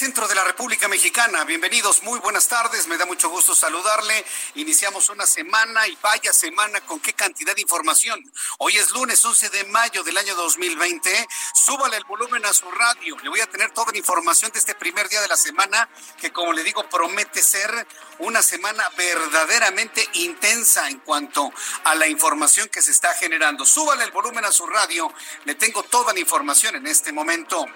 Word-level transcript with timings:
Centro 0.00 0.26
la 0.40 0.46
República 0.46 0.88
Mexicana. 0.88 1.44
Bienvenidos, 1.44 2.02
muy 2.02 2.18
buenas 2.18 2.48
tardes. 2.48 2.86
Me 2.86 2.96
da 2.96 3.04
mucho 3.04 3.28
gusto 3.28 3.54
saludarle. 3.54 4.24
Iniciamos 4.54 5.10
una 5.10 5.26
semana 5.26 5.86
y 5.86 5.98
vaya 6.00 6.32
semana 6.32 6.80
con 6.80 6.98
qué 6.98 7.12
cantidad 7.12 7.54
de 7.54 7.60
información. 7.60 8.18
Hoy 8.58 8.74
es 8.78 8.90
lunes 8.90 9.22
11 9.22 9.50
de 9.50 9.64
mayo 9.64 10.02
del 10.02 10.16
año 10.16 10.34
2020. 10.36 11.28
Súbale 11.52 11.98
el 11.98 12.04
volumen 12.04 12.46
a 12.46 12.54
su 12.54 12.70
radio. 12.70 13.18
Le 13.22 13.28
voy 13.28 13.40
a 13.40 13.50
tener 13.50 13.70
toda 13.72 13.92
la 13.92 13.98
información 13.98 14.50
de 14.52 14.60
este 14.60 14.74
primer 14.74 15.10
día 15.10 15.20
de 15.20 15.28
la 15.28 15.36
semana 15.36 15.90
que, 16.18 16.32
como 16.32 16.54
le 16.54 16.64
digo, 16.64 16.88
promete 16.88 17.42
ser 17.42 17.86
una 18.20 18.42
semana 18.42 18.88
verdaderamente 18.96 20.08
intensa 20.14 20.88
en 20.88 21.00
cuanto 21.00 21.52
a 21.84 21.94
la 21.94 22.06
información 22.06 22.68
que 22.68 22.80
se 22.80 22.92
está 22.92 23.12
generando. 23.12 23.66
Súbale 23.66 24.04
el 24.04 24.10
volumen 24.10 24.46
a 24.46 24.52
su 24.52 24.66
radio. 24.66 25.12
Le 25.44 25.54
tengo 25.54 25.82
toda 25.82 26.14
la 26.14 26.20
información 26.20 26.76
en 26.76 26.86
este 26.86 27.12
momento. 27.12 27.66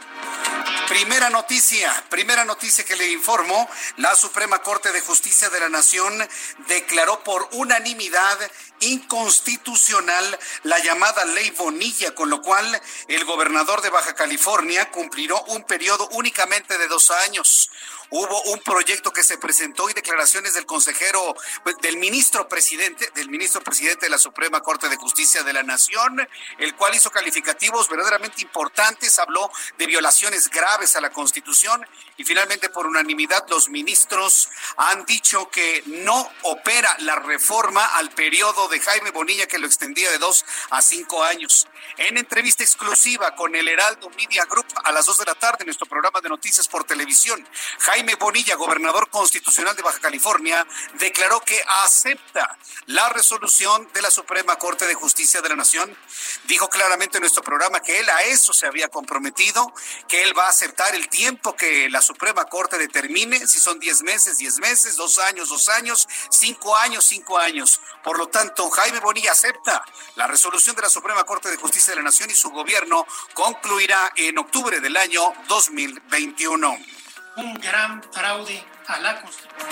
Primera 0.88 1.30
noticia, 1.30 2.04
primera 2.08 2.44
noticia 2.44 2.53
que 2.56 2.96
le 2.96 3.10
informo, 3.10 3.68
la 3.96 4.14
Suprema 4.14 4.60
Corte 4.60 4.92
de 4.92 5.00
Justicia 5.00 5.50
de 5.50 5.60
la 5.60 5.68
Nación 5.68 6.26
declaró 6.68 7.22
por 7.24 7.48
unanimidad 7.52 8.38
inconstitucional 8.80 10.38
la 10.62 10.78
llamada 10.78 11.24
ley 11.24 11.50
Bonilla, 11.50 12.14
con 12.14 12.30
lo 12.30 12.42
cual 12.42 12.80
el 13.08 13.24
gobernador 13.24 13.82
de 13.82 13.90
Baja 13.90 14.14
California 14.14 14.90
cumplirá 14.90 15.36
un 15.48 15.64
periodo 15.64 16.08
únicamente 16.12 16.78
de 16.78 16.86
dos 16.86 17.10
años. 17.10 17.70
Hubo 18.10 18.42
un 18.52 18.60
proyecto 18.60 19.12
que 19.12 19.22
se 19.22 19.38
presentó 19.38 19.88
y 19.88 19.92
declaraciones 19.92 20.54
del 20.54 20.66
consejero, 20.66 21.34
pues, 21.62 21.76
del 21.78 21.96
ministro 21.96 22.48
presidente, 22.48 23.10
del 23.14 23.28
ministro 23.28 23.62
presidente 23.62 24.06
de 24.06 24.10
la 24.10 24.18
Suprema 24.18 24.60
Corte 24.60 24.88
de 24.88 24.96
Justicia 24.96 25.42
de 25.42 25.52
la 25.52 25.62
Nación, 25.62 26.26
el 26.58 26.74
cual 26.74 26.94
hizo 26.94 27.10
calificativos 27.10 27.88
verdaderamente 27.88 28.42
importantes, 28.42 29.18
habló 29.18 29.50
de 29.78 29.86
violaciones 29.86 30.48
graves 30.48 30.96
a 30.96 31.00
la 31.00 31.10
Constitución 31.10 31.86
y 32.16 32.24
finalmente 32.24 32.68
por 32.68 32.86
unanimidad 32.86 33.44
los 33.48 33.68
ministros 33.68 34.48
han 34.76 35.04
dicho 35.04 35.50
que 35.50 35.82
no 35.86 36.30
opera 36.42 36.94
la 37.00 37.16
reforma 37.16 37.84
al 37.96 38.10
periodo 38.10 38.68
de 38.68 38.80
Jaime 38.80 39.10
Bonilla 39.10 39.46
que 39.46 39.58
lo 39.58 39.66
extendía 39.66 40.10
de 40.10 40.18
dos 40.18 40.44
a 40.70 40.82
cinco 40.82 41.24
años. 41.24 41.66
En 41.96 42.18
entrevista 42.18 42.64
exclusiva 42.64 43.34
con 43.36 43.54
el 43.54 43.68
Heraldo 43.68 44.10
Media 44.10 44.44
Group 44.46 44.66
a 44.82 44.90
las 44.90 45.06
dos 45.06 45.18
de 45.18 45.24
la 45.24 45.34
tarde 45.34 45.58
en 45.60 45.66
nuestro 45.66 45.86
programa 45.86 46.20
de 46.20 46.28
noticias 46.28 46.66
por 46.66 46.84
televisión, 46.84 47.46
Jaime 47.80 48.16
Bonilla, 48.16 48.56
gobernador 48.56 49.08
constitucional 49.10 49.76
de 49.76 49.82
Baja 49.82 50.00
California, 50.00 50.66
declaró 50.94 51.40
que 51.40 51.62
acepta 51.84 52.58
la 52.86 53.08
resolución 53.10 53.88
de 53.94 54.02
la 54.02 54.10
Suprema 54.10 54.56
Corte 54.56 54.86
de 54.86 54.94
Justicia 54.94 55.40
de 55.40 55.50
la 55.50 55.56
Nación. 55.56 55.96
Dijo 56.48 56.68
claramente 56.68 57.18
en 57.18 57.22
nuestro 57.22 57.42
programa 57.42 57.80
que 57.80 58.00
él 58.00 58.10
a 58.10 58.22
eso 58.24 58.52
se 58.52 58.66
había 58.66 58.88
comprometido, 58.88 59.72
que 60.08 60.24
él 60.24 60.36
va 60.36 60.46
a 60.46 60.50
aceptar 60.50 60.94
el 60.94 61.08
tiempo 61.08 61.54
que 61.54 61.88
la 61.90 62.02
Suprema 62.02 62.44
Corte 62.46 62.76
determine, 62.76 63.46
si 63.46 63.60
son 63.60 63.78
10 63.78 64.02
meses, 64.02 64.38
10 64.38 64.58
meses, 64.58 64.96
dos 64.96 65.18
años, 65.18 65.48
dos 65.48 65.68
años, 65.68 66.08
cinco 66.30 66.76
años, 66.76 67.04
cinco 67.04 67.38
años. 67.38 67.80
Por 68.02 68.18
lo 68.18 68.28
tanto, 68.28 68.68
Jaime 68.70 69.00
Bonilla 69.00 69.32
acepta 69.32 69.84
la 70.16 70.26
resolución 70.26 70.74
de 70.76 70.82
la 70.82 70.90
Suprema 70.90 71.24
Corte 71.24 71.50
de 71.50 71.56
Justicia 71.56 71.73
de 71.74 71.96
la 71.96 72.02
Nación 72.02 72.30
y 72.30 72.34
su 72.34 72.50
gobierno 72.50 73.04
concluirá 73.34 74.12
en 74.14 74.38
octubre 74.38 74.78
del 74.80 74.96
año 74.96 75.20
2021. 75.48 76.78
un 77.36 77.54
gran 77.54 78.00
fraude 78.12 78.64
a 78.86 78.98
la 79.00 79.20
Constitución. 79.20 79.68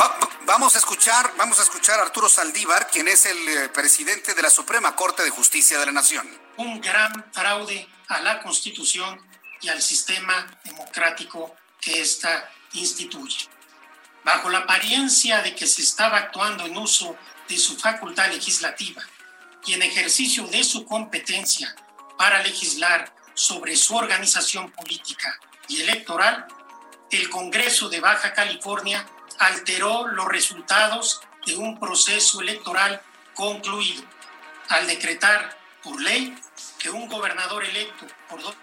Va- 0.00 0.18
vamos 0.44 0.76
a 0.76 0.78
escuchar, 0.78 1.32
vamos 1.36 1.58
a 1.58 1.62
escuchar 1.64 1.98
a 1.98 2.02
Arturo 2.04 2.28
Saldívar, 2.28 2.88
quien 2.88 3.08
es 3.08 3.26
el 3.26 3.48
eh, 3.48 3.68
presidente 3.70 4.34
de 4.34 4.42
la 4.42 4.50
Suprema 4.50 4.94
Corte 4.94 5.24
de 5.24 5.30
Justicia 5.30 5.78
de 5.80 5.86
la 5.86 5.92
Nación. 5.92 6.28
Un 6.58 6.80
gran 6.80 7.26
fraude 7.32 7.88
a 8.08 8.20
la 8.20 8.40
Constitución 8.40 9.20
y 9.60 9.68
al 9.68 9.82
sistema 9.82 10.46
democrático 10.64 11.56
que 11.80 12.00
ésta 12.00 12.48
instituye. 12.74 13.48
Bajo 14.22 14.48
la 14.48 14.58
apariencia 14.58 15.42
de 15.42 15.56
que 15.56 15.66
se 15.66 15.82
estaba 15.82 16.18
actuando 16.18 16.66
en 16.66 16.76
uso 16.76 17.16
de 17.48 17.58
su 17.58 17.76
facultad 17.78 18.28
legislativa 18.30 19.02
y 19.66 19.74
en 19.74 19.82
ejercicio 19.82 20.46
de 20.46 20.64
su 20.64 20.84
competencia 20.84 21.74
para 22.16 22.42
legislar 22.42 23.12
sobre 23.34 23.76
su 23.76 23.96
organización 23.96 24.70
política 24.70 25.38
y 25.68 25.82
electoral, 25.82 26.46
el 27.10 27.28
Congreso 27.28 27.88
de 27.88 28.00
Baja 28.00 28.32
California 28.32 29.06
alteró 29.38 30.06
los 30.06 30.26
resultados 30.28 31.20
de 31.44 31.56
un 31.56 31.78
proceso 31.78 32.40
electoral 32.40 33.02
concluido 33.34 34.02
al 34.68 34.86
decretar 34.86 35.58
por 35.82 36.00
ley 36.00 36.34
que 36.78 36.90
un 36.90 37.08
gobernador 37.08 37.64
electo 37.64 38.06
por 38.28 38.42
dos 38.42 38.54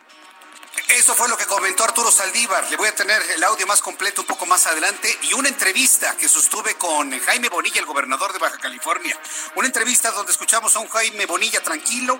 Eso 0.90 1.16
fue 1.16 1.28
lo 1.30 1.38
que 1.38 1.46
comentó 1.46 1.84
Arturo 1.84 2.12
Saldívar. 2.12 2.70
Le 2.70 2.78
voy 2.78 2.88
a 2.88 2.96
tener 2.96 3.22
el 3.32 3.44
audio 3.44 3.68
más 3.68 3.82
completo 3.82 4.22
un 4.22 4.28
poco 4.28 4.46
más 4.46 4.66
adelante 4.68 5.18
y 5.24 5.34
una 5.34 5.50
entrevista 5.50 6.16
que 6.18 6.28
sostuve 6.28 6.76
con 6.76 7.18
Jaime 7.20 7.50
Bonilla, 7.50 7.80
el 7.80 7.86
gobernador 7.86 8.34
de 8.34 8.40
Baja 8.40 8.58
California. 8.58 9.20
Una 9.56 9.68
entrevista 9.68 10.12
donde 10.12 10.32
escuchamos 10.32 10.76
a 10.76 10.80
un 10.80 10.88
Jaime 10.90 11.26
Bonilla 11.26 11.62
tranquilo, 11.62 12.20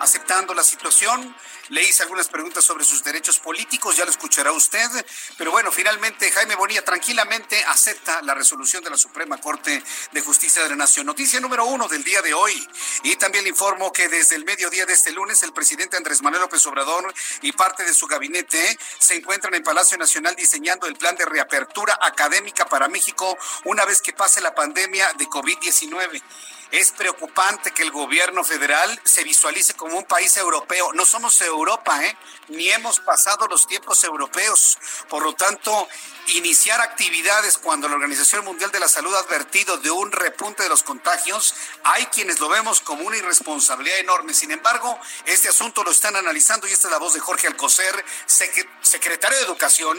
aceptando 0.00 0.54
la 0.54 0.62
situación. 0.62 1.34
Le 1.68 1.82
hice 1.82 2.02
algunas 2.02 2.28
preguntas 2.28 2.64
sobre 2.64 2.84
sus 2.84 3.04
derechos 3.04 3.38
políticos, 3.38 3.96
ya 3.96 4.04
lo 4.04 4.10
escuchará 4.10 4.52
usted. 4.52 4.88
Pero 5.36 5.50
bueno, 5.50 5.70
finalmente 5.70 6.30
Jaime 6.30 6.54
Bonilla 6.54 6.84
tranquilamente 6.84 7.62
acepta 7.64 8.22
la 8.22 8.34
resolución 8.34 8.82
de 8.82 8.90
la 8.90 8.96
Suprema 8.96 9.38
Corte 9.38 9.82
de 10.12 10.20
Justicia 10.20 10.62
de 10.62 10.70
la 10.70 10.76
Nación. 10.76 11.06
Noticia 11.06 11.40
número 11.40 11.66
uno 11.66 11.88
del 11.88 12.02
día 12.04 12.22
de 12.22 12.32
hoy. 12.32 12.66
Y 13.02 13.16
también 13.16 13.44
le 13.44 13.50
informo 13.50 13.92
que 13.92 14.08
desde 14.08 14.36
el 14.36 14.44
mediodía 14.44 14.86
de 14.86 14.94
este 14.94 15.12
lunes 15.12 15.42
el 15.42 15.52
presidente 15.52 15.96
Andrés 15.96 16.22
Manuel 16.22 16.42
López 16.42 16.64
Obrador 16.66 17.12
y 17.42 17.52
parte 17.52 17.84
de 17.84 17.92
su 17.92 18.06
gabinete 18.06 18.78
se 18.98 19.16
encuentran 19.16 19.54
en 19.54 19.62
Palacio 19.62 19.98
Nacional 19.98 20.34
diseñando 20.36 20.86
el 20.86 20.96
plan 20.96 21.16
de 21.16 21.26
reapertura 21.26 21.98
académica 22.00 22.66
para 22.66 22.88
México 22.88 23.36
una 23.64 23.84
vez 23.84 24.00
que 24.00 24.12
pase 24.12 24.40
la 24.40 24.54
pandemia 24.54 25.12
de 25.14 25.26
COVID-19. 25.26 26.22
Es 26.70 26.90
preocupante 26.92 27.70
que 27.70 27.82
el 27.82 27.90
gobierno 27.90 28.44
federal 28.44 29.00
se 29.02 29.24
visualice 29.24 29.72
como 29.72 29.96
un 29.96 30.04
país 30.04 30.36
europeo. 30.36 30.92
No 30.92 31.06
somos 31.06 31.40
Europa, 31.40 32.04
¿eh? 32.04 32.14
Ni 32.48 32.68
hemos 32.70 33.00
pasado 33.00 33.46
los 33.48 33.66
tiempos 33.66 34.04
europeos. 34.04 34.76
Por 35.08 35.22
lo 35.22 35.34
tanto, 35.34 35.88
iniciar 36.26 36.82
actividades 36.82 37.56
cuando 37.56 37.88
la 37.88 37.94
Organización 37.94 38.44
Mundial 38.44 38.70
de 38.70 38.80
la 38.80 38.88
Salud 38.88 39.14
ha 39.14 39.20
advertido 39.20 39.78
de 39.78 39.90
un 39.90 40.12
repunte 40.12 40.62
de 40.62 40.68
los 40.68 40.82
contagios, 40.82 41.54
hay 41.84 42.04
quienes 42.06 42.38
lo 42.38 42.50
vemos 42.50 42.80
como 42.82 43.04
una 43.04 43.16
irresponsabilidad 43.16 43.98
enorme. 44.00 44.34
Sin 44.34 44.50
embargo, 44.50 45.00
este 45.24 45.48
asunto 45.48 45.82
lo 45.82 45.90
están 45.90 46.16
analizando 46.16 46.68
y 46.68 46.72
esta 46.72 46.88
es 46.88 46.92
la 46.92 46.98
voz 46.98 47.14
de 47.14 47.20
Jorge 47.20 47.46
Alcocer, 47.46 48.04
sec- 48.28 48.68
secretario 48.82 49.38
de 49.38 49.44
Educación, 49.44 49.98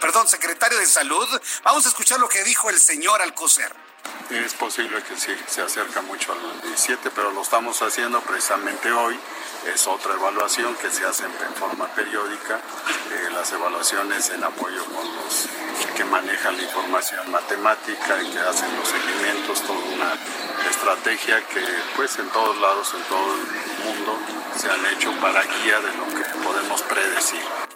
perdón, 0.00 0.26
secretario 0.26 0.78
de 0.78 0.86
Salud. 0.86 1.28
Vamos 1.62 1.84
a 1.84 1.90
escuchar 1.90 2.18
lo 2.20 2.28
que 2.30 2.42
dijo 2.42 2.70
el 2.70 2.80
señor 2.80 3.20
Alcocer. 3.20 3.85
Es 4.30 4.54
posible 4.54 5.02
que 5.02 5.16
sí, 5.16 5.32
se 5.46 5.62
acerca 5.62 6.02
mucho 6.02 6.32
al 6.32 6.60
17, 6.62 7.10
pero 7.14 7.30
lo 7.30 7.42
estamos 7.42 7.80
haciendo 7.82 8.20
precisamente 8.20 8.90
hoy. 8.90 9.18
Es 9.72 9.86
otra 9.86 10.14
evaluación 10.14 10.74
que 10.76 10.90
se 10.90 11.04
hace 11.04 11.24
en 11.24 11.54
forma 11.54 11.86
periódica. 11.94 12.56
Eh, 12.56 13.30
las 13.32 13.52
evaluaciones 13.52 14.30
en 14.30 14.42
apoyo 14.42 14.84
con 14.86 15.06
los 15.16 15.48
que 15.96 16.04
manejan 16.04 16.56
la 16.56 16.62
información 16.62 17.30
matemática 17.30 18.22
y 18.22 18.30
que 18.30 18.38
hacen 18.40 18.76
los 18.76 18.88
seguimientos, 18.88 19.62
toda 19.62 19.78
una 19.78 20.12
estrategia 20.68 21.46
que 21.46 21.64
pues 21.94 22.18
en 22.18 22.28
todos 22.30 22.58
lados, 22.58 22.94
en 22.94 23.02
todo 23.04 23.34
el 23.34 23.84
mundo, 23.84 24.18
se 24.56 24.70
han 24.70 24.84
hecho 24.86 25.12
para 25.20 25.42
guía 25.42 25.80
de 25.80 25.96
lo 25.96 26.06
que 26.08 26.24
podemos 26.42 26.82
predecir. 26.82 27.75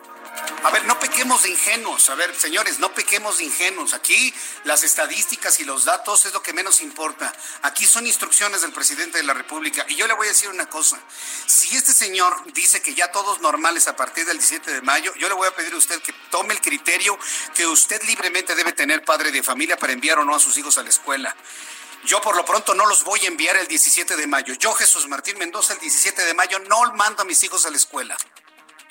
A 0.63 0.71
ver, 0.71 0.85
no 0.85 0.99
pequemos 0.99 1.43
de 1.43 1.51
ingenuos. 1.51 2.11
A 2.11 2.15
ver, 2.15 2.35
señores, 2.35 2.79
no 2.79 2.93
pequemos 2.93 3.39
de 3.39 3.45
ingenuos. 3.45 3.95
Aquí 3.95 4.33
las 4.65 4.83
estadísticas 4.83 5.59
y 5.61 5.65
los 5.65 5.85
datos 5.85 6.27
es 6.27 6.35
lo 6.35 6.43
que 6.43 6.53
menos 6.53 6.83
importa. 6.83 7.33
Aquí 7.63 7.87
son 7.87 8.07
instrucciones 8.07 8.61
del 8.61 8.73
presidente 8.73 9.19
de 9.19 9.25
la 9.25 9.33
República. 9.33 9.87
Y 9.89 9.97
yo 9.97 10.07
le 10.07 10.15
voy 10.15 10.27
a 10.27 10.31
decir 10.31 10.51
una 10.51 10.69
cosa. 10.69 10.99
Si 11.47 11.75
este 11.77 11.93
señor 11.93 12.53
dice 12.53 12.83
que 12.83 12.95
ya 12.95 13.11
todos 13.11 13.41
normales 13.41 13.89
a 13.89 13.97
partir 13.97 14.27
del 14.27 14.39
17 14.39 14.73
de 14.73 14.83
mayo, 14.83 15.15
yo 15.17 15.29
le 15.29 15.35
voy 15.35 15.49
a 15.49 15.55
pedir 15.55 15.73
a 15.73 15.77
usted 15.77 16.01
que 16.03 16.13
tome 16.31 16.53
el 16.53 16.61
criterio 16.61 17.19
que 17.55 17.67
usted 17.67 18.03
libremente 18.03 18.55
debe 18.55 18.73
tener 18.73 19.05
padre 19.05 19.33
de 19.33 19.43
familia 19.43 19.79
para 19.79 19.93
enviar 19.93 20.19
o 20.19 20.25
no 20.25 20.35
a 20.35 20.41
sus 20.41 20.59
hijos 20.59 20.77
a 20.77 20.83
la 20.83 20.91
escuela. 20.91 21.35
Yo 22.05 22.21
por 22.21 22.35
lo 22.35 22.45
pronto 22.45 22.75
no 22.75 22.87
los 22.87 23.05
voy 23.05 23.21
a 23.25 23.29
enviar 23.29 23.57
el 23.57 23.67
17 23.67 24.17
de 24.17 24.27
mayo. 24.27 24.55
Yo, 24.55 24.73
Jesús 24.73 25.07
Martín 25.07 25.39
Mendoza, 25.39 25.75
el 25.75 25.81
17 25.81 26.25
de 26.25 26.35
mayo 26.35 26.59
no 26.61 26.93
mando 26.95 27.23
a 27.23 27.25
mis 27.27 27.43
hijos 27.45 27.67
a 27.67 27.71
la 27.71 27.77
escuela. 27.77 28.17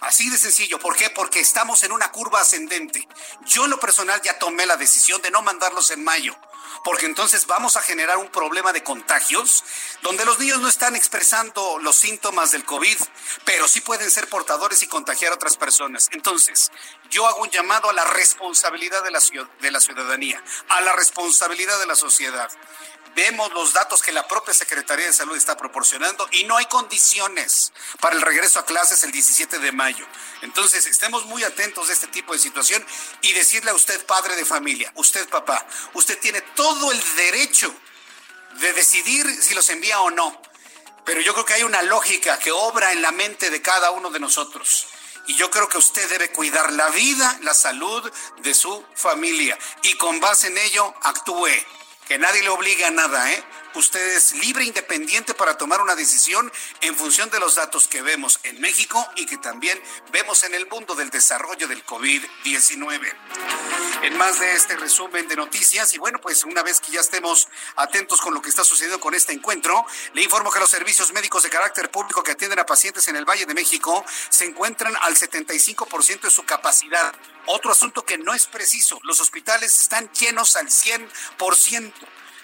Así 0.01 0.29
de 0.29 0.37
sencillo. 0.37 0.79
¿Por 0.79 0.95
qué? 0.95 1.09
Porque 1.09 1.39
estamos 1.39 1.83
en 1.83 1.91
una 1.91 2.11
curva 2.11 2.41
ascendente. 2.41 3.07
Yo 3.45 3.65
en 3.65 3.71
lo 3.71 3.79
personal 3.79 4.21
ya 4.21 4.39
tomé 4.39 4.65
la 4.65 4.77
decisión 4.77 5.21
de 5.21 5.31
no 5.31 5.41
mandarlos 5.41 5.91
en 5.91 6.03
mayo. 6.03 6.35
Porque 6.83 7.05
entonces 7.05 7.45
vamos 7.45 7.75
a 7.75 7.81
generar 7.81 8.17
un 8.17 8.29
problema 8.29 8.71
de 8.71 8.83
contagios 8.83 9.63
donde 10.01 10.23
los 10.23 10.39
niños 10.39 10.59
no 10.59 10.69
están 10.69 10.95
expresando 10.95 11.77
los 11.79 11.95
síntomas 11.95 12.51
del 12.51 12.63
COVID, 12.63 12.97
pero 13.43 13.67
sí 13.67 13.81
pueden 13.81 14.09
ser 14.09 14.29
portadores 14.29 14.81
y 14.81 14.87
contagiar 14.87 15.33
a 15.33 15.35
otras 15.35 15.57
personas. 15.57 16.07
Entonces, 16.11 16.71
yo 17.09 17.27
hago 17.27 17.41
un 17.41 17.49
llamado 17.49 17.89
a 17.89 17.93
la 17.93 18.05
responsabilidad 18.05 19.03
de 19.03 19.11
la, 19.11 19.19
de 19.59 19.71
la 19.71 19.79
ciudadanía, 19.81 20.41
a 20.69 20.81
la 20.81 20.93
responsabilidad 20.95 21.79
de 21.79 21.87
la 21.87 21.95
sociedad 21.95 22.49
vemos 23.15 23.51
los 23.53 23.73
datos 23.73 24.01
que 24.01 24.11
la 24.11 24.27
propia 24.27 24.53
Secretaría 24.53 25.05
de 25.05 25.13
Salud 25.13 25.35
está 25.35 25.57
proporcionando 25.57 26.27
y 26.31 26.43
no 26.43 26.57
hay 26.57 26.65
condiciones 26.65 27.71
para 27.99 28.15
el 28.15 28.21
regreso 28.21 28.59
a 28.59 28.65
clases 28.65 29.03
el 29.03 29.11
17 29.11 29.59
de 29.59 29.71
mayo. 29.71 30.05
Entonces, 30.41 30.85
estemos 30.85 31.25
muy 31.25 31.43
atentos 31.43 31.87
de 31.87 31.93
este 31.93 32.07
tipo 32.07 32.33
de 32.33 32.39
situación 32.39 32.85
y 33.21 33.33
decirle 33.33 33.71
a 33.71 33.75
usted, 33.75 34.05
padre 34.05 34.35
de 34.35 34.45
familia, 34.45 34.91
usted, 34.95 35.27
papá, 35.29 35.65
usted 35.93 36.19
tiene 36.19 36.41
todo 36.41 36.91
el 36.91 37.15
derecho 37.15 37.73
de 38.59 38.73
decidir 38.73 39.27
si 39.41 39.53
los 39.53 39.69
envía 39.69 40.01
o 40.01 40.09
no. 40.09 40.41
Pero 41.05 41.21
yo 41.21 41.33
creo 41.33 41.45
que 41.45 41.53
hay 41.53 41.63
una 41.63 41.81
lógica 41.81 42.37
que 42.39 42.51
obra 42.51 42.91
en 42.91 43.01
la 43.01 43.11
mente 43.11 43.49
de 43.49 43.61
cada 43.61 43.91
uno 43.91 44.11
de 44.11 44.19
nosotros. 44.19 44.87
Y 45.27 45.35
yo 45.35 45.51
creo 45.51 45.69
que 45.69 45.77
usted 45.77 46.09
debe 46.09 46.31
cuidar 46.31 46.71
la 46.73 46.89
vida, 46.89 47.37
la 47.41 47.53
salud 47.53 48.11
de 48.39 48.53
su 48.53 48.83
familia. 48.95 49.57
Y 49.83 49.93
con 49.95 50.19
base 50.19 50.47
en 50.47 50.57
ello, 50.57 50.93
actúe 51.03 51.49
que 52.09 52.17
nadie 52.17 52.41
le 52.41 52.49
obliga 52.49 52.87
a 52.87 52.91
nada, 52.91 53.31
¿eh? 53.31 53.43
Usted 53.75 54.15
es 54.15 54.33
libre, 54.33 54.65
independiente 54.65 55.33
para 55.35 55.57
tomar 55.57 55.79
una 55.81 55.95
decisión 55.95 56.51
en 56.81 56.95
función 56.95 57.29
de 57.29 57.39
los 57.39 57.55
datos 57.55 57.87
que 57.87 58.01
vemos 58.01 58.39
en 58.43 58.59
México 58.59 59.07
y 59.15 59.27
que 59.27 59.37
también 59.37 59.79
vemos 60.11 60.43
en 60.43 60.55
el 60.55 60.67
mundo 60.67 60.95
del 60.95 61.11
desarrollo 61.11 61.67
del 61.67 61.85
COVID-19. 61.85 63.13
En 64.01 64.17
más 64.17 64.39
de 64.39 64.53
este 64.53 64.75
resumen 64.75 65.27
de 65.27 65.35
noticias, 65.35 65.93
y 65.93 65.99
bueno, 65.99 66.19
pues 66.19 66.43
una 66.45 66.63
vez 66.63 66.79
que 66.79 66.91
ya 66.91 67.01
estemos 67.01 67.47
atentos 67.75 68.21
con 68.21 68.33
lo 68.33 68.41
que 68.41 68.49
está 68.49 68.63
sucediendo 68.63 68.99
con 68.99 69.13
este 69.13 69.33
encuentro, 69.33 69.85
le 70.13 70.23
informo 70.23 70.51
que 70.51 70.59
los 70.59 70.69
servicios 70.69 71.13
médicos 71.13 71.43
de 71.43 71.49
carácter 71.49 71.91
público 71.91 72.23
que 72.23 72.31
atienden 72.31 72.59
a 72.59 72.65
pacientes 72.65 73.07
en 73.07 73.17
el 73.17 73.25
Valle 73.25 73.45
de 73.45 73.53
México 73.53 74.03
se 74.29 74.45
encuentran 74.45 74.95
al 75.01 75.15
75% 75.15 76.21
de 76.21 76.31
su 76.31 76.43
capacidad. 76.43 77.13
Otro 77.45 77.71
asunto 77.71 78.03
que 78.03 78.17
no 78.17 78.33
es 78.33 78.47
preciso, 78.47 78.99
los 79.03 79.21
hospitales 79.21 79.79
están 79.79 80.11
llenos 80.13 80.55
al 80.55 80.67
100%. 80.67 81.93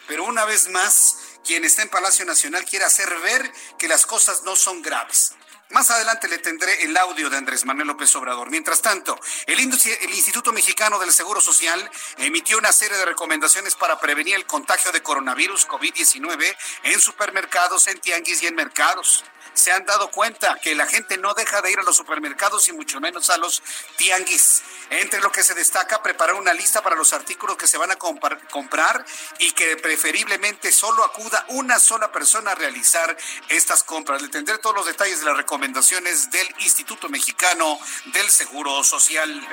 Pero 0.08 0.24
una 0.26 0.46
vez 0.46 0.70
más, 0.70 1.18
quien 1.46 1.66
está 1.66 1.82
en 1.82 1.90
Palacio 1.90 2.26
Nacional 2.26 2.66
quiere 2.66 2.86
hacer 2.86 3.10
ver 3.20 3.52
que 3.78 3.88
las 3.88 4.06
cosas 4.06 4.44
no 4.44 4.56
son 4.56 4.82
graves. 4.82 5.34
Más 5.72 5.90
adelante 5.90 6.28
le 6.28 6.38
tendré 6.38 6.84
el 6.84 6.96
audio 6.96 7.30
de 7.30 7.38
Andrés 7.38 7.66
Manuel 7.66 7.88
López 7.88 8.16
Obrador. 8.16 8.52
Mientras 8.52 8.82
tanto, 8.82 9.20
el, 9.48 9.60
el, 9.60 10.14
Instituto 10.14 10.54
Mexicano 10.54 11.00
del 11.00 11.12
Seguro 11.12 11.42
Social 11.42 11.90
emitió 12.18 12.60
una 12.60 12.72
serie 12.72 12.98
de 12.98 13.06
recomendaciones 13.06 13.74
para 13.74 14.00
prevenir 14.00 14.36
el 14.36 14.46
contagio 14.46 14.92
de 14.92 15.02
coronavirus 15.02 15.68
COVID-19 15.68 16.56
en 16.84 17.00
supermercados, 17.00 17.88
en 17.88 18.00
tianguis 18.00 18.44
y 18.44 18.48
en 18.48 18.56
mercados 18.56 19.24
se 19.56 19.72
han 19.72 19.86
dado 19.86 20.12
cuenta 20.12 20.58
que 20.62 20.76
la 20.76 20.86
gente 20.86 21.18
no 21.18 21.34
deja 21.34 21.62
de 21.62 21.72
ir 21.72 21.80
a 21.80 21.84
los 21.84 21.96
supermercados 21.96 22.68
y 22.68 22.74
mucho 22.74 23.00
menos 23.00 23.30
a 23.30 23.38
los 23.38 23.64
tianguis. 23.98 24.62
Entre 24.92 25.20
lo 25.20 25.32
que 25.32 25.42
se 25.42 25.56
destaca, 25.56 26.04
preparar 26.04 26.36
una 26.36 26.54
lista 26.54 26.84
para 26.84 26.96
los 26.96 27.12
artículos 27.14 27.58
que 27.58 27.66
se 27.66 27.78
van 27.78 27.92
a 27.92 27.96
comprar 27.96 29.04
y 29.40 29.52
que 29.54 29.78
preferiblemente 29.78 30.72
solo 30.72 31.04
acuda 31.04 31.44
una 31.50 31.80
sola 31.80 32.12
persona 32.12 32.52
a 32.52 32.56
realizar 32.56 33.18
estas 33.50 33.84
compras. 33.84 34.22
Le 34.22 34.28
tendré 34.28 34.58
todos 34.60 34.76
los 34.76 34.86
detalles 34.86 35.22
de 35.22 35.26
las 35.26 35.38
recomendaciones 35.38 36.30
del 36.30 36.48
Instituto 36.60 37.10
Mexicano 37.10 37.80
del 38.14 38.30
Seguro 38.30 38.84
Social. 38.84 39.48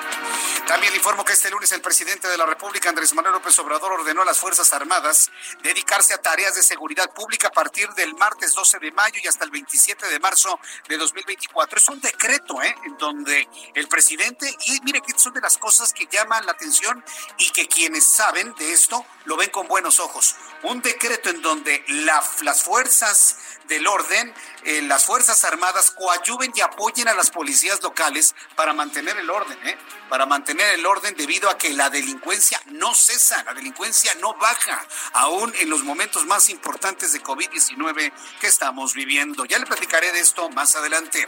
También 0.66 0.92
le 0.92 0.98
informo 0.98 1.24
que 1.24 1.32
este 1.32 1.50
lunes 1.50 1.72
el 1.72 1.80
presidente 1.80 2.28
de 2.28 2.36
la 2.36 2.44
República, 2.44 2.90
Andrés 2.90 3.14
Manuel 3.14 3.34
López 3.34 3.58
Obrador, 3.58 3.92
ordenó 3.92 4.22
a 4.22 4.26
las 4.26 4.38
Fuerzas 4.38 4.72
Armadas 4.72 5.30
dedicarse 5.62 6.12
a 6.12 6.18
tareas 6.18 6.54
de 6.54 6.62
seguridad 6.62 7.10
pública 7.14 7.48
a 7.48 7.52
partir 7.52 7.88
del 7.90 8.14
martes 8.14 8.52
12 8.54 8.78
de 8.80 8.92
mayo 8.92 9.20
y 9.22 9.28
hasta 9.28 9.44
el 9.44 9.50
27 9.50 9.91
de 10.00 10.18
marzo 10.20 10.58
de 10.88 10.96
2024. 10.96 11.78
Es 11.78 11.88
un 11.88 12.00
decreto, 12.00 12.62
¿eh? 12.62 12.74
En 12.84 12.96
donde 12.96 13.48
el 13.74 13.88
presidente, 13.88 14.54
y 14.66 14.80
mire 14.82 15.00
que 15.00 15.18
son 15.18 15.34
de 15.34 15.40
las 15.40 15.58
cosas 15.58 15.92
que 15.92 16.06
llaman 16.10 16.46
la 16.46 16.52
atención 16.52 17.04
y 17.38 17.50
que 17.50 17.68
quienes 17.68 18.04
saben 18.04 18.54
de 18.54 18.72
esto 18.72 19.04
lo 19.24 19.36
ven 19.36 19.50
con 19.50 19.68
buenos 19.68 20.00
ojos. 20.00 20.34
Un 20.62 20.80
decreto 20.80 21.30
en 21.30 21.42
donde 21.42 21.84
las 21.88 22.62
fuerzas 22.62 23.36
del 23.72 23.86
orden, 23.86 24.34
eh, 24.64 24.82
las 24.82 25.06
Fuerzas 25.06 25.44
Armadas 25.44 25.92
coadyuven 25.92 26.52
y 26.54 26.60
apoyen 26.60 27.08
a 27.08 27.14
las 27.14 27.30
policías 27.30 27.82
locales 27.82 28.34
para 28.54 28.74
mantener 28.74 29.16
el 29.16 29.30
orden, 29.30 29.58
¿eh? 29.66 29.78
para 30.10 30.26
mantener 30.26 30.74
el 30.74 30.84
orden 30.84 31.14
debido 31.16 31.48
a 31.48 31.56
que 31.56 31.72
la 31.72 31.88
delincuencia 31.88 32.60
no 32.66 32.94
cesa, 32.94 33.42
la 33.44 33.54
delincuencia 33.54 34.14
no 34.16 34.34
baja, 34.34 34.86
aún 35.14 35.54
en 35.58 35.70
los 35.70 35.82
momentos 35.84 36.26
más 36.26 36.50
importantes 36.50 37.14
de 37.14 37.22
COVID-19 37.22 38.12
que 38.40 38.46
estamos 38.46 38.92
viviendo. 38.92 39.46
Ya 39.46 39.58
le 39.58 39.64
platicaré 39.64 40.12
de 40.12 40.20
esto 40.20 40.50
más 40.50 40.76
adelante. 40.76 41.26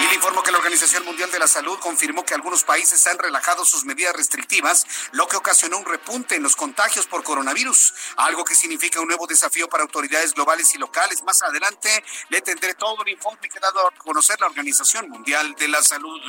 Y 0.00 0.06
le 0.08 0.14
informo 0.14 0.42
que 0.42 0.50
la 0.50 0.58
Organización 0.58 1.04
Mundial 1.04 1.30
de 1.30 1.38
la 1.38 1.46
Salud 1.46 1.78
confirmó 1.78 2.24
que 2.24 2.34
algunos 2.34 2.64
países 2.64 3.06
han 3.06 3.18
relajado 3.18 3.64
sus 3.64 3.84
medidas 3.84 4.16
restrictivas, 4.16 4.84
lo 5.12 5.28
que 5.28 5.36
ocasionó 5.36 5.78
un 5.78 5.84
repunte 5.84 6.34
en 6.34 6.42
los 6.42 6.56
contagios 6.56 7.06
por 7.06 7.22
coronavirus, 7.22 7.94
algo 8.16 8.44
que 8.44 8.56
significa 8.56 9.00
un 9.00 9.06
nuevo 9.06 9.28
desafío 9.28 9.68
para 9.68 9.84
autoridades 9.84 10.34
globales 10.34 10.74
y 10.74 10.78
locales. 10.78 11.22
Más 11.22 11.40
adelante 11.42 11.83
le 12.28 12.40
tendré 12.40 12.74
todo 12.74 13.02
el 13.02 13.08
informe 13.10 13.48
que 13.48 13.58
ha 13.58 13.60
dado 13.60 13.86
a 13.86 13.90
conocer 13.92 14.40
la 14.40 14.46
Organización 14.46 15.08
Mundial 15.08 15.54
de 15.54 15.68
la 15.68 15.82
Salud. 15.82 16.20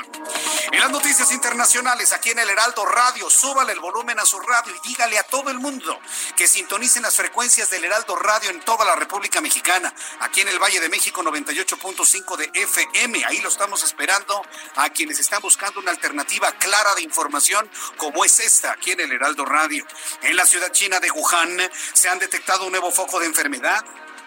En 0.71 0.79
las 0.79 0.91
noticias 0.91 1.31
internacionales, 1.31 2.11
aquí 2.11 2.31
en 2.31 2.39
el 2.39 2.49
Heraldo 2.49 2.85
Radio, 2.85 3.29
súbale 3.29 3.73
el 3.73 3.79
volumen 3.79 4.19
a 4.19 4.25
su 4.25 4.39
radio 4.39 4.73
y 4.75 4.87
dígale 4.87 5.17
a 5.17 5.23
todo 5.23 5.49
el 5.49 5.59
mundo 5.59 5.99
que 6.35 6.47
sintonicen 6.47 7.03
las 7.03 7.15
frecuencias 7.15 7.69
del 7.69 7.83
Heraldo 7.85 8.15
Radio 8.15 8.49
en 8.49 8.59
toda 8.61 8.85
la 8.85 8.95
República 8.95 9.41
Mexicana, 9.41 9.93
aquí 10.19 10.41
en 10.41 10.49
el 10.49 10.59
Valle 10.59 10.79
de 10.79 10.89
México 10.89 11.21
98.5 11.23 12.37
de 12.37 12.51
FM. 12.53 13.25
Ahí 13.25 13.39
lo 13.41 13.49
estamos 13.49 13.83
esperando 13.83 14.41
a 14.75 14.89
quienes 14.89 15.19
están 15.19 15.41
buscando 15.41 15.79
una 15.79 15.91
alternativa 15.91 16.51
clara 16.53 16.95
de 16.95 17.01
información 17.01 17.69
como 17.97 18.25
es 18.25 18.39
esta, 18.39 18.71
aquí 18.71 18.91
en 18.91 19.01
el 19.01 19.11
Heraldo 19.11 19.45
Radio. 19.45 19.85
En 20.21 20.35
la 20.35 20.45
ciudad 20.45 20.71
china 20.71 20.99
de 20.99 21.11
Wuhan 21.11 21.57
se 21.93 22.09
han 22.09 22.19
detectado 22.19 22.65
un 22.65 22.71
nuevo 22.71 22.91
foco 22.91 23.19
de 23.19 23.27
enfermedad 23.27 23.83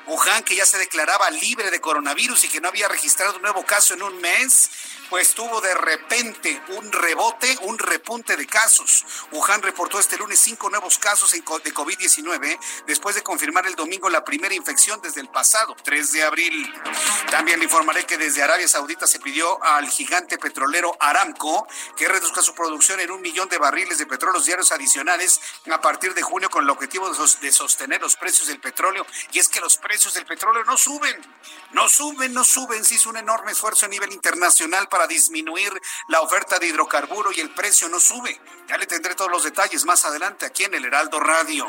Wuhan, 0.08 0.42
que 0.42 0.56
ya 0.56 0.64
se 0.64 0.78
declaraba 0.78 1.30
libre 1.30 1.70
de 1.70 1.80
coronavirus 1.80 2.44
y 2.44 2.48
que 2.48 2.60
no 2.60 2.68
había 2.68 2.88
registrado 2.88 3.36
un 3.36 3.42
nuevo 3.42 3.64
caso 3.64 3.94
en 3.94 4.02
un 4.02 4.18
mes, 4.20 4.70
pues 5.10 5.34
tuvo 5.34 5.60
de 5.60 5.74
repente 5.74 6.60
un 6.76 6.90
rebote, 6.90 7.56
un 7.62 7.78
repunte 7.78 8.36
de 8.36 8.46
casos. 8.46 9.04
Wuhan 9.32 9.62
reportó 9.62 9.98
este 10.00 10.16
lunes 10.16 10.38
cinco 10.38 10.70
nuevos 10.70 10.98
casos 10.98 11.32
de 11.32 11.42
COVID-19 11.44 12.58
después 12.86 13.14
de 13.14 13.22
confirmar 13.22 13.66
el 13.66 13.74
domingo 13.74 14.08
la 14.08 14.24
primera 14.24 14.54
infección 14.54 15.00
desde 15.02 15.20
el 15.20 15.28
pasado 15.28 15.76
3 15.82 16.12
de 16.12 16.24
abril. 16.24 16.74
También 17.30 17.58
le 17.58 17.64
informaré 17.64 18.04
que 18.06 18.18
desde 18.18 18.42
Arabia 18.42 18.68
Saudita 18.68 19.06
se 19.06 19.20
pidió 19.20 19.62
al 19.62 19.88
gigante 19.88 20.38
petrolero 20.38 20.96
Aramco 21.00 21.66
que 21.96 22.08
reduzca 22.08 22.42
su 22.42 22.54
producción 22.54 23.00
en 23.00 23.10
un 23.10 23.20
millón 23.20 23.48
de 23.48 23.58
barriles 23.58 23.98
de 23.98 24.06
petróleo 24.06 24.38
diarios 24.48 24.72
adicionales 24.72 25.40
a 25.70 25.80
partir 25.80 26.14
de 26.14 26.22
junio 26.22 26.50
con 26.50 26.64
el 26.64 26.70
objetivo 26.70 27.10
de 27.10 27.52
sostener 27.52 28.00
los 28.00 28.16
precios 28.16 28.48
del 28.48 28.60
petróleo. 28.60 29.06
Y 29.32 29.38
es 29.38 29.48
que 29.48 29.60
los 29.60 29.76
precios 29.76 30.14
del 30.14 30.26
petróleo 30.26 30.64
no 30.64 30.76
suben. 30.76 31.16
No 31.72 31.88
suben, 31.88 32.32
no 32.32 32.44
suben. 32.44 32.84
Se 32.84 32.94
hizo 32.94 33.10
un 33.10 33.18
enorme 33.18 33.52
esfuerzo 33.52 33.86
a 33.86 33.88
nivel 33.88 34.12
internacional 34.12 34.88
para 34.88 34.97
disminuir 35.06 35.72
la 36.08 36.20
oferta 36.20 36.58
de 36.58 36.66
hidrocarburo 36.66 37.30
y 37.32 37.40
el 37.40 37.50
precio 37.50 37.88
no 37.88 38.00
sube. 38.00 38.40
Ya 38.68 38.76
le 38.76 38.86
tendré 38.86 39.14
todos 39.14 39.30
los 39.30 39.44
detalles 39.44 39.84
más 39.84 40.04
adelante 40.04 40.44
aquí 40.44 40.64
en 40.64 40.74
el 40.74 40.84
Heraldo 40.84 41.20
Radio. 41.20 41.66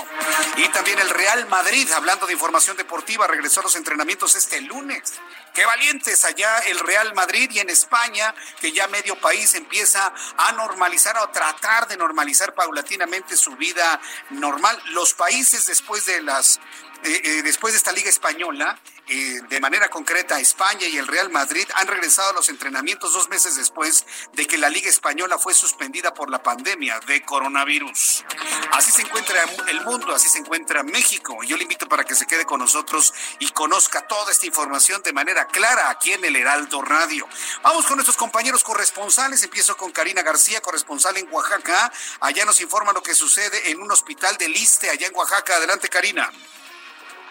Y 0.57 0.67
también 0.69 0.99
el 0.99 1.09
Real 1.09 1.47
Madrid, 1.47 1.89
hablando 1.91 2.27
de 2.27 2.33
información 2.33 2.75
deportiva, 2.75 3.25
regresó 3.25 3.61
a 3.61 3.63
los 3.63 3.75
entrenamientos 3.75 4.35
este 4.35 4.59
lunes. 4.61 5.13
Qué 5.59 5.65
valientes 5.65 6.23
allá 6.23 6.59
el 6.67 6.79
Real 6.79 7.13
Madrid 7.15 7.51
y 7.51 7.59
en 7.59 7.69
España, 7.69 8.33
que 8.61 8.71
ya 8.71 8.87
medio 8.87 9.19
país 9.19 9.55
empieza 9.55 10.13
a 10.37 10.53
normalizar 10.53 11.17
o 11.17 11.27
tratar 11.31 11.85
de 11.89 11.97
normalizar 11.97 12.53
paulatinamente 12.53 13.35
su 13.35 13.57
vida 13.57 13.99
normal. 14.29 14.81
Los 14.91 15.13
países 15.13 15.65
después 15.65 16.05
de 16.05 16.21
las 16.21 16.61
eh, 17.03 17.21
eh, 17.23 17.43
después 17.43 17.73
de 17.73 17.77
esta 17.77 17.93
liga 17.93 18.09
española, 18.09 18.77
eh, 19.07 19.39
de 19.47 19.59
manera 19.61 19.89
concreta 19.89 20.37
España 20.39 20.85
y 20.85 20.97
el 20.97 21.07
Real 21.07 21.29
Madrid 21.29 21.65
han 21.75 21.87
regresado 21.87 22.31
a 22.31 22.33
los 22.33 22.49
entrenamientos 22.49 23.13
dos 23.13 23.29
meses 23.29 23.55
después 23.55 24.05
de 24.33 24.45
que 24.45 24.57
la 24.57 24.69
liga 24.69 24.89
española 24.89 25.37
fue 25.39 25.53
suspendida 25.53 26.13
por 26.13 26.29
la 26.29 26.43
pandemia 26.43 26.99
de 27.07 27.21
coronavirus. 27.21 28.25
Así 28.73 28.91
se 28.91 29.03
encuentra 29.03 29.41
el 29.69 29.81
mundo, 29.81 30.13
así 30.13 30.27
se 30.27 30.39
encuentra 30.39 30.83
México. 30.83 31.41
Yo 31.43 31.55
le 31.55 31.63
invito 31.63 31.87
para 31.87 32.03
que 32.03 32.15
se 32.15 32.27
quede 32.27 32.45
con 32.45 32.59
nosotros 32.59 33.13
y 33.39 33.49
conozca 33.51 34.05
toda 34.05 34.31
esta 34.33 34.45
información 34.45 35.01
de 35.01 35.13
manera 35.13 35.47
clara 35.49 35.89
aquí 35.89 36.11
en 36.13 36.23
el 36.25 36.35
Heraldo 36.35 36.81
Radio. 36.81 37.27
Vamos 37.61 37.85
con 37.85 37.97
nuestros 37.97 38.17
compañeros 38.17 38.63
corresponsales. 38.63 39.43
Empiezo 39.43 39.75
con 39.77 39.91
Karina 39.91 40.21
García, 40.21 40.61
corresponsal 40.61 41.17
en 41.17 41.31
Oaxaca. 41.31 41.91
Allá 42.21 42.45
nos 42.45 42.59
informa 42.61 42.93
lo 42.93 43.03
que 43.03 43.13
sucede 43.13 43.71
en 43.71 43.81
un 43.81 43.91
hospital 43.91 44.37
de 44.37 44.49
Liste, 44.49 44.89
allá 44.89 45.07
en 45.07 45.15
Oaxaca. 45.15 45.55
Adelante, 45.55 45.89
Karina. 45.89 46.31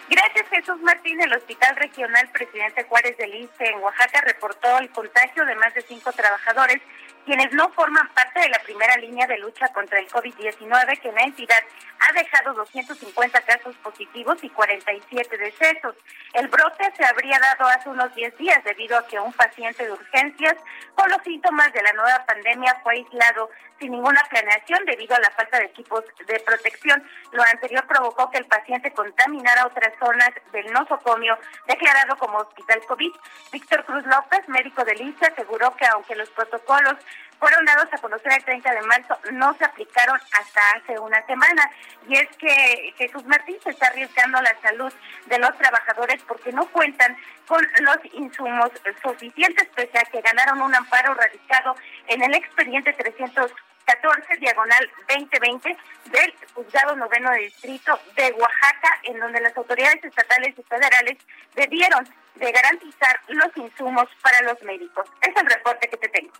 Gracias, 0.09 0.49
Jesús 0.49 0.81
Martín. 0.81 1.21
El 1.21 1.33
Hospital 1.33 1.75
Regional 1.75 2.29
Presidente 2.31 2.83
Juárez 2.85 3.15
del 3.17 3.33
INSE 3.33 3.65
en 3.65 3.79
Oaxaca 3.79 4.21
reportó 4.21 4.77
el 4.79 4.89
contagio 4.89 5.45
de 5.45 5.55
más 5.55 5.73
de 5.75 5.83
cinco 5.83 6.11
trabajadores 6.11 6.81
quienes 7.25 7.51
no 7.53 7.69
forman 7.69 8.07
parte 8.09 8.39
de 8.39 8.49
la 8.49 8.59
primera 8.59 8.95
línea 8.97 9.27
de 9.27 9.37
lucha 9.37 9.67
contra 9.69 9.99
el 9.99 10.07
COVID-19, 10.09 10.99
que 10.99 11.09
en 11.09 11.15
la 11.15 11.23
entidad 11.23 11.63
ha 11.99 12.13
dejado 12.13 12.53
250 12.53 13.41
casos 13.41 13.75
positivos 13.77 14.43
y 14.43 14.49
47 14.49 15.37
decesos. 15.37 15.95
El 16.33 16.47
brote 16.47 16.91
se 16.95 17.05
habría 17.05 17.39
dado 17.39 17.69
hace 17.69 17.89
unos 17.89 18.13
10 18.15 18.37
días 18.37 18.63
debido 18.63 18.97
a 18.97 19.07
que 19.07 19.19
un 19.19 19.33
paciente 19.33 19.85
de 19.85 19.91
urgencias 19.91 20.55
con 20.95 21.09
los 21.09 21.21
síntomas 21.23 21.71
de 21.73 21.83
la 21.83 21.93
nueva 21.93 22.25
pandemia 22.25 22.79
fue 22.83 22.95
aislado 22.95 23.49
sin 23.79 23.91
ninguna 23.91 24.21
planeación 24.29 24.85
debido 24.85 25.15
a 25.15 25.19
la 25.19 25.31
falta 25.31 25.59
de 25.59 25.65
equipos 25.65 26.03
de 26.27 26.39
protección. 26.41 27.03
Lo 27.31 27.43
anterior 27.43 27.85
provocó 27.87 28.29
que 28.29 28.37
el 28.37 28.45
paciente 28.45 28.91
contaminara 28.91 29.65
otras 29.65 29.93
zonas 29.99 30.31
del 30.51 30.71
nosocomio 30.71 31.37
declarado 31.67 32.17
como 32.17 32.39
hospital 32.39 32.81
COVID. 32.87 33.11
Víctor 33.51 33.85
Cruz 33.85 34.05
López, 34.05 34.47
médico 34.47 34.83
del 34.83 35.01
INSE, 35.01 35.25
aseguró 35.25 35.75
que 35.75 35.85
aunque 35.85 36.15
los 36.15 36.29
protocolos 36.29 36.95
fueron 37.39 37.65
dados 37.65 37.87
a 37.91 37.97
conocer 37.97 38.33
el 38.33 38.43
30 38.43 38.71
de 38.71 38.81
marzo, 38.81 39.17
no 39.31 39.55
se 39.57 39.65
aplicaron 39.65 40.19
hasta 40.33 40.61
hace 40.71 40.99
una 40.99 41.25
semana. 41.25 41.71
Y 42.07 42.15
es 42.15 42.27
que 42.37 42.93
Jesús 42.97 43.25
Martín 43.25 43.57
se 43.63 43.71
está 43.71 43.87
arriesgando 43.87 44.41
la 44.41 44.55
salud 44.61 44.93
de 45.25 45.39
los 45.39 45.57
trabajadores 45.57 46.21
porque 46.27 46.51
no 46.51 46.67
cuentan 46.67 47.17
con 47.47 47.65
los 47.81 47.97
insumos 48.13 48.69
suficientes, 49.01 49.67
pese 49.75 49.97
a 49.97 50.05
que 50.05 50.21
ganaron 50.21 50.61
un 50.61 50.75
amparo 50.75 51.13
radicado 51.13 51.75
en 52.07 52.21
el 52.21 52.35
expediente 52.35 52.93
314 52.93 54.37
diagonal 54.37 54.91
2020 55.07 55.77
del 56.11 56.33
juzgado 56.53 56.95
noveno 56.95 57.31
de 57.31 57.39
distrito 57.39 57.99
de 58.15 58.33
Oaxaca, 58.33 58.99
en 59.03 59.19
donde 59.19 59.41
las 59.41 59.55
autoridades 59.57 60.03
estatales 60.03 60.53
y 60.57 60.63
federales 60.63 61.17
debieron 61.55 62.07
de 62.35 62.51
garantizar 62.51 63.19
los 63.27 63.55
insumos 63.57 64.07
para 64.21 64.41
los 64.41 64.61
médicos. 64.63 65.09
Es 65.21 65.35
el 65.35 65.49
reporte 65.49 65.89
que 65.89 65.97
te 65.97 66.09
tengo. 66.09 66.33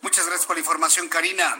Muchas 0.00 0.26
gracias 0.26 0.46
por 0.46 0.56
la 0.56 0.60
información, 0.60 1.08
Karina. 1.08 1.58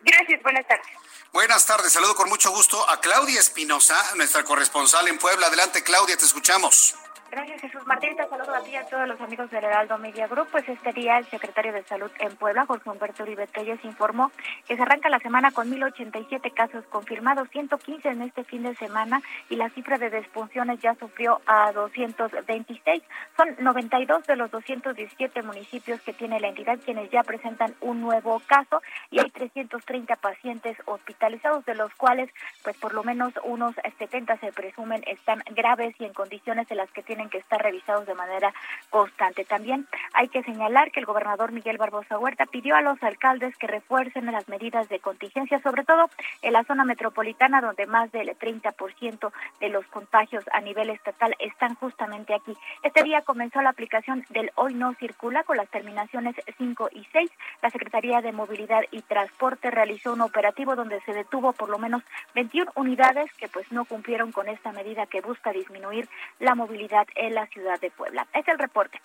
Gracias, 0.00 0.42
buenas 0.42 0.66
tardes. 0.66 0.86
Buenas 1.32 1.64
tardes, 1.64 1.92
saludo 1.92 2.16
con 2.16 2.28
mucho 2.28 2.50
gusto 2.50 2.88
a 2.90 3.00
Claudia 3.00 3.38
Espinosa, 3.38 4.14
nuestra 4.16 4.42
corresponsal 4.44 5.06
en 5.08 5.18
Puebla. 5.18 5.46
Adelante, 5.46 5.84
Claudia, 5.84 6.16
te 6.16 6.24
escuchamos. 6.24 6.96
Gracias, 7.30 7.60
Jesús 7.60 7.86
Martín. 7.86 8.16
Te 8.16 8.26
saludo 8.28 8.52
a 8.52 8.60
ti 8.60 8.72
y 8.72 8.76
a 8.76 8.84
todos 8.86 9.06
los 9.06 9.20
amigos 9.20 9.48
del 9.52 9.62
Heraldo 9.62 9.96
Media 9.98 10.26
Group. 10.26 10.48
Pues 10.50 10.68
este 10.68 10.92
día 10.92 11.16
el 11.16 11.26
secretario 11.26 11.72
de 11.72 11.84
Salud 11.84 12.10
en 12.18 12.34
Puebla, 12.34 12.66
Jorge 12.66 12.90
Humberto 12.90 13.22
Uribe 13.22 13.46
Telles, 13.46 13.78
informó 13.84 14.32
que 14.66 14.74
se 14.74 14.82
arranca 14.82 15.08
la 15.08 15.20
semana 15.20 15.52
con 15.52 15.70
1.087 15.70 16.52
casos 16.52 16.84
confirmados, 16.86 17.48
115 17.50 18.08
en 18.08 18.22
este 18.22 18.42
fin 18.42 18.64
de 18.64 18.74
semana 18.74 19.22
y 19.48 19.54
la 19.54 19.70
cifra 19.70 19.96
de 19.98 20.10
despunciones 20.10 20.80
ya 20.80 20.96
sufrió 20.96 21.40
a 21.46 21.70
226. 21.70 23.00
Son 23.36 23.54
92 23.60 24.26
de 24.26 24.34
los 24.34 24.50
217 24.50 25.42
municipios 25.42 26.00
que 26.00 26.12
tiene 26.12 26.40
la 26.40 26.48
entidad 26.48 26.80
quienes 26.84 27.10
ya 27.10 27.22
presentan 27.22 27.76
un 27.80 28.00
nuevo 28.00 28.42
caso 28.48 28.82
y 29.12 29.20
hay 29.20 29.30
330 29.30 30.16
pacientes 30.16 30.76
hospitalizados, 30.84 31.64
de 31.64 31.76
los 31.76 31.94
cuales 31.94 32.28
pues 32.64 32.76
por 32.78 32.92
lo 32.92 33.04
menos 33.04 33.32
unos 33.44 33.76
70 34.00 34.36
se 34.38 34.50
presumen 34.50 35.04
están 35.06 35.44
graves 35.54 35.94
y 36.00 36.06
en 36.06 36.12
condiciones 36.12 36.68
en 36.72 36.78
las 36.78 36.90
que 36.90 37.04
tienen 37.04 37.19
que 37.28 37.38
estar 37.38 37.62
revisados 37.62 38.06
de 38.06 38.14
manera 38.14 38.52
constante. 38.88 39.44
También 39.44 39.86
hay 40.14 40.28
que 40.28 40.42
señalar 40.42 40.90
que 40.90 41.00
el 41.00 41.06
gobernador 41.06 41.52
Miguel 41.52 41.78
Barbosa 41.78 42.18
Huerta 42.18 42.46
pidió 42.46 42.76
a 42.76 42.80
los 42.80 43.02
alcaldes 43.02 43.56
que 43.56 43.66
refuercen 43.66 44.26
las 44.26 44.48
medidas 44.48 44.88
de 44.88 45.00
contingencia, 45.00 45.60
sobre 45.60 45.84
todo 45.84 46.08
en 46.42 46.52
la 46.52 46.64
zona 46.64 46.84
metropolitana, 46.84 47.60
donde 47.60 47.86
más 47.86 48.10
del 48.12 48.30
30% 48.38 49.32
de 49.60 49.68
los 49.68 49.86
contagios 49.86 50.44
a 50.52 50.60
nivel 50.60 50.90
estatal 50.90 51.34
están 51.38 51.74
justamente 51.74 52.34
aquí. 52.34 52.56
Este 52.82 53.02
día 53.02 53.22
comenzó 53.22 53.60
la 53.62 53.70
aplicación 53.70 54.24
del 54.30 54.50
Hoy 54.54 54.74
No 54.74 54.94
Circula 54.94 55.44
con 55.44 55.56
las 55.56 55.68
terminaciones 55.68 56.36
5 56.58 56.90
y 56.92 57.04
6. 57.12 57.30
La 57.62 57.70
Secretaría 57.70 58.20
de 58.20 58.32
Movilidad 58.32 58.82
y 58.90 59.02
Transporte 59.02 59.70
realizó 59.70 60.12
un 60.12 60.20
operativo 60.20 60.76
donde 60.76 61.00
se 61.02 61.12
detuvo 61.12 61.52
por 61.52 61.68
lo 61.68 61.78
menos 61.78 62.02
21 62.34 62.70
unidades 62.74 63.32
que 63.34 63.48
pues 63.48 63.70
no 63.72 63.84
cumplieron 63.84 64.32
con 64.32 64.48
esta 64.48 64.72
medida 64.72 65.06
que 65.06 65.20
busca 65.20 65.52
disminuir 65.52 66.08
la 66.38 66.54
movilidad 66.54 67.06
en 67.14 67.34
la 67.34 67.46
ciudad 67.48 67.80
de 67.80 67.90
Puebla. 67.90 68.26
Es 68.34 68.46
el 68.48 68.58
reporte. 68.58 69.00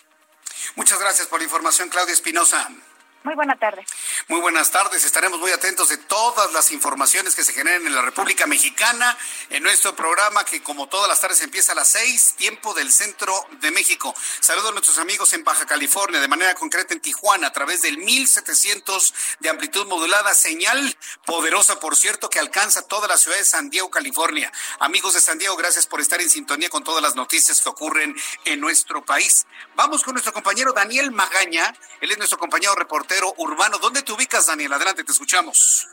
Muchas 0.74 1.00
gracias 1.00 1.26
por 1.28 1.38
la 1.38 1.44
información, 1.44 1.88
Claudia 1.88 2.12
Espinosa. 2.12 2.68
Muy 3.26 3.34
buena 3.34 3.56
tarde. 3.56 3.84
Muy 4.28 4.38
buenas 4.38 4.70
tardes. 4.70 5.04
Estaremos 5.04 5.40
muy 5.40 5.50
atentos 5.50 5.88
de 5.88 5.96
todas 5.96 6.52
las 6.52 6.70
informaciones 6.70 7.34
que 7.34 7.42
se 7.42 7.52
generen 7.52 7.84
en 7.84 7.92
la 7.92 8.00
República 8.00 8.46
Mexicana 8.46 9.18
en 9.50 9.64
nuestro 9.64 9.96
programa 9.96 10.44
que 10.44 10.62
como 10.62 10.88
todas 10.88 11.08
las 11.08 11.20
tardes 11.20 11.40
empieza 11.40 11.72
a 11.72 11.74
las 11.74 11.88
seis, 11.88 12.34
tiempo 12.36 12.72
del 12.72 12.92
centro 12.92 13.34
de 13.60 13.72
México. 13.72 14.14
Saludos 14.38 14.70
a 14.70 14.72
nuestros 14.74 14.98
amigos 14.98 15.32
en 15.32 15.42
Baja 15.42 15.66
California, 15.66 16.20
de 16.20 16.28
manera 16.28 16.54
concreta 16.54 16.94
en 16.94 17.00
Tijuana, 17.00 17.48
a 17.48 17.52
través 17.52 17.82
del 17.82 17.98
1700 17.98 19.14
de 19.40 19.48
amplitud 19.48 19.88
modulada, 19.88 20.32
señal 20.32 20.96
poderosa, 21.24 21.80
por 21.80 21.96
cierto, 21.96 22.30
que 22.30 22.38
alcanza 22.38 22.82
toda 22.82 23.08
la 23.08 23.18
ciudad 23.18 23.38
de 23.38 23.44
San 23.44 23.70
Diego, 23.70 23.90
California. 23.90 24.52
Amigos 24.78 25.14
de 25.14 25.20
San 25.20 25.38
Diego, 25.38 25.56
gracias 25.56 25.88
por 25.88 26.00
estar 26.00 26.20
en 26.20 26.30
sintonía 26.30 26.68
con 26.68 26.84
todas 26.84 27.02
las 27.02 27.16
noticias 27.16 27.60
que 27.60 27.70
ocurren 27.70 28.14
en 28.44 28.60
nuestro 28.60 29.04
país. 29.04 29.48
Vamos 29.74 30.04
con 30.04 30.14
nuestro 30.14 30.32
compañero 30.32 30.72
Daniel 30.72 31.10
Magaña. 31.10 31.74
Él 32.00 32.12
es 32.12 32.18
nuestro 32.18 32.38
compañero 32.38 32.76
reportero 32.76 33.15
urbano. 33.24 33.78
¿Dónde 33.78 34.02
te 34.02 34.12
ubicas, 34.12 34.46
Daniel? 34.46 34.72
Adelante, 34.72 35.04
te 35.04 35.12
escuchamos. 35.12 35.88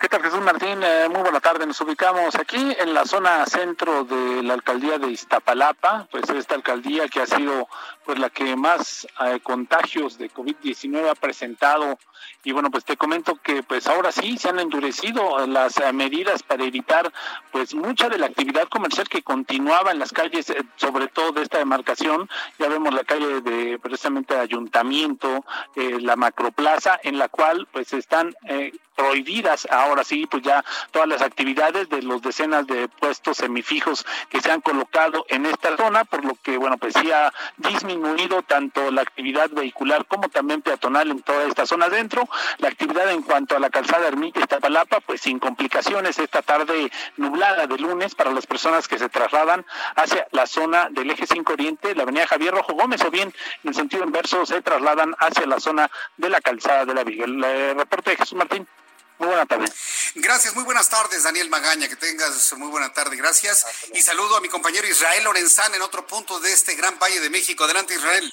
¿Qué 0.00 0.08
tal, 0.08 0.22
Jesús 0.22 0.40
Martín? 0.40 0.82
Eh, 0.82 1.08
muy 1.10 1.20
buena 1.20 1.40
tarde. 1.40 1.66
Nos 1.66 1.80
ubicamos 1.80 2.34
aquí 2.34 2.74
en 2.78 2.94
la 2.94 3.04
zona 3.04 3.44
centro 3.46 4.04
de 4.04 4.42
la 4.42 4.54
alcaldía 4.54 4.98
de 4.98 5.08
Iztapalapa, 5.08 6.08
pues 6.10 6.28
esta 6.30 6.54
alcaldía 6.54 7.06
que 7.08 7.20
ha 7.20 7.26
sido 7.26 7.68
pues 8.04 8.18
la 8.18 8.30
que 8.30 8.56
más 8.56 9.06
eh, 9.20 9.40
contagios 9.42 10.16
de 10.16 10.30
COVID-19 10.30 11.10
ha 11.10 11.14
presentado 11.14 11.98
y 12.44 12.52
bueno, 12.52 12.70
pues 12.70 12.84
te 12.84 12.96
comento 12.96 13.36
que 13.36 13.62
pues 13.62 13.86
ahora 13.86 14.12
sí 14.12 14.38
se 14.38 14.48
han 14.48 14.58
endurecido 14.58 15.46
las 15.46 15.78
eh, 15.78 15.92
medidas 15.92 16.42
para 16.42 16.64
evitar 16.64 17.12
pues 17.52 17.74
mucha 17.74 18.08
de 18.08 18.18
la 18.18 18.26
actividad 18.26 18.68
comercial 18.68 19.08
que 19.08 19.22
continuaba 19.22 19.90
en 19.90 19.98
las 19.98 20.12
calles, 20.12 20.52
sobre 20.76 21.08
todo 21.08 21.32
de 21.32 21.42
esta 21.42 21.58
demarcación. 21.58 22.28
Ya 22.58 22.68
vemos 22.68 22.94
la 22.94 23.04
calle 23.04 23.40
de 23.40 23.78
precisamente 23.78 24.36
Ayuntamiento, 24.36 25.44
la 25.74 26.16
Macroplaza, 26.16 26.98
en 27.02 27.18
la 27.18 27.28
cual 27.28 27.68
pues 27.72 27.92
están 27.92 28.34
prohibidas 29.00 29.66
ahora 29.70 30.04
sí, 30.04 30.26
pues 30.26 30.42
ya 30.42 30.62
todas 30.90 31.08
las 31.08 31.22
actividades 31.22 31.88
de 31.88 32.02
los 32.02 32.20
decenas 32.20 32.66
de 32.66 32.86
puestos 32.88 33.38
semifijos 33.38 34.04
que 34.28 34.42
se 34.42 34.50
han 34.50 34.60
colocado 34.60 35.24
en 35.28 35.46
esta 35.46 35.74
zona, 35.76 36.04
por 36.04 36.22
lo 36.22 36.34
que, 36.34 36.58
bueno, 36.58 36.76
pues 36.76 36.94
sí 36.94 37.10
ha 37.10 37.32
disminuido 37.56 38.42
tanto 38.42 38.90
la 38.90 39.00
actividad 39.00 39.48
vehicular 39.50 40.04
como 40.06 40.28
también 40.28 40.60
peatonal 40.60 41.10
en 41.10 41.22
toda 41.22 41.44
esta 41.44 41.64
zona 41.64 41.88
dentro. 41.88 42.28
La 42.58 42.68
actividad 42.68 43.10
en 43.10 43.22
cuanto 43.22 43.56
a 43.56 43.60
la 43.60 43.70
calzada 43.70 44.08
Ermita 44.08 44.40
Iztapalapa, 44.40 45.00
pues 45.00 45.20
sin 45.20 45.38
complicaciones 45.38 46.18
esta 46.18 46.42
tarde 46.42 46.90
nublada 47.16 47.66
de 47.66 47.78
lunes 47.78 48.14
para 48.14 48.32
las 48.32 48.46
personas 48.46 48.88
que 48.88 48.98
se 48.98 49.08
trasladan 49.08 49.64
hacia 49.96 50.26
la 50.32 50.46
zona 50.46 50.88
del 50.90 51.10
eje 51.10 51.26
5 51.26 51.52
Oriente, 51.52 51.94
la 51.94 52.02
avenida 52.02 52.26
Javier 52.26 52.54
Rojo 52.54 52.74
Gómez, 52.74 53.02
o 53.02 53.10
bien 53.10 53.32
en 53.64 53.74
sentido 53.74 54.04
inverso 54.04 54.46
se 54.46 54.62
trasladan 54.62 55.14
hacia 55.18 55.46
la 55.46 55.60
zona 55.60 55.90
de 56.16 56.28
la 56.28 56.40
calzada 56.40 56.84
de 56.84 56.94
la 56.94 57.04
Viga. 57.04 57.24
El 57.24 57.76
reporte 57.76 58.10
de 58.10 58.16
Jesús 58.16 58.36
Martín. 58.36 58.66
Muy 59.18 59.28
buena 59.28 59.44
tarde. 59.44 59.66
Gracias, 60.14 60.54
muy 60.54 60.64
buenas 60.64 60.88
tardes, 60.88 61.22
Daniel 61.24 61.50
Magaña. 61.50 61.88
Que 61.88 61.96
tengas 61.96 62.54
muy 62.56 62.68
buena 62.68 62.90
tarde. 62.90 63.16
Gracias. 63.16 63.66
Y 63.92 64.00
saludo 64.00 64.36
a 64.36 64.40
mi 64.40 64.48
compañero 64.48 64.86
Israel 64.86 65.24
Lorenzán 65.24 65.74
en 65.74 65.82
otro 65.82 66.06
punto 66.06 66.40
de 66.40 66.50
este 66.50 66.74
gran 66.74 66.98
Valle 66.98 67.20
de 67.20 67.28
México. 67.28 67.64
Adelante, 67.64 67.94
Israel. 67.94 68.32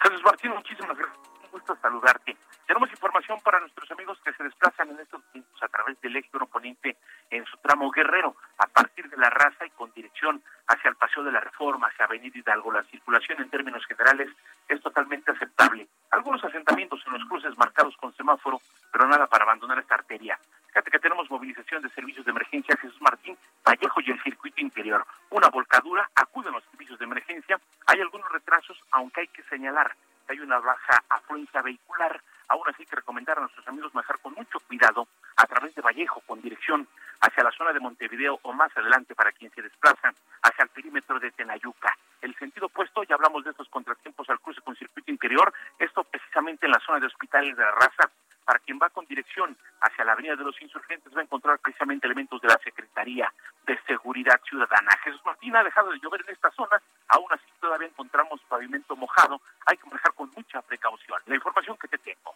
Jesús 0.00 0.22
Martín, 0.22 0.52
muchísimas 0.52 0.96
gracias. 0.96 1.29
Gusto 1.50 1.76
saludarte. 1.82 2.36
Tenemos 2.66 2.90
información 2.90 3.40
para 3.40 3.58
nuestros 3.58 3.90
amigos 3.90 4.18
que 4.24 4.32
se 4.32 4.44
desplazan 4.44 4.90
en 4.90 5.00
estos 5.00 5.20
momentos 5.26 5.62
a 5.62 5.68
través 5.68 6.00
del 6.00 6.16
eje 6.16 6.30
oponente 6.40 6.96
en 7.30 7.44
su 7.46 7.56
tramo 7.58 7.90
guerrero, 7.90 8.36
a 8.58 8.66
partir 8.68 9.10
de 9.10 9.16
la 9.16 9.28
raza 9.30 9.66
y 9.66 9.70
con 9.70 9.92
dirección 9.92 10.40
hacia 10.68 10.90
el 10.90 10.96
Paseo 10.96 11.24
de 11.24 11.32
la 11.32 11.40
Reforma, 11.40 11.88
hacia 11.88 12.04
Avenida 12.04 12.38
Hidalgo. 12.38 12.70
La 12.70 12.84
circulación 12.84 13.42
en 13.42 13.50
términos 13.50 13.84
generales 13.86 14.30
es 14.68 14.80
totalmente 14.80 15.32
aceptable. 15.32 15.88
Algunos 16.12 16.44
asentamientos 16.44 17.02
en 17.06 17.14
los 17.14 17.28
cruces 17.28 17.58
marcados 17.58 17.96
con 17.96 18.14
semáforo, 18.14 18.60
pero 18.92 19.08
nada 19.08 19.26
para 19.26 19.44
abandonar 19.44 19.78
esta 19.80 19.96
arteria. 19.96 20.38
Fíjate 20.68 20.92
que 20.92 21.00
tenemos 21.00 21.28
movilización 21.28 21.82
de 21.82 21.90
servicios 21.90 22.24
de 22.24 22.30
emergencia 22.30 22.76
Jesús 22.76 23.00
Martín, 23.02 23.36
Vallejo 23.66 24.00
y 24.02 24.12
el 24.12 24.22
circuito 24.22 24.60
interior. 24.60 25.04
Una 25.30 25.48
volcadura, 25.48 26.08
acuden 26.14 26.52
los 26.52 26.62
servicios 26.70 26.98
de 27.00 27.06
emergencia. 27.06 27.60
Hay 27.86 28.00
algunos 28.00 28.30
retrasos, 28.30 28.80
aunque 28.92 29.22
hay 29.22 29.28
que 29.28 29.42
señalar 29.44 29.96
hay 30.30 30.38
una 30.40 30.58
baja 30.60 31.02
afluencia 31.08 31.60
vehicular 31.62 32.22
Aún 32.50 32.64
así 32.66 32.84
que 32.84 32.96
recomendar 32.96 33.38
a 33.38 33.42
nuestros 33.42 33.66
amigos 33.68 33.94
manejar 33.94 34.18
con 34.18 34.34
mucho 34.34 34.58
cuidado 34.60 35.06
a 35.36 35.46
través 35.46 35.72
de 35.74 35.82
Vallejo 35.82 36.20
con 36.26 36.42
dirección 36.42 36.86
hacia 37.20 37.44
la 37.44 37.52
zona 37.52 37.72
de 37.72 37.78
Montevideo 37.78 38.40
o 38.42 38.52
más 38.52 38.76
adelante 38.76 39.14
para 39.14 39.30
quien 39.30 39.52
se 39.52 39.62
desplaza 39.62 40.12
hacia 40.42 40.64
el 40.64 40.68
perímetro 40.70 41.20
de 41.20 41.30
Tenayuca. 41.30 41.96
El 42.20 42.34
sentido 42.36 42.66
opuesto, 42.66 43.04
ya 43.04 43.14
hablamos 43.14 43.44
de 43.44 43.50
estos 43.50 43.68
contratiempos 43.68 44.28
al 44.30 44.40
cruce 44.40 44.60
con 44.62 44.74
circuito 44.74 45.10
interior, 45.12 45.52
esto 45.78 46.02
precisamente 46.02 46.66
en 46.66 46.72
la 46.72 46.80
zona 46.80 46.98
de 46.98 47.06
hospitales 47.06 47.56
de 47.56 47.62
la 47.62 47.70
raza. 47.70 48.10
Para 48.44 48.58
quien 48.58 48.80
va 48.82 48.90
con 48.90 49.06
dirección 49.06 49.56
hacia 49.80 50.04
la 50.04 50.12
Avenida 50.12 50.34
de 50.34 50.42
los 50.42 50.60
Insurgentes 50.60 51.14
va 51.14 51.20
a 51.20 51.24
encontrar 51.24 51.60
precisamente 51.60 52.06
elementos 52.06 52.40
de 52.40 52.48
la 52.48 52.58
Secretaría 52.64 53.32
de 53.64 53.78
Seguridad 53.86 54.40
Ciudadana. 54.42 54.90
Jesús 55.04 55.20
Martín 55.24 55.54
ha 55.54 55.62
dejado 55.62 55.92
de 55.92 56.00
llover 56.00 56.22
en 56.26 56.32
esta 56.32 56.50
zona, 56.50 56.82
aún 57.08 57.26
así 57.30 57.44
todavía 57.60 57.86
encontramos 57.86 58.40
pavimento 58.48 58.96
mojado, 58.96 59.40
hay 59.66 59.76
que 59.76 59.86
manejar 59.86 60.14
con 60.14 60.32
mucha 60.34 60.62
precaución. 60.62 61.20
La 61.26 61.36
información 61.36 61.76
que 61.76 61.86
te 61.86 61.98
tengo. 61.98 62.34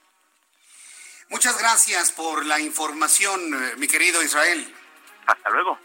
Muchas 1.28 1.58
gracias 1.58 2.12
por 2.12 2.44
la 2.44 2.60
información, 2.60 3.40
eh, 3.54 3.74
mi 3.76 3.88
querido 3.88 4.22
Israel. 4.22 4.74
Hasta 5.26 5.50
luego. 5.50 5.78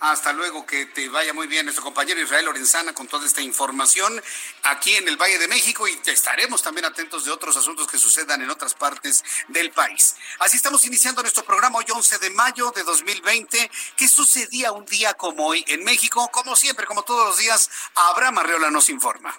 Hasta 0.00 0.32
luego, 0.32 0.66
que 0.66 0.84
te 0.86 1.08
vaya 1.08 1.32
muy 1.32 1.46
bien 1.46 1.64
nuestro 1.64 1.82
compañero 1.82 2.20
Israel 2.20 2.44
Lorenzana 2.44 2.92
con 2.92 3.06
toda 3.06 3.24
esta 3.24 3.40
información 3.40 4.22
aquí 4.64 4.94
en 4.96 5.08
el 5.08 5.16
Valle 5.16 5.38
de 5.38 5.48
México 5.48 5.88
y 5.88 5.98
estaremos 6.04 6.62
también 6.62 6.84
atentos 6.84 7.24
de 7.24 7.30
otros 7.30 7.56
asuntos 7.56 7.86
que 7.86 7.96
sucedan 7.96 8.42
en 8.42 8.50
otras 8.50 8.74
partes 8.74 9.24
del 9.48 9.70
país. 9.70 10.16
Así 10.40 10.56
estamos 10.58 10.84
iniciando 10.84 11.22
nuestro 11.22 11.44
programa 11.44 11.78
hoy 11.78 11.86
11 11.90 12.18
de 12.18 12.30
mayo 12.30 12.70
de 12.72 12.82
2020. 12.82 13.70
¿Qué 13.96 14.08
sucedía 14.08 14.72
un 14.72 14.84
día 14.84 15.14
como 15.14 15.46
hoy 15.46 15.64
en 15.68 15.84
México? 15.84 16.28
Como 16.30 16.54
siempre, 16.54 16.84
como 16.84 17.02
todos 17.02 17.26
los 17.28 17.38
días, 17.38 17.70
Abraham 17.94 18.38
Arreola 18.38 18.70
nos 18.70 18.90
informa. 18.90 19.34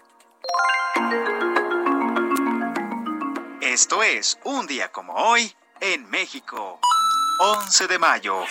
Esto 3.65 4.03
es 4.03 4.38
un 4.43 4.67
día 4.67 4.91
como 4.91 5.13
hoy 5.15 5.55
en 5.79 6.07
México. 6.12 6.79
11 7.39 7.88
de 7.88 7.98
mayo. 7.98 8.45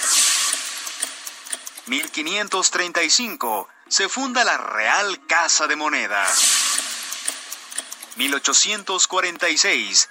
1535 1.86 3.68
se 3.86 4.08
funda 4.08 4.42
la 4.42 4.58
Real 4.58 5.24
Casa 5.28 5.68
de 5.68 5.76
Moneda. 5.76 6.26
1846 8.16 10.08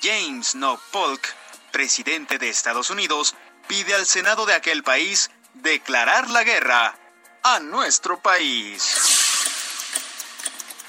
James 0.00 0.52
Knox 0.52 0.82
Polk, 0.90 1.34
presidente 1.70 2.38
de 2.38 2.48
Estados 2.48 2.88
Unidos, 2.88 3.34
pide 3.68 3.94
al 3.94 4.06
Senado 4.06 4.46
de 4.46 4.54
aquel 4.54 4.82
país 4.82 5.30
declarar 5.52 6.30
la 6.30 6.44
guerra 6.44 6.98
a 7.42 7.60
nuestro 7.60 8.18
país. 8.20 8.96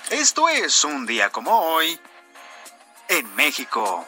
Esto 0.09 0.47
es 0.47 0.85
un 0.85 1.05
día 1.05 1.31
como 1.31 1.59
hoy 1.59 1.99
en 3.09 3.35
México. 3.35 4.05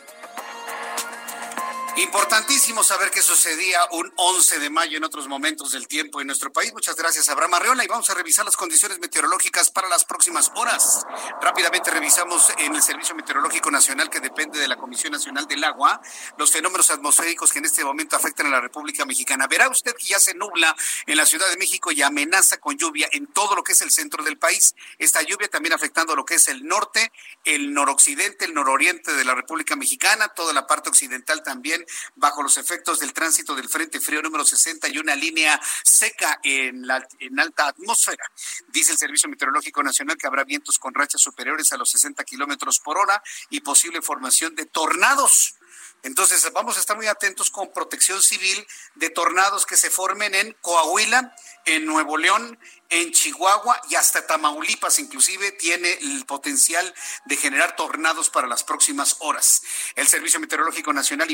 Importantísimo 1.96 2.84
saber 2.84 3.12
qué 3.12 3.22
sucedía 3.22 3.80
un 3.92 4.12
11 4.16 4.58
de 4.58 4.72
mayo 4.72 4.98
en 4.98 5.04
otros 5.04 5.28
momentos 5.28 5.72
del 5.74 5.88
tiempo 5.88 6.22
en 6.22 6.28
nuestro 6.28 6.52
país. 6.52 6.74
Muchas 6.74 6.96
gracias, 6.96 7.30
Abraham 7.30 7.54
Arreola. 7.54 7.84
Y 7.84 7.88
vamos 7.88 8.10
a 8.10 8.16
revisar 8.16 8.44
las 8.44 8.58
condiciones 8.58 8.98
meteorológicas 8.98 9.70
para 9.70 9.88
las 9.88 10.04
próximas 10.04 10.52
horas. 10.56 11.06
Rápidamente 11.40 11.92
revisamos 11.92 12.52
en 12.58 12.76
el 12.76 12.82
Servicio 12.82 13.14
Meteorológico 13.14 13.70
Nacional, 13.70 14.10
que 14.10 14.20
depende 14.20 14.60
de 14.60 14.68
la 14.68 14.76
Comisión 14.76 15.14
Nacional 15.14 15.48
del 15.48 15.64
Agua, 15.64 16.02
los 16.40 16.52
fenómenos 16.52 16.90
atmosféricos 16.90 17.52
que 17.52 17.60
en 17.60 17.66
este 17.66 17.84
momento 17.86 18.16
afectan 18.16 18.48
a 18.48 18.50
la 18.50 18.62
República 18.62 19.06
Mexicana. 19.06 19.46
Verá 19.46 19.70
usted 19.70 19.96
que 19.96 20.08
ya 20.08 20.20
se 20.20 20.34
nubla 20.34 20.76
en 21.06 21.16
la 21.16 21.28
Ciudad 21.28 21.48
de 21.48 21.58
México 21.58 21.92
y 21.92 22.02
amenaza 22.02 22.58
con 22.58 22.76
lluvia 22.76 23.08
en 23.12 23.28
todo 23.28 23.56
lo 23.56 23.64
que 23.64 23.74
es 23.74 23.82
el 23.84 23.92
centro 23.92 24.24
del 24.24 24.40
país. 24.40 24.74
Esta 24.98 25.22
lluvia 25.22 25.48
también 25.48 25.74
afectando 25.74 26.16
lo 26.16 26.26
que 26.26 26.36
es 26.36 26.48
el 26.48 26.66
norte, 26.66 27.12
el 27.46 27.72
noroccidente, 27.72 28.46
el 28.46 28.56
nororiente 28.56 29.14
de 29.14 29.26
la 29.26 29.36
República 29.36 29.76
Mexicana, 29.76 30.30
toda 30.30 30.54
la 30.54 30.66
parte 30.66 30.90
occidental 30.90 31.44
también 31.44 31.83
bajo 32.16 32.44
los 32.44 32.58
efectos 32.58 33.00
del 33.00 33.14
tránsito 33.14 33.56
del 33.56 33.70
Frente 33.70 34.00
Frío 34.00 34.22
número 34.22 34.46
60 34.46 34.90
y 34.90 34.98
una 34.98 35.16
línea 35.16 35.60
seca 35.84 36.40
en, 36.44 36.86
la, 36.86 37.08
en 37.20 37.40
alta 37.40 37.68
atmósfera. 37.68 38.26
Dice 38.70 38.92
el 38.92 38.98
Servicio 38.98 39.30
Meteorológico 39.30 39.84
Nacional 39.84 40.18
que 40.18 40.28
habrá 40.28 40.44
vientos 40.44 40.80
con 40.80 40.94
rachas 40.94 41.22
superiores 41.22 41.72
a 41.74 41.78
los 41.78 41.90
60 41.90 42.24
kilómetros 42.24 42.80
por 42.80 42.98
hora 42.98 43.22
y 43.50 43.62
posible 43.62 44.02
formación 44.02 44.56
de 44.56 44.66
tornados. 44.66 45.56
Entonces 46.04 46.52
vamos 46.52 46.76
a 46.76 46.82
estar 46.82 46.98
muy 46.98 47.08
atentos 47.08 47.50
con 47.50 47.72
protección 47.72 48.22
civil 48.22 48.68
de 48.96 49.10
tornados 49.10 49.66
que 49.66 49.78
se 49.78 49.90
formen 49.90 50.36
en 50.36 50.54
Coahuila, 50.60 51.34
en 51.66 51.86
Nuevo 51.86 52.18
León, 52.18 52.60
en 52.90 53.12
Chihuahua 53.14 53.82
y 53.90 53.96
hasta 53.96 54.28
Tamaulipas 54.28 55.00
inclusive 55.00 55.54
tiene 55.54 55.94
el 55.94 56.26
potencial 56.26 56.94
de 57.26 57.38
generar 57.38 57.78
tornados 57.78 58.30
para 58.30 58.48
las 58.48 58.66
próximas 58.66 59.16
horas. 59.20 59.62
El 59.96 60.06
Servicio 60.08 60.42
Meteorológico 60.42 60.92
Nacional 60.92 61.32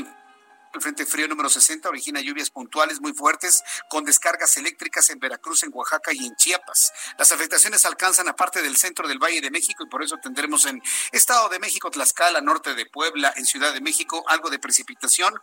el 0.74 0.82
Frente 0.82 1.06
Frío 1.06 1.28
número 1.28 1.50
60 1.50 1.90
origina 1.90 2.22
lluvias 2.22 2.50
puntuales 2.50 3.02
muy 3.02 3.14
fuertes 3.14 3.64
con 3.90 4.06
descargas 4.06 4.56
eléctricas 4.58 5.10
en 5.10 5.20
Veracruz, 5.20 5.64
en 5.64 5.72
Oaxaca 5.74 6.14
y 6.14 6.26
en 6.26 6.36
Chiapas. 6.36 6.94
Las 7.18 7.32
afectaciones 7.32 7.86
alcanzan 7.86 8.28
a 8.28 8.36
parte 8.36 8.62
del 8.62 8.78
centro 8.78 9.08
del 9.08 9.20
Valle 9.20 9.42
de 9.42 9.52
México 9.52 9.84
y 9.84 9.90
por 9.90 10.04
eso 10.04 10.18
tendremos 10.22 10.66
en 10.66 10.82
Estado 11.12 11.50
de 11.50 11.60
México, 11.60 11.90
Tlaxcala, 11.90 12.42
norte 12.42 12.76
de 12.76 12.86
Puebla, 12.86 13.34
en 13.36 13.46
Ciudad 13.46 13.74
de 13.74 13.82
México, 13.82 14.24
algo 14.28 14.50
de 14.50 14.60
precipitación. 14.60 15.34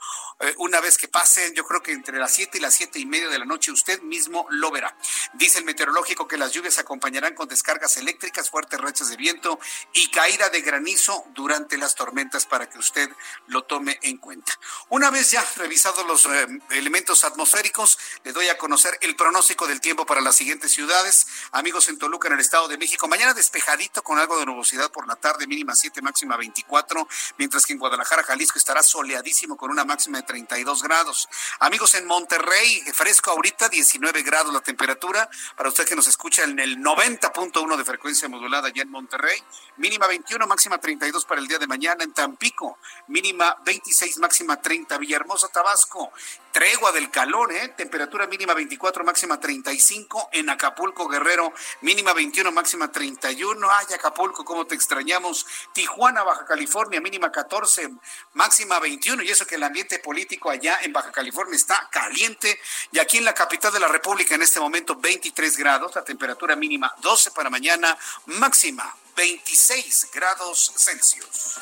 Eh, 0.41 0.55
una 0.59 0.81
vez 0.81 0.97
que 0.97 1.09
pasen, 1.09 1.55
yo 1.55 1.65
creo 1.65 1.83
que 1.83 1.93
entre 1.93 2.19
las 2.19 2.33
7 2.33 2.59
y 2.59 2.61
las 2.61 2.75
siete 2.75 2.99
y 2.99 3.07
media 3.07 3.29
de 3.29 3.39
la 3.39 3.45
noche 3.45 3.73
usted 3.73 4.01
mismo 4.03 4.47
lo 4.51 4.71
verá. 4.71 4.97
Dice 5.35 5.59
el 5.59 5.65
meteorológico 5.65 6.29
que 6.29 6.37
las 6.37 6.53
lluvias 6.53 6.79
acompañarán 6.79 7.35
con 7.35 7.49
descargas 7.49 7.97
eléctricas, 7.97 8.51
fuertes 8.51 8.81
rachas 8.81 9.09
de 9.09 9.17
viento 9.17 9.59
y 9.93 10.11
caída 10.11 10.51
de 10.51 10.61
granizo 10.61 11.25
durante 11.35 11.79
las 11.79 11.95
tormentas 11.95 12.47
para 12.47 12.69
que 12.69 12.79
usted 12.79 13.11
lo 13.47 13.62
tome 13.65 13.99
en 14.03 14.19
cuenta. 14.19 14.53
Una 14.89 15.11
ya 15.24 15.44
revisado 15.57 16.05
los 16.05 16.26
eh, 16.26 16.46
elementos 16.70 17.24
atmosféricos, 17.24 17.98
le 18.22 18.33
doy 18.33 18.48
a 18.48 18.59
conocer 18.59 18.98
el 19.00 19.16
pronóstico 19.16 19.66
del 19.66 19.81
tiempo 19.81 20.05
para 20.05 20.20
las 20.20 20.37
siguientes 20.37 20.72
ciudades. 20.72 21.26
Amigos 21.52 21.88
en 21.88 21.98
Toluca, 21.98 22.29
en 22.29 22.35
el 22.35 22.40
Estado 22.40 22.68
de 22.68 22.76
México, 22.76 23.09
mañana 23.09 23.33
despejadito 23.33 24.02
con 24.02 24.18
algo 24.18 24.38
de 24.38 24.44
nubosidad 24.44 24.90
por 24.90 25.07
la 25.09 25.16
tarde, 25.16 25.46
mínima 25.46 25.74
7, 25.74 26.02
máxima 26.02 26.37
24, 26.37 27.09
mientras 27.38 27.64
que 27.64 27.72
en 27.72 27.79
Guadalajara, 27.79 28.24
Jalisco 28.24 28.59
estará 28.59 28.83
soleadísimo 28.83 29.57
con 29.57 29.70
una 29.70 29.85
máxima 29.85 30.18
de 30.18 30.24
32 30.24 30.83
grados. 30.83 31.29
Amigos 31.61 31.94
en 31.94 32.07
Monterrey, 32.07 32.83
fresco 32.92 33.31
ahorita, 33.31 33.70
19 33.70 34.22
grados 34.22 34.52
la 34.52 34.61
temperatura. 34.61 35.31
Para 35.57 35.70
usted 35.70 35.87
que 35.88 35.96
nos 35.96 36.09
escucha 36.09 36.44
en 36.44 36.59
el 36.59 36.76
90.1 36.79 37.76
de 37.76 37.85
frecuencia 37.85 38.29
modulada 38.29 38.68
ya 38.68 38.83
en 38.83 38.90
Monterrey, 38.90 39.42
mínima 39.79 40.07
21, 40.07 40.46
máxima 40.46 40.79
32 40.79 41.24
para 41.24 41.40
el 41.40 41.48
día 41.48 41.59
de 41.59 41.66
mañana. 41.66 42.05
En 42.05 42.12
Tampico, 42.12 42.79
mínima 43.09 43.57
26, 43.64 44.18
máxima 44.18 44.61
30 44.61 44.98
Villahermosa, 45.07 45.49
Tabasco. 45.49 46.12
Tregua 46.51 46.90
del 46.90 47.11
calor, 47.11 47.53
¿eh? 47.53 47.69
Temperatura 47.77 48.27
mínima 48.27 48.55
24, 48.55 49.05
máxima 49.05 49.38
35. 49.38 50.31
En 50.33 50.51
Acapulco, 50.51 51.07
Guerrero, 51.07 51.53
mínima 51.83 52.12
21, 52.12 52.51
máxima 52.51 52.90
31. 52.90 53.71
Ay, 53.71 53.87
Acapulco, 53.95 54.45
cómo 54.45 54.66
te 54.66 54.75
extrañamos. 54.75 55.47
Tijuana, 55.73 56.25
Baja 56.25 56.45
California, 56.45 57.01
mínima 57.01 57.31
14, 57.31 57.90
máxima 58.33 58.81
21. 58.81 59.23
Y 59.23 59.31
eso 59.31 59.47
que 59.47 59.55
el 59.55 59.62
ambiente 59.62 59.99
político 60.01 60.51
allá 60.51 60.79
en 60.83 60.92
Baja 60.92 61.12
California 61.12 61.55
está 61.55 61.88
caliente. 61.92 62.59
Y 62.90 62.99
aquí 62.99 63.19
en 63.19 63.27
la 63.27 63.35
capital 63.35 63.73
de 63.73 63.81
la 63.81 63.88
República, 63.88 64.35
en 64.35 64.42
este 64.42 64.59
momento, 64.59 64.97
23 64.97 65.57
grados. 65.59 65.95
La 65.95 66.05
temperatura 66.05 66.57
mínima 66.57 66.92
12 67.01 67.31
para 67.31 67.51
mañana, 67.51 67.97
máxima 68.27 68.97
26 69.14 70.09
grados 70.12 70.73
Celsius. 70.77 71.59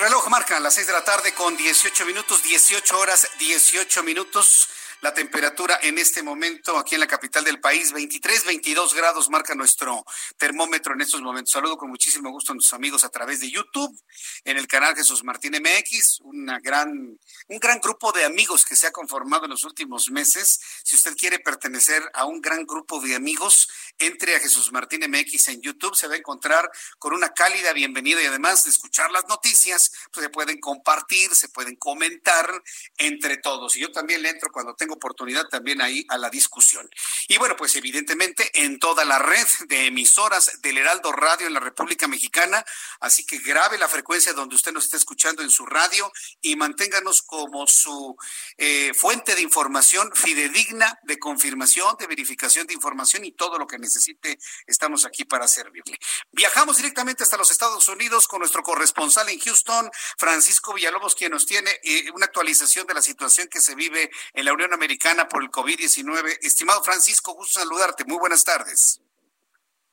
Reloj 0.00 0.28
marca 0.28 0.58
las 0.58 0.74
6 0.74 0.86
de 0.86 0.92
la 0.94 1.04
tarde 1.04 1.34
con 1.34 1.56
18 1.56 2.06
minutos, 2.06 2.42
18 2.42 2.98
horas, 2.98 3.28
18 3.38 4.02
minutos. 4.02 4.68
La 5.00 5.14
temperatura 5.14 5.78
en 5.82 5.98
este 5.98 6.22
momento 6.22 6.76
aquí 6.78 6.94
en 6.94 7.00
la 7.00 7.06
capital 7.06 7.44
del 7.44 7.60
país. 7.60 7.92
23, 7.92 8.44
22 8.44 8.94
grados 8.94 9.30
marca 9.30 9.54
nuestro 9.54 10.04
termómetro 10.36 10.94
en 10.94 11.00
estos 11.00 11.22
momentos. 11.22 11.52
Saludo 11.52 11.76
con 11.76 11.90
muchísimo 11.90 12.30
gusto 12.30 12.52
a 12.52 12.54
nuestros 12.54 12.74
amigos 12.74 13.04
a 13.04 13.08
través 13.08 13.40
de 13.40 13.50
YouTube, 13.50 13.98
en 14.44 14.58
el 14.58 14.66
canal 14.66 14.94
Jesús 14.94 15.24
Martín 15.24 15.52
MX, 15.52 16.20
una 16.20 16.58
gran, 16.60 17.18
un 17.48 17.58
gran 17.58 17.80
grupo 17.80 18.12
de 18.12 18.24
amigos 18.24 18.64
que 18.64 18.76
se 18.76 18.86
ha 18.86 18.92
conformado 18.92 19.44
en 19.44 19.50
los 19.50 19.64
últimos 19.64 20.10
meses. 20.10 20.60
Si 20.84 20.96
usted 20.96 21.16
quiere 21.16 21.38
pertenecer 21.38 22.02
a 22.14 22.26
un 22.26 22.40
gran 22.40 22.66
grupo 22.66 23.00
de 23.00 23.14
amigos, 23.14 23.68
entre 23.98 24.36
a 24.36 24.40
Jesús 24.40 24.72
Martín 24.72 25.02
MX 25.08 25.48
en 25.48 25.62
YouTube, 25.62 25.94
se 25.94 26.08
va 26.08 26.14
a 26.14 26.18
encontrar 26.18 26.70
con 26.98 27.12
una 27.12 27.30
cálida 27.30 27.72
bienvenida 27.72 28.22
y 28.22 28.26
además 28.26 28.64
de 28.64 28.70
escuchar 28.70 29.10
las 29.10 29.26
noticias, 29.28 29.92
pues 30.12 30.24
se 30.24 30.30
pueden 30.30 30.60
compartir, 30.60 31.34
se 31.34 31.48
pueden 31.48 31.76
comentar 31.76 32.62
entre 32.98 33.38
todos. 33.38 33.76
Y 33.76 33.80
yo 33.80 33.92
también 33.92 34.22
le 34.22 34.30
entro 34.30 34.50
cuando 34.52 34.74
tengo 34.74 34.89
oportunidad 34.94 35.46
también 35.48 35.80
ahí 35.80 36.04
a 36.08 36.18
la 36.18 36.30
discusión. 36.30 36.88
Y 37.28 37.38
bueno, 37.38 37.56
pues 37.56 37.74
evidentemente 37.76 38.50
en 38.62 38.78
toda 38.78 39.04
la 39.04 39.18
red 39.18 39.46
de 39.66 39.86
emisoras 39.86 40.60
del 40.62 40.78
Heraldo 40.78 41.12
Radio 41.12 41.46
en 41.46 41.54
la 41.54 41.60
República 41.60 42.08
Mexicana, 42.08 42.64
así 43.00 43.24
que 43.24 43.38
grabe 43.38 43.78
la 43.78 43.88
frecuencia 43.88 44.32
donde 44.32 44.56
usted 44.56 44.72
nos 44.72 44.84
está 44.84 44.96
escuchando 44.96 45.42
en 45.42 45.50
su 45.50 45.66
radio 45.66 46.12
y 46.40 46.56
manténganos 46.56 47.22
como 47.22 47.66
su 47.66 48.16
eh, 48.56 48.92
fuente 48.94 49.34
de 49.34 49.42
información 49.42 50.10
fidedigna, 50.14 50.98
de 51.02 51.18
confirmación, 51.18 51.96
de 51.98 52.06
verificación 52.06 52.66
de 52.66 52.74
información 52.74 53.24
y 53.24 53.32
todo 53.32 53.58
lo 53.58 53.66
que 53.66 53.78
necesite, 53.78 54.38
estamos 54.66 55.04
aquí 55.04 55.24
para 55.24 55.46
servirle. 55.46 55.98
Viajamos 56.32 56.76
directamente 56.76 57.22
hasta 57.22 57.36
los 57.36 57.50
Estados 57.50 57.88
Unidos 57.88 58.26
con 58.28 58.40
nuestro 58.40 58.62
corresponsal 58.62 59.28
en 59.28 59.38
Houston, 59.40 59.90
Francisco 60.18 60.74
Villalobos, 60.74 61.14
quien 61.14 61.32
nos 61.32 61.46
tiene 61.46 61.70
eh, 61.82 62.10
una 62.14 62.26
actualización 62.26 62.86
de 62.86 62.94
la 62.94 63.02
situación 63.02 63.48
que 63.48 63.60
se 63.60 63.74
vive 63.74 64.10
en 64.32 64.44
la 64.44 64.52
Unión 64.52 64.72
Americana 64.72 64.79
por 65.28 65.42
el 65.42 65.50
COVID-19. 65.50 66.38
Estimado 66.40 66.82
Francisco, 66.82 67.34
gusto 67.34 67.60
saludarte. 67.60 68.04
Muy 68.06 68.18
buenas 68.18 68.44
tardes. 68.44 69.00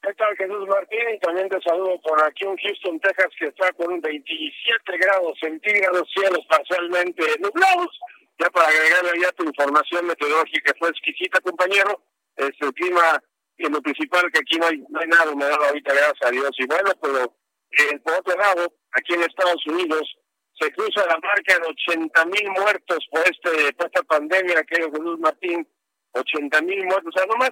¿Qué 0.01 0.13
tal, 0.13 0.35
Jesús 0.37 0.67
Martín? 0.67 1.19
También 1.21 1.49
te 1.49 1.59
saludo 1.61 1.99
por 2.01 2.23
aquí 2.23 2.45
en 2.45 2.55
Houston, 2.55 2.99
Texas, 3.01 3.27
que 3.37 3.47
está 3.47 3.71
con 3.73 3.91
un 3.91 3.99
27 3.99 4.97
grados 4.97 5.37
centígrados, 5.41 6.07
cielos 6.13 6.45
parcialmente 6.49 7.23
nublados. 7.39 7.99
Ya 8.39 8.49
para 8.49 8.69
agregarle 8.69 9.21
ya 9.21 9.31
tu 9.33 9.43
información 9.43 10.05
meteorológica 10.05 10.73
fue 10.79 10.89
exquisita, 10.89 11.41
compañero. 11.41 12.01
Es 12.37 12.53
el 12.61 12.73
clima, 12.73 13.21
en 13.57 13.73
lo 13.73 13.81
principal, 13.81 14.31
que 14.31 14.39
aquí 14.39 14.57
no 14.57 14.67
hay, 14.67 14.77
no 14.87 14.99
hay 15.01 15.07
nada 15.07 15.31
humedad 15.31 15.63
ahorita, 15.67 15.93
gracias 15.93 16.23
a 16.23 16.31
Dios. 16.31 16.51
Y 16.59 16.65
bueno, 16.65 16.91
pero 17.01 17.33
eh, 17.71 17.99
por 17.99 18.13
otro 18.13 18.37
lado, 18.37 18.73
aquí 18.93 19.15
en 19.15 19.23
Estados 19.23 19.65
Unidos, 19.65 20.15
se 20.59 20.71
cruza 20.71 21.05
la 21.05 21.17
marca 21.19 21.59
de 21.59 21.67
80 21.67 22.25
mil 22.25 22.49
muertos 22.51 23.05
por, 23.11 23.21
este, 23.21 23.73
por 23.73 23.85
esta 23.87 24.03
pandemia, 24.03 24.63
que 24.63 24.75
Jesús 24.75 25.19
Martín, 25.19 25.67
80 26.13 26.61
mil 26.61 26.85
muertos, 26.85 27.13
o 27.13 27.17
sea, 27.17 27.27
nomás, 27.27 27.51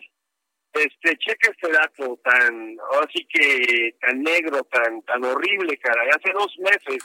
este, 0.74 1.18
cheque 1.18 1.52
este 1.52 1.72
dato 1.72 2.20
tan, 2.24 2.78
así 3.02 3.26
que 3.28 3.96
tan 4.02 4.22
negro, 4.22 4.64
tan, 4.66 5.02
tan 5.04 5.24
horrible, 5.24 5.78
cara. 5.78 6.02
Hace 6.14 6.34
dos 6.34 6.54
meses, 6.60 7.04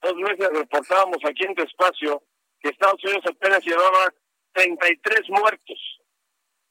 dos 0.00 0.14
meses 0.16 0.48
reportábamos 0.50 1.18
aquí 1.24 1.44
en 1.44 1.54
tu 1.54 1.62
espacio 1.62 2.22
que 2.60 2.70
Estados 2.70 3.02
Unidos 3.04 3.24
apenas 3.26 3.64
llevaba 3.64 4.14
33 4.54 5.28
muertos. 5.28 5.98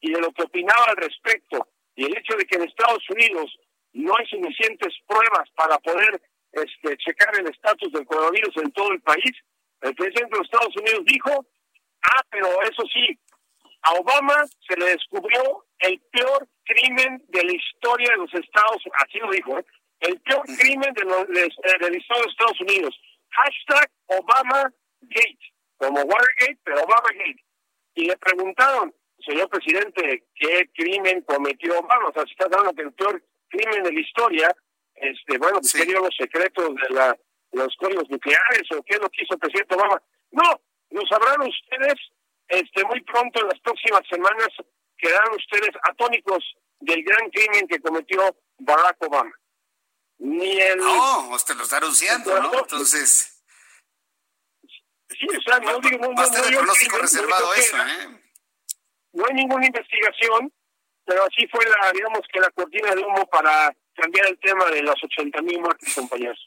y 0.00 0.12
de 0.12 0.20
lo 0.20 0.30
que 0.30 0.44
opinaba 0.44 0.84
al 0.86 0.96
respecto, 0.96 1.66
y 1.96 2.04
el 2.04 2.16
hecho 2.16 2.36
de 2.36 2.44
que 2.46 2.54
en 2.54 2.62
Estados 2.62 3.02
Unidos 3.10 3.58
no 3.94 4.14
hay 4.16 4.26
suficientes 4.26 4.94
pruebas 5.08 5.50
para 5.56 5.76
poder 5.78 6.22
este, 6.52 6.96
checar 6.98 7.34
el 7.40 7.48
estatus 7.48 7.90
del 7.90 8.06
coronavirus 8.06 8.56
en 8.58 8.70
todo 8.70 8.92
el 8.92 9.00
país, 9.00 9.32
el 9.82 9.94
presidente 9.96 10.30
de 10.30 10.38
los 10.38 10.46
Estados 10.46 10.76
Unidos 10.76 11.04
dijo, 11.04 11.46
ah, 12.02 12.22
pero 12.30 12.62
eso 12.62 12.82
sí, 12.92 13.18
a 13.82 13.92
Obama 13.94 14.44
se 14.68 14.76
le 14.76 14.86
descubrió 14.90 15.64
el 15.80 16.00
peor 16.12 16.46
crimen 16.64 17.24
de 17.26 17.42
la 17.42 17.52
historia 17.52 18.10
de 18.12 18.18
los 18.18 18.34
Estados 18.34 18.86
Unidos, 18.86 19.02
así 19.04 19.18
lo 19.18 19.30
dijo, 19.32 19.58
¿eh? 19.58 19.64
el 20.00 20.20
peor 20.20 20.46
crimen 20.46 20.94
de, 20.94 21.02
de, 21.02 21.40
de 21.40 21.90
la 21.90 21.96
historia 21.96 22.22
de 22.22 22.30
Estados 22.30 22.60
Unidos 22.60 23.00
hashtag 23.30 23.90
Obama 24.06 24.72
Gate, 25.02 25.54
como 25.76 26.00
Watergate, 26.00 26.58
pero 26.64 26.82
Obama 26.82 27.08
Gate. 27.14 27.44
Y 27.94 28.06
le 28.06 28.16
preguntaron, 28.16 28.94
señor 29.24 29.48
presidente, 29.48 30.24
¿qué 30.34 30.68
crimen 30.74 31.22
cometió 31.22 31.78
Obama? 31.78 32.08
O 32.08 32.12
sea, 32.12 32.24
si 32.24 32.32
está 32.32 32.48
dando 32.48 32.72
que 32.74 32.82
el 32.82 32.92
peor 32.92 33.22
crimen 33.48 33.82
de 33.82 33.92
la 33.92 34.00
historia, 34.00 34.54
este, 34.94 35.38
bueno, 35.38 35.60
pues, 35.60 35.86
dio 35.86 36.00
los 36.00 36.14
secretos 36.16 36.74
de 36.74 36.94
la, 36.94 37.16
los 37.52 37.74
códigos 37.76 38.08
nucleares 38.10 38.70
o 38.72 38.82
qué 38.82 38.94
es 38.94 39.00
lo 39.00 39.08
que 39.10 39.24
hizo 39.24 39.34
el 39.34 39.40
presidente 39.40 39.74
Obama. 39.74 40.02
No, 40.30 40.60
lo 40.90 41.06
sabrán 41.06 41.48
ustedes 41.48 41.94
este, 42.48 42.84
muy 42.84 43.00
pronto, 43.02 43.40
en 43.40 43.48
las 43.48 43.60
próximas 43.60 44.02
semanas, 44.10 44.48
quedarán 44.96 45.34
ustedes 45.34 45.70
atónicos 45.82 46.56
del 46.80 47.02
gran 47.02 47.28
crimen 47.30 47.68
que 47.68 47.80
cometió 47.80 48.34
Barack 48.58 48.96
Obama 49.00 49.32
ni 50.18 50.60
el... 50.60 50.78
No, 50.78 51.30
usted 51.30 51.54
lo 51.56 51.64
está 51.64 51.78
anunciando, 51.78 52.40
¿no? 52.40 52.58
Entonces... 52.58 53.42
Sí, 55.08 55.26
o 55.36 55.42
sea, 55.42 55.58
no 55.60 55.78
digo... 55.80 55.98
No, 55.98 56.12
no, 56.12 56.98
reservado 57.00 57.54
eso, 57.54 57.76
¿eh? 57.76 58.22
No 59.12 59.24
hay 59.26 59.34
ninguna 59.34 59.66
investigación, 59.66 60.52
pero 61.04 61.24
así 61.24 61.46
fue 61.48 61.64
la, 61.64 61.92
digamos 61.92 62.20
que 62.32 62.40
la 62.40 62.50
cortina 62.50 62.94
de 62.94 63.02
humo 63.02 63.26
para 63.26 63.74
cambiar 63.94 64.26
el 64.26 64.38
tema 64.38 64.66
de 64.66 64.82
los 64.82 65.02
80 65.02 65.42
mil 65.42 65.60
muertes, 65.60 65.94
compañeros. 65.94 66.38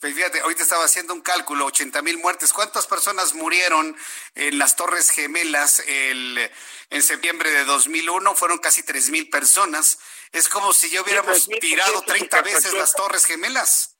Pues 0.00 0.14
fíjate, 0.14 0.40
ahorita 0.40 0.62
estaba 0.62 0.84
haciendo 0.84 1.14
un 1.14 1.22
cálculo, 1.22 1.64
80 1.66 2.02
mil 2.02 2.18
muertes. 2.18 2.52
¿Cuántas 2.52 2.86
personas 2.86 3.34
murieron 3.34 3.96
en 4.34 4.58
las 4.58 4.76
Torres 4.76 5.10
Gemelas 5.10 5.80
el, 5.88 6.50
en 6.90 7.02
septiembre 7.02 7.50
de 7.50 7.64
2001? 7.64 8.34
Fueron 8.34 8.58
casi 8.58 8.82
3 8.82 9.08
mil 9.08 9.30
personas. 9.30 9.98
Es 10.32 10.50
como 10.50 10.74
si 10.74 10.90
ya 10.90 11.00
hubiéramos 11.00 11.48
tirado 11.60 12.02
30 12.02 12.42
veces 12.42 12.74
las 12.74 12.92
Torres 12.92 13.24
Gemelas. 13.24 13.98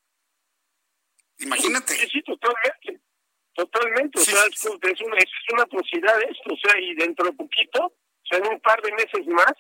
Imagínate. 1.39 1.95
Sí, 1.97 2.09
sí, 2.13 2.23
totalmente. 2.23 3.01
Totalmente. 3.55 4.21
O 4.21 4.23
sea, 4.23 4.45
es, 4.53 4.65
una, 5.01 5.17
es 5.17 5.31
una 5.51 5.63
atrocidad 5.63 6.23
esto. 6.25 6.53
O 6.53 6.57
sea, 6.59 6.79
y 6.79 6.95
dentro 6.95 7.25
de 7.25 7.33
poquito, 7.33 7.87
o 7.87 8.27
sea, 8.29 8.39
en 8.39 8.49
un 8.49 8.61
par 8.61 8.83
de 8.83 8.93
meses 8.93 9.27
más, 9.29 9.55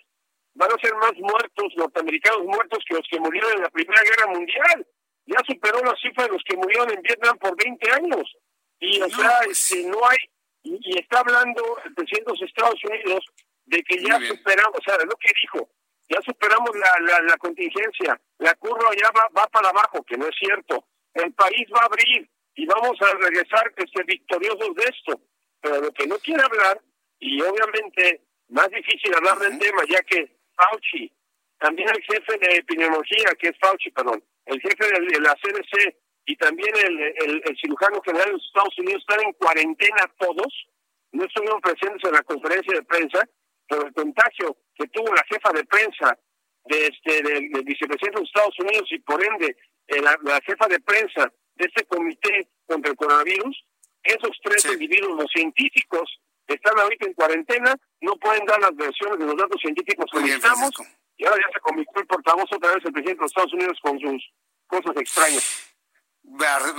van 0.53 0.70
a 0.70 0.81
ser 0.83 0.94
más 0.96 1.14
muertos, 1.14 1.72
norteamericanos 1.77 2.44
muertos 2.44 2.85
que 2.87 2.94
los 2.94 3.07
que 3.11 3.20
murieron 3.20 3.53
en 3.53 3.62
la 3.62 3.70
Primera 3.70 4.03
Guerra 4.03 4.27
Mundial 4.27 4.87
ya 5.26 5.38
superó 5.46 5.80
la 5.80 5.94
cifra 5.96 6.24
de 6.24 6.30
los 6.30 6.42
que 6.44 6.56
murieron 6.56 6.90
en 6.90 7.02
Vietnam 7.02 7.36
por 7.38 7.56
20 7.56 7.90
años. 7.92 8.36
Y, 8.78 9.00
o 9.00 9.08
sea, 9.08 9.40
pues. 9.44 9.70
este, 9.70 9.88
no 9.88 9.98
hay, 10.08 10.18
y, 10.62 10.98
está 10.98 11.20
hablando 11.20 11.62
el 11.84 11.94
presidente 11.94 12.32
de 12.32 12.38
los 12.38 12.42
Estados 12.42 12.84
Unidos 12.84 13.24
de 13.64 13.82
que 13.82 14.02
ya 14.02 14.20
superamos, 14.20 14.78
o 14.78 14.82
sea, 14.82 14.96
lo 15.04 15.16
que 15.16 15.32
dijo, 15.42 15.68
ya 16.08 16.20
superamos 16.22 16.70
la, 16.76 17.20
la, 17.22 17.36
contingencia, 17.38 18.20
la 18.38 18.54
curva 18.54 18.90
ya 19.00 19.10
va, 19.10 19.28
va 19.36 19.46
para 19.48 19.70
abajo, 19.70 20.04
que 20.04 20.16
no 20.16 20.26
es 20.28 20.36
cierto. 20.38 20.84
El 21.14 21.32
país 21.34 21.66
va 21.74 21.80
a 21.80 21.86
abrir 21.86 22.28
y 22.54 22.66
vamos 22.66 23.00
a 23.00 23.12
regresar 23.14 23.72
este, 23.76 24.02
victoriosos 24.04 24.74
de 24.74 24.84
esto. 24.84 25.20
Pero 25.60 25.80
lo 25.80 25.92
que 25.92 26.06
no 26.06 26.16
quiere 26.18 26.42
hablar, 26.42 26.80
y 27.18 27.40
obviamente 27.42 28.22
más 28.48 28.70
difícil 28.70 29.14
hablar 29.14 29.38
del 29.38 29.58
tema, 29.58 29.82
ya 29.88 30.00
que 30.02 30.36
Fauci, 30.54 31.12
también 31.58 31.88
el 31.88 32.02
jefe 32.02 32.38
de 32.38 32.56
epidemiología, 32.58 33.30
que 33.38 33.48
es 33.48 33.58
Fauci, 33.58 33.90
perdón, 33.90 34.22
el 34.46 34.61
jefe 34.61 34.87
de 34.87 35.20
la 35.20 35.35
CDC 35.35 35.96
y 36.26 36.37
también 36.37 36.70
el, 36.85 37.42
el, 37.44 37.56
cirujano 37.61 38.00
general 38.02 38.26
de 38.26 38.32
los 38.32 38.44
Estados 38.44 38.78
Unidos 38.78 39.04
están 39.09 39.24
en 39.24 39.32
cuarentena 39.35 40.12
todos, 40.18 40.66
no 41.12 41.24
estuvieron 41.24 41.61
presentes 41.61 42.02
en 42.04 42.12
la 42.12 42.22
conferencia 42.22 42.74
de 42.74 42.82
prensa, 42.82 43.28
por 43.68 43.87
el 43.87 43.92
contagio 43.92 44.56
que 44.74 44.87
tuvo 44.88 45.14
la 45.14 45.24
jefa 45.28 45.52
de 45.52 45.64
prensa 45.64 46.18
de 46.66 46.87
este 46.87 47.22
del, 47.22 47.48
vicepresidente 47.64 48.16
de 48.16 48.20
los 48.20 48.28
Estados 48.28 48.59
Unidos 48.59 48.88
y 48.90 48.98
por 49.00 49.24
ende 49.24 49.56
eh, 49.88 50.02
la, 50.02 50.40
jefa 50.44 50.66
de 50.68 50.80
prensa 50.80 51.32
de 51.54 51.66
este 51.66 51.85
comité 51.85 52.48
contra 52.66 52.90
el 52.90 52.96
coronavirus, 52.96 53.64
esos 54.02 54.37
tres 54.42 54.64
individuos, 54.66 55.22
los 55.22 55.30
científicos 55.32 56.20
están 56.46 56.78
ahorita 56.78 57.06
en 57.06 57.14
cuarentena, 57.14 57.74
no 58.00 58.16
pueden 58.16 58.44
dar 58.46 58.61
las 58.61 58.74
versiones 58.76 59.18
de 59.18 59.26
los 59.26 59.37
datos 59.37 59.61
científicos 59.61 60.06
que 60.12 60.20
necesitamos, 60.20 60.70
y 61.16 61.24
ahora 61.24 61.40
ya 61.46 61.52
se 61.52 61.61
convirtió 61.61 62.00
el 62.00 62.07
portavoz 62.07 62.50
otra 62.52 62.74
vez 62.74 62.85
el 62.85 62.92
presidente 62.92 63.18
de 63.18 63.22
los 63.22 63.31
Estados 63.31 63.52
Unidos 63.52 63.79
con 63.83 63.98
sus 63.98 64.33
cosas 64.66 64.96
extrañas. 64.96 65.66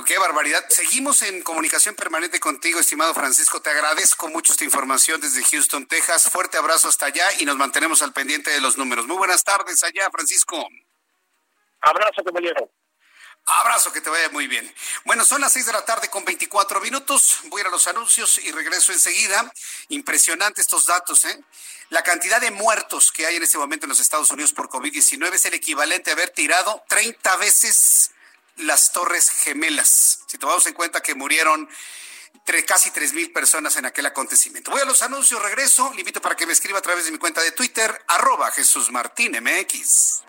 Qué 0.06 0.17
barbaridad. 0.17 0.63
Seguimos 0.69 1.21
en 1.21 1.41
comunicación 1.41 1.95
permanente 1.95 2.39
contigo, 2.39 2.80
estimado 2.80 3.13
Francisco. 3.13 3.62
Te 3.62 3.69
agradezco 3.69 4.28
mucho 4.28 4.52
esta 4.52 4.65
información 4.65 5.21
desde 5.21 5.43
Houston, 5.43 5.88
Texas. 5.88 6.30
Fuerte 6.32 6.58
abrazo 6.58 6.89
hasta 6.89 7.08
allá 7.08 7.26
y 7.39 7.45
nos 7.45 7.56
mantenemos 7.56 8.02
al 8.02 8.13
pendiente 8.13 8.52
de 8.52 8.62
los 8.62 8.78
números. 8.78 9.08
Muy 9.08 9.17
buenas 9.17 9.43
tardes 9.43 9.84
allá, 9.84 10.10
Francisco. 10.12 10.67
Abrazo, 11.82 12.23
compañero. 12.23 12.69
Abrazo, 13.45 13.93
que 13.93 14.02
te 14.02 14.10
vaya 14.10 14.30
muy 14.30 14.47
bien. 14.47 14.71
Bueno, 15.06 15.23
son 15.23 15.39
las 15.39 15.54
seis 15.54 15.65
de 15.65 15.71
la 15.71 15.86
tarde 15.86 16.10
con 16.10 16.26
24 16.26 16.82
minutos. 16.82 17.39
Voy 17.45 17.60
a 17.60 17.62
ir 17.62 17.67
a 17.67 17.71
los 17.71 17.88
anuncios 17.88 18.38
y 18.39 18.52
regreso 18.52 18.91
enseguida. 18.91 19.52
Impresionante 19.88 20.60
estos 20.60 20.86
datos, 20.86 21.23
¿eh? 21.23 21.39
La 21.89 22.04
cantidad 22.04 22.41
de 22.41 22.52
muertos 22.52 23.12
que 23.12 23.26
hay 23.26 23.38
en 23.38 23.43
este 23.43 23.58
momento 23.58 23.86
en 23.86 23.89
los 23.89 24.00
Estados 24.00 24.30
Unidos 24.32 24.52
por 24.52 24.69
COVID-19 24.69 25.34
es 25.34 25.45
el 25.45 25.54
equivalente 25.54 26.10
a 26.10 26.13
haber 26.13 26.30
tirado 26.32 26.84
30 26.89 27.38
veces 27.38 28.12
las 28.58 28.91
Torres 28.91 29.30
Gemelas. 29.30 30.19
Si 30.28 30.38
tomamos 30.38 30.65
en 30.67 30.73
cuenta 30.73 31.02
que 31.02 31.15
murieron 31.15 31.69
casi 32.65 32.91
tres 32.91 33.13
mil 33.13 33.32
personas 33.32 33.76
en 33.76 33.86
aquel 33.86 34.06
acontecimiento. 34.06 34.71
Voy 34.71 34.82
a 34.82 34.86
los 34.86 35.02
anuncios, 35.02 35.41
regreso. 35.41 35.91
Le 35.93 36.00
invito 36.00 36.21
para 36.21 36.36
que 36.36 36.45
me 36.45 36.54
escriba 36.54 36.80
a 36.80 36.82
través 36.82 37.06
de 37.06 37.12
mi 37.12 37.17
cuenta 37.17 37.41
de 37.41 37.52
Twitter, 37.52 38.02
arroba 38.08 38.52
Jesús 38.52 38.91
Martín 38.91 39.34
MX. 39.41 40.23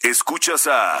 Escuchas 0.00 0.66
a 0.66 1.00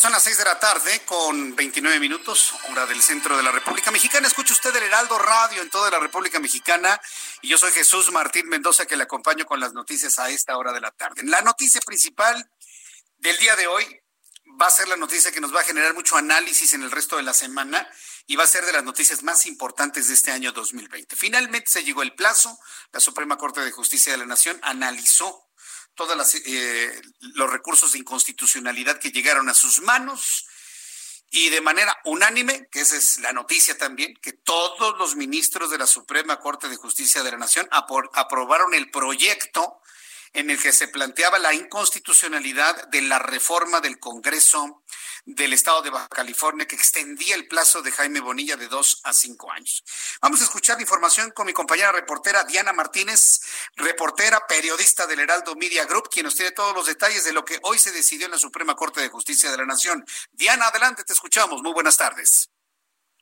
Son 0.00 0.12
las 0.12 0.22
seis 0.22 0.38
de 0.38 0.44
la 0.44 0.58
tarde 0.58 1.02
con 1.04 1.54
29 1.54 2.00
minutos, 2.00 2.54
hora 2.70 2.86
del 2.86 3.02
centro 3.02 3.36
de 3.36 3.42
la 3.42 3.52
República 3.52 3.90
Mexicana. 3.90 4.28
Escucha 4.28 4.54
usted 4.54 4.74
el 4.74 4.84
Heraldo 4.84 5.18
Radio 5.18 5.60
en 5.60 5.68
toda 5.68 5.90
la 5.90 5.98
República 5.98 6.40
Mexicana 6.40 6.98
y 7.42 7.48
yo 7.48 7.58
soy 7.58 7.70
Jesús 7.72 8.10
Martín 8.10 8.48
Mendoza 8.48 8.86
que 8.86 8.96
le 8.96 9.02
acompaño 9.02 9.44
con 9.44 9.60
las 9.60 9.74
noticias 9.74 10.18
a 10.18 10.30
esta 10.30 10.56
hora 10.56 10.72
de 10.72 10.80
la 10.80 10.90
tarde. 10.90 11.22
La 11.24 11.42
noticia 11.42 11.82
principal 11.82 12.50
del 13.18 13.36
día 13.36 13.54
de 13.56 13.66
hoy 13.66 14.00
va 14.58 14.68
a 14.68 14.70
ser 14.70 14.88
la 14.88 14.96
noticia 14.96 15.32
que 15.32 15.40
nos 15.40 15.54
va 15.54 15.60
a 15.60 15.64
generar 15.64 15.92
mucho 15.92 16.16
análisis 16.16 16.72
en 16.72 16.82
el 16.82 16.90
resto 16.90 17.18
de 17.18 17.22
la 17.22 17.34
semana 17.34 17.86
y 18.26 18.36
va 18.36 18.44
a 18.44 18.46
ser 18.46 18.64
de 18.64 18.72
las 18.72 18.84
noticias 18.84 19.22
más 19.22 19.44
importantes 19.44 20.08
de 20.08 20.14
este 20.14 20.30
año 20.30 20.52
2020. 20.52 21.14
Finalmente 21.14 21.70
se 21.70 21.84
llegó 21.84 22.00
el 22.02 22.14
plazo, 22.14 22.58
la 22.90 23.00
Suprema 23.00 23.36
Corte 23.36 23.60
de 23.60 23.70
Justicia 23.70 24.12
de 24.12 24.18
la 24.18 24.24
Nación 24.24 24.58
analizó 24.62 25.49
todos 26.00 26.34
eh, 26.46 27.02
los 27.34 27.50
recursos 27.50 27.92
de 27.92 27.98
inconstitucionalidad 27.98 28.98
que 28.98 29.12
llegaron 29.12 29.50
a 29.50 29.54
sus 29.54 29.82
manos 29.82 30.46
y 31.30 31.50
de 31.50 31.60
manera 31.60 31.94
unánime, 32.06 32.68
que 32.72 32.80
esa 32.80 32.96
es 32.96 33.18
la 33.18 33.34
noticia 33.34 33.76
también, 33.76 34.14
que 34.22 34.32
todos 34.32 34.96
los 34.98 35.14
ministros 35.14 35.70
de 35.70 35.76
la 35.76 35.86
Suprema 35.86 36.40
Corte 36.40 36.70
de 36.70 36.76
Justicia 36.76 37.22
de 37.22 37.32
la 37.32 37.36
Nación 37.36 37.68
aprobaron 37.70 38.72
el 38.72 38.90
proyecto 38.90 39.82
en 40.32 40.48
el 40.48 40.58
que 40.58 40.72
se 40.72 40.88
planteaba 40.88 41.38
la 41.38 41.52
inconstitucionalidad 41.52 42.88
de 42.88 43.02
la 43.02 43.18
reforma 43.18 43.82
del 43.82 43.98
Congreso 43.98 44.82
del 45.34 45.52
Estado 45.52 45.82
de 45.82 45.90
Baja 45.90 46.08
California 46.08 46.66
que 46.66 46.76
extendía 46.76 47.34
el 47.34 47.46
plazo 47.46 47.82
de 47.82 47.92
Jaime 47.92 48.20
Bonilla 48.20 48.56
de 48.56 48.68
dos 48.68 49.00
a 49.04 49.12
cinco 49.12 49.50
años. 49.52 49.84
Vamos 50.20 50.40
a 50.40 50.44
escuchar 50.44 50.76
la 50.76 50.82
información 50.82 51.30
con 51.30 51.46
mi 51.46 51.52
compañera 51.52 51.92
reportera 51.92 52.44
Diana 52.44 52.72
Martínez, 52.72 53.40
reportera, 53.76 54.46
periodista 54.46 55.06
del 55.06 55.20
Heraldo 55.20 55.54
Media 55.54 55.84
Group, 55.84 56.08
quien 56.10 56.24
nos 56.24 56.34
tiene 56.34 56.52
todos 56.52 56.74
los 56.74 56.86
detalles 56.86 57.24
de 57.24 57.32
lo 57.32 57.44
que 57.44 57.58
hoy 57.62 57.78
se 57.78 57.92
decidió 57.92 58.26
en 58.26 58.32
la 58.32 58.38
Suprema 58.38 58.74
Corte 58.74 59.00
de 59.00 59.08
Justicia 59.08 59.50
de 59.50 59.56
la 59.56 59.66
Nación. 59.66 60.04
Diana, 60.32 60.66
adelante, 60.66 61.04
te 61.04 61.12
escuchamos. 61.12 61.62
Muy 61.62 61.72
buenas 61.72 61.96
tardes. 61.96 62.50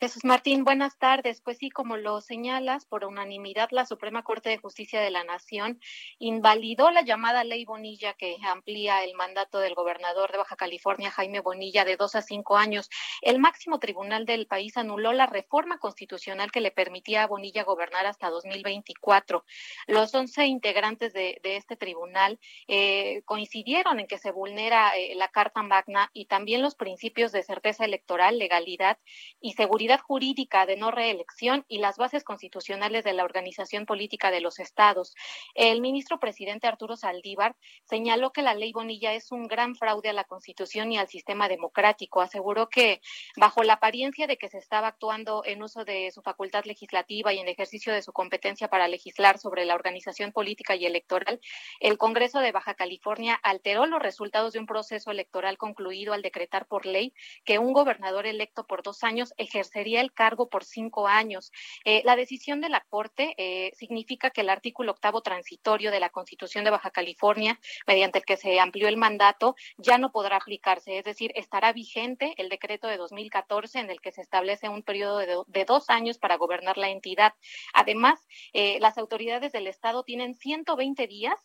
Jesús 0.00 0.24
Martín, 0.24 0.62
buenas 0.62 0.96
tardes. 0.96 1.40
Pues 1.40 1.58
sí, 1.58 1.70
como 1.70 1.96
lo 1.96 2.20
señalas, 2.20 2.84
por 2.84 3.04
unanimidad 3.04 3.70
la 3.72 3.84
Suprema 3.84 4.22
Corte 4.22 4.48
de 4.48 4.56
Justicia 4.56 5.00
de 5.00 5.10
la 5.10 5.24
Nación 5.24 5.80
invalidó 6.20 6.92
la 6.92 7.02
llamada 7.02 7.42
ley 7.42 7.64
Bonilla 7.64 8.14
que 8.14 8.36
amplía 8.44 9.02
el 9.02 9.14
mandato 9.14 9.58
del 9.58 9.74
gobernador 9.74 10.30
de 10.30 10.38
Baja 10.38 10.54
California, 10.54 11.10
Jaime 11.10 11.40
Bonilla, 11.40 11.84
de 11.84 11.96
dos 11.96 12.14
a 12.14 12.22
cinco 12.22 12.56
años. 12.56 12.88
El 13.22 13.40
máximo 13.40 13.80
tribunal 13.80 14.24
del 14.24 14.46
país 14.46 14.76
anuló 14.76 15.12
la 15.12 15.26
reforma 15.26 15.78
constitucional 15.80 16.52
que 16.52 16.60
le 16.60 16.70
permitía 16.70 17.24
a 17.24 17.26
Bonilla 17.26 17.64
gobernar 17.64 18.06
hasta 18.06 18.30
2024. 18.30 19.44
Los 19.88 20.14
once 20.14 20.46
integrantes 20.46 21.12
de, 21.12 21.40
este 21.42 21.74
tribunal 21.74 22.38
eh, 22.68 23.22
coincidieron 23.24 23.98
en 23.98 24.06
que 24.06 24.18
se 24.18 24.30
vulnera 24.30 24.96
eh, 24.96 25.16
la 25.16 25.26
Carta 25.26 25.64
Magna 25.64 26.08
y 26.12 26.26
también 26.26 26.62
los 26.62 26.76
principios 26.76 27.32
de 27.32 27.42
certeza 27.42 27.84
electoral, 27.84 28.38
legalidad 28.38 28.98
y 29.40 29.54
seguridad 29.54 29.87
jurídica 29.96 30.66
de 30.66 30.76
no 30.76 30.90
reelección 30.90 31.64
y 31.68 31.78
las 31.78 31.96
bases 31.96 32.24
constitucionales 32.24 33.04
de 33.04 33.14
la 33.14 33.24
organización 33.24 33.86
política 33.86 34.30
de 34.30 34.40
los 34.40 34.58
estados. 34.58 35.14
El 35.54 35.80
ministro 35.80 36.20
presidente 36.20 36.66
Arturo 36.66 36.96
Saldívar 36.96 37.56
señaló 37.84 38.32
que 38.32 38.42
la 38.42 38.54
ley 38.54 38.72
Bonilla 38.72 39.14
es 39.14 39.32
un 39.32 39.46
gran 39.46 39.74
fraude 39.74 40.10
a 40.10 40.12
la 40.12 40.24
Constitución 40.24 40.92
y 40.92 40.98
al 40.98 41.08
sistema 41.08 41.48
democrático. 41.48 42.20
Aseguró 42.20 42.68
que 42.68 43.00
bajo 43.36 43.62
la 43.62 43.74
apariencia 43.74 44.26
de 44.26 44.36
que 44.36 44.48
se 44.48 44.58
estaba 44.58 44.88
actuando 44.88 45.42
en 45.46 45.62
uso 45.62 45.84
de 45.84 46.10
su 46.10 46.20
facultad 46.20 46.64
legislativa 46.64 47.32
y 47.32 47.38
en 47.38 47.48
ejercicio 47.48 47.92
de 47.92 48.02
su 48.02 48.12
competencia 48.12 48.68
para 48.68 48.88
legislar 48.88 49.38
sobre 49.38 49.64
la 49.64 49.74
organización 49.74 50.32
política 50.32 50.76
y 50.76 50.84
electoral, 50.84 51.40
el 51.80 51.96
Congreso 51.96 52.40
de 52.40 52.52
Baja 52.52 52.74
California 52.74 53.38
alteró 53.42 53.86
los 53.86 54.02
resultados 54.02 54.52
de 54.52 54.58
un 54.58 54.66
proceso 54.66 55.10
electoral 55.10 55.56
concluido 55.56 56.12
al 56.12 56.22
decretar 56.22 56.66
por 56.66 56.86
ley 56.86 57.12
que 57.44 57.58
un 57.58 57.72
gobernador 57.72 58.26
electo 58.26 58.66
por 58.66 58.82
dos 58.82 59.04
años 59.04 59.32
ejerce 59.36 59.77
sería 59.78 60.00
el 60.00 60.12
cargo 60.12 60.48
por 60.48 60.64
cinco 60.64 61.06
años. 61.06 61.52
Eh, 61.84 62.02
la 62.04 62.16
decisión 62.16 62.60
de 62.60 62.68
la 62.68 62.80
Corte 62.88 63.34
eh, 63.38 63.70
significa 63.76 64.30
que 64.30 64.40
el 64.40 64.50
artículo 64.50 64.90
octavo 64.90 65.20
transitorio 65.20 65.92
de 65.92 66.00
la 66.00 66.10
Constitución 66.10 66.64
de 66.64 66.70
Baja 66.70 66.90
California, 66.90 67.60
mediante 67.86 68.18
el 68.18 68.24
que 68.24 68.36
se 68.36 68.58
amplió 68.58 68.88
el 68.88 68.96
mandato, 68.96 69.54
ya 69.76 69.96
no 69.96 70.10
podrá 70.10 70.36
aplicarse, 70.38 70.98
es 70.98 71.04
decir, 71.04 71.30
estará 71.36 71.72
vigente 71.72 72.34
el 72.38 72.48
decreto 72.48 72.88
de 72.88 72.96
2014 72.96 73.78
en 73.78 73.90
el 73.90 74.00
que 74.00 74.10
se 74.10 74.20
establece 74.20 74.68
un 74.68 74.82
periodo 74.82 75.18
de, 75.18 75.64
dos 75.64 75.90
años 75.90 76.18
para 76.18 76.36
gobernar 76.36 76.76
la 76.76 76.88
entidad. 76.88 77.34
Además, 77.72 78.26
eh, 78.52 78.78
las 78.80 78.98
autoridades 78.98 79.52
del 79.52 79.68
Estado 79.68 80.02
tienen 80.02 80.34
120 80.34 81.06
días 81.06 81.36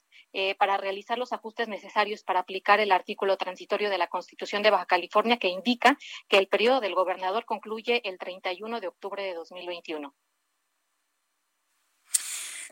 para 0.57 0.77
realizar 0.77 1.17
los 1.17 1.31
ajustes 1.31 1.67
necesarios 1.67 2.23
para 2.23 2.39
aplicar 2.39 2.79
el 2.79 2.91
artículo 2.91 3.37
transitorio 3.37 3.89
de 3.89 3.97
la 3.97 4.07
Constitución 4.07 4.63
de 4.63 4.71
Baja 4.71 4.85
California 4.85 5.37
que 5.37 5.47
indica 5.47 5.97
que 6.27 6.37
el 6.37 6.47
periodo 6.47 6.81
del 6.81 6.95
gobernador 6.95 7.45
concluye 7.45 8.01
el 8.07 8.17
31 8.17 8.81
de 8.81 8.87
octubre 8.87 9.23
de 9.23 9.33
2021. 9.35 10.15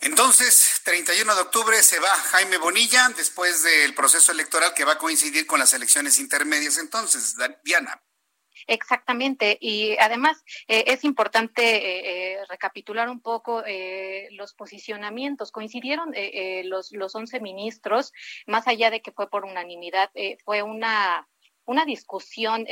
Entonces, 0.02 0.82
31 0.84 1.36
de 1.36 1.42
octubre 1.42 1.84
se 1.84 2.00
va 2.00 2.10
Jaime 2.10 2.58
Bonilla 2.58 3.10
después 3.16 3.62
del 3.62 3.94
proceso 3.94 4.32
electoral 4.32 4.74
que 4.74 4.84
va 4.84 4.94
a 4.94 4.98
coincidir 4.98 5.46
con 5.46 5.60
las 5.60 5.76
elecciones 5.76 6.18
intermedias. 6.18 6.80
Entonces, 6.80 7.36
Diana. 7.64 8.02
Exactamente, 8.72 9.58
y 9.60 9.98
además 10.00 10.46
eh, 10.70 10.86
es 10.88 11.04
importante 11.04 11.62
eh, 11.62 12.36
eh, 12.36 12.46
recapitular 12.48 13.10
un 13.10 13.20
poco 13.20 13.62
los 14.32 14.54
posicionamientos. 14.54 15.52
Coincidieron 15.52 16.14
los, 16.64 16.94
los 16.94 17.14
11 17.14 17.42
ministros, 17.42 18.14
más 18.48 18.70
allá 18.70 18.90
de 18.90 19.02
que 19.02 19.12
fue 19.12 19.30
por 19.30 19.44
unanimidad, 19.44 20.10
fue 20.46 20.64
una 20.64 21.28
una 21.66 21.86
discusión 21.86 22.66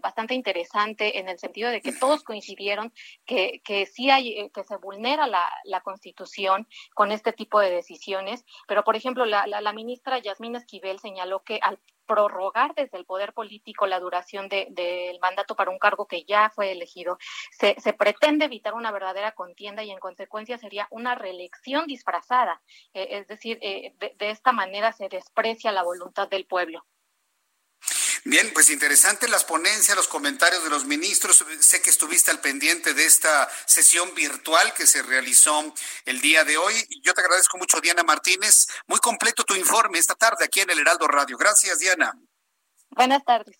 bastante 0.00 0.34
interesante 0.34 1.18
en 1.18 1.28
el 1.28 1.38
sentido 1.38 1.70
de 1.70 1.80
que 1.80 1.92
todos 1.92 2.22
coincidieron 2.22 2.92
que, 3.24 3.60
que 3.64 3.86
sí 3.86 4.08
hay, 4.08 4.50
que 4.50 4.62
se 4.62 4.76
vulnera 4.76 5.26
la, 5.26 5.44
la, 5.64 5.80
Constitución 5.80 6.68
con 6.94 7.12
este 7.12 7.32
tipo 7.32 7.60
de 7.60 7.70
decisiones, 7.70 8.44
pero 8.68 8.84
por 8.84 8.94
ejemplo 8.94 9.24
la, 9.24 9.46
la, 9.46 9.72
ministra 9.72 10.18
Yasmín 10.18 10.54
Esquivel 10.54 11.00
señaló 11.00 11.42
que 11.42 11.58
al 11.60 11.80
prorrogar 12.06 12.74
desde 12.74 12.98
el 12.98 13.04
poder 13.04 13.32
político 13.32 13.86
la 13.86 14.00
duración 14.00 14.48
del 14.48 14.74
de, 14.74 15.18
mandato 15.20 15.54
para 15.56 15.70
un 15.70 15.78
cargo 15.78 16.06
que 16.06 16.24
ya 16.24 16.50
fue 16.54 16.72
elegido, 16.72 17.18
se, 17.50 17.76
se 17.78 17.92
pretende 17.92 18.46
evitar 18.46 18.74
una 18.74 18.92
verdadera 18.92 19.32
contienda 19.32 19.82
y 19.82 19.90
en 19.90 19.98
consecuencia 19.98 20.58
sería 20.58 20.88
una 20.90 21.14
reelección 21.14 21.86
disfrazada. 21.86 22.62
es 22.92 23.26
decir, 23.26 23.58
de, 23.58 24.14
de 24.16 24.30
esta 24.30 24.52
manera 24.52 24.92
se 24.92 25.08
desprecia 25.08 25.72
la 25.72 25.82
voluntad 25.82 26.28
del 26.28 26.46
pueblo. 26.46 26.84
Bien, 28.28 28.50
pues 28.52 28.70
interesante 28.70 29.28
las 29.28 29.44
ponencias, 29.44 29.96
los 29.96 30.08
comentarios 30.08 30.64
de 30.64 30.68
los 30.68 30.84
ministros. 30.84 31.44
Sé 31.60 31.80
que 31.80 31.90
estuviste 31.90 32.32
al 32.32 32.40
pendiente 32.40 32.92
de 32.92 33.06
esta 33.06 33.48
sesión 33.66 34.12
virtual 34.16 34.74
que 34.74 34.84
se 34.88 35.00
realizó 35.04 35.72
el 36.04 36.20
día 36.20 36.42
de 36.42 36.56
hoy. 36.56 36.74
Yo 37.04 37.14
te 37.14 37.20
agradezco 37.20 37.56
mucho, 37.56 37.80
Diana 37.80 38.02
Martínez. 38.02 38.66
Muy 38.88 38.98
completo 38.98 39.44
tu 39.44 39.54
informe 39.54 40.00
esta 40.00 40.16
tarde 40.16 40.44
aquí 40.44 40.60
en 40.60 40.70
el 40.70 40.80
Heraldo 40.80 41.06
Radio. 41.06 41.38
Gracias, 41.38 41.78
Diana. 41.78 42.18
Buenas 42.90 43.24
tardes. 43.24 43.56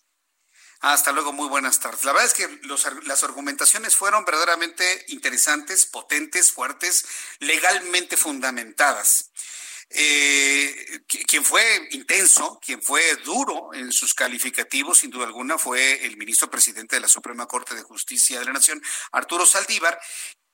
Hasta 0.81 1.13
luego, 1.13 1.31
muy 1.31 1.47
buenas 1.47 1.79
tardes. 1.79 2.03
La 2.03 2.11
verdad 2.11 2.27
es 2.27 2.33
que 2.33 2.59
las 3.05 3.23
argumentaciones 3.23 3.95
fueron 3.95 4.25
verdaderamente 4.25 5.05
interesantes, 5.07 5.85
potentes, 5.85 6.51
fuertes, 6.51 7.05
legalmente 7.39 8.17
fundamentadas. 8.17 9.31
Eh, 9.89 11.01
quien 11.07 11.45
fue 11.45 11.63
intenso, 11.91 12.59
quien 12.61 12.81
fue 12.81 13.01
duro 13.23 13.73
en 13.73 13.91
sus 13.91 14.13
calificativos, 14.13 14.99
sin 14.99 15.09
duda 15.09 15.25
alguna, 15.25 15.57
fue 15.57 16.05
el 16.05 16.17
ministro 16.17 16.49
presidente 16.49 16.97
de 16.97 17.01
la 17.01 17.07
Suprema 17.07 17.45
Corte 17.45 17.73
de 17.73 17.83
Justicia 17.83 18.39
de 18.39 18.45
la 18.45 18.53
Nación, 18.53 18.81
Arturo 19.11 19.45
Saldívar, 19.45 19.97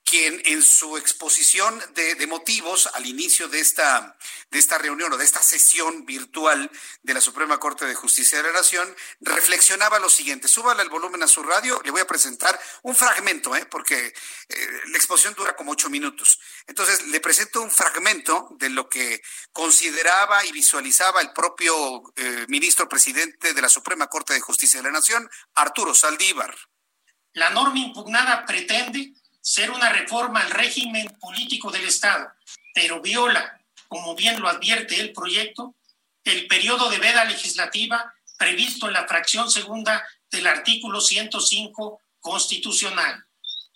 quien 0.06 0.42
en 0.46 0.62
su 0.62 0.98
exposición 0.98 1.82
de, 1.96 2.28
motivos 2.28 2.90
al 2.94 3.06
inicio 3.06 3.48
de 3.48 3.60
esta, 3.60 4.18
de 4.52 4.60
esta 4.60 4.78
reunión 4.78 5.14
o 5.14 5.18
de 5.18 5.26
esta 5.26 5.42
sesión 5.42 6.06
virtual 6.06 6.70
de 7.02 7.14
la 7.14 7.22
Suprema 7.22 7.60
Corte 7.60 7.86
de 7.86 7.96
Justicia 7.96 8.38
de 8.38 8.44
la 8.46 8.54
Nación, 8.54 8.94
reflexionaba 9.22 10.00
lo 10.00 10.10
siguiente. 10.10 10.48
Súbale 10.48 10.84
el 10.84 10.90
volumen 10.90 11.24
a 11.24 11.28
su 11.28 11.44
radio, 11.44 11.82
le 11.84 11.92
voy 11.92 12.02
a 12.02 12.08
presentar 12.08 12.60
un 12.84 12.96
fragmento, 12.96 13.56
¿eh? 13.56 13.66
porque 13.66 14.08
eh, 14.08 14.68
la 14.88 14.98
exposición 14.98 15.34
dura 15.36 15.56
como 15.56 15.72
ocho 15.72 15.90
minutos. 15.90 16.40
Entonces, 16.68 17.08
le 17.08 17.20
presento 17.20 17.62
un 17.62 17.72
fragmento 17.72 18.50
de 18.60 18.70
lo 18.70 18.90
que 18.90 19.22
consideraba 19.52 20.46
y 20.46 20.52
visualizaba 20.52 21.22
el 21.22 21.32
propio 21.32 22.04
eh, 22.16 22.46
ministro 22.50 22.90
presidente 22.90 23.54
de 23.54 23.62
la 23.62 23.70
Suprema 23.70 24.08
Corte 24.08 24.34
de 24.34 24.42
Justicia 24.42 24.80
de 24.80 24.84
la 24.84 24.92
Nación, 24.92 25.30
Arturo 25.56 25.94
Saldívar. 25.94 26.56
La 27.34 27.50
norma 27.50 27.80
impugnada 27.80 28.46
pretende 28.46 29.14
ser 29.44 29.72
una 29.72 29.90
reforma 29.90 30.40
al 30.40 30.52
régimen 30.52 31.06
político 31.20 31.70
del 31.70 31.84
Estado, 31.84 32.32
pero 32.74 33.02
viola, 33.02 33.60
como 33.90 34.16
bien 34.16 34.40
lo 34.40 34.48
advierte 34.48 35.02
el 35.02 35.12
proyecto, 35.12 35.76
el 36.24 36.48
periodo 36.48 36.90
de 36.90 36.98
veda 36.98 37.26
legislativa 37.26 38.14
previsto 38.38 38.88
en 38.88 38.94
la 38.94 39.06
fracción 39.06 39.52
segunda 39.52 40.02
del 40.32 40.48
artículo 40.48 41.02
105 41.02 42.00
constitucional, 42.22 43.26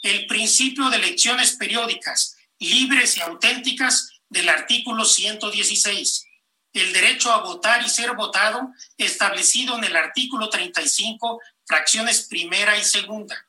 el 0.03 0.25
principio 0.25 0.89
de 0.89 0.97
elecciones 0.97 1.57
periódicas 1.57 2.37
libres 2.59 3.17
y 3.17 3.21
auténticas 3.21 4.09
del 4.29 4.47
artículo 4.47 5.03
116, 5.03 6.25
el 6.73 6.93
derecho 6.93 7.31
a 7.31 7.41
votar 7.43 7.83
y 7.83 7.89
ser 7.89 8.13
votado 8.13 8.71
establecido 8.97 9.77
en 9.77 9.83
el 9.83 9.97
artículo 9.97 10.49
35, 10.49 11.41
fracciones 11.65 12.25
primera 12.27 12.77
y 12.77 12.83
segunda, 12.85 13.46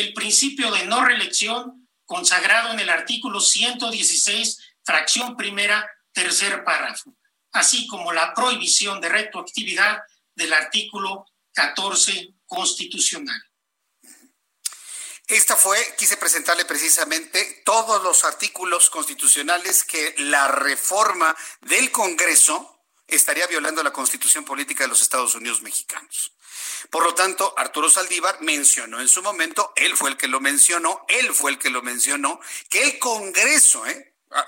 el 0.00 0.12
principio 0.12 0.70
de 0.70 0.86
no 0.86 1.04
reelección 1.04 1.88
consagrado 2.04 2.72
en 2.72 2.80
el 2.80 2.88
artículo 2.88 3.40
116, 3.40 4.58
fracción 4.84 5.36
primera, 5.36 5.90
tercer 6.12 6.64
párrafo, 6.64 7.14
así 7.52 7.86
como 7.86 8.12
la 8.12 8.32
prohibición 8.32 9.00
de 9.00 9.08
retroactividad 9.08 10.02
del 10.34 10.52
artículo 10.52 11.26
14 11.52 12.34
constitucional. 12.46 13.42
Esta 15.26 15.56
fue, 15.56 15.94
quise 15.98 16.16
presentarle 16.16 16.64
precisamente 16.64 17.62
todos 17.64 18.00
los 18.04 18.22
artículos 18.22 18.90
constitucionales 18.90 19.82
que 19.82 20.14
la 20.18 20.46
reforma 20.46 21.36
del 21.62 21.90
Congreso 21.90 22.84
estaría 23.08 23.46
violando 23.48 23.82
la 23.82 23.92
constitución 23.92 24.44
política 24.44 24.84
de 24.84 24.88
los 24.88 25.02
Estados 25.02 25.34
Unidos 25.34 25.62
mexicanos. 25.62 26.35
Por 26.90 27.04
lo 27.04 27.14
tanto, 27.14 27.54
Arturo 27.56 27.90
Saldívar 27.90 28.40
mencionó 28.40 29.00
en 29.00 29.08
su 29.08 29.22
momento, 29.22 29.72
él 29.76 29.96
fue 29.96 30.10
el 30.10 30.16
que 30.16 30.28
lo 30.28 30.40
mencionó, 30.40 31.04
él 31.08 31.32
fue 31.32 31.50
el 31.50 31.58
que 31.58 31.70
lo 31.70 31.82
mencionó, 31.82 32.40
que 32.68 32.82
el 32.82 32.98
Congreso, 32.98 33.86
¿eh? 33.86 34.12
Ah, 34.32 34.44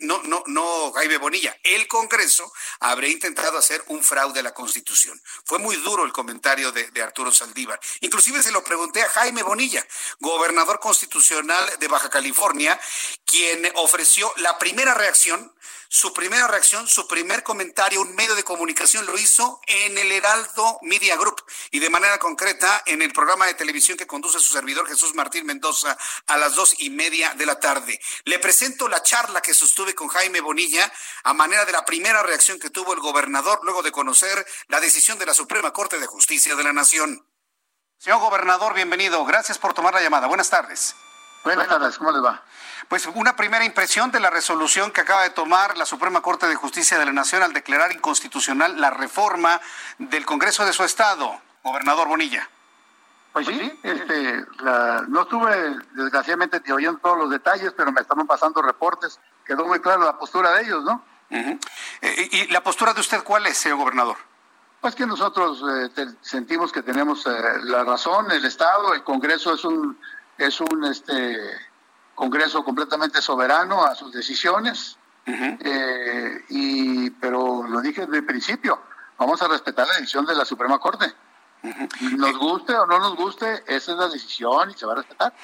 no, 0.00 0.20
no, 0.24 0.42
no, 0.46 0.92
Jaime 0.92 1.16
Bonilla, 1.18 1.56
el 1.62 1.86
Congreso 1.86 2.52
habría 2.80 3.10
intentado 3.10 3.56
hacer 3.56 3.82
un 3.86 4.02
fraude 4.02 4.40
a 4.40 4.42
la 4.42 4.52
Constitución. 4.52 5.20
Fue 5.44 5.60
muy 5.60 5.76
duro 5.76 6.04
el 6.04 6.12
comentario 6.12 6.72
de, 6.72 6.90
de, 6.90 7.02
Arturo 7.02 7.30
Saldívar. 7.30 7.78
Inclusive 8.00 8.42
se 8.42 8.50
lo 8.50 8.64
pregunté 8.64 9.02
a 9.02 9.08
Jaime 9.08 9.44
Bonilla, 9.44 9.86
gobernador 10.18 10.80
constitucional 10.80 11.78
de 11.78 11.88
Baja 11.88 12.10
California, 12.10 12.78
quien 13.24 13.70
ofreció 13.76 14.32
la 14.38 14.58
primera 14.58 14.92
reacción 14.92 15.54
su 15.88 16.12
primera 16.12 16.46
reacción, 16.46 16.86
su 16.88 17.06
primer 17.06 17.42
comentario, 17.42 18.00
un 18.00 18.14
medio 18.14 18.34
de 18.34 18.44
comunicación 18.44 19.06
lo 19.06 19.16
hizo 19.18 19.60
en 19.66 19.96
el 19.98 20.10
Heraldo 20.12 20.78
Media 20.82 21.16
Group 21.16 21.42
y 21.70 21.78
de 21.78 21.90
manera 21.90 22.18
concreta 22.18 22.82
en 22.86 23.02
el 23.02 23.12
programa 23.12 23.46
de 23.46 23.54
televisión 23.54 23.96
que 23.96 24.06
conduce 24.06 24.40
su 24.40 24.52
servidor 24.52 24.88
Jesús 24.88 25.14
Martín 25.14 25.46
Mendoza 25.46 25.96
a 26.26 26.36
las 26.36 26.54
dos 26.54 26.74
y 26.78 26.90
media 26.90 27.34
de 27.34 27.46
la 27.46 27.60
tarde. 27.60 28.00
Le 28.24 28.38
presento 28.38 28.88
la 28.88 29.02
charla 29.02 29.40
que 29.40 29.54
sostuve 29.54 29.94
con 29.94 30.08
Jaime 30.08 30.40
Bonilla 30.40 30.92
a 31.24 31.34
manera 31.34 31.64
de 31.64 31.72
la 31.72 31.84
primera 31.84 32.22
reacción 32.22 32.58
que 32.58 32.70
tuvo 32.70 32.92
el 32.92 33.00
gobernador 33.00 33.60
luego 33.62 33.82
de 33.82 33.92
conocer 33.92 34.46
la 34.68 34.80
decisión 34.80 35.18
de 35.18 35.26
la 35.26 35.34
Suprema 35.34 35.72
Corte 35.72 35.98
de 35.98 36.06
Justicia 36.06 36.54
de 36.54 36.64
la 36.64 36.72
Nación. 36.72 37.26
Señor 37.98 38.20
gobernador, 38.20 38.74
bienvenido. 38.74 39.24
Gracias 39.24 39.58
por 39.58 39.72
tomar 39.72 39.94
la 39.94 40.02
llamada. 40.02 40.26
Buenas 40.26 40.50
tardes. 40.50 40.94
Buenas 41.46 41.68
tardes, 41.68 41.96
¿cómo 41.96 42.10
les 42.10 42.24
va? 42.24 42.42
Pues 42.88 43.06
una 43.14 43.36
primera 43.36 43.64
impresión 43.64 44.10
de 44.10 44.18
la 44.18 44.30
resolución 44.30 44.90
que 44.90 45.02
acaba 45.02 45.22
de 45.22 45.30
tomar 45.30 45.78
la 45.78 45.86
Suprema 45.86 46.20
Corte 46.20 46.48
de 46.48 46.56
Justicia 46.56 46.98
de 46.98 47.06
la 47.06 47.12
Nación 47.12 47.44
al 47.44 47.52
declarar 47.52 47.92
inconstitucional 47.92 48.80
la 48.80 48.90
reforma 48.90 49.60
del 49.96 50.26
Congreso 50.26 50.66
de 50.66 50.72
su 50.72 50.82
Estado, 50.82 51.40
gobernador 51.62 52.08
Bonilla. 52.08 52.50
Pues 53.32 53.46
sí, 53.46 53.78
este, 53.84 54.44
no 55.06 55.22
estuve 55.22 55.76
desgraciadamente 55.92 56.60
oyendo 56.72 56.98
todos 56.98 57.18
los 57.18 57.30
detalles, 57.30 57.72
pero 57.76 57.92
me 57.92 58.00
estaban 58.00 58.26
pasando 58.26 58.60
reportes. 58.60 59.20
Quedó 59.44 59.66
muy 59.66 59.78
clara 59.78 60.04
la 60.04 60.18
postura 60.18 60.50
de 60.54 60.62
ellos, 60.64 60.82
¿no? 60.82 61.00
Eh, 61.30 62.28
¿Y 62.32 62.46
la 62.48 62.60
postura 62.64 62.92
de 62.92 63.00
usted 63.00 63.22
cuál 63.22 63.46
es, 63.46 63.56
señor 63.56 63.78
gobernador? 63.78 64.16
Pues 64.80 64.96
que 64.96 65.06
nosotros 65.06 65.62
eh, 65.96 66.06
sentimos 66.22 66.72
que 66.72 66.82
tenemos 66.82 67.24
eh, 67.26 67.30
la 67.62 67.84
razón, 67.84 68.32
el 68.32 68.44
Estado, 68.44 68.94
el 68.94 69.04
Congreso 69.04 69.54
es 69.54 69.64
un, 69.64 69.96
es 70.38 70.60
un, 70.60 70.84
este, 70.84 71.36
Congreso 72.16 72.64
completamente 72.64 73.20
soberano 73.20 73.84
a 73.84 73.94
sus 73.94 74.10
decisiones, 74.10 74.96
eh, 75.26 76.44
y, 76.48 77.10
pero 77.10 77.64
lo 77.68 77.80
dije 77.82 78.06
desde 78.06 78.18
el 78.18 78.24
principio, 78.24 78.80
vamos 79.18 79.42
a 79.42 79.48
respetar 79.48 79.86
la 79.86 79.94
decisión 79.94 80.24
de 80.24 80.34
la 80.34 80.46
Suprema 80.46 80.78
Corte. 80.78 81.12
Nos 82.16 82.38
guste 82.38 82.74
o 82.74 82.86
no 82.86 82.98
nos 82.98 83.16
guste, 83.16 83.64
esa 83.66 83.92
es 83.92 83.98
la 83.98 84.08
decisión 84.08 84.70
y 84.70 84.74
se 84.74 84.86
va 84.86 84.94
a 84.94 84.96
respetar. 84.96 85.34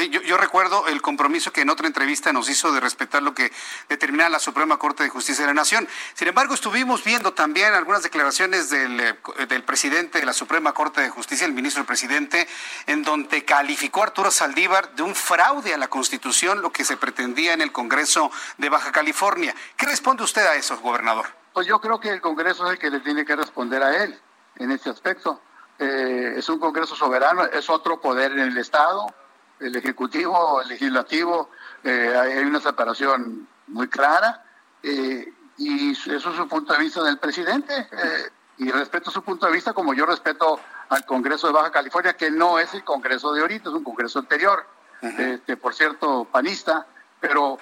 Sí, 0.00 0.08
yo, 0.08 0.38
recuerdo 0.38 0.86
el 0.86 1.02
compromiso 1.02 1.52
que 1.52 1.60
en 1.60 1.68
otra 1.68 1.86
entrevista 1.86 2.32
nos 2.32 2.48
hizo 2.48 2.72
de 2.72 2.80
respetar 2.80 3.22
lo 3.22 3.34
que 3.34 3.52
determina 3.86 4.30
la 4.30 4.38
Suprema 4.38 4.78
Corte 4.78 5.02
de 5.02 5.10
Justicia 5.10 5.42
de 5.42 5.48
la 5.48 5.52
Nación. 5.52 5.86
Sin 6.14 6.26
embargo, 6.26 6.54
estuvimos 6.54 7.04
viendo 7.04 7.34
también 7.34 7.74
algunas 7.74 8.02
declaraciones 8.02 8.70
del, 8.70 8.98
eh, 8.98 9.14
del 9.46 9.62
presidente 9.62 10.18
de 10.18 10.24
la 10.24 10.32
Suprema 10.32 10.72
Corte 10.72 11.02
de 11.02 11.10
Justicia, 11.10 11.46
el 11.46 11.52
ministro 11.52 11.84
presidente, 11.84 12.48
en 12.86 13.02
donde 13.02 13.44
calificó 13.44 14.00
a 14.00 14.04
Arturo 14.04 14.30
Saldívar 14.30 14.94
de 14.94 15.02
un 15.02 15.14
fraude 15.14 15.74
a 15.74 15.76
la 15.76 15.88
Constitución, 15.88 16.62
lo 16.62 16.72
que 16.72 16.82
se 16.86 16.96
pretendía 16.96 17.52
en 17.52 17.60
el 17.60 17.70
Congreso 17.70 18.30
de 18.56 18.70
Baja 18.70 18.92
California. 18.92 19.54
¿Qué 19.76 19.84
responde 19.84 20.22
usted 20.22 20.46
a 20.46 20.54
eso, 20.54 20.78
gobernador? 20.78 21.26
Pues 21.52 21.66
yo 21.66 21.78
creo 21.78 22.00
que 22.00 22.08
el 22.08 22.22
Congreso 22.22 22.64
es 22.64 22.72
el 22.72 22.78
que 22.78 22.88
le 22.88 23.00
tiene 23.00 23.26
que 23.26 23.36
responder 23.36 23.82
a 23.82 24.02
él 24.02 24.18
en 24.56 24.70
este 24.70 24.88
aspecto. 24.88 25.42
Eh, 25.78 26.36
es 26.38 26.48
un 26.48 26.58
Congreso 26.58 26.96
soberano, 26.96 27.44
es 27.44 27.68
otro 27.68 28.00
poder 28.00 28.32
en 28.32 28.40
el 28.40 28.56
Estado 28.56 29.14
el 29.60 29.76
Ejecutivo, 29.76 30.60
el 30.62 30.68
Legislativo, 30.68 31.50
eh, 31.84 32.14
hay 32.16 32.38
una 32.44 32.60
separación 32.60 33.46
muy 33.68 33.88
clara 33.88 34.44
eh, 34.82 35.32
y 35.58 35.92
eso 35.92 36.14
es 36.14 36.22
su 36.22 36.48
punto 36.48 36.72
de 36.72 36.78
vista 36.80 37.02
del 37.02 37.18
presidente 37.18 37.88
eh, 37.92 38.30
y 38.58 38.70
respeto 38.70 39.10
su 39.10 39.22
punto 39.22 39.46
de 39.46 39.52
vista 39.52 39.72
como 39.72 39.94
yo 39.94 40.06
respeto 40.06 40.58
al 40.88 41.04
Congreso 41.04 41.46
de 41.46 41.52
Baja 41.52 41.70
California, 41.70 42.16
que 42.16 42.30
no 42.30 42.58
es 42.58 42.74
el 42.74 42.84
Congreso 42.84 43.32
de 43.32 43.42
ahorita, 43.42 43.68
es 43.68 43.74
un 43.74 43.84
Congreso 43.84 44.18
anterior, 44.18 44.66
este, 45.00 45.56
por 45.56 45.74
cierto, 45.74 46.24
panista, 46.24 46.86
pero 47.20 47.58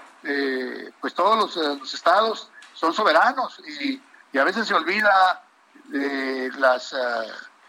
pues 1.01 1.15
todos 1.15 1.57
los, 1.57 1.95
estados 1.95 2.51
son 2.75 2.93
soberanos 2.93 3.61
y, 3.67 4.03
y, 4.33 4.39
a 4.39 4.45
veces 4.45 4.67
se 4.67 4.75
olvida 4.75 5.45
de 5.85 6.51
las 6.59 6.97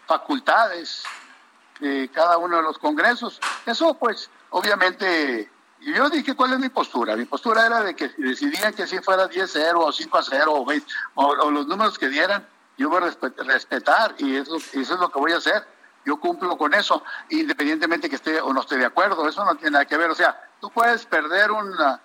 facultades 0.06 1.04
cada 2.12 2.38
uno 2.38 2.56
de 2.56 2.62
los 2.62 2.78
congresos. 2.78 3.40
Eso 3.66 3.94
pues 3.94 4.30
obviamente, 4.50 5.50
yo 5.80 6.10
dije 6.10 6.34
cuál 6.34 6.52
es 6.52 6.58
mi 6.58 6.68
postura. 6.68 7.16
Mi 7.16 7.24
postura 7.24 7.66
era 7.66 7.82
de 7.82 7.94
que 7.94 8.08
decidían 8.18 8.74
que 8.74 8.86
si 8.86 8.98
fuera 8.98 9.28
10-0 9.28 9.72
o 9.76 9.92
5-0 9.92 10.44
o, 10.48 10.64
20, 10.64 10.86
o, 11.14 11.50
los 11.50 11.66
números 11.66 11.98
que 11.98 12.08
dieran, 12.08 12.46
yo 12.76 12.88
voy 12.88 13.02
a 13.02 13.44
respetar 13.44 14.14
y 14.18 14.36
eso, 14.36 14.56
es 14.56 14.90
lo 14.90 15.10
que 15.10 15.18
voy 15.18 15.32
a 15.32 15.38
hacer. 15.38 15.66
Yo 16.04 16.16
cumplo 16.18 16.56
con 16.56 16.72
eso, 16.72 17.02
independientemente 17.28 18.08
que 18.08 18.16
esté 18.16 18.40
o 18.40 18.54
no 18.54 18.62
esté 18.62 18.78
de 18.78 18.86
acuerdo, 18.86 19.28
eso 19.28 19.44
no 19.44 19.54
tiene 19.56 19.72
nada 19.72 19.84
que 19.84 19.98
ver. 19.98 20.10
O 20.10 20.14
sea, 20.14 20.48
tú 20.58 20.70
puedes 20.70 21.04
perder 21.04 21.50
una, 21.50 22.00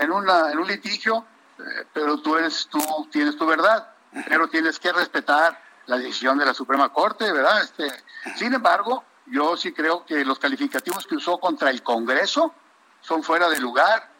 en 0.00 0.10
un 0.10 0.66
litigio, 0.66 1.24
eh, 1.58 1.86
pero 1.92 2.18
tú, 2.18 2.36
eres, 2.36 2.66
tú 2.68 2.80
tienes 3.12 3.36
tu 3.36 3.46
verdad, 3.46 3.88
pero 4.28 4.48
tienes 4.48 4.80
que 4.80 4.92
respetar 4.92 5.62
la 5.86 5.96
decisión 5.98 6.38
de 6.38 6.46
la 6.46 6.54
Suprema 6.54 6.92
Corte, 6.92 7.30
¿verdad? 7.30 7.62
Este, 7.62 7.88
sin 8.34 8.52
embargo, 8.52 9.04
yo 9.26 9.56
sí 9.56 9.72
creo 9.72 10.04
que 10.04 10.24
los 10.24 10.38
calificativos 10.38 11.06
que 11.06 11.16
usó 11.16 11.38
contra 11.38 11.70
el 11.70 11.82
Congreso 11.82 12.54
son 13.00 13.22
fuera 13.22 13.48
de 13.48 13.58
lugar 13.60 14.10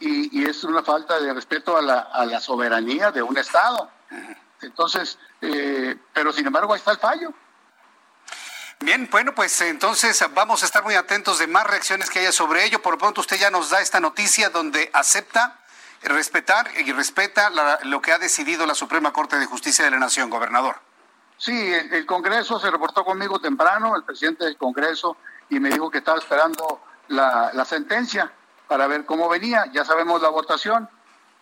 y, 0.00 0.44
es 0.44 0.62
una 0.64 0.82
falta 0.82 1.18
de 1.18 1.32
respeto 1.34 1.76
a 1.76 1.82
la, 1.82 1.98
a 2.00 2.24
la, 2.24 2.40
soberanía 2.40 3.10
de 3.10 3.20
un 3.20 3.36
Estado. 3.36 3.90
Entonces, 4.62 5.18
eh, 5.40 5.96
pero 6.12 6.32
sin 6.32 6.46
embargo, 6.46 6.72
ahí 6.72 6.78
está 6.78 6.92
el 6.92 6.98
fallo. 6.98 7.32
Bien, 8.80 9.08
bueno, 9.10 9.34
pues 9.34 9.60
entonces 9.60 10.24
vamos 10.34 10.62
a 10.62 10.66
estar 10.66 10.84
muy 10.84 10.94
atentos 10.94 11.40
de 11.40 11.48
más 11.48 11.66
reacciones 11.66 12.10
que 12.10 12.20
haya 12.20 12.30
sobre 12.30 12.64
ello. 12.64 12.80
Por 12.80 12.94
lo 12.94 12.98
pronto 12.98 13.20
usted 13.20 13.38
ya 13.38 13.50
nos 13.50 13.70
da 13.70 13.80
esta 13.80 13.98
noticia 13.98 14.50
donde 14.50 14.88
acepta 14.92 15.58
respetar 16.02 16.70
y 16.76 16.92
respeta 16.92 17.50
lo 17.82 18.00
que 18.00 18.12
ha 18.12 18.18
decidido 18.18 18.66
la 18.66 18.76
Suprema 18.76 19.12
Corte 19.12 19.36
de 19.36 19.46
Justicia 19.46 19.84
de 19.84 19.90
la 19.90 19.98
Nación, 19.98 20.30
gobernador. 20.30 20.80
Sí, 21.38 21.72
el, 21.72 22.04
Congreso 22.04 22.58
se 22.58 22.70
reportó 22.70 23.04
conmigo 23.04 23.38
temprano, 23.38 23.94
el 23.96 24.02
presidente 24.02 24.44
del 24.44 24.56
Congreso, 24.56 25.16
y 25.48 25.60
me 25.60 25.70
dijo 25.70 25.90
que 25.90 25.98
estaba 25.98 26.18
esperando 26.18 26.80
la, 27.08 27.64
sentencia 27.64 28.30
para 28.66 28.86
ver 28.88 29.06
cómo 29.06 29.28
venía. 29.28 29.66
Ya 29.72 29.84
sabemos 29.84 30.20
la 30.20 30.28
votación, 30.28 30.88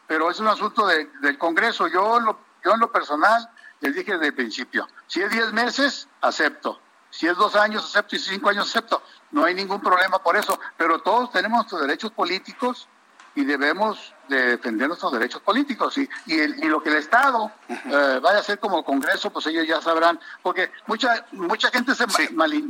pero 0.06 0.30
es 0.30 0.38
un 0.38 0.48
asunto 0.48 0.86
del 0.86 1.38
Congreso. 1.38 1.88
Yo, 1.88 2.20
lo, 2.20 2.38
yo 2.62 2.74
en 2.74 2.80
lo 2.80 2.92
personal 2.92 3.50
les 3.80 3.94
dije 3.94 4.12
desde 4.12 4.28
el 4.28 4.34
principio, 4.34 4.86
si 5.06 5.22
es 5.22 5.30
10 5.30 5.52
meses, 5.52 6.08
acepto. 6.20 6.80
Si 7.10 7.26
es 7.26 7.36
dos 7.36 7.56
años, 7.56 7.82
acepto. 7.84 8.16
Y 8.16 8.18
si 8.18 8.30
cinco 8.30 8.50
años, 8.50 8.68
acepto. 8.68 9.02
No 9.30 9.44
hay 9.44 9.54
ningún 9.54 9.80
problema 9.80 10.18
por 10.18 10.36
eso. 10.36 10.58
Pero 10.76 10.98
todos 11.00 11.32
tenemos 11.32 11.58
nuestros 11.58 11.80
derechos 11.80 12.12
políticos 12.12 12.88
y 13.36 13.44
debemos 13.44 14.14
de 14.28 14.56
defender 14.56 14.88
nuestros 14.88 15.12
derechos 15.12 15.40
políticos. 15.42 15.96
Y, 15.98 16.08
y, 16.26 16.64
lo 16.64 16.82
que 16.82 16.88
el 16.88 16.96
Estado 16.96 17.52
eh, 17.68 18.18
vaya 18.22 18.38
a 18.38 18.40
hacer 18.40 18.58
como 18.58 18.82
Congreso, 18.82 19.30
pues 19.30 19.46
ellos 19.46 19.68
ya 19.68 19.80
sabrán. 19.80 20.18
Porque 20.42 20.72
mucha, 20.86 21.26
mucha 21.32 21.70
gente 21.70 21.94
se 21.94 22.06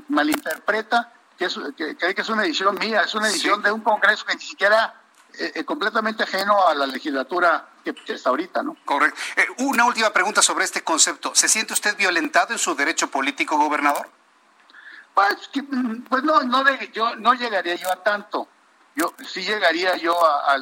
malinterpreta 0.08 1.12
que, 1.38 1.46
es, 1.46 1.58
que, 1.76 1.96
que, 1.96 2.20
es 2.20 2.28
una 2.28 2.44
edición 2.44 2.76
mía, 2.78 3.02
es 3.02 3.14
una 3.14 3.28
edición 3.28 3.62
de 3.62 3.70
un 3.70 3.80
Congreso 3.80 4.26
que 4.26 4.34
ni 4.34 4.40
siquiera 4.40 5.00
es 5.32 5.54
eh, 5.54 5.64
completamente 5.64 6.24
ajeno 6.24 6.66
a 6.66 6.74
la 6.74 6.86
legislatura 6.86 7.68
que, 7.84 7.94
está 8.08 8.30
ahorita, 8.30 8.62
¿no? 8.62 8.76
Correcto. 8.84 9.20
Eh, 9.36 9.46
una 9.58 9.84
última 9.84 10.10
pregunta 10.10 10.42
sobre 10.42 10.64
este 10.64 10.82
concepto. 10.82 11.32
¿Se 11.34 11.48
siente 11.48 11.74
usted 11.74 11.96
violentado 11.96 12.52
en 12.52 12.58
su 12.58 12.74
derecho 12.74 13.08
político, 13.08 13.56
gobernador? 13.56 14.08
Pues, 15.14 15.48
pues 16.08 16.22
no, 16.24 16.42
no, 16.42 16.64
yo, 16.92 17.14
no 17.16 17.34
llegaría 17.34 17.76
yo 17.76 17.90
a 17.90 18.02
tanto. 18.02 18.48
Yo 18.96 19.12
sí 19.28 19.42
llegaría 19.42 19.96
yo 19.96 20.18
a, 20.26 20.56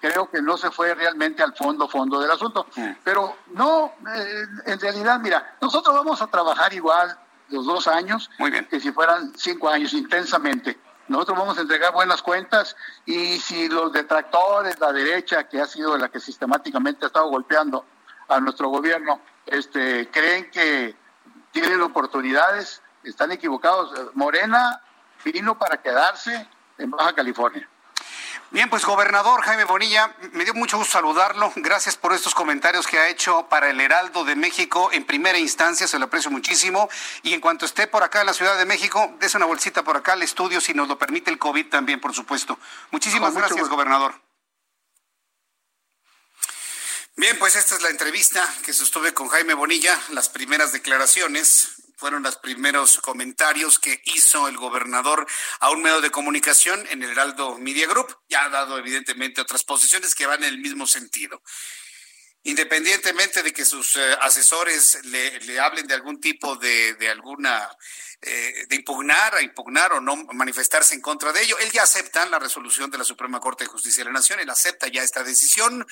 creo 0.00 0.30
que 0.30 0.40
no 0.40 0.56
se 0.56 0.70
fue 0.70 0.94
realmente 0.94 1.42
al 1.42 1.54
fondo, 1.54 1.88
fondo 1.88 2.20
del 2.20 2.30
asunto. 2.30 2.66
Pero 3.02 3.36
no, 3.48 3.94
eh, 4.14 4.46
en 4.66 4.80
realidad, 4.80 5.18
mira, 5.18 5.56
nosotros 5.60 5.94
vamos 5.94 6.22
a 6.22 6.28
trabajar 6.28 6.72
igual 6.72 7.18
los 7.48 7.66
dos 7.66 7.88
años 7.88 8.30
que 8.70 8.80
si 8.80 8.92
fueran 8.92 9.32
cinco 9.36 9.68
años 9.68 9.92
intensamente. 9.92 10.78
Nosotros 11.08 11.36
vamos 11.36 11.58
a 11.58 11.62
entregar 11.62 11.92
buenas 11.92 12.22
cuentas 12.22 12.76
y 13.04 13.38
si 13.38 13.68
los 13.68 13.92
detractores, 13.92 14.78
la 14.78 14.92
derecha, 14.92 15.48
que 15.48 15.60
ha 15.60 15.66
sido 15.66 15.98
la 15.98 16.08
que 16.08 16.20
sistemáticamente 16.20 17.04
ha 17.04 17.08
estado 17.08 17.28
golpeando 17.28 17.84
a 18.28 18.40
nuestro 18.40 18.68
gobierno, 18.68 19.20
este, 19.46 20.08
creen 20.10 20.50
que 20.50 20.96
tienen 21.50 21.82
oportunidades, 21.82 22.82
están 23.02 23.32
equivocados. 23.32 24.14
Morena 24.14 24.80
vino 25.24 25.58
para 25.58 25.82
quedarse 25.82 26.48
en 26.78 26.90
Baja 26.90 27.14
California. 27.14 27.68
Bien, 28.50 28.70
pues 28.70 28.84
gobernador 28.84 29.42
Jaime 29.42 29.64
Bonilla, 29.64 30.14
me 30.32 30.44
dio 30.44 30.54
mucho 30.54 30.78
gusto 30.78 30.92
saludarlo. 30.92 31.52
Gracias 31.56 31.96
por 31.96 32.12
estos 32.12 32.36
comentarios 32.36 32.86
que 32.86 32.98
ha 33.00 33.08
hecho 33.08 33.48
para 33.48 33.68
el 33.68 33.80
Heraldo 33.80 34.24
de 34.24 34.36
México 34.36 34.90
en 34.92 35.04
primera 35.04 35.38
instancia, 35.38 35.88
se 35.88 35.98
lo 35.98 36.04
aprecio 36.04 36.30
muchísimo. 36.30 36.88
Y 37.22 37.32
en 37.34 37.40
cuanto 37.40 37.66
esté 37.66 37.88
por 37.88 38.04
acá 38.04 38.20
en 38.20 38.26
la 38.26 38.32
Ciudad 38.32 38.56
de 38.56 38.64
México, 38.64 39.12
des 39.18 39.34
una 39.34 39.46
bolsita 39.46 39.82
por 39.82 39.96
acá 39.96 40.12
al 40.12 40.22
estudio, 40.22 40.60
si 40.60 40.72
nos 40.72 40.86
lo 40.86 40.96
permite 40.96 41.32
el 41.32 41.38
COVID 41.38 41.68
también, 41.68 42.00
por 42.00 42.14
supuesto. 42.14 42.56
Muchísimas 42.92 43.34
gracias, 43.34 43.68
gobernador. 43.68 44.14
Bien, 47.16 47.36
pues 47.38 47.56
esta 47.56 47.74
es 47.74 47.82
la 47.82 47.90
entrevista 47.90 48.48
que 48.64 48.72
sostuve 48.72 49.14
con 49.14 49.28
Jaime 49.28 49.54
Bonilla, 49.54 49.98
las 50.10 50.28
primeras 50.28 50.72
declaraciones 50.72 51.83
fueron 52.04 52.22
los 52.22 52.36
primeros 52.36 52.98
comentarios 52.98 53.78
que 53.78 54.02
hizo 54.04 54.46
el 54.46 54.58
gobernador 54.58 55.26
a 55.60 55.70
un 55.70 55.80
medio 55.80 56.02
de 56.02 56.10
comunicación 56.10 56.86
en 56.90 57.02
el 57.02 57.12
Heraldo 57.12 57.56
Media 57.56 57.86
Group. 57.86 58.14
Ya 58.28 58.44
ha 58.44 58.50
dado 58.50 58.76
evidentemente 58.76 59.40
otras 59.40 59.64
posiciones 59.64 60.14
que 60.14 60.26
van 60.26 60.44
en 60.44 60.50
el 60.50 60.58
mismo 60.58 60.86
sentido. 60.86 61.40
Independientemente 62.44 63.42
de 63.42 63.52
que 63.52 63.64
sus 63.64 63.96
eh, 63.96 64.16
asesores 64.20 65.04
le, 65.04 65.58
hablen 65.58 65.86
de 65.86 65.94
algún 65.94 66.20
tipo 66.20 66.56
de, 66.56 66.94
de 66.94 67.08
alguna 67.08 67.68
eh, 68.20 68.66
de 68.68 68.76
impugnar, 68.76 69.34
a 69.34 69.42
impugnar 69.42 69.92
o 69.92 70.00
no 70.00 70.16
manifestarse 70.32 70.94
en 70.94 71.00
contra 71.00 71.32
de 71.32 71.42
ello. 71.42 71.58
Él 71.58 71.70
ya 71.72 71.82
acepta 71.82 72.24
la 72.26 72.38
resolución 72.38 72.90
de 72.90 72.98
la 72.98 73.04
Suprema 73.04 73.40
Corte 73.40 73.64
de 73.64 73.70
Justicia 73.70 74.02
de 74.02 74.10
la 74.10 74.14
Nación, 74.14 74.40
él 74.40 74.48
acepta 74.48 74.88
ya 74.88 75.02
esta 75.02 75.22
decisión. 75.22 75.86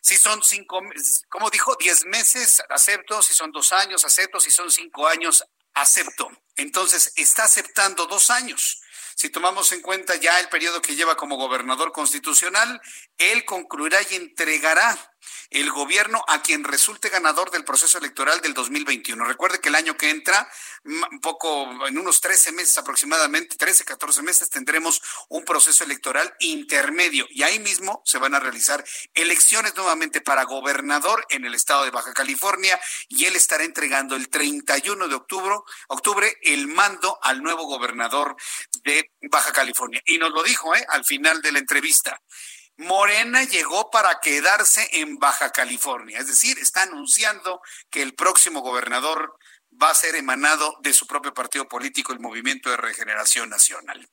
Si 0.00 0.16
son 0.16 0.42
cinco, 0.42 0.80
como 1.28 1.50
dijo, 1.50 1.76
diez 1.78 2.06
meses, 2.06 2.62
acepto. 2.70 3.20
Si 3.22 3.34
son 3.34 3.52
dos 3.52 3.72
años, 3.72 4.04
acepto. 4.04 4.40
Si 4.40 4.50
son 4.50 4.70
cinco 4.70 5.06
años, 5.06 5.44
acepto. 5.74 6.30
Entonces, 6.56 7.12
está 7.16 7.44
aceptando 7.44 8.06
dos 8.06 8.30
años. 8.30 8.80
Si 9.14 9.28
tomamos 9.28 9.70
en 9.72 9.82
cuenta 9.82 10.16
ya 10.16 10.40
el 10.40 10.48
periodo 10.48 10.80
que 10.80 10.96
lleva 10.96 11.16
como 11.16 11.36
gobernador 11.36 11.92
constitucional, 11.92 12.80
él 13.18 13.44
concluirá 13.44 13.98
y 14.10 14.14
entregará 14.14 15.09
el 15.50 15.70
gobierno 15.70 16.24
a 16.28 16.42
quien 16.42 16.64
resulte 16.64 17.08
ganador 17.08 17.50
del 17.50 17.64
proceso 17.64 17.98
electoral 17.98 18.40
del 18.40 18.54
2021. 18.54 19.24
Recuerde 19.24 19.60
que 19.60 19.68
el 19.68 19.74
año 19.74 19.96
que 19.96 20.10
entra, 20.10 20.48
un 20.84 21.20
poco, 21.20 21.86
en 21.86 21.98
unos 21.98 22.20
13 22.20 22.52
meses 22.52 22.78
aproximadamente, 22.78 23.56
13, 23.56 23.84
14 23.84 24.22
meses, 24.22 24.48
tendremos 24.48 25.02
un 25.28 25.44
proceso 25.44 25.84
electoral 25.84 26.32
intermedio 26.38 27.26
y 27.30 27.42
ahí 27.42 27.58
mismo 27.58 28.00
se 28.04 28.18
van 28.18 28.34
a 28.34 28.40
realizar 28.40 28.84
elecciones 29.14 29.74
nuevamente 29.76 30.20
para 30.20 30.44
gobernador 30.44 31.26
en 31.30 31.44
el 31.44 31.54
estado 31.54 31.84
de 31.84 31.90
Baja 31.90 32.12
California 32.12 32.80
y 33.08 33.24
él 33.24 33.34
estará 33.34 33.64
entregando 33.64 34.14
el 34.14 34.28
31 34.28 35.08
de 35.08 35.14
octubre, 35.14 35.56
octubre 35.88 36.38
el 36.42 36.68
mando 36.68 37.18
al 37.22 37.42
nuevo 37.42 37.64
gobernador 37.64 38.36
de 38.84 39.10
Baja 39.22 39.52
California. 39.52 40.00
Y 40.06 40.18
nos 40.18 40.30
lo 40.30 40.42
dijo 40.42 40.74
¿eh? 40.74 40.86
al 40.88 41.04
final 41.04 41.42
de 41.42 41.52
la 41.52 41.58
entrevista. 41.58 42.20
Morena 42.80 43.44
llegó 43.44 43.90
para 43.90 44.20
quedarse 44.20 44.88
en 44.92 45.18
Baja 45.18 45.52
California, 45.52 46.18
es 46.18 46.28
decir, 46.28 46.58
está 46.58 46.84
anunciando 46.84 47.60
que 47.90 48.00
el 48.00 48.14
próximo 48.14 48.62
gobernador 48.62 49.36
va 49.82 49.90
a 49.90 49.94
ser 49.94 50.14
emanado 50.14 50.76
de 50.82 50.92
su 50.92 51.06
propio 51.06 51.32
partido 51.32 51.68
político, 51.68 52.12
el 52.12 52.20
Movimiento 52.20 52.70
de 52.70 52.76
Regeneración 52.76 53.48
Nacional. 53.48 54.08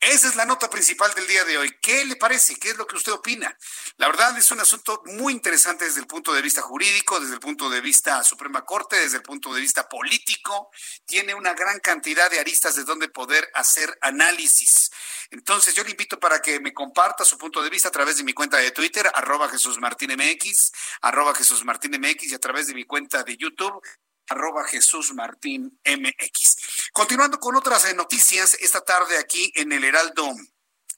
Esa 0.00 0.28
es 0.28 0.36
la 0.36 0.44
nota 0.44 0.68
principal 0.68 1.12
del 1.14 1.26
día 1.26 1.44
de 1.44 1.58
hoy. 1.58 1.74
¿Qué 1.80 2.04
le 2.04 2.16
parece? 2.16 2.56
¿Qué 2.56 2.70
es 2.70 2.76
lo 2.76 2.86
que 2.86 2.96
usted 2.96 3.12
opina? 3.12 3.56
La 3.96 4.06
verdad 4.06 4.36
es 4.36 4.50
un 4.50 4.60
asunto 4.60 5.02
muy 5.06 5.32
interesante 5.32 5.86
desde 5.86 6.00
el 6.00 6.06
punto 6.06 6.32
de 6.32 6.42
vista 6.42 6.62
jurídico, 6.62 7.18
desde 7.18 7.34
el 7.34 7.40
punto 7.40 7.68
de 7.70 7.80
vista 7.80 8.22
Suprema 8.22 8.64
Corte, 8.64 8.96
desde 8.96 9.16
el 9.16 9.22
punto 9.22 9.52
de 9.52 9.60
vista 9.60 9.88
político. 9.88 10.70
Tiene 11.04 11.34
una 11.34 11.54
gran 11.54 11.80
cantidad 11.80 12.30
de 12.30 12.38
aristas 12.38 12.76
de 12.76 12.84
donde 12.84 13.08
poder 13.08 13.50
hacer 13.54 13.96
análisis. 14.02 14.90
Entonces 15.30 15.74
yo 15.74 15.82
le 15.82 15.90
invito 15.90 16.20
para 16.20 16.40
que 16.40 16.60
me 16.60 16.72
comparta 16.72 17.24
su 17.24 17.38
punto 17.38 17.62
de 17.62 17.70
vista 17.70 17.88
a 17.88 17.92
través 17.92 18.18
de 18.18 18.24
mi 18.24 18.34
cuenta 18.34 18.58
de 18.58 18.70
Twitter, 18.70 19.10
arroba 19.14 19.48
Jesús 19.48 19.78
Martín 19.78 20.12
MX, 20.12 20.72
arroba 21.00 21.34
Jesús 21.34 21.64
Martín 21.64 21.98
MX 21.98 22.30
y 22.30 22.34
a 22.34 22.38
través 22.38 22.66
de 22.68 22.74
mi 22.74 22.84
cuenta 22.84 23.24
de 23.24 23.36
YouTube, 23.36 23.82
arroba 24.28 24.64
Jesús 24.64 25.14
Martín 25.14 25.80
MX. 25.84 26.56
Continuando 26.92 27.38
con 27.38 27.56
otras 27.56 27.84
eh, 27.86 27.94
noticias, 27.94 28.54
esta 28.60 28.80
tarde 28.80 29.18
aquí 29.18 29.52
en 29.54 29.72
el 29.72 29.84
Heraldo 29.84 30.34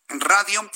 Radio. 0.08 0.70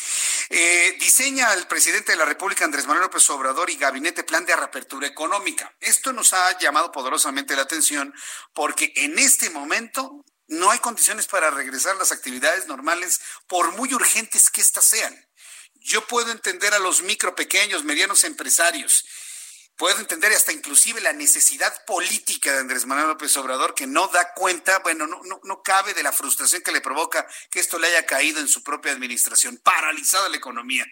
Eh, 0.50 0.96
diseña 1.00 1.54
el 1.54 1.66
presidente 1.66 2.12
de 2.12 2.18
la 2.18 2.26
República, 2.26 2.64
Andrés 2.64 2.86
Manuel 2.86 3.04
López 3.04 3.28
Obrador, 3.30 3.70
y 3.70 3.76
gabinete 3.76 4.24
plan 4.24 4.44
de 4.44 4.54
reapertura 4.54 5.06
económica. 5.06 5.74
Esto 5.80 6.12
nos 6.12 6.34
ha 6.34 6.58
llamado 6.58 6.92
poderosamente 6.92 7.56
la 7.56 7.62
atención 7.62 8.12
porque 8.52 8.92
en 8.96 9.18
este 9.18 9.48
momento 9.48 10.24
no 10.48 10.70
hay 10.70 10.80
condiciones 10.80 11.26
para 11.26 11.50
regresar 11.50 11.96
las 11.96 12.12
actividades 12.12 12.66
normales, 12.66 13.20
por 13.46 13.72
muy 13.72 13.94
urgentes 13.94 14.50
que 14.50 14.60
éstas 14.60 14.84
sean. 14.84 15.16
Yo 15.76 16.06
puedo 16.06 16.30
entender 16.30 16.74
a 16.74 16.78
los 16.78 17.02
micro, 17.02 17.34
pequeños, 17.34 17.84
medianos 17.84 18.24
empresarios 18.24 19.06
puedo 19.76 19.98
entender 19.98 20.32
hasta 20.32 20.52
inclusive 20.52 21.00
la 21.00 21.12
necesidad 21.12 21.84
política 21.86 22.52
de 22.52 22.60
Andrés 22.60 22.86
Manuel 22.86 23.08
López 23.08 23.36
Obrador 23.36 23.74
que 23.74 23.86
no 23.86 24.08
da 24.08 24.32
cuenta, 24.34 24.78
bueno, 24.80 25.06
no, 25.06 25.20
no, 25.24 25.40
no 25.44 25.62
cabe 25.62 25.94
de 25.94 26.02
la 26.02 26.12
frustración 26.12 26.62
que 26.62 26.72
le 26.72 26.80
provoca 26.80 27.26
que 27.50 27.60
esto 27.60 27.78
le 27.78 27.88
haya 27.88 28.06
caído 28.06 28.40
en 28.40 28.48
su 28.48 28.62
propia 28.62 28.92
administración, 28.92 29.58
paralizada 29.58 30.28
la 30.28 30.36
economía. 30.36 30.86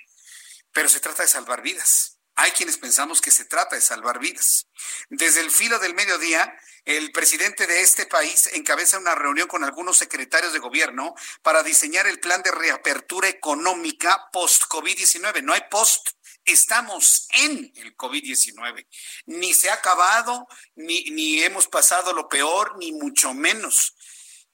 Pero 0.73 0.89
se 0.89 1.01
trata 1.01 1.23
de 1.23 1.29
salvar 1.29 1.63
vidas. 1.63 2.21
Hay 2.37 2.53
quienes 2.53 2.79
pensamos 2.79 3.21
que 3.21 3.31
se 3.31 3.45
trata 3.45 3.77
de 3.77 3.83
salvar 3.83 4.19
vidas. 4.19 4.67
Desde 5.11 5.41
el 5.41 5.51
filo 5.51 5.79
del 5.79 5.95
mediodía, 5.95 6.55
el 6.87 7.13
presidente 7.13 7.67
de 7.67 7.83
este 7.83 8.07
país 8.07 8.49
encabeza 8.55 8.99
una 8.99 9.15
reunión 9.15 9.47
con 9.47 9.63
algunos 9.63 9.99
secretarios 9.99 10.53
de 10.55 10.59
gobierno 10.59 11.15
para 11.43 11.63
diseñar 11.63 12.07
el 12.07 12.19
plan 12.19 12.43
de 12.43 12.51
reapertura 12.51 13.29
económica 13.29 14.31
post-COVID-19. 14.33 15.43
No 15.43 15.53
hay 15.53 15.63
post, 15.71 16.13
estamos 16.53 17.29
en 17.33 17.73
el 17.77 17.97
COVID-19. 17.97 18.87
Ni 19.27 19.55
se 19.55 19.71
ha 19.71 19.75
acabado, 19.75 20.47
ni, 20.75 21.05
ni 21.11 21.43
hemos 21.43 21.69
pasado 21.69 22.13
lo 22.13 22.29
peor, 22.29 22.77
ni 22.79 22.93
mucho 22.93 23.35
menos. 23.35 23.95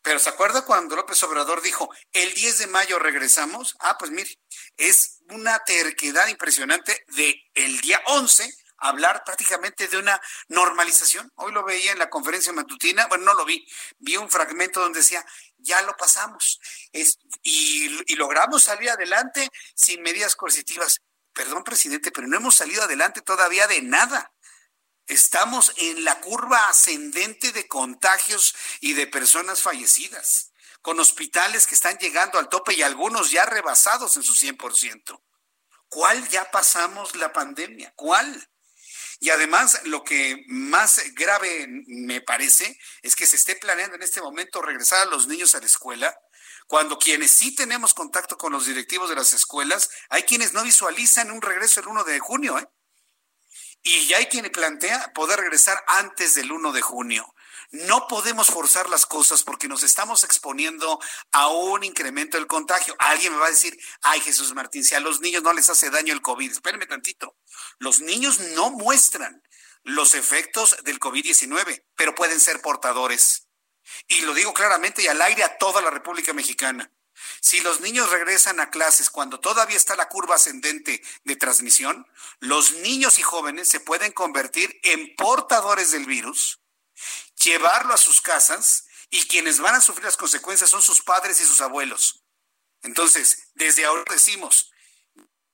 Pero 0.07 0.21
¿se 0.21 0.29
acuerda 0.29 0.65
cuando 0.65 0.95
López 0.95 1.21
Obrador 1.25 1.63
dijo, 1.63 1.91
el 2.13 2.33
10 2.33 2.59
de 2.59 2.67
mayo 2.69 2.99
regresamos? 3.01 3.75
Ah, 3.81 3.99
pues 3.99 4.13
mire, 4.13 4.39
es 4.77 5.19
una 5.31 5.59
terquedad 5.65 6.29
impresionante 6.29 7.05
de 7.17 7.43
el 7.55 7.81
día 7.81 8.01
11 8.07 8.49
hablar 8.79 9.25
prácticamente 9.25 9.89
de 9.89 9.97
una 9.97 10.21
normalización. 10.49 11.33
Hoy 11.37 11.53
lo 11.53 11.65
veía 11.65 11.93
en 11.93 11.99
la 11.99 12.11
conferencia 12.11 12.53
matutina, 12.53 13.07
bueno, 13.07 13.25
no 13.25 13.35
lo 13.35 13.45
vi, 13.45 13.67
vi 13.99 14.17
un 14.17 14.31
fragmento 14.31 14.81
donde 14.81 15.01
decía, 15.01 15.25
ya 15.59 15.83
lo 15.83 15.97
pasamos 15.97 16.61
y 17.43 18.15
logramos 18.15 18.63
salir 18.63 18.91
adelante 18.91 19.49
sin 19.75 20.03
medidas 20.03 20.37
coercitivas. 20.37 21.01
Perdón, 21.37 21.65
presidente, 21.65 22.11
pero 22.11 22.27
no 22.27 22.39
hemos 22.39 22.55
salido 22.55 22.83
adelante 22.83 23.21
todavía 23.21 23.67
de 23.67 23.83
nada. 23.83 24.33
Estamos 25.07 25.71
en 25.77 26.03
la 26.03 26.19
curva 26.21 26.71
ascendente 26.71 27.53
de 27.53 27.69
contagios 27.69 28.57
y 28.81 28.95
de 28.95 29.07
personas 29.07 29.61
fallecidas, 29.61 30.53
con 30.81 30.99
hospitales 30.99 31.67
que 31.67 31.75
están 31.75 31.99
llegando 31.99 32.39
al 32.39 32.49
tope 32.49 32.73
y 32.73 32.83
algunos 32.83 33.31
ya 33.31 33.45
rebasados 33.45 34.17
en 34.17 34.23
su 34.23 34.33
100%. 34.33 35.23
¿Cuál 35.89 36.27
ya 36.31 36.51
pasamos 36.51 37.15
la 37.17 37.35
pandemia? 37.35 37.93
¿Cuál? 37.97 38.49
Y 39.21 39.29
además, 39.29 39.83
lo 39.85 40.05
que 40.05 40.43
más 40.47 41.03
grave 41.15 41.67
me 41.87 42.23
parece 42.23 42.79
es 43.03 43.15
que 43.15 43.27
se 43.27 43.37
esté 43.37 43.57
planeando 43.57 43.97
en 43.97 44.03
este 44.03 44.23
momento 44.23 44.63
regresar 44.63 45.01
a 45.01 45.11
los 45.11 45.27
niños 45.27 45.55
a 45.55 45.61
la 45.61 45.67
escuela, 45.67 46.19
cuando 46.67 46.99
quienes 46.99 47.31
sí 47.31 47.55
tenemos 47.55 47.95
contacto 47.95 48.37
con 48.37 48.53
los 48.53 48.67
directivos 48.67 49.09
de 49.09 49.17
las 49.17 49.33
escuelas, 49.33 49.91
hay 50.09 50.25
quienes 50.25 50.53
no 50.53 50.63
visualizan 50.63 51.31
un 51.31 51.43
regreso 51.43 51.81
el 51.81 51.89
1 51.89 52.05
de 52.05 52.19
junio, 52.19 52.59
¿eh? 52.59 52.69
Y 53.83 54.09
ya 54.09 54.19
hay 54.19 54.27
quien 54.27 54.51
plantea 54.51 55.13
poder 55.15 55.39
regresar 55.39 55.81
antes 55.87 56.35
del 56.35 56.51
1 56.51 56.73
de 56.73 56.83
junio. 56.83 57.33
No 57.71 58.09
podemos 58.09 58.49
forzar 58.49 58.89
las 58.89 59.07
cosas 59.07 59.45
porque 59.45 59.69
nos 59.69 59.85
estamos 59.85 60.25
exponiendo 60.25 60.99
a 61.31 61.49
un 61.49 61.85
incremento 61.85 62.37
del 62.37 62.49
contagio. 62.49 62.97
Alguien 62.99 63.33
me 63.33 63.39
va 63.39 63.47
a 63.47 63.51
decir, 63.51 63.79
ay 64.03 64.21
Jesús 64.21 64.55
Martín, 64.55 64.83
si 64.85 64.97
a 64.97 65.01
los 65.01 65.21
niños 65.21 65.45
no 65.45 65.53
les 65.53 65.71
hace 65.71 65.91
daño 65.91 66.13
el 66.13 66.21
COVID. 66.21 66.51
Espérenme 66.51 66.87
tantito. 66.87 67.37
Los 67.79 68.01
niños 68.01 68.41
no 68.41 68.71
muestran 68.71 69.41
los 69.83 70.15
efectos 70.15 70.77
del 70.83 70.99
COVID-19, 70.99 71.85
pero 71.95 72.15
pueden 72.15 72.41
ser 72.41 72.61
portadores. 72.61 73.46
Y 74.09 74.23
lo 74.23 74.35
digo 74.35 74.55
claramente 74.55 75.03
y 75.03 75.07
al 75.09 75.21
aire 75.23 75.45
a 75.45 75.59
toda 75.59 75.81
la 75.81 75.91
República 75.91 76.33
Mexicana. 76.33 76.91
Si 77.41 77.61
los 77.61 77.81
niños 77.81 78.11
regresan 78.11 78.61
a 78.61 78.71
clases 78.71 79.11
cuando 79.11 79.41
todavía 79.41 79.77
está 79.77 79.97
la 79.97 80.09
curva 80.09 80.37
ascendente 80.37 81.03
de 81.25 81.37
transmisión, 81.37 82.07
los 82.41 82.73
niños 82.73 83.19
y 83.19 83.23
jóvenes 83.23 83.69
se 83.69 83.81
pueden 83.81 84.13
convertir 84.13 84.79
en 84.83 85.15
portadores 85.17 85.93
del 85.93 86.07
virus, 86.07 86.61
llevarlo 87.43 87.95
a 87.95 87.99
sus 87.99 88.21
casas 88.21 88.87
y 89.11 89.27
quienes 89.27 89.61
van 89.61 89.75
a 89.75 89.81
sufrir 89.81 90.05
las 90.05 90.17
consecuencias 90.17 90.71
son 90.71 90.83
sus 90.83 91.03
padres 91.03 91.41
y 91.41 91.45
sus 91.45 91.61
abuelos. 91.61 92.23
Entonces, 92.83 93.49
desde 93.55 93.85
ahora 93.85 94.05
decimos, 94.11 94.71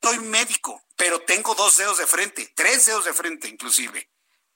soy 0.03 0.19
médico, 0.19 0.83
pero 0.97 1.21
tengo 1.23 1.55
dos 1.55 1.77
dedos 1.77 1.99
de 1.99 2.07
frente, 2.07 2.53
tres 2.57 2.87
dedos 2.87 3.05
de 3.05 3.13
frente 3.13 3.49
inclusive. 3.49 4.12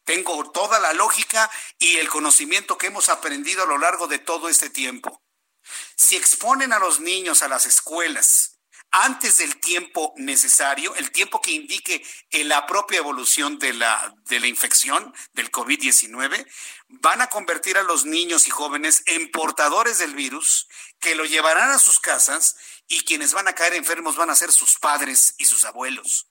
Tengo 0.06 0.52
toda 0.52 0.78
la 0.78 0.92
lógica 0.92 1.50
y 1.80 1.96
el 1.96 2.08
conocimiento 2.08 2.78
que 2.78 2.86
hemos 2.86 3.08
aprendido 3.08 3.64
a 3.64 3.66
lo 3.66 3.76
largo 3.76 4.06
de 4.06 4.20
todo 4.20 4.48
este 4.48 4.70
tiempo. 4.70 5.20
Si 5.96 6.16
exponen 6.16 6.72
a 6.72 6.78
los 6.78 7.00
niños 7.00 7.42
a 7.42 7.48
las 7.48 7.66
escuelas 7.66 8.60
antes 8.92 9.38
del 9.38 9.58
tiempo 9.58 10.14
necesario, 10.16 10.94
el 10.94 11.10
tiempo 11.10 11.40
que 11.40 11.50
indique 11.50 12.06
la 12.30 12.66
propia 12.66 12.98
evolución 12.98 13.58
de 13.58 13.72
la, 13.72 14.14
de 14.26 14.38
la 14.38 14.46
infección 14.46 15.12
del 15.32 15.50
COVID-19, 15.50 16.46
van 16.88 17.20
a 17.20 17.26
convertir 17.26 17.76
a 17.76 17.82
los 17.82 18.06
niños 18.06 18.46
y 18.46 18.50
jóvenes 18.50 19.02
en 19.06 19.32
portadores 19.32 19.98
del 19.98 20.14
virus 20.14 20.68
que 21.00 21.16
lo 21.16 21.24
llevarán 21.24 21.72
a 21.72 21.80
sus 21.80 21.98
casas 21.98 22.54
y 22.86 23.00
quienes 23.00 23.32
van 23.32 23.48
a 23.48 23.54
caer 23.54 23.74
enfermos 23.74 24.14
van 24.14 24.30
a 24.30 24.36
ser 24.36 24.52
sus 24.52 24.78
padres 24.78 25.34
y 25.36 25.46
sus 25.46 25.64
abuelos. 25.64 26.28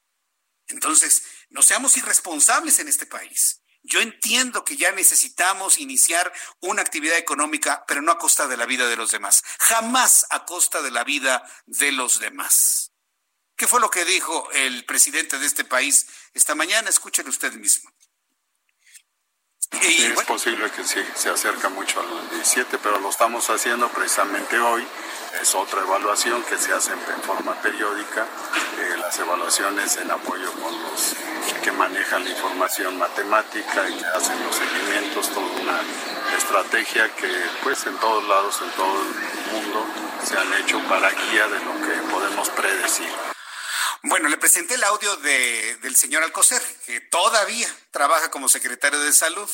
Entonces, 0.68 1.24
no 1.50 1.62
seamos 1.62 1.98
irresponsables 1.98 2.80
en 2.80 2.88
este 2.88 3.06
país. 3.06 3.62
Yo 3.88 4.02
entiendo 4.02 4.66
que 4.66 4.78
ya 4.78 4.92
necesitamos 4.92 5.78
iniciar 5.78 6.34
una 6.60 6.82
actividad 6.82 7.18
económica, 7.18 7.86
pero 7.88 8.02
no 8.02 8.12
a 8.12 8.18
costa 8.18 8.48
de 8.48 8.58
la 8.58 8.66
vida 8.66 8.88
de 8.88 8.96
los 8.96 9.12
demás. 9.12 9.44
Jamás 9.60 10.26
a 10.32 10.44
costa 10.46 10.82
de 10.82 10.90
la 10.90 11.04
vida 11.04 11.44
de 11.68 11.92
los 11.92 12.20
demás. 12.20 12.92
¿Qué 13.56 13.68
fue 13.68 13.80
lo 13.80 13.92
que 13.92 14.04
dijo 14.04 14.52
el 14.52 14.86
presidente 14.86 15.38
de 15.38 15.46
este 15.46 15.66
país 15.66 16.08
esta 16.34 16.56
mañana? 16.56 16.90
Escúchelo 16.90 17.30
usted 17.30 17.54
mismo. 17.54 17.92
Es 20.16 20.24
posible 20.24 20.70
que 20.72 20.84
sí, 20.84 21.00
se 21.16 21.30
acerca 21.30 21.70
mucho 21.70 22.00
al 22.00 22.30
17, 22.30 22.78
pero 22.80 23.00
lo 23.00 23.10
estamos 23.10 23.50
haciendo 23.50 23.88
precisamente 23.90 24.60
hoy 24.60 24.86
es 25.42 25.54
otra 25.56 25.82
evaluación 25.82 26.42
que 26.44 26.58
se 26.58 26.74
hace 26.74 26.94
en 26.94 27.22
forma 27.22 27.54
periódica, 27.62 28.26
eh, 28.80 28.98
las 28.98 29.18
evaluaciones 29.20 29.98
en 29.98 30.10
apoyo 30.12 30.52
con 30.54 30.72
los 30.84 31.16
que 31.62 31.72
manejan 31.72 32.24
la 32.24 32.30
información 32.30 32.98
matemática 32.98 33.90
y 33.90 33.98
que 33.98 34.06
hacen 34.06 34.44
los 34.46 34.56
seguimientos, 34.56 35.30
toda 35.30 35.46
una 35.62 35.80
estrategia 36.38 37.14
que 37.16 37.32
pues 37.64 37.86
en 37.86 37.98
todos 37.98 38.28
lados, 38.28 38.62
en 38.62 38.72
todo 38.72 39.02
el 39.02 39.54
mundo, 39.54 39.86
se 40.24 40.38
han 40.38 40.54
hecho 40.62 40.80
para 40.88 41.10
guía 41.10 41.48
de 41.48 41.60
lo 41.60 41.74
que 41.86 42.12
podemos 42.12 42.50
predecir. 42.50 43.35
Bueno, 44.08 44.30
le 44.30 44.38
presenté 44.38 44.76
el 44.76 44.84
audio 44.84 45.16
de, 45.18 45.78
del 45.78 45.96
señor 45.96 46.24
Alcocer, 46.24 46.62
que 46.86 47.02
todavía 47.02 47.68
trabaja 47.92 48.32
como 48.32 48.48
secretario 48.48 49.00
de 49.00 49.12
salud 49.12 49.50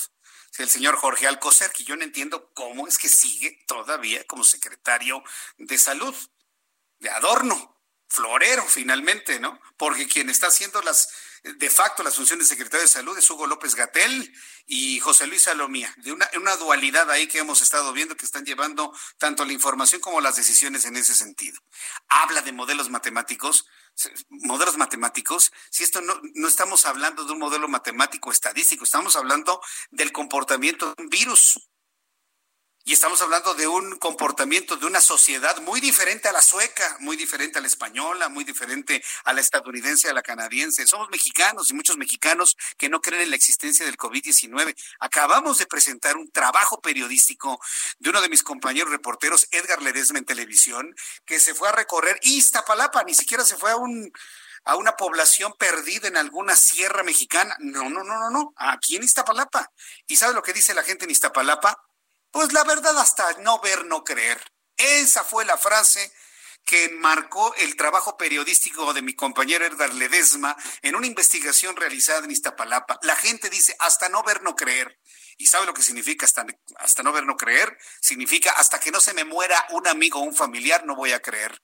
el 0.62 0.70
señor 0.70 0.95
Jorge 0.97 1.28
Alcocer, 1.28 1.72
que 1.72 1.84
yo 1.84 1.95
no 1.95 2.04
entiendo 2.04 2.52
cómo 2.54 2.88
es 2.88 2.97
que 2.97 3.10
sigue 3.10 3.64
todavía 3.68 4.26
como 4.26 4.43
secretario 4.43 5.24
de 5.58 5.78
salud, 5.78 6.16
de 6.99 7.10
adorno, 7.10 7.80
florero 8.08 8.64
finalmente, 8.66 9.39
¿no? 9.39 9.60
Porque 9.78 10.08
quien 10.08 10.30
está 10.30 10.47
haciendo 10.47 10.82
las 10.82 11.10
de 11.43 11.69
facto 11.69 12.03
las 12.03 12.15
funciones 12.15 12.47
de 12.47 12.55
secretario 12.55 12.81
de 12.81 12.87
salud 12.87 13.17
es 13.17 13.29
Hugo 13.29 13.47
López 13.47 13.73
Gatel 13.73 14.33
y 14.67 14.99
José 14.99 15.25
Luis 15.25 15.43
Salomía, 15.43 15.93
de 15.97 16.11
una, 16.11 16.29
una 16.37 16.55
dualidad 16.55 17.09
ahí 17.09 17.27
que 17.27 17.39
hemos 17.39 17.61
estado 17.61 17.91
viendo 17.93 18.15
que 18.15 18.25
están 18.25 18.45
llevando 18.45 18.93
tanto 19.17 19.43
la 19.43 19.53
información 19.53 20.01
como 20.01 20.21
las 20.21 20.35
decisiones 20.35 20.85
en 20.85 20.97
ese 20.97 21.15
sentido. 21.15 21.59
Habla 22.07 22.41
de 22.41 22.51
modelos 22.51 22.89
matemáticos, 22.89 23.65
modelos 24.29 24.77
matemáticos, 24.77 25.51
si 25.69 25.83
esto 25.83 26.01
no, 26.01 26.19
no 26.35 26.47
estamos 26.47 26.85
hablando 26.85 27.25
de 27.25 27.31
un 27.31 27.39
modelo 27.39 27.67
matemático 27.67 28.31
estadístico, 28.31 28.83
estamos 28.83 29.15
hablando 29.15 29.61
del 29.89 30.11
comportamiento 30.11 30.93
de 30.93 31.03
un 31.03 31.09
virus. 31.09 31.70
Y 32.84 32.93
estamos 32.93 33.21
hablando 33.21 33.53
de 33.53 33.67
un 33.67 33.97
comportamiento 33.99 34.75
de 34.75 34.88
una 34.88 35.01
sociedad 35.01 35.61
muy 35.61 35.79
diferente 35.79 36.27
a 36.27 36.32
la 36.32 36.41
sueca, 36.41 36.97
muy 36.99 37.15
diferente 37.15 37.59
a 37.59 37.61
la 37.61 37.67
española, 37.67 38.27
muy 38.27 38.43
diferente 38.43 39.03
a 39.23 39.34
la 39.34 39.41
estadounidense, 39.41 40.09
a 40.09 40.13
la 40.13 40.23
canadiense. 40.23 40.88
Somos 40.88 41.07
mexicanos 41.11 41.69
y 41.69 41.75
muchos 41.75 41.97
mexicanos 41.97 42.57
que 42.79 42.89
no 42.89 42.99
creen 42.99 43.21
en 43.21 43.29
la 43.29 43.36
existencia 43.36 43.86
del 43.86 43.97
COVID-19. 43.97 44.75
Acabamos 44.99 45.59
de 45.59 45.67
presentar 45.67 46.17
un 46.17 46.32
trabajo 46.32 46.82
periodístico 46.82 47.61
de 47.99 48.09
uno 48.09 48.19
de 48.19 48.29
mis 48.29 48.41
compañeros 48.41 48.89
reporteros, 48.89 49.47
Edgar 49.51 49.84
Ledesma 49.84 50.17
en 50.17 50.25
televisión, 50.25 50.95
que 51.25 51.39
se 51.39 51.53
fue 51.53 51.69
a 51.69 51.73
recorrer 51.73 52.19
Iztapalapa, 52.23 53.03
ni 53.03 53.13
siquiera 53.13 53.45
se 53.45 53.57
fue 53.57 53.69
a 53.71 53.75
un 53.77 54.11
a 54.63 54.75
una 54.75 54.95
población 54.95 55.53
perdida 55.57 56.07
en 56.07 56.17
alguna 56.17 56.55
sierra 56.55 57.03
mexicana. 57.03 57.55
No, 57.59 57.89
no, 57.89 58.03
no, 58.03 58.19
no, 58.19 58.29
no, 58.29 58.53
aquí 58.57 58.95
en 58.95 59.03
Iztapalapa. 59.03 59.71
¿Y 60.07 60.17
sabe 60.17 60.34
lo 60.34 60.43
que 60.43 60.53
dice 60.53 60.75
la 60.75 60.84
gente 60.84 61.05
en 61.05 61.11
Iztapalapa? 61.11 61.84
Pues 62.32 62.53
la 62.53 62.63
verdad 62.63 62.97
hasta 62.97 63.34
no 63.39 63.59
ver, 63.59 63.86
no 63.86 64.03
creer. 64.03 64.39
Esa 64.77 65.23
fue 65.23 65.45
la 65.45 65.57
frase 65.57 66.11
que 66.65 66.89
marcó 66.89 67.53
el 67.55 67.75
trabajo 67.75 68.17
periodístico 68.17 68.93
de 68.93 69.01
mi 69.01 69.13
compañero 69.13 69.65
Edgar 69.65 69.93
Ledesma 69.93 70.55
en 70.82 70.95
una 70.95 71.07
investigación 71.07 71.75
realizada 71.75 72.23
en 72.23 72.32
Iztapalapa. 72.32 72.99
La 73.03 73.15
gente 73.15 73.49
dice 73.49 73.75
hasta 73.79 74.09
no 74.09 74.23
ver, 74.23 74.41
no 74.41 74.55
creer. 74.55 74.99
¿Y 75.38 75.47
sabe 75.47 75.65
lo 75.65 75.73
que 75.73 75.82
significa 75.82 76.25
hasta, 76.25 76.45
hasta 76.77 77.03
no 77.03 77.11
ver, 77.11 77.25
no 77.25 77.36
creer? 77.36 77.77
Significa 77.99 78.51
hasta 78.51 78.79
que 78.79 78.91
no 78.91 79.01
se 79.01 79.13
me 79.13 79.25
muera 79.25 79.65
un 79.71 79.88
amigo 79.88 80.19
o 80.19 80.23
un 80.23 80.36
familiar, 80.36 80.86
no 80.86 80.95
voy 80.95 81.11
a 81.11 81.21
creer. 81.21 81.61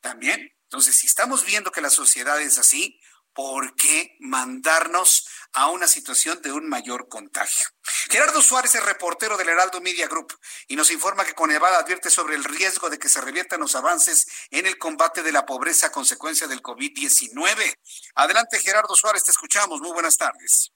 También. 0.00 0.52
Entonces, 0.64 0.96
si 0.96 1.06
estamos 1.06 1.44
viendo 1.46 1.70
que 1.70 1.80
la 1.80 1.90
sociedad 1.90 2.40
es 2.40 2.58
así, 2.58 3.00
¿por 3.32 3.74
qué 3.76 4.16
mandarnos 4.20 5.26
a 5.54 5.70
una 5.70 5.86
situación 5.86 6.40
de 6.42 6.52
un 6.52 6.68
mayor 6.68 7.08
contagio? 7.08 7.68
Gerardo 8.10 8.42
Suárez 8.42 8.74
es 8.74 8.84
reportero 8.84 9.36
del 9.36 9.48
Heraldo 9.48 9.80
Media 9.80 10.06
Group 10.08 10.32
y 10.68 10.76
nos 10.76 10.90
informa 10.90 11.24
que 11.24 11.34
Coneval 11.34 11.74
advierte 11.74 12.10
sobre 12.10 12.34
el 12.34 12.44
riesgo 12.44 12.90
de 12.90 12.98
que 12.98 13.08
se 13.08 13.20
reviertan 13.20 13.60
los 13.60 13.74
avances 13.76 14.48
en 14.50 14.66
el 14.66 14.78
combate 14.78 15.22
de 15.22 15.32
la 15.32 15.46
pobreza 15.46 15.86
a 15.86 15.92
consecuencia 15.92 16.46
del 16.46 16.62
COVID-19. 16.62 17.74
Adelante, 18.16 18.58
Gerardo 18.58 18.94
Suárez, 18.94 19.24
te 19.24 19.30
escuchamos. 19.30 19.80
Muy 19.80 19.92
buenas 19.92 20.16
tardes. 20.16 20.72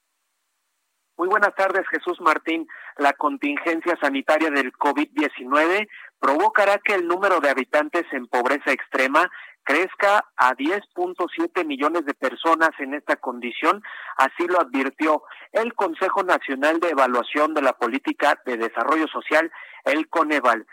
Muy 1.18 1.28
buenas 1.28 1.52
tardes, 1.56 1.84
Jesús 1.88 2.20
Martín. 2.20 2.64
La 2.96 3.12
contingencia 3.12 3.98
sanitaria 4.00 4.50
del 4.50 4.72
COVID-19 4.72 5.88
provocará 6.20 6.78
que 6.78 6.94
el 6.94 7.08
número 7.08 7.40
de 7.40 7.50
habitantes 7.50 8.04
en 8.12 8.28
pobreza 8.28 8.70
extrema 8.70 9.28
crezca 9.68 10.24
a 10.38 10.54
10.7 10.54 11.66
millones 11.66 12.06
de 12.06 12.14
personas 12.14 12.70
en 12.78 12.94
esta 12.94 13.16
condición, 13.16 13.82
así 14.16 14.46
lo 14.48 14.58
advirtió 14.62 15.22
el 15.52 15.74
Consejo 15.74 16.22
Nacional 16.22 16.80
de 16.80 16.88
Evaluación 16.88 17.52
de 17.52 17.60
la 17.60 17.74
Política 17.74 18.40
de 18.46 18.56
Desarrollo 18.56 19.06
Social, 19.08 19.52
el 19.84 20.08
Coneval. 20.08 20.66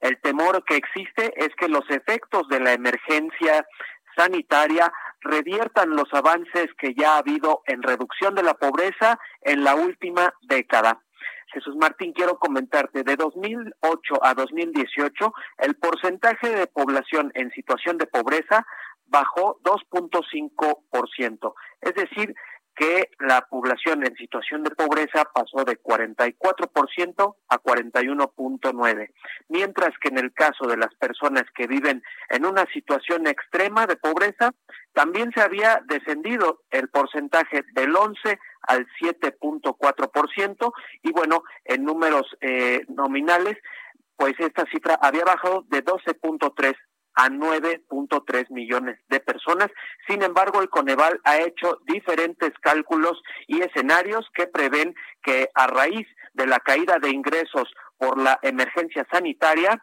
El 0.00 0.20
temor 0.20 0.64
que 0.64 0.74
existe 0.74 1.32
es 1.36 1.54
que 1.54 1.68
los 1.68 1.88
efectos 1.90 2.48
de 2.48 2.58
la 2.58 2.72
emergencia 2.72 3.64
sanitaria 4.16 4.92
reviertan 5.20 5.90
los 5.90 6.12
avances 6.12 6.74
que 6.76 6.92
ya 6.94 7.14
ha 7.14 7.18
habido 7.18 7.62
en 7.66 7.84
reducción 7.84 8.34
de 8.34 8.42
la 8.42 8.54
pobreza 8.54 9.20
en 9.42 9.62
la 9.62 9.76
última 9.76 10.34
década. 10.42 11.00
Jesús 11.52 11.76
Martín, 11.76 12.12
quiero 12.12 12.38
comentarte, 12.38 13.02
de 13.02 13.16
2008 13.16 14.24
a 14.24 14.34
2018, 14.34 15.32
el 15.58 15.74
porcentaje 15.76 16.48
de 16.48 16.66
población 16.66 17.30
en 17.34 17.50
situación 17.50 17.98
de 17.98 18.06
pobreza 18.06 18.66
bajó 19.06 19.60
2.5%. 19.62 21.54
Es 21.80 21.94
decir, 21.94 22.34
que 22.80 23.10
la 23.18 23.42
población 23.42 24.06
en 24.06 24.16
situación 24.16 24.64
de 24.64 24.70
pobreza 24.70 25.26
pasó 25.34 25.66
de 25.66 25.78
44% 25.82 27.34
a 27.48 27.58
41.9%, 27.58 29.10
mientras 29.48 29.90
que 30.00 30.08
en 30.08 30.16
el 30.16 30.32
caso 30.32 30.66
de 30.66 30.78
las 30.78 30.94
personas 30.94 31.44
que 31.54 31.66
viven 31.66 32.02
en 32.30 32.46
una 32.46 32.64
situación 32.72 33.26
extrema 33.26 33.86
de 33.86 33.96
pobreza, 33.96 34.54
también 34.94 35.30
se 35.34 35.42
había 35.42 35.82
descendido 35.84 36.62
el 36.70 36.88
porcentaje 36.88 37.64
del 37.74 37.94
11 37.94 38.38
al 38.62 38.86
7.4% 38.98 40.72
y 41.02 41.12
bueno, 41.12 41.42
en 41.66 41.84
números 41.84 42.34
eh, 42.40 42.86
nominales, 42.88 43.58
pues 44.16 44.32
esta 44.38 44.64
cifra 44.72 44.98
había 45.02 45.24
bajado 45.24 45.66
de 45.68 45.84
12.3 45.84 46.74
a 47.20 47.28
9.3 47.28 48.48
millones 48.48 48.98
de 49.10 49.20
personas. 49.20 49.70
Sin 50.08 50.22
embargo, 50.22 50.62
el 50.62 50.70
Coneval 50.70 51.20
ha 51.24 51.36
hecho 51.36 51.78
diferentes 51.86 52.50
cálculos 52.60 53.22
y 53.46 53.60
escenarios 53.60 54.26
que 54.32 54.46
prevén 54.46 54.94
que 55.22 55.50
a 55.54 55.66
raíz 55.66 56.06
de 56.32 56.46
la 56.46 56.60
caída 56.60 56.98
de 56.98 57.10
ingresos 57.10 57.70
por 57.98 58.18
la 58.18 58.38
emergencia 58.40 59.06
sanitaria 59.12 59.82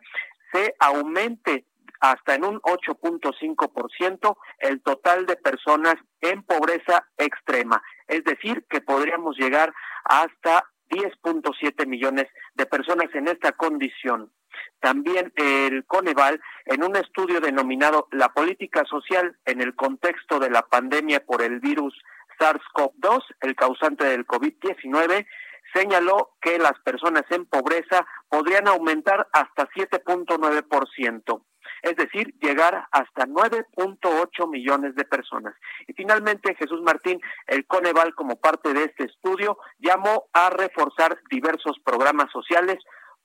se 0.52 0.74
aumente 0.80 1.66
hasta 2.00 2.34
en 2.34 2.44
un 2.44 2.60
8.5% 2.62 4.38
el 4.58 4.82
total 4.82 5.28
de 5.28 5.36
personas 5.36 5.96
en 6.22 6.42
pobreza 6.42 7.08
extrema. 7.20 7.84
Es 8.08 8.24
decir, 8.24 8.66
que 8.68 8.82
podríamos 8.82 9.38
llegar 9.38 9.72
hasta 10.06 10.66
10.7 10.90 11.86
millones 11.86 12.26
de 12.56 12.66
personas 12.66 13.14
en 13.14 13.28
esta 13.28 13.52
condición. 13.52 14.32
También 14.80 15.34
el 15.36 15.86
Coneval, 15.86 16.40
en 16.66 16.84
un 16.84 16.96
estudio 16.96 17.40
denominado 17.42 18.08
La 18.12 18.30
política 18.30 18.84
social 18.86 19.36
en 19.46 19.62
el 19.62 19.76
contexto 19.76 20.40
de 20.40 20.50
la 20.50 20.62
pandemia 20.62 21.26
por 21.26 21.42
el 21.42 21.60
virus 21.60 21.94
SARS-CoV-2, 22.40 23.24
el 23.42 23.56
causante 23.56 24.06
del 24.06 24.26
COVID-19, 24.26 25.26
señaló 25.74 26.32
que 26.42 26.58
las 26.58 26.80
personas 26.84 27.24
en 27.30 27.46
pobreza 27.46 28.06
podrían 28.30 28.68
aumentar 28.68 29.28
hasta 29.34 29.68
7.9%, 29.70 31.42
es 31.82 31.96
decir, 31.96 32.34
llegar 32.40 32.88
hasta 32.92 33.26
9.8 33.26 34.50
millones 34.50 34.96
de 34.96 35.06
personas. 35.06 35.56
Y 35.88 35.94
finalmente, 35.94 36.56
Jesús 36.56 36.82
Martín, 36.82 37.20
el 37.48 37.66
Coneval, 37.66 38.14
como 38.16 38.38
parte 38.38 38.74
de 38.74 38.86
este 38.86 39.06
estudio, 39.06 39.58
llamó 39.80 40.26
a 40.34 40.50
reforzar 40.50 41.20
diversos 41.30 41.78
programas 41.84 42.32
sociales 42.32 42.78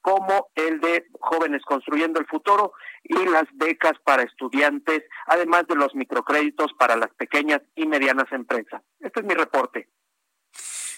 como 0.03 0.50
el 0.55 0.80
de 0.80 1.07
Jóvenes 1.20 1.62
Construyendo 1.64 2.20
el 2.20 2.26
Futuro 2.26 2.74
y 3.05 3.24
las 3.26 3.44
becas 3.55 3.94
para 4.05 4.24
estudiantes, 4.24 5.05
además 5.26 5.66
de 5.68 5.76
los 5.76 5.94
microcréditos 5.94 6.72
para 6.78 6.96
las 6.96 7.14
pequeñas 7.14 7.62
y 7.74 7.86
medianas 7.86 8.30
empresas. 8.32 8.82
Este 9.00 9.20
es 9.20 9.26
mi 9.26 9.34
reporte. 9.34 9.88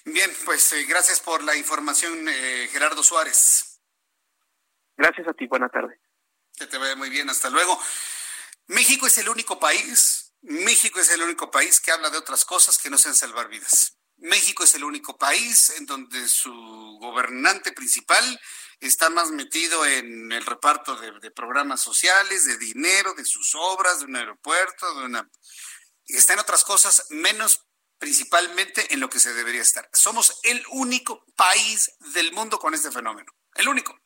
Bien, 0.07 0.31
pues 0.45 0.73
eh, 0.73 0.85
gracias 0.85 1.21
por 1.21 1.43
la 1.43 1.57
información, 1.57 2.27
eh, 2.29 2.69
Gerardo 2.73 3.03
Suárez. 3.03 3.81
Gracias 4.97 5.29
a 5.29 5.33
ti, 5.35 5.47
buena 5.47 5.69
tarde. 5.69 5.99
Que 6.57 6.67
te 6.67 6.79
vaya 6.79 6.97
muy 6.97 7.11
bien, 7.11 7.29
hasta 7.31 7.51
luego. 7.51 7.79
México 8.67 9.07
es 9.07 9.19
el 9.19 9.29
único 9.29 9.59
país, 9.59 10.35
México 10.43 11.01
es 11.01 11.11
el 11.11 11.23
único 11.23 11.51
país 11.51 11.81
que 11.81 11.91
habla 11.91 12.11
de 12.11 12.19
otras 12.19 12.45
cosas 12.45 12.79
que 12.79 12.91
no 12.91 12.99
sean 12.99 13.15
salvar 13.15 13.49
vidas. 13.49 13.99
México 14.17 14.65
es 14.65 14.75
el 14.75 14.85
único 14.85 15.19
país 15.19 15.71
en 15.79 15.87
donde 15.87 16.29
su 16.29 16.53
gobernante 17.01 17.73
principal 17.73 18.41
está 18.81 19.11
más 19.11 19.31
metido 19.31 19.85
en 19.87 20.33
el 20.33 20.45
reparto 20.45 20.97
de, 20.97 21.31
programas 21.31 21.81
sociales, 21.81 22.45
de 22.47 22.59
dinero, 22.59 23.15
de 23.15 23.25
sus 23.25 23.55
obras, 23.55 24.01
de 24.01 24.07
un 24.07 24.17
aeropuerto, 24.17 24.95
de 24.99 25.05
una... 25.07 25.31
Está 26.07 26.35
en 26.35 26.41
otras 26.41 26.65
cosas, 26.65 27.07
menos 27.11 27.67
principalmente 27.99 28.93
en 28.93 29.01
lo 29.01 29.09
que 29.09 29.19
se 29.19 29.33
debería 29.33 29.63
estar. 29.63 29.89
Somos 29.93 30.41
el 30.43 30.63
único 30.71 31.25
país 31.37 31.93
del 32.13 32.33
mundo 32.33 32.59
con 32.59 32.75
este 32.75 32.91
fenómeno, 32.91 33.33
el 33.55 33.69
único. 33.69 33.99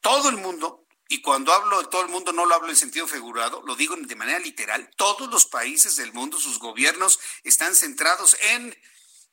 Todo 0.00 0.28
el 0.28 0.36
mundo, 0.36 0.86
y 1.08 1.22
cuando 1.22 1.52
hablo 1.52 1.80
de 1.80 1.88
todo 1.88 2.02
el 2.02 2.08
mundo 2.08 2.32
no 2.32 2.46
lo 2.46 2.54
hablo 2.54 2.70
en 2.70 2.76
sentido 2.76 3.06
figurado, 3.06 3.62
lo 3.64 3.76
digo 3.76 3.94
de 3.96 4.16
manera 4.16 4.40
literal, 4.40 4.90
todos 4.96 5.30
los 5.30 5.46
países 5.46 5.94
del 5.96 6.12
mundo, 6.12 6.38
sus 6.38 6.58
gobiernos 6.58 7.20
están 7.44 7.76
centrados 7.76 8.36
en 8.40 8.76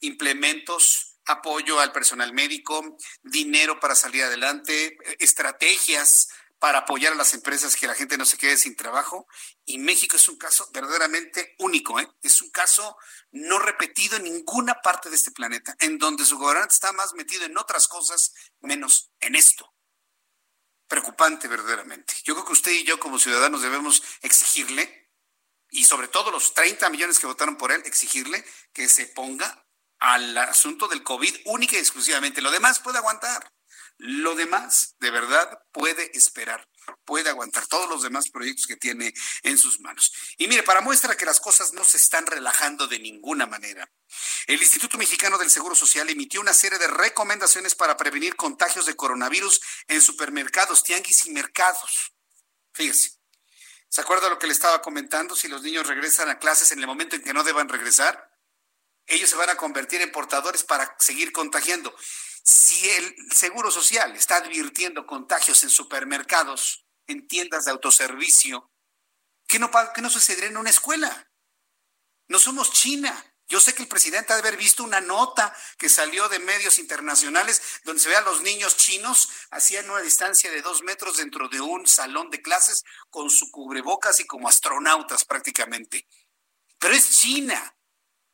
implementos 0.02 1.13
apoyo 1.26 1.80
al 1.80 1.92
personal 1.92 2.34
médico, 2.34 2.98
dinero 3.24 3.80
para 3.80 3.96
salir 3.96 4.24
adelante, 4.24 4.98
estrategias 5.20 6.30
para 6.64 6.80
apoyar 6.80 7.12
a 7.12 7.18
las 7.18 7.34
empresas 7.34 7.76
que 7.76 7.88
la 7.88 7.94
gente 7.94 8.18
no 8.18 8.24
se 8.24 8.38
quede 8.38 8.56
sin 8.56 8.78
trabajo. 8.78 9.28
Y 9.66 9.80
México 9.80 10.16
es 10.16 10.30
un 10.30 10.38
caso 10.38 10.70
verdaderamente 10.72 11.56
único, 11.60 12.00
¿eh? 12.00 12.08
es 12.22 12.42
un 12.42 12.52
caso 12.52 12.96
no 13.32 13.60
repetido 13.60 14.16
en 14.16 14.24
ninguna 14.24 14.76
parte 14.76 15.10
de 15.10 15.18
este 15.18 15.32
planeta, 15.32 15.76
en 15.82 15.98
donde 15.98 16.24
su 16.24 16.38
gobernante 16.38 16.74
está 16.74 16.94
más 16.94 17.16
metido 17.16 17.44
en 17.44 17.58
otras 17.58 17.90
cosas 17.90 18.34
menos 18.62 19.12
en 19.20 19.36
esto. 19.36 19.74
Preocupante 20.88 21.50
verdaderamente. 21.50 22.14
Yo 22.24 22.34
creo 22.34 22.46
que 22.46 22.54
usted 22.54 22.72
y 22.72 22.86
yo 22.86 22.98
como 22.98 23.20
ciudadanos 23.20 23.62
debemos 23.62 24.02
exigirle, 24.22 25.12
y 25.70 25.84
sobre 25.84 26.08
todo 26.08 26.32
los 26.32 26.54
30 26.54 26.90
millones 26.92 27.20
que 27.20 27.28
votaron 27.28 27.58
por 27.58 27.74
él, 27.74 27.82
exigirle 27.84 28.46
que 28.72 28.88
se 28.88 29.08
ponga 29.08 29.63
al 30.04 30.38
asunto 30.38 30.90
del 30.90 31.02
COVID 31.02 31.34
única 31.46 31.78
y 31.78 31.80
exclusivamente. 31.80 32.42
Lo 32.42 32.52
demás 32.52 32.80
puede 32.80 32.98
aguantar. 32.98 33.54
Lo 33.98 34.36
demás, 34.36 34.96
de 35.00 35.12
verdad, 35.12 35.64
puede 35.72 36.12
esperar, 36.18 36.68
puede 37.06 37.30
aguantar 37.30 37.68
todos 37.68 37.88
los 37.88 38.04
demás 38.04 38.30
proyectos 38.30 38.68
que 38.68 38.76
tiene 38.76 39.14
en 39.44 39.58
sus 39.58 39.80
manos. 39.80 40.12
Y 40.38 40.48
mire, 40.50 40.64
para 40.64 40.82
muestra 40.82 41.16
que 41.16 41.26
las 41.26 41.40
cosas 41.40 41.72
no 41.72 41.86
se 41.86 41.96
están 41.96 42.26
relajando 42.26 42.88
de 42.88 43.00
ninguna 43.00 43.46
manera, 43.46 43.90
el 44.48 44.60
Instituto 44.62 44.98
Mexicano 44.98 45.38
del 45.38 45.50
Seguro 45.50 45.74
Social 45.74 46.10
emitió 46.10 46.42
una 46.42 46.54
serie 46.54 46.80
de 46.80 46.88
recomendaciones 46.88 47.74
para 47.74 47.96
prevenir 47.96 48.36
contagios 48.36 48.86
de 48.86 48.98
coronavirus 48.98 49.62
en 49.88 50.02
supermercados, 50.02 50.84
tianguis 50.84 51.28
y 51.28 51.32
mercados. 51.32 52.12
Fíjese. 52.74 53.12
¿Se 53.88 54.02
acuerda 54.02 54.28
lo 54.28 54.40
que 54.40 54.48
le 54.48 54.54
estaba 54.54 54.82
comentando? 54.82 55.36
Si 55.36 55.48
los 55.48 55.62
niños 55.62 55.88
regresan 55.88 56.28
a 56.28 56.40
clases 56.40 56.72
en 56.72 56.80
el 56.80 56.88
momento 56.88 57.16
en 57.16 57.24
que 57.24 57.32
no 57.32 57.44
deban 57.44 57.70
regresar, 57.70 58.33
ellos 59.08 59.30
se 59.30 59.36
van 59.36 59.50
a 59.50 59.58
convertir 59.58 60.02
en 60.02 60.12
portadores 60.12 60.64
para 60.64 60.96
seguir 61.00 61.32
contagiando. 61.32 61.96
Si 62.44 62.90
el 62.90 63.16
Seguro 63.34 63.72
Social 63.72 64.16
está 64.16 64.38
advirtiendo 64.38 65.06
contagios 65.06 65.64
en 65.64 65.70
supermercados, 65.70 66.86
en 67.08 67.28
tiendas 67.28 67.66
de 67.66 67.72
autoservicio, 67.72 68.72
¿qué 69.48 69.60
no, 69.60 69.72
qué 69.94 70.02
no 70.02 70.10
sucederá 70.10 70.48
en 70.48 70.58
una 70.58 70.70
escuela? 70.70 71.30
No 72.28 72.40
somos 72.40 72.72
China. 72.72 73.30
Yo 73.48 73.60
sé 73.60 73.76
que 73.76 73.84
el 73.84 73.90
presidente 73.90 74.32
ha 74.32 74.38
de 74.38 74.42
haber 74.42 74.58
visto 74.58 74.84
una 74.84 75.02
nota 75.02 75.56
que 75.78 75.90
salió 75.90 76.30
de 76.30 76.40
medios 76.40 76.80
internacionales 76.80 77.62
donde 77.84 78.02
se 78.02 78.10
ve 78.10 78.16
a 78.16 78.22
los 78.22 78.42
niños 78.42 78.78
chinos 78.78 79.30
haciendo 79.52 79.94
una 79.94 80.02
distancia 80.02 80.50
de 80.50 80.62
dos 80.62 80.82
metros 80.82 81.18
dentro 81.18 81.50
de 81.50 81.60
un 81.60 81.86
salón 81.86 82.30
de 82.30 82.42
clases 82.42 82.84
con 83.10 83.30
su 83.30 83.52
cubrebocas 83.52 84.20
y 84.22 84.26
como 84.26 84.48
astronautas 84.48 85.26
prácticamente. 85.26 86.08
Pero 86.80 86.94
es 86.94 87.10
China 87.20 87.76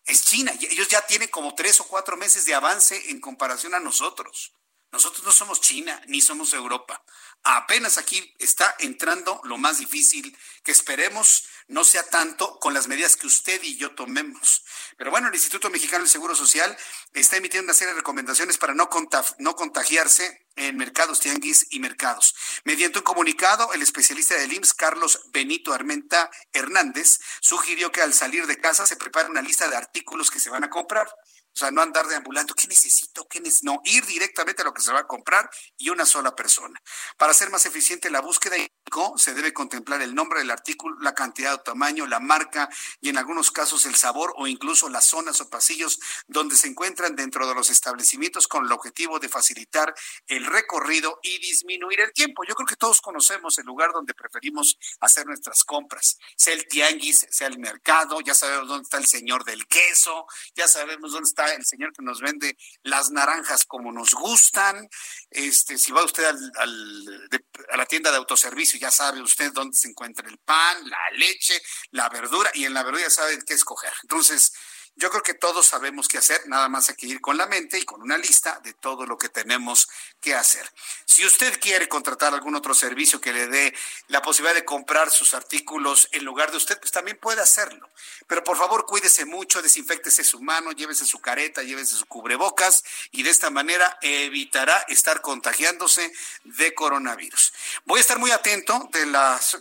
es 0.10 0.26
China. 0.26 0.52
Ellos 0.60 0.88
ya 0.88 1.06
tienen 1.06 1.30
como 1.30 1.56
tres 1.56 1.80
o 1.80 1.88
cuatro 1.88 2.18
meses 2.18 2.46
de 2.46 2.56
avance 2.56 3.12
en 3.12 3.20
comparación 3.20 3.74
a 3.74 3.80
nosotros. 3.80 4.54
Nosotros 4.92 5.24
no 5.24 5.32
somos 5.32 5.62
China 5.62 6.02
ni 6.08 6.20
somos 6.20 6.54
Europa. 6.54 7.04
Apenas 7.44 7.98
aquí 7.98 8.36
está 8.38 8.76
entrando 8.80 9.40
lo 9.44 9.58
más 9.58 9.80
difícil, 9.80 10.38
que 10.64 10.72
esperemos 10.72 11.46
no 11.68 11.84
sea 11.84 12.04
tanto 12.04 12.60
con 12.60 12.74
las 12.74 12.88
medidas 12.88 13.16
que 13.16 13.28
usted 13.28 13.62
y 13.64 13.78
yo 13.78 13.96
tomemos. 13.96 14.64
Pero 14.98 15.12
bueno, 15.12 15.28
el 15.28 15.36
Instituto 15.36 15.70
Mexicano 15.70 16.04
del 16.04 16.10
Seguro 16.10 16.36
Social 16.36 16.76
está 17.14 17.38
emitiendo 17.38 17.66
una 17.66 17.74
serie 17.74 17.94
de 17.94 18.00
recomendaciones 18.00 18.58
para 18.58 18.74
no, 18.74 18.90
no 19.38 19.56
contagiarse 19.56 20.48
en 20.56 20.76
mercados, 20.78 21.20
tianguis 21.20 21.68
y 21.70 21.80
mercados. 21.80 22.36
Mediante 22.66 23.00
un 23.00 23.04
comunicado, 23.04 23.72
el 23.74 23.82
especialista 23.82 24.36
del 24.36 24.52
IMSS, 24.52 24.74
Carlos 24.74 25.22
Benito 25.32 25.74
Armenta 25.74 26.30
Hernández, 26.52 27.20
sugirió 27.40 27.92
que 27.92 28.02
al 28.02 28.14
salir 28.14 28.48
de 28.48 28.60
casa 28.60 28.86
se 28.86 28.98
prepare 28.98 29.30
una 29.30 29.42
lista 29.42 29.70
de 29.70 29.78
artículos 29.78 30.30
que 30.32 30.40
se 30.40 30.50
van 30.50 30.64
a 30.64 30.70
comprar 30.70 31.08
sea, 31.60 31.72
no 31.72 31.82
andar 31.82 32.08
deambulando, 32.08 32.54
¿qué 32.54 32.68
necesito? 32.68 33.28
¿Qué 33.28 33.40
necesito? 33.40 33.72
No, 33.72 33.82
ir 33.86 34.06
directamente 34.06 34.62
a 34.62 34.66
lo 34.66 34.74
que 34.74 34.82
se 34.82 34.92
va 34.92 35.00
a 35.00 35.08
comprar 35.08 35.50
y 35.78 35.90
una 35.90 36.06
sola 36.06 36.36
persona. 36.36 36.82
Para 37.18 37.32
hacer 37.32 37.50
más 37.50 37.66
eficiente 37.66 38.10
la 38.10 38.22
búsqueda, 38.22 38.56
se 39.18 39.34
debe 39.34 39.54
contemplar 39.54 40.02
el 40.02 40.16
nombre 40.16 40.40
del 40.40 40.52
artículo, 40.52 40.98
la 41.00 41.14
cantidad 41.14 41.54
o 41.54 41.60
tamaño, 41.60 42.08
la 42.08 42.20
marca 42.20 42.70
y 43.00 43.10
en 43.10 43.18
algunos 43.18 43.52
casos 43.52 43.86
el 43.86 43.96
sabor 43.96 44.34
o 44.38 44.48
incluso 44.48 44.90
las 44.90 45.08
zonas 45.08 45.40
o 45.42 45.50
pasillos 45.50 46.00
donde 46.28 46.56
se 46.56 46.68
encuentran 46.68 47.16
dentro 47.16 47.48
de 47.48 47.54
los 47.54 47.70
establecimientos 47.70 48.48
con 48.48 48.66
el 48.66 48.72
objetivo 48.72 49.20
de 49.20 49.30
facilitar 49.30 49.94
el 50.28 50.46
recorrido 50.46 51.20
y 51.22 51.38
disminuir 51.40 52.02
el 52.02 52.14
tiempo. 52.14 52.44
Yo 52.48 52.56
creo 52.56 52.68
que 52.68 52.76
todos 52.76 53.02
conocemos 53.02 53.58
el 53.60 53.66
lugar 53.66 53.92
donde 53.94 54.14
preferimos 54.14 54.78
hacer 55.00 55.26
nuestras 55.28 55.64
compras, 55.64 56.18
sea 56.36 56.54
el 56.54 56.68
tianguis, 56.68 57.28
sea 57.30 57.48
el 57.48 57.60
mercado, 57.60 58.20
ya 58.22 58.34
sabemos 58.34 58.68
dónde 58.68 58.84
está 58.84 58.98
el 58.98 59.06
señor 59.06 59.44
del 59.44 59.68
queso, 59.68 60.26
ya 60.56 60.68
sabemos 60.68 61.12
dónde 61.12 61.28
está 61.28 61.49
el 61.54 61.66
señor 61.66 61.94
que 61.94 62.04
nos 62.04 62.22
vende 62.22 62.58
las 62.84 63.12
naranjas 63.12 63.66
como 63.66 63.92
nos 63.92 64.14
gustan. 64.14 64.88
Este, 65.30 65.78
si 65.78 65.92
va 65.92 66.04
usted 66.04 66.26
a 66.26 67.78
la 67.78 67.86
tienda 67.86 68.12
de 68.12 68.18
autoservicio, 68.18 68.80
ya 68.80 68.92
sabe 68.92 69.22
usted 69.22 69.52
dónde 69.54 69.78
se 69.78 69.90
encuentra 69.90 70.28
el 70.28 70.38
pan, 70.40 70.90
la 70.90 71.18
leche, 71.18 71.62
la 71.92 72.10
verdura, 72.10 72.52
y 72.54 72.66
en 72.66 72.74
la 72.74 72.84
verdura 72.84 73.04
ya 73.04 73.10
sabe 73.10 73.40
qué 73.46 73.54
escoger. 73.54 73.94
Entonces, 74.04 74.52
yo 74.96 75.10
creo 75.10 75.24
que 75.24 75.34
todos 75.34 75.66
sabemos 75.66 76.08
qué 76.08 76.18
hacer, 76.18 76.48
nada 76.48 76.70
más 76.70 76.90
hay 76.90 76.96
que 76.96 77.08
ir 77.08 77.22
con 77.22 77.38
la 77.38 77.48
mente 77.48 77.80
y 77.80 77.84
con 77.84 78.02
una 78.02 78.18
lista 78.18 78.60
de 78.64 78.74
todo 78.74 79.06
lo 79.06 79.18
que 79.18 79.30
tenemos 79.30 79.90
que 80.22 80.36
hacer. 80.36 80.70
Si 81.06 81.26
usted 81.26 81.60
quiere 81.60 81.88
contratar 81.88 82.34
algún 82.34 82.56
otro 82.56 82.74
servicio 82.74 83.20
que 83.20 83.34
le 83.34 83.48
dé 83.48 83.74
la 84.08 84.22
posibilidad 84.22 84.56
de 84.56 84.66
comprar 84.66 85.10
sus 85.10 85.34
artículos 85.34 86.08
en 86.12 86.26
lugar 86.26 86.52
de 86.52 86.58
usted, 86.58 86.80
pues 86.80 86.92
también 86.92 87.18
puede 87.18 87.42
hacerlo. 87.42 87.90
Pero 88.28 88.44
por 88.44 88.58
favor, 88.58 88.86
cuídese 88.86 89.26
mucho, 89.26 89.62
desinfectese 89.62 90.24
su 90.24 90.40
mano, 90.42 90.72
llévese 90.72 91.06
su 91.06 91.20
careta, 91.20 91.64
llévese 91.64 91.96
su 91.96 92.06
cubrebocas 92.06 92.84
y 93.12 93.24
de 93.24 93.32
esta 93.32 93.50
manera 93.50 93.98
evitará 94.02 94.86
estar 94.88 95.22
contagiándose 95.22 96.12
de 96.44 96.74
coronavirus. 96.74 97.54
Voy 97.86 97.98
a 97.98 98.02
estar 98.02 98.20
muy 98.20 98.32
atento 98.32 98.90
de 98.94 99.10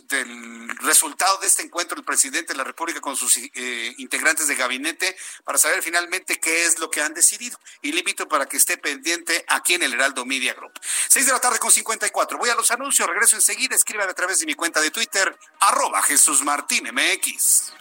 del 0.07 0.77
resultado 0.79 1.37
de 1.39 1.47
este 1.47 1.63
encuentro 1.63 1.95
del 1.95 2.05
presidente 2.05 2.53
de 2.53 2.57
la 2.57 2.63
República 2.63 3.01
con 3.01 3.15
sus 3.15 3.37
eh, 3.37 3.93
integrantes 3.97 4.47
de 4.47 4.55
gabinete 4.55 5.17
para 5.43 5.57
saber 5.57 5.81
finalmente 5.81 6.39
qué 6.39 6.65
es 6.65 6.79
lo 6.79 6.89
que 6.89 7.01
han 7.01 7.13
decidido. 7.13 7.59
Y 7.81 7.91
le 7.91 7.99
invito 7.99 8.27
para 8.27 8.45
que 8.45 8.57
esté 8.57 8.77
pendiente 8.77 9.43
aquí 9.47 9.75
en 9.75 9.83
el 9.83 9.93
Heraldo 9.93 10.25
Media 10.25 10.53
Group. 10.53 10.73
Seis 11.09 11.25
de 11.25 11.31
la 11.31 11.39
tarde 11.39 11.59
con 11.59 11.71
54. 11.71 12.37
Voy 12.37 12.49
a 12.49 12.55
los 12.55 12.71
anuncios, 12.71 13.07
regreso 13.07 13.35
enseguida. 13.35 13.75
Escríbame 13.75 14.11
a 14.11 14.15
través 14.15 14.39
de 14.39 14.45
mi 14.45 14.53
cuenta 14.53 14.81
de 14.81 14.91
Twitter, 14.91 15.37
arroba 15.59 16.01
Jesús 16.01 16.43
Martín 16.43 16.89
MX. 16.93 17.73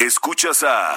Escuchas 0.00 0.62
a 0.62 0.96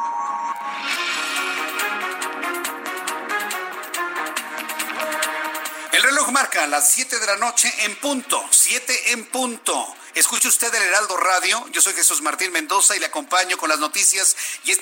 El 6.01 6.07
reloj 6.07 6.31
marca 6.31 6.65
las 6.65 6.91
7 6.93 7.19
de 7.19 7.27
la 7.27 7.35
noche 7.35 7.71
en 7.85 7.95
punto, 7.97 8.43
7 8.49 9.11
en 9.11 9.23
punto. 9.27 9.95
Escuche 10.15 10.47
usted 10.47 10.73
el 10.73 10.81
Heraldo 10.81 11.15
Radio. 11.15 11.63
Yo 11.71 11.79
soy 11.79 11.93
Jesús 11.93 12.23
Martín 12.23 12.51
Mendoza 12.51 12.95
y 12.95 12.99
le 12.99 13.05
acompaño 13.05 13.55
con 13.55 13.69
las 13.69 13.77
noticias 13.77 14.35
y 14.63 14.71
es 14.71 14.81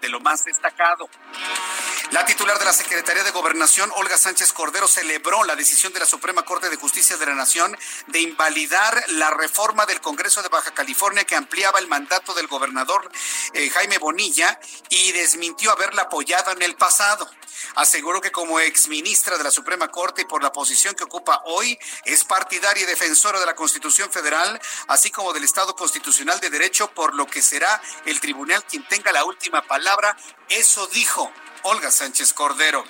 de 0.00 0.08
lo 0.08 0.20
más 0.20 0.42
destacado. 0.46 1.06
La 2.12 2.26
titular 2.26 2.58
de 2.58 2.66
la 2.66 2.74
Secretaría 2.74 3.24
de 3.24 3.30
Gobernación, 3.30 3.90
Olga 3.96 4.18
Sánchez 4.18 4.52
Cordero, 4.52 4.86
celebró 4.86 5.44
la 5.44 5.56
decisión 5.56 5.94
de 5.94 6.00
la 6.00 6.04
Suprema 6.04 6.42
Corte 6.42 6.68
de 6.68 6.76
Justicia 6.76 7.16
de 7.16 7.24
la 7.24 7.34
Nación 7.34 7.74
de 8.08 8.20
invalidar 8.20 9.02
la 9.08 9.30
reforma 9.30 9.86
del 9.86 10.02
Congreso 10.02 10.42
de 10.42 10.50
Baja 10.50 10.74
California 10.74 11.24
que 11.24 11.36
ampliaba 11.36 11.78
el 11.78 11.88
mandato 11.88 12.34
del 12.34 12.48
gobernador 12.48 13.10
eh, 13.54 13.70
Jaime 13.70 13.96
Bonilla 13.96 14.60
y 14.90 15.12
desmintió 15.12 15.72
haberla 15.72 16.02
apoyado 16.02 16.52
en 16.52 16.60
el 16.60 16.76
pasado. 16.76 17.30
Aseguró 17.76 18.20
que 18.20 18.30
como 18.30 18.60
exministra 18.60 19.38
de 19.38 19.44
la 19.44 19.50
Suprema 19.50 19.88
Corte 19.88 20.20
y 20.20 20.26
por 20.26 20.42
la 20.42 20.52
posición 20.52 20.94
que 20.94 21.04
ocupa 21.04 21.40
hoy, 21.46 21.78
es 22.04 22.24
partidaria 22.24 22.82
y 22.82 22.86
defensora 22.86 23.40
de 23.40 23.46
la 23.46 23.54
Constitución 23.54 24.10
Federal, 24.12 24.60
así 24.88 25.10
como 25.10 25.32
del 25.32 25.44
Estado 25.44 25.74
Constitucional 25.74 26.38
de 26.40 26.50
Derecho, 26.50 26.88
por 26.92 27.14
lo 27.14 27.26
que 27.26 27.40
será 27.40 27.80
el 28.04 28.20
tribunal 28.20 28.62
quien 28.64 28.86
tenga 28.86 29.12
la 29.12 29.24
última 29.24 29.62
palabra. 29.62 30.14
Eso 30.50 30.86
dijo 30.88 31.32
Olga 31.64 31.90
Sánchez 31.90 32.32
Cordero. 32.32 32.84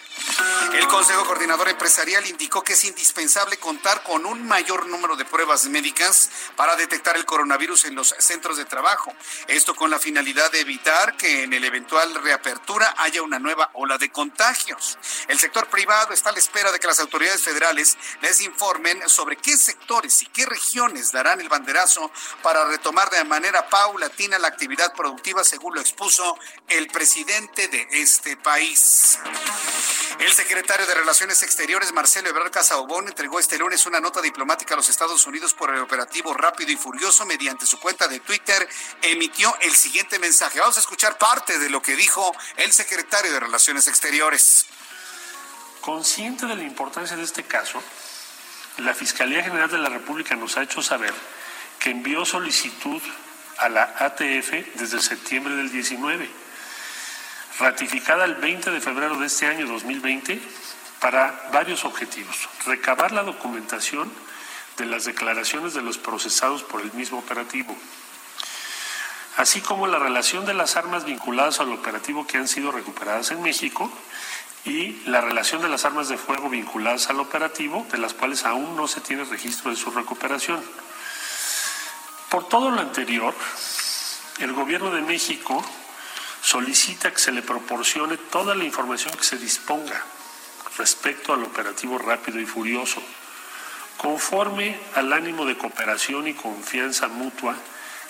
El 0.73 0.89
Consejo 0.89 1.27
Coordinador 1.27 1.69
Empresarial 1.69 2.27
indicó 2.27 2.65
que 2.65 2.73
es 2.73 2.85
indispensable 2.85 3.59
contar 3.59 4.03
con 4.03 4.25
un 4.25 4.47
mayor 4.47 4.87
número 4.87 5.17
de 5.17 5.27
pruebas 5.27 5.67
médicas 5.67 6.31
para 6.57 6.77
detectar 6.77 7.17
el 7.17 7.27
coronavirus 7.27 7.85
en 7.87 7.95
los 7.95 8.15
centros 8.19 8.57
de 8.57 8.65
trabajo. 8.65 9.13
Esto 9.49 9.75
con 9.75 9.91
la 9.91 9.99
finalidad 9.99 10.51
de 10.51 10.61
evitar 10.61 11.17
que 11.17 11.43
en 11.43 11.53
el 11.53 11.65
eventual 11.65 12.15
reapertura 12.15 12.95
haya 12.99 13.23
una 13.23 13.39
nueva 13.39 13.71
ola 13.75 13.99
de 13.99 14.11
contagios. 14.11 14.99
El 15.29 15.39
sector 15.39 15.67
privado 15.69 16.15
está 16.15 16.31
a 16.31 16.33
la 16.33 16.39
espera 16.39 16.73
de 16.73 16.79
que 16.79 16.87
las 16.87 17.01
autoridades 17.01 17.43
federales 17.43 17.99
les 18.23 18.41
informen 18.41 19.07
sobre 19.09 19.37
qué 19.37 19.57
sectores 19.59 20.23
y 20.23 20.27
qué 20.27 20.47
regiones 20.47 21.13
darán 21.13 21.41
el 21.41 21.51
banderazo 21.51 22.11
para 22.43 22.65
retomar 22.65 23.11
de 23.11 23.25
manera 23.25 23.69
paulatina 23.69 24.39
la 24.39 24.49
actividad 24.49 24.95
productiva, 24.95 25.45
según 25.45 25.75
lo 25.75 25.81
expuso 25.83 26.39
el 26.69 26.87
presidente 26.87 27.69
de 27.69 27.87
este 27.93 28.39
país. 28.39 28.62
El 28.63 30.33
secretario 30.33 30.87
de 30.87 30.95
Relaciones 30.95 31.43
Exteriores, 31.43 31.93
Marcelo 31.93 32.29
Ebrard 32.29 32.53
Casaubón, 32.53 33.09
entregó 33.09 33.41
este 33.41 33.59
lunes 33.59 33.87
una 33.87 33.99
nota 33.99 34.23
diplomática 34.23 34.75
a 34.75 34.77
los 34.77 34.89
Estados 34.89 35.27
Unidos 35.27 35.53
por 35.53 35.75
el 35.75 35.81
operativo 35.81 36.33
rápido 36.33 36.71
y 36.71 36.77
furioso. 36.77 37.27
Mediante 37.27 37.67
su 37.67 37.81
cuenta 37.81 38.07
de 38.07 38.21
Twitter, 38.21 38.69
emitió 39.03 39.53
el 39.63 39.73
siguiente 39.73 40.21
mensaje. 40.21 40.61
Vamos 40.61 40.77
a 40.77 40.81
escuchar 40.81 41.19
parte 41.19 41.59
de 41.59 41.71
lo 41.71 41.83
que 41.83 41.97
dijo 41.97 42.33
el 42.57 42.73
secretario 42.73 43.33
de 43.33 43.41
Relaciones 43.41 43.89
Exteriores. 43.89 44.67
Consciente 45.81 46.47
de 46.47 46.55
la 46.55 46.63
importancia 46.63 47.17
de 47.17 47.25
este 47.25 47.43
caso, 47.43 47.83
la 48.79 48.95
Fiscalía 48.95 49.43
General 49.43 49.69
de 49.69 49.79
la 49.79 49.89
República 49.89 50.37
nos 50.37 50.57
ha 50.57 50.63
hecho 50.63 50.83
saber 50.83 51.13
que 51.81 51.91
envió 51.91 52.25
solicitud 52.25 53.03
a 53.59 53.69
la 53.69 53.93
ATF 53.99 54.77
desde 54.77 55.03
septiembre 55.03 55.57
del 55.57 55.73
19 55.73 56.42
ratificada 57.63 58.25
el 58.25 58.35
20 58.35 58.73
de 58.73 58.81
febrero 58.81 59.17
de 59.17 59.27
este 59.27 59.47
año 59.47 59.67
2020 59.67 60.43
para 61.01 61.49
varios 61.53 61.85
objetivos. 61.85 62.49
Recabar 62.67 63.13
la 63.13 63.23
documentación 63.23 64.11
de 64.77 64.87
las 64.87 65.05
declaraciones 65.05 65.73
de 65.73 65.83
los 65.83 65.97
procesados 65.97 66.65
por 66.65 66.81
el 66.81 66.93
mismo 66.93 67.19
operativo, 67.19 67.77
así 69.37 69.61
como 69.61 69.87
la 69.87 70.01
relación 70.01 70.45
de 70.45 70.55
las 70.55 70.77
armas 70.77 71.05
vinculadas 71.05 71.61
al 71.61 71.73
operativo 71.73 72.27
que 72.27 72.39
han 72.39 72.49
sido 72.49 72.73
recuperadas 72.73 73.31
en 73.31 73.43
México 73.43 73.91
y 74.65 75.01
la 75.07 75.21
relación 75.21 75.63
de 75.63 75.69
las 75.69 75.85
armas 75.85 76.09
de 76.09 76.19
fuego 76.19 76.49
vinculadas 76.49 77.11
al 77.11 77.21
operativo, 77.21 77.87
de 77.93 77.99
las 77.99 78.13
cuales 78.13 78.45
aún 78.45 78.77
no 78.77 78.89
se 78.89 79.01
tiene 79.01 79.25
registro 79.25 79.71
de 79.71 79.77
su 79.77 79.91
recuperación. 79.91 80.61
Por 82.29 82.49
todo 82.49 82.71
lo 82.71 82.81
anterior, 82.81 83.35
el 84.39 84.53
Gobierno 84.53 84.91
de 84.91 85.03
México 85.03 85.65
solicita 86.43 87.13
que 87.13 87.21
se 87.21 87.33
le 87.33 87.43
proporcione 87.43 88.17
toda 88.17 88.55
la 88.55 88.65
información 88.65 89.15
que 89.15 89.25
se 89.25 89.39
disponga 89.39 90.03
respecto 90.77 91.33
al 91.33 91.45
operativo 91.45 91.99
rápido 91.99 92.41
y 92.41 92.47
furioso, 92.47 93.03
conforme 93.97 94.79
al 94.95 95.13
ánimo 95.13 95.47
de 95.47 95.57
cooperación 95.57 96.27
y 96.27 96.35
confianza 96.35 97.09
mutua 97.09 97.55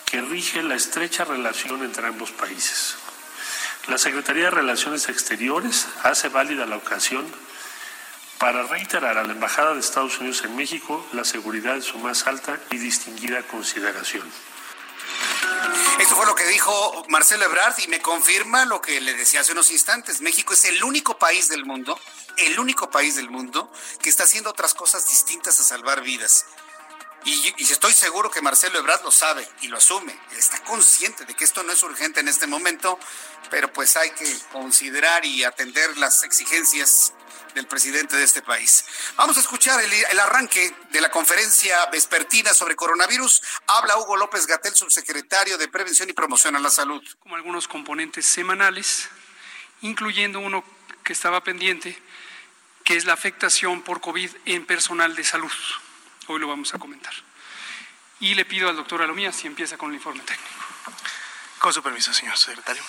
que 0.06 0.20
rige 0.20 0.62
la 0.62 0.74
estrecha 0.74 1.24
relación 1.24 1.82
entre 1.84 2.06
ambos 2.06 2.30
países. 2.30 2.96
La 3.88 3.98
Secretaría 3.98 4.44
de 4.44 4.50
Relaciones 4.50 5.08
Exteriores 5.08 5.88
hace 6.02 6.28
válida 6.28 6.66
la 6.66 6.76
ocasión 6.76 7.26
para 8.38 8.62
reiterar 8.64 9.18
a 9.18 9.24
la 9.24 9.32
Embajada 9.32 9.74
de 9.74 9.80
Estados 9.80 10.18
Unidos 10.18 10.42
en 10.44 10.56
México 10.56 11.06
la 11.12 11.24
seguridad 11.24 11.74
de 11.74 11.82
su 11.82 11.98
más 11.98 12.26
alta 12.26 12.58
y 12.70 12.78
distinguida 12.78 13.42
consideración. 13.42 14.24
Esto 15.98 16.16
fue 16.16 16.26
lo 16.26 16.34
que 16.34 16.46
dijo 16.46 17.04
Marcelo 17.08 17.44
Ebrard 17.44 17.78
y 17.78 17.88
me 17.88 18.00
confirma 18.00 18.64
lo 18.64 18.80
que 18.80 19.00
le 19.00 19.14
decía 19.14 19.40
hace 19.40 19.52
unos 19.52 19.70
instantes. 19.70 20.20
México 20.20 20.54
es 20.54 20.64
el 20.64 20.82
único 20.82 21.18
país 21.18 21.48
del 21.48 21.64
mundo 21.64 21.98
el 22.36 22.58
único 22.58 22.90
país 22.90 23.16
del 23.16 23.30
mundo 23.30 23.70
que 24.00 24.10
está 24.10 24.24
haciendo 24.24 24.50
otras 24.50 24.74
cosas 24.74 25.08
distintas 25.08 25.58
a 25.60 25.64
salvar 25.64 26.02
vidas. 26.02 26.46
Y, 27.24 27.54
y, 27.56 27.62
estoy 27.70 27.92
seguro 27.92 28.30
que 28.30 28.42
Marcelo 28.42 28.80
Ebrard 28.80 29.04
lo 29.04 29.12
sabe 29.12 29.48
y 29.60 29.68
lo 29.68 29.76
asume. 29.76 30.18
Está 30.36 30.62
consciente 30.64 31.24
de 31.24 31.34
que 31.34 31.44
esto 31.44 31.62
no 31.62 31.72
es 31.72 31.82
urgente 31.84 32.18
en 32.18 32.26
este 32.26 32.48
momento, 32.48 32.98
pero 33.48 33.72
pues 33.72 33.96
hay 33.96 34.10
que 34.10 34.38
considerar 34.50 35.24
y 35.24 35.44
atender 35.44 35.96
las 35.98 36.24
exigencias 36.24 37.12
del 37.54 37.66
presidente 37.66 38.16
de 38.16 38.24
este 38.24 38.42
país. 38.42 38.84
Vamos 39.16 39.36
a 39.36 39.40
escuchar 39.40 39.82
el, 39.82 39.92
el 39.92 40.20
arranque 40.20 40.74
de 40.90 41.00
la 41.00 41.10
conferencia 41.10 41.86
vespertina 41.86 42.54
sobre 42.54 42.76
coronavirus. 42.76 43.42
Habla 43.66 43.98
Hugo 43.98 44.16
López 44.16 44.46
Gatel, 44.46 44.74
subsecretario 44.74 45.58
de 45.58 45.68
Prevención 45.68 46.08
y 46.10 46.12
Promoción 46.12 46.56
a 46.56 46.60
la 46.60 46.70
Salud. 46.70 47.02
Como 47.20 47.36
algunos 47.36 47.68
componentes 47.68 48.26
semanales, 48.26 49.08
incluyendo 49.82 50.40
uno 50.40 50.64
que 51.04 51.12
estaba 51.12 51.42
pendiente, 51.42 52.00
que 52.84 52.96
es 52.96 53.04
la 53.04 53.12
afectación 53.12 53.82
por 53.82 54.00
COVID 54.00 54.30
en 54.46 54.66
personal 54.66 55.14
de 55.14 55.24
salud. 55.24 55.52
Hoy 56.28 56.40
lo 56.40 56.48
vamos 56.48 56.74
a 56.74 56.78
comentar. 56.78 57.12
Y 58.20 58.34
le 58.34 58.44
pido 58.44 58.68
al 58.68 58.76
doctor 58.76 59.02
Alomía 59.02 59.32
si 59.32 59.46
empieza 59.46 59.76
con 59.76 59.90
el 59.90 59.96
informe 59.96 60.22
técnico. 60.22 60.50
Con 61.58 61.72
su 61.72 61.82
permiso, 61.82 62.12
señor 62.12 62.38
secretario. 62.38 62.82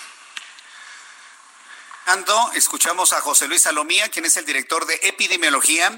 Escuchamos 2.54 3.12
a 3.12 3.20
José 3.20 3.48
Luis 3.48 3.62
Salomía, 3.62 4.08
quien 4.08 4.24
es 4.24 4.36
el 4.36 4.44
director 4.44 4.86
de 4.86 4.94
epidemiología, 5.02 5.88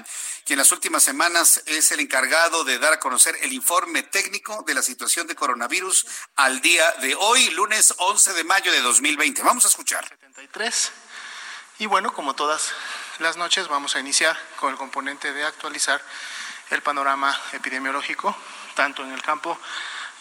quien 0.45 0.57
en 0.57 0.59
las 0.59 0.71
últimas 0.71 1.03
semanas 1.03 1.61
es 1.65 1.91
el 1.91 1.99
encargado 1.99 2.63
de 2.63 2.79
dar 2.79 2.93
a 2.93 2.99
conocer 2.99 3.37
el 3.41 3.53
informe 3.53 4.03
técnico 4.03 4.63
de 4.65 4.73
la 4.73 4.81
situación 4.81 5.27
de 5.27 5.35
coronavirus 5.35 6.05
al 6.35 6.61
día 6.61 6.91
de 7.01 7.15
hoy, 7.15 7.49
lunes 7.51 7.93
11 7.97 8.33
de 8.33 8.43
mayo 8.43 8.71
de 8.71 8.81
2020. 8.81 9.43
Vamos 9.43 9.65
a 9.65 9.67
escuchar. 9.67 10.05
73. 10.07 10.91
Y 11.79 11.85
bueno, 11.85 12.13
como 12.13 12.33
todas 12.33 12.71
las 13.19 13.37
noches, 13.37 13.67
vamos 13.67 13.95
a 13.95 13.99
iniciar 13.99 14.37
con 14.59 14.71
el 14.71 14.77
componente 14.77 15.33
de 15.33 15.45
actualizar 15.45 16.01
el 16.69 16.81
panorama 16.81 17.39
epidemiológico, 17.53 18.35
tanto 18.75 19.03
en 19.03 19.11
el 19.11 19.21
campo 19.21 19.59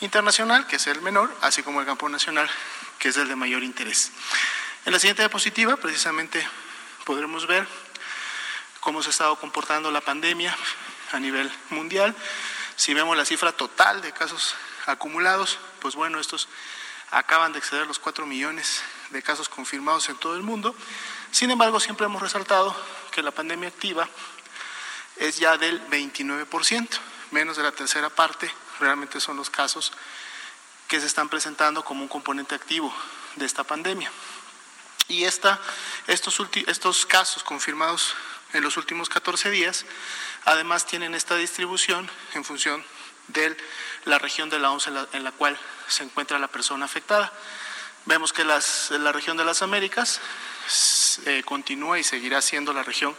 internacional, 0.01 0.67
que 0.67 0.77
es 0.77 0.87
el 0.87 1.01
menor, 1.01 1.35
así 1.41 1.63
como 1.63 1.81
el 1.81 1.87
campo 1.87 2.09
nacional, 2.09 2.51
que 2.99 3.09
es 3.09 3.17
el 3.17 3.29
de 3.29 3.37
mayor 3.37 3.63
interés. 3.63 4.11
En 4.87 4.93
la 4.93 5.01
siguiente 5.01 5.23
diapositiva, 5.23 5.77
precisamente, 5.77 6.49
podremos 7.05 7.49
ver 7.49 7.67
cómo 8.79 9.03
se 9.03 9.09
ha 9.09 9.11
estado 9.11 9.35
comportando 9.35 9.91
la 9.91 10.01
pandemia 10.01 10.57
a 11.11 11.19
nivel 11.19 11.51
mundial. 11.71 12.15
Si 12.77 12.95
vemos 12.95 13.17
la 13.17 13.25
cifra 13.25 13.51
total 13.51 14.01
de 14.01 14.13
casos 14.13 14.55
acumulados, 14.87 15.59
pues 15.81 15.97
bueno, 15.97 16.21
estos 16.21 16.49
acaban 17.11 17.53
de 17.53 17.59
exceder 17.59 17.85
los 17.89 17.99
4 17.99 18.27
millones 18.27 18.81
de 19.11 19.25
casos 19.25 19.49
confirmados 19.49 20.09
en 20.09 20.19
todo 20.19 20.37
el 20.37 20.45
mundo. 20.45 20.73
Sin 21.33 21.51
embargo, 21.51 21.81
siempre 21.81 22.07
hemos 22.07 22.23
resaltado 22.23 22.73
que 23.11 23.23
la 23.23 23.33
pandemia 23.33 23.69
activa 23.69 24.09
es 25.17 25.37
ya 25.37 25.59
del 25.59 25.85
29%, 25.89 26.89
menos 27.33 27.57
de 27.57 27.65
la 27.65 27.73
tercera 27.73 28.09
parte 28.09 28.49
realmente 28.79 29.19
son 29.19 29.37
los 29.37 29.51
casos 29.51 29.93
que 30.87 31.01
se 31.01 31.07
están 31.07 31.29
presentando 31.29 31.85
como 31.85 32.03
un 32.03 32.09
componente 32.09 32.55
activo 32.55 32.95
de 33.35 33.47
esta 33.47 33.65
pandemia. 33.65 34.13
Y 35.09 35.25
estos, 35.25 37.07
casos 37.07 37.45
confirmados 37.45 38.15
en 38.53 38.63
los 38.63 38.77
últimos 38.77 39.09
14 39.09 39.51
días, 39.51 39.87
además 40.45 40.87
tienen 40.87 41.15
esta 41.15 41.37
distribución 41.37 42.11
en 42.35 42.45
función 42.45 42.85
de 43.29 43.57
la 44.05 44.19
región 44.19 44.51
de 44.51 44.59
la 44.59 44.71
ONCE 44.71 44.91
en 45.13 45.25
la, 45.25 45.33
cual 45.33 45.59
se 45.89 46.05
encuentra 46.05 46.39
la 46.39 46.49
persona 46.49 46.85
afectada. 46.85 47.33
Vemos 48.05 48.33
que 48.33 48.45
la 48.45 49.13
región 49.13 49.37
de 49.37 49.45
las 49.45 49.63
Américas 49.63 50.21
eh, 51.27 51.43
continúa 51.45 51.99
y 51.99 52.05
seguirá 52.05 52.43
siendo 52.43 52.73
la 52.73 52.83
región 52.83 53.17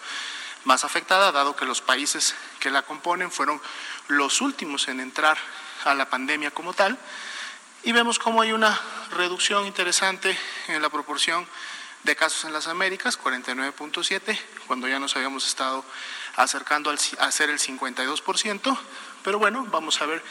más 0.66 0.84
afectada, 0.84 1.32
dado 1.32 1.56
que 1.56 1.66
los 1.66 1.82
países 1.82 2.36
que 2.60 2.70
la 2.70 2.82
componen 2.82 3.32
fueron 3.32 3.62
los 4.08 4.42
últimos 4.42 4.90
en 4.90 5.00
entrar 5.00 5.38
a 5.86 5.94
la 5.94 6.10
pandemia 6.10 6.52
como 6.52 6.74
tal. 6.74 6.98
Y 7.84 7.94
vemos 7.94 8.20
cómo 8.20 8.42
hay 8.42 8.52
una 8.52 8.78
reducción 9.12 9.66
interesante 9.66 10.38
en 10.68 10.82
la 10.82 10.90
proporción 10.90 11.48
de 12.08 12.16
casos 12.16 12.46
en 12.46 12.54
las 12.54 12.68
Américas, 12.68 13.20
49.7, 13.20 14.40
cuando 14.66 14.88
ya 14.88 14.98
nos 14.98 15.18
habíamos 15.18 15.46
estado 15.46 15.84
acercando 16.38 16.90
al, 16.90 16.98
a 17.20 17.30
ser 17.32 17.50
el 17.50 17.60
52%, 17.60 18.80
pero 19.24 19.40
bueno, 19.40 19.68
vamos 19.70 20.02
a 20.02 20.06
ver 20.06 20.24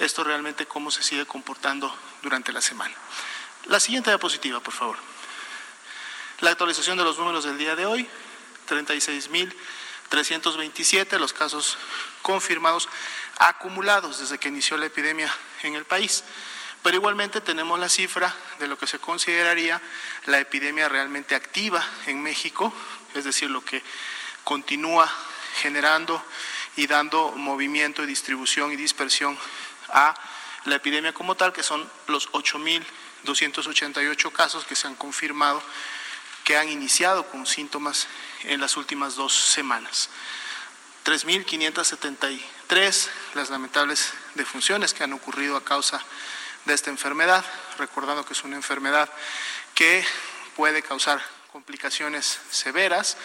esto 0.00 0.24
realmente 0.24 0.66
cómo 0.66 0.90
se 0.90 1.04
sigue 1.04 1.26
comportando 1.26 1.96
durante 2.22 2.52
la 2.52 2.60
semana. 2.60 2.96
La 3.66 3.78
siguiente 3.78 4.10
diapositiva, 4.10 4.58
por 4.58 4.74
favor. 4.74 4.96
La 6.40 6.50
actualización 6.50 6.98
de 6.98 7.04
los 7.04 7.16
números 7.16 7.44
del 7.44 7.58
día 7.58 7.76
de 7.76 7.86
hoy, 7.86 8.08
36.327 8.68 11.16
los 11.16 11.32
casos 11.32 11.78
confirmados 12.22 12.88
acumulados 13.38 14.18
desde 14.18 14.38
que 14.38 14.48
inició 14.48 14.76
la 14.76 14.86
epidemia 14.86 15.32
en 15.62 15.76
el 15.76 15.84
país. 15.84 16.24
Pero 16.82 16.96
igualmente 16.96 17.40
tenemos 17.40 17.78
la 17.78 17.88
cifra 17.88 18.34
de 18.58 18.66
lo 18.66 18.78
que 18.78 18.86
se 18.86 18.98
consideraría 18.98 19.80
la 20.26 20.38
epidemia 20.38 20.88
realmente 20.88 21.34
activa 21.34 21.84
en 22.06 22.22
México, 22.22 22.72
es 23.14 23.24
decir, 23.24 23.50
lo 23.50 23.64
que 23.64 23.82
continúa 24.44 25.10
generando 25.60 26.24
y 26.76 26.86
dando 26.86 27.32
movimiento 27.32 28.02
y 28.02 28.06
distribución 28.06 28.72
y 28.72 28.76
dispersión 28.76 29.38
a 29.90 30.14
la 30.64 30.76
epidemia 30.76 31.12
como 31.12 31.34
tal, 31.34 31.52
que 31.52 31.62
son 31.62 31.86
los 32.06 32.30
8.288 32.32 34.32
casos 34.32 34.64
que 34.64 34.76
se 34.76 34.86
han 34.86 34.94
confirmado 34.94 35.62
que 36.44 36.56
han 36.56 36.68
iniciado 36.68 37.26
con 37.26 37.46
síntomas 37.46 38.06
en 38.44 38.60
las 38.60 38.76
últimas 38.76 39.14
dos 39.14 39.32
semanas. 39.32 40.10
3.573 41.04 43.08
las 43.34 43.50
lamentables 43.50 44.12
defunciones 44.34 44.92
que 44.92 45.04
han 45.04 45.12
ocurrido 45.12 45.56
a 45.56 45.64
causa 45.64 45.98
de 45.98 46.39
esta 46.66 46.90
enfermedad, 46.90 47.44
recordando 47.78 48.24
que 48.24 48.32
es 48.32 48.44
una 48.44 48.56
enfermedad 48.56 49.08
que 49.74 50.04
puede 50.56 50.82
causar 50.82 51.20
complicaciones 51.52 52.38
severas, 52.50 53.16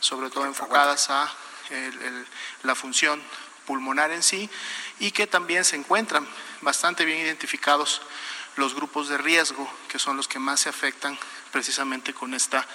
sobre 0.00 0.30
todo 0.30 0.46
enfocadas 0.46 1.10
a 1.10 1.32
la 2.62 2.74
función 2.74 3.22
pulmonar 3.66 4.10
en 4.10 4.22
sí, 4.22 4.48
y 5.00 5.10
que 5.10 5.26
también 5.26 5.64
se 5.64 5.76
encuentran 5.76 6.26
bastante 6.60 7.04
bien 7.04 7.18
identificados 7.18 8.02
los 8.56 8.74
grupos 8.74 9.08
de 9.08 9.18
riesgo, 9.18 9.68
que 9.88 9.98
son 9.98 10.16
los 10.16 10.28
que 10.28 10.38
más 10.38 10.60
se 10.60 10.68
afectan 10.68 11.18
precisamente 11.50 12.14
con 12.14 12.34
esta 12.34 12.66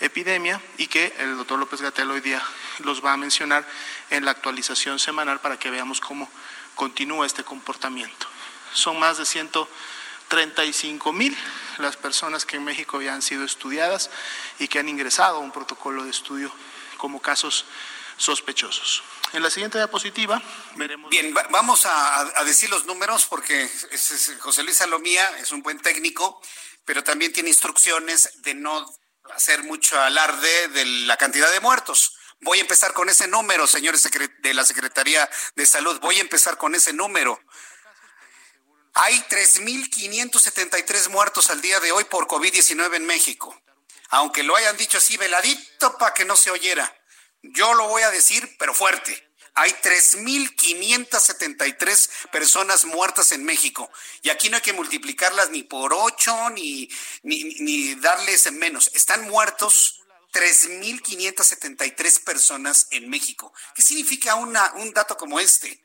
epidemia 0.00 0.60
y 0.78 0.86
que 0.86 1.14
el 1.18 1.36
doctor 1.36 1.58
López 1.58 1.80
Gatel 1.80 2.10
hoy 2.10 2.20
día 2.20 2.42
los 2.78 3.04
va 3.04 3.12
a 3.12 3.16
mencionar 3.16 3.66
en 4.10 4.24
la 4.24 4.32
actualización 4.32 4.98
semanal 4.98 5.40
para 5.40 5.58
que 5.58 5.70
veamos 5.70 6.00
cómo 6.00 6.28
continúa 6.74 7.26
este 7.26 7.44
comportamiento. 7.44 8.31
Son 8.72 8.98
más 8.98 9.18
de 9.18 9.26
135 9.26 11.12
mil 11.12 11.36
las 11.78 11.96
personas 11.96 12.44
que 12.44 12.56
en 12.56 12.64
México 12.64 13.00
ya 13.02 13.14
han 13.14 13.22
sido 13.22 13.44
estudiadas 13.44 14.10
y 14.58 14.68
que 14.68 14.78
han 14.78 14.88
ingresado 14.88 15.36
a 15.36 15.40
un 15.40 15.52
protocolo 15.52 16.04
de 16.04 16.10
estudio 16.10 16.52
como 16.96 17.20
casos 17.20 17.64
sospechosos. 18.16 19.02
En 19.32 19.42
la 19.42 19.50
siguiente 19.50 19.78
diapositiva 19.78 20.42
veremos. 20.76 21.10
Bien, 21.10 21.34
vamos 21.50 21.86
a, 21.86 22.44
decir 22.44 22.68
los 22.70 22.84
números 22.84 23.26
porque 23.26 23.68
José 24.40 24.62
Luis 24.62 24.76
Salomía 24.76 25.38
es 25.38 25.52
un 25.52 25.62
buen 25.62 25.80
técnico, 25.80 26.40
pero 26.84 27.02
también 27.02 27.32
tiene 27.32 27.48
instrucciones 27.48 28.42
de 28.42 28.54
no 28.54 28.86
hacer 29.34 29.62
mucho 29.64 30.00
alarde 30.00 30.68
de 30.68 30.84
la 30.84 31.16
cantidad 31.16 31.50
de 31.50 31.60
muertos. 31.60 32.14
Voy 32.40 32.58
a 32.58 32.62
empezar 32.62 32.92
con 32.92 33.08
ese 33.08 33.28
número, 33.28 33.66
señores 33.66 34.02
de 34.40 34.54
la 34.54 34.64
Secretaría 34.64 35.30
de 35.54 35.64
Salud. 35.64 35.98
Voy 36.00 36.18
a 36.18 36.22
empezar 36.22 36.58
con 36.58 36.74
ese 36.74 36.92
número. 36.92 37.40
Hay 38.94 39.18
3.573 39.30 41.08
muertos 41.08 41.48
al 41.48 41.62
día 41.62 41.80
de 41.80 41.92
hoy 41.92 42.04
por 42.04 42.26
COVID-19 42.26 42.96
en 42.96 43.06
México. 43.06 43.58
Aunque 44.10 44.42
lo 44.42 44.54
hayan 44.54 44.76
dicho 44.76 44.98
así 44.98 45.16
veladito 45.16 45.96
para 45.96 46.12
que 46.12 46.26
no 46.26 46.36
se 46.36 46.50
oyera. 46.50 46.94
Yo 47.42 47.72
lo 47.74 47.88
voy 47.88 48.02
a 48.02 48.10
decir, 48.10 48.54
pero 48.58 48.74
fuerte. 48.74 49.32
Hay 49.54 49.70
3.573 49.70 52.28
personas 52.30 52.84
muertas 52.84 53.32
en 53.32 53.44
México. 53.44 53.90
Y 54.20 54.28
aquí 54.28 54.50
no 54.50 54.56
hay 54.56 54.62
que 54.62 54.74
multiplicarlas 54.74 55.48
ni 55.50 55.62
por 55.62 55.94
ocho, 55.94 56.50
ni, 56.50 56.90
ni, 57.22 57.44
ni 57.60 57.94
darles 57.94 58.44
en 58.46 58.58
menos. 58.58 58.90
Están 58.94 59.22
muertos 59.22 60.02
3.573 60.32 62.24
personas 62.24 62.88
en 62.90 63.08
México. 63.08 63.54
¿Qué 63.74 63.80
significa 63.82 64.34
una, 64.34 64.72
un 64.74 64.92
dato 64.92 65.16
como 65.16 65.40
este? 65.40 65.81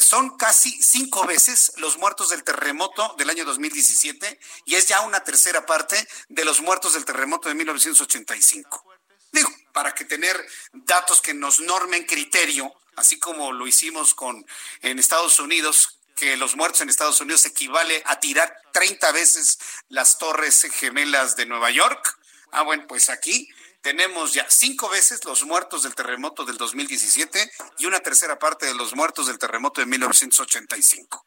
Son 0.00 0.36
casi 0.36 0.82
cinco 0.82 1.26
veces 1.26 1.72
los 1.76 1.98
muertos 1.98 2.30
del 2.30 2.42
terremoto 2.42 3.14
del 3.18 3.30
año 3.30 3.44
2017 3.44 4.38
y 4.64 4.74
es 4.76 4.88
ya 4.88 5.02
una 5.02 5.22
tercera 5.22 5.66
parte 5.66 5.96
de 6.28 6.44
los 6.44 6.60
muertos 6.60 6.94
del 6.94 7.04
terremoto 7.04 7.48
de 7.48 7.54
1985. 7.54 8.84
Digo, 9.30 9.50
para 9.72 9.94
que 9.94 10.04
tener 10.04 10.36
datos 10.72 11.20
que 11.20 11.34
nos 11.34 11.60
normen 11.60 12.04
criterio, 12.04 12.72
así 12.96 13.18
como 13.18 13.52
lo 13.52 13.66
hicimos 13.66 14.14
con 14.14 14.44
en 14.80 14.98
Estados 14.98 15.38
Unidos, 15.38 15.98
que 16.16 16.36
los 16.36 16.56
muertos 16.56 16.82
en 16.82 16.88
Estados 16.88 17.20
Unidos 17.20 17.44
equivale 17.46 18.02
a 18.06 18.20
tirar 18.20 18.54
30 18.72 19.12
veces 19.12 19.58
las 19.88 20.18
torres 20.18 20.66
gemelas 20.72 21.36
de 21.36 21.46
Nueva 21.46 21.70
York. 21.70 22.18
Ah, 22.52 22.62
bueno, 22.62 22.86
pues 22.86 23.08
aquí 23.08 23.48
tenemos 23.82 24.32
ya 24.32 24.46
cinco 24.48 24.88
veces 24.88 25.24
los 25.24 25.44
muertos 25.44 25.82
del 25.82 25.94
terremoto 25.94 26.44
del 26.44 26.56
2017 26.56 27.52
y 27.78 27.86
una 27.86 28.00
tercera 28.00 28.38
parte 28.38 28.66
de 28.66 28.74
los 28.74 28.94
muertos 28.94 29.26
del 29.26 29.38
terremoto 29.38 29.80
de 29.80 29.86
1985. 29.86 31.26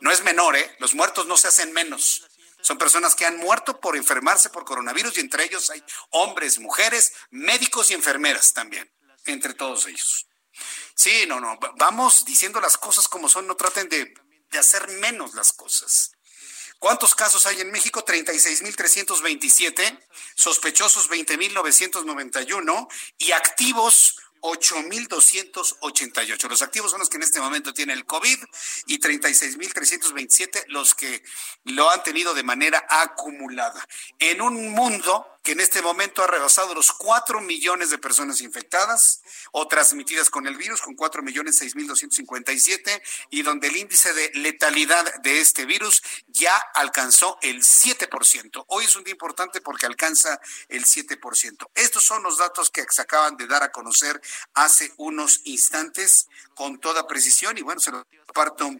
No 0.00 0.10
es 0.10 0.24
menor, 0.24 0.56
¿eh? 0.56 0.74
Los 0.80 0.94
muertos 0.94 1.26
no 1.26 1.36
se 1.36 1.48
hacen 1.48 1.72
menos. 1.72 2.26
Son 2.62 2.78
personas 2.78 3.14
que 3.14 3.26
han 3.26 3.36
muerto 3.36 3.78
por 3.78 3.96
enfermarse 3.96 4.48
por 4.48 4.64
coronavirus 4.64 5.18
y 5.18 5.20
entre 5.20 5.44
ellos 5.44 5.68
hay 5.70 5.84
hombres, 6.10 6.58
mujeres, 6.58 7.12
médicos 7.30 7.90
y 7.90 7.94
enfermeras 7.94 8.52
también, 8.52 8.90
entre 9.26 9.52
todos 9.52 9.86
ellos. 9.86 10.26
Sí, 10.94 11.24
no, 11.26 11.40
no, 11.40 11.58
vamos 11.76 12.24
diciendo 12.24 12.60
las 12.60 12.78
cosas 12.78 13.06
como 13.08 13.28
son, 13.28 13.46
no 13.46 13.56
traten 13.56 13.88
de, 13.88 14.14
de 14.50 14.58
hacer 14.58 14.88
menos 14.88 15.34
las 15.34 15.52
cosas. 15.52 16.12
¿Cuántos 16.82 17.14
casos 17.14 17.46
hay 17.46 17.60
en 17.60 17.70
México? 17.70 18.04
36.327, 18.04 20.00
sospechosos 20.34 21.08
20.991 21.08 22.88
y 23.18 23.30
activos 23.30 24.16
8.288. 24.40 26.48
Los 26.48 26.62
activos 26.62 26.90
son 26.90 26.98
los 26.98 27.08
que 27.08 27.18
en 27.18 27.22
este 27.22 27.38
momento 27.38 27.72
tienen 27.72 27.96
el 27.96 28.04
COVID 28.04 28.36
y 28.86 28.98
36.327 28.98 30.64
los 30.66 30.96
que 30.96 31.22
lo 31.62 31.88
han 31.88 32.02
tenido 32.02 32.34
de 32.34 32.42
manera 32.42 32.84
acumulada. 32.88 33.86
En 34.18 34.42
un 34.42 34.70
mundo 34.70 35.38
que 35.42 35.52
en 35.52 35.60
este 35.60 35.82
momento 35.82 36.22
ha 36.22 36.26
rebasado 36.26 36.74
los 36.74 36.92
4 36.92 37.40
millones 37.40 37.90
de 37.90 37.98
personas 37.98 38.40
infectadas 38.40 39.22
o 39.50 39.66
transmitidas 39.66 40.30
con 40.30 40.46
el 40.46 40.56
virus, 40.56 40.80
con 40.80 40.94
4 40.94 41.22
millones 41.22 41.56
6 41.58 41.74
mil 41.74 41.86
257, 41.86 43.02
y 43.30 43.42
donde 43.42 43.68
el 43.68 43.76
índice 43.76 44.12
de 44.12 44.30
letalidad 44.34 45.20
de 45.22 45.40
este 45.40 45.66
virus 45.66 46.02
ya 46.28 46.56
alcanzó 46.74 47.38
el 47.42 47.62
7%. 47.62 48.64
Hoy 48.68 48.84
es 48.84 48.94
un 48.94 49.04
día 49.04 49.12
importante 49.12 49.60
porque 49.60 49.86
alcanza 49.86 50.40
el 50.68 50.84
7%. 50.84 51.70
Estos 51.74 52.04
son 52.04 52.22
los 52.22 52.38
datos 52.38 52.70
que 52.70 52.84
se 52.88 53.02
acaban 53.02 53.36
de 53.36 53.46
dar 53.46 53.62
a 53.62 53.72
conocer 53.72 54.20
hace 54.54 54.92
unos 54.96 55.40
instantes 55.44 56.28
con 56.54 56.78
toda 56.78 57.06
precisión 57.06 57.58
y 57.58 57.62
bueno, 57.62 57.80
se 57.80 57.90
lo 57.90 58.06
parto 58.32 58.70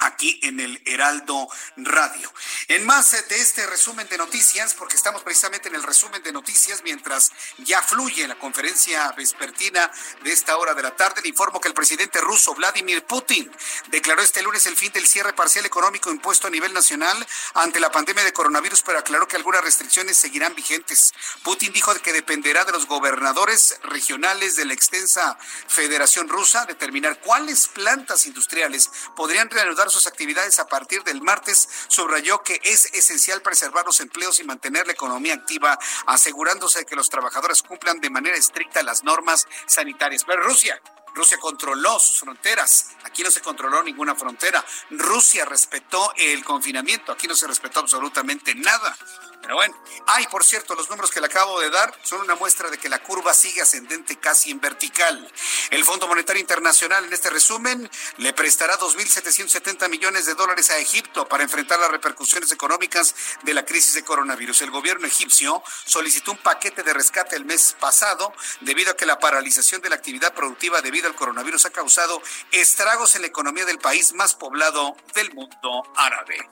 aquí 0.00 0.40
en 0.42 0.60
el 0.60 0.82
Heraldo 0.86 1.48
Radio. 1.76 2.32
En 2.68 2.84
más 2.84 3.12
de 3.12 3.36
este 3.36 3.66
resumen 3.66 4.08
de 4.08 4.18
noticias, 4.18 4.74
porque 4.74 4.96
estamos 4.96 5.22
precisamente 5.22 5.68
en 5.68 5.74
el 5.74 5.82
resumen 5.82 6.22
de 6.22 6.32
noticias 6.32 6.82
mientras 6.82 7.30
ya 7.58 7.82
fluye 7.82 8.26
la 8.26 8.38
conferencia 8.38 9.12
vespertina 9.12 9.90
de 10.22 10.32
esta 10.32 10.56
hora 10.56 10.74
de 10.74 10.82
la 10.82 10.96
tarde, 10.96 11.20
le 11.22 11.28
informo 11.28 11.60
que 11.60 11.68
el 11.68 11.74
presidente 11.74 12.20
ruso 12.20 12.54
Vladimir 12.54 13.04
Putin 13.04 13.50
declaró 13.88 14.22
este 14.22 14.42
lunes 14.42 14.66
el 14.66 14.76
fin 14.76 14.92
del 14.92 15.06
cierre 15.06 15.32
parcial 15.32 15.66
económico 15.66 16.10
impuesto 16.10 16.46
a 16.46 16.50
nivel 16.50 16.72
nacional 16.72 17.26
ante 17.54 17.80
la 17.80 17.92
pandemia 17.92 18.24
de 18.24 18.32
coronavirus, 18.32 18.82
pero 18.82 18.98
aclaró 18.98 19.28
que 19.28 19.36
algunas 19.36 19.62
restricciones 19.62 20.16
seguirán 20.16 20.54
vigentes. 20.54 21.12
Putin 21.42 21.72
dijo 21.72 21.94
que 22.00 22.12
dependerá 22.12 22.64
de 22.64 22.72
los 22.72 22.86
gobernadores 22.86 23.78
regionales 23.82 24.56
de 24.56 24.64
la 24.64 24.72
extensa 24.72 25.36
Federación 25.68 26.28
Rusa 26.28 26.64
determinar 26.66 27.20
cuáles 27.20 27.68
plantas 27.68 28.26
industriales 28.26 28.90
podrían 29.16 29.50
reanudar 29.50 29.89
sus 29.90 30.06
actividades 30.06 30.58
a 30.58 30.66
partir 30.66 31.02
del 31.04 31.22
martes, 31.22 31.68
subrayó 31.88 32.42
que 32.42 32.60
es 32.64 32.86
esencial 32.94 33.42
preservar 33.42 33.84
los 33.86 34.00
empleos 34.00 34.38
y 34.40 34.44
mantener 34.44 34.86
la 34.86 34.92
economía 34.92 35.34
activa, 35.34 35.78
asegurándose 36.06 36.80
de 36.80 36.86
que 36.86 36.96
los 36.96 37.10
trabajadores 37.10 37.62
cumplan 37.62 38.00
de 38.00 38.10
manera 38.10 38.36
estricta 38.36 38.82
las 38.82 39.04
normas 39.04 39.46
sanitarias. 39.66 40.24
Pero 40.24 40.42
Rusia, 40.42 40.80
Rusia 41.14 41.38
controló 41.38 41.98
sus 41.98 42.20
fronteras. 42.20 42.90
Aquí 43.04 43.22
no 43.22 43.30
se 43.30 43.40
controló 43.40 43.82
ninguna 43.82 44.14
frontera. 44.14 44.64
Rusia 44.90 45.44
respetó 45.44 46.12
el 46.16 46.44
confinamiento. 46.44 47.12
Aquí 47.12 47.26
no 47.26 47.34
se 47.34 47.46
respetó 47.46 47.80
absolutamente 47.80 48.54
nada. 48.54 48.96
Pero 49.42 49.54
bueno, 49.54 49.74
ay, 50.06 50.26
por 50.30 50.44
cierto, 50.44 50.74
los 50.74 50.88
números 50.90 51.10
que 51.10 51.20
le 51.20 51.26
acabo 51.26 51.60
de 51.60 51.70
dar 51.70 51.92
son 52.02 52.20
una 52.20 52.34
muestra 52.34 52.70
de 52.70 52.78
que 52.78 52.88
la 52.88 53.02
curva 53.02 53.34
sigue 53.34 53.62
ascendente 53.62 54.18
casi 54.18 54.50
en 54.50 54.60
vertical. 54.60 55.32
El 55.70 55.84
Fondo 55.84 56.06
Monetario 56.06 56.40
Internacional 56.40 57.04
en 57.04 57.12
este 57.12 57.30
resumen 57.30 57.90
le 58.18 58.32
prestará 58.32 58.78
2.770 58.78 59.88
millones 59.88 60.26
de 60.26 60.34
dólares 60.34 60.70
a 60.70 60.78
Egipto 60.78 61.26
para 61.26 61.42
enfrentar 61.42 61.80
las 61.80 61.90
repercusiones 61.90 62.52
económicas 62.52 63.14
de 63.42 63.54
la 63.54 63.64
crisis 63.64 63.94
de 63.94 64.04
coronavirus. 64.04 64.62
El 64.62 64.70
gobierno 64.70 65.06
egipcio 65.06 65.62
solicitó 65.84 66.32
un 66.32 66.38
paquete 66.38 66.82
de 66.82 66.92
rescate 66.92 67.36
el 67.36 67.44
mes 67.44 67.76
pasado 67.80 68.32
debido 68.60 68.92
a 68.92 68.96
que 68.96 69.06
la 69.06 69.18
paralización 69.18 69.80
de 69.80 69.88
la 69.88 69.96
actividad 69.96 70.34
productiva 70.34 70.82
debido 70.82 71.08
al 71.08 71.14
coronavirus 71.14 71.66
ha 71.66 71.70
causado 71.70 72.22
estragos 72.52 73.14
en 73.14 73.22
la 73.22 73.28
economía 73.28 73.64
del 73.64 73.78
país 73.78 74.12
más 74.12 74.34
poblado 74.34 74.96
del 75.14 75.32
mundo 75.34 75.82
árabe. 75.96 76.48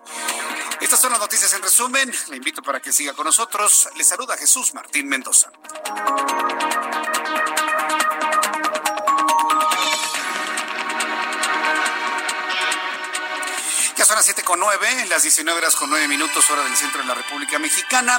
Estas 0.81 1.01
son 1.01 1.11
las 1.11 1.21
noticias 1.21 1.53
en 1.55 1.63
resumen. 1.63 2.13
Le 2.29 2.37
invito 2.37 2.63
para 2.63 2.78
que 2.81 2.93
siga 2.93 3.15
con 3.15 3.25
nosotros. 3.25 3.89
Le 3.97 4.05
saluda 4.05 4.37
Jesús 4.37 4.75
Martín 4.75 5.09
Mendoza. 5.09 5.51
Ya 13.97 14.05
son 14.05 14.17
las 14.17 14.25
siete 14.25 14.43
con 14.43 14.61
nueve, 14.61 15.07
las 15.09 15.23
19 15.23 15.59
horas 15.59 15.75
con 15.77 15.91
nueve 15.91 16.07
minutos, 16.07 16.49
hora 16.51 16.63
del 16.63 16.77
centro 16.77 17.01
de 17.01 17.09
la 17.09 17.15
República 17.15 17.59
Mexicana. 17.59 18.19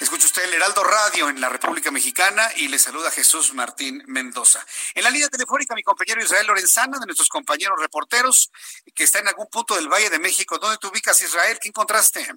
Escucha 0.00 0.26
usted 0.26 0.44
el 0.44 0.54
Heraldo 0.54 0.84
Radio 0.84 1.28
en 1.28 1.40
la 1.40 1.48
República 1.48 1.90
Mexicana 1.90 2.48
y 2.56 2.68
le 2.68 2.78
saluda 2.78 3.10
Jesús 3.10 3.52
Martín 3.52 4.02
Mendoza. 4.06 4.64
En 4.94 5.02
la 5.02 5.10
línea 5.10 5.28
telefónica, 5.28 5.74
mi 5.74 5.82
compañero 5.82 6.22
Israel 6.22 6.46
Lorenzana, 6.46 6.98
de 7.00 7.06
nuestros 7.06 7.28
compañeros 7.28 7.80
reporteros, 7.80 8.50
que 8.94 9.04
está 9.04 9.18
en 9.18 9.28
algún 9.28 9.48
punto 9.48 9.74
del 9.74 9.88
Valle 9.88 10.08
de 10.08 10.20
México. 10.20 10.58
¿Dónde 10.58 10.78
te 10.78 10.86
ubicas, 10.86 11.20
Israel? 11.22 11.58
¿Qué 11.60 11.68
encontraste? 11.68 12.28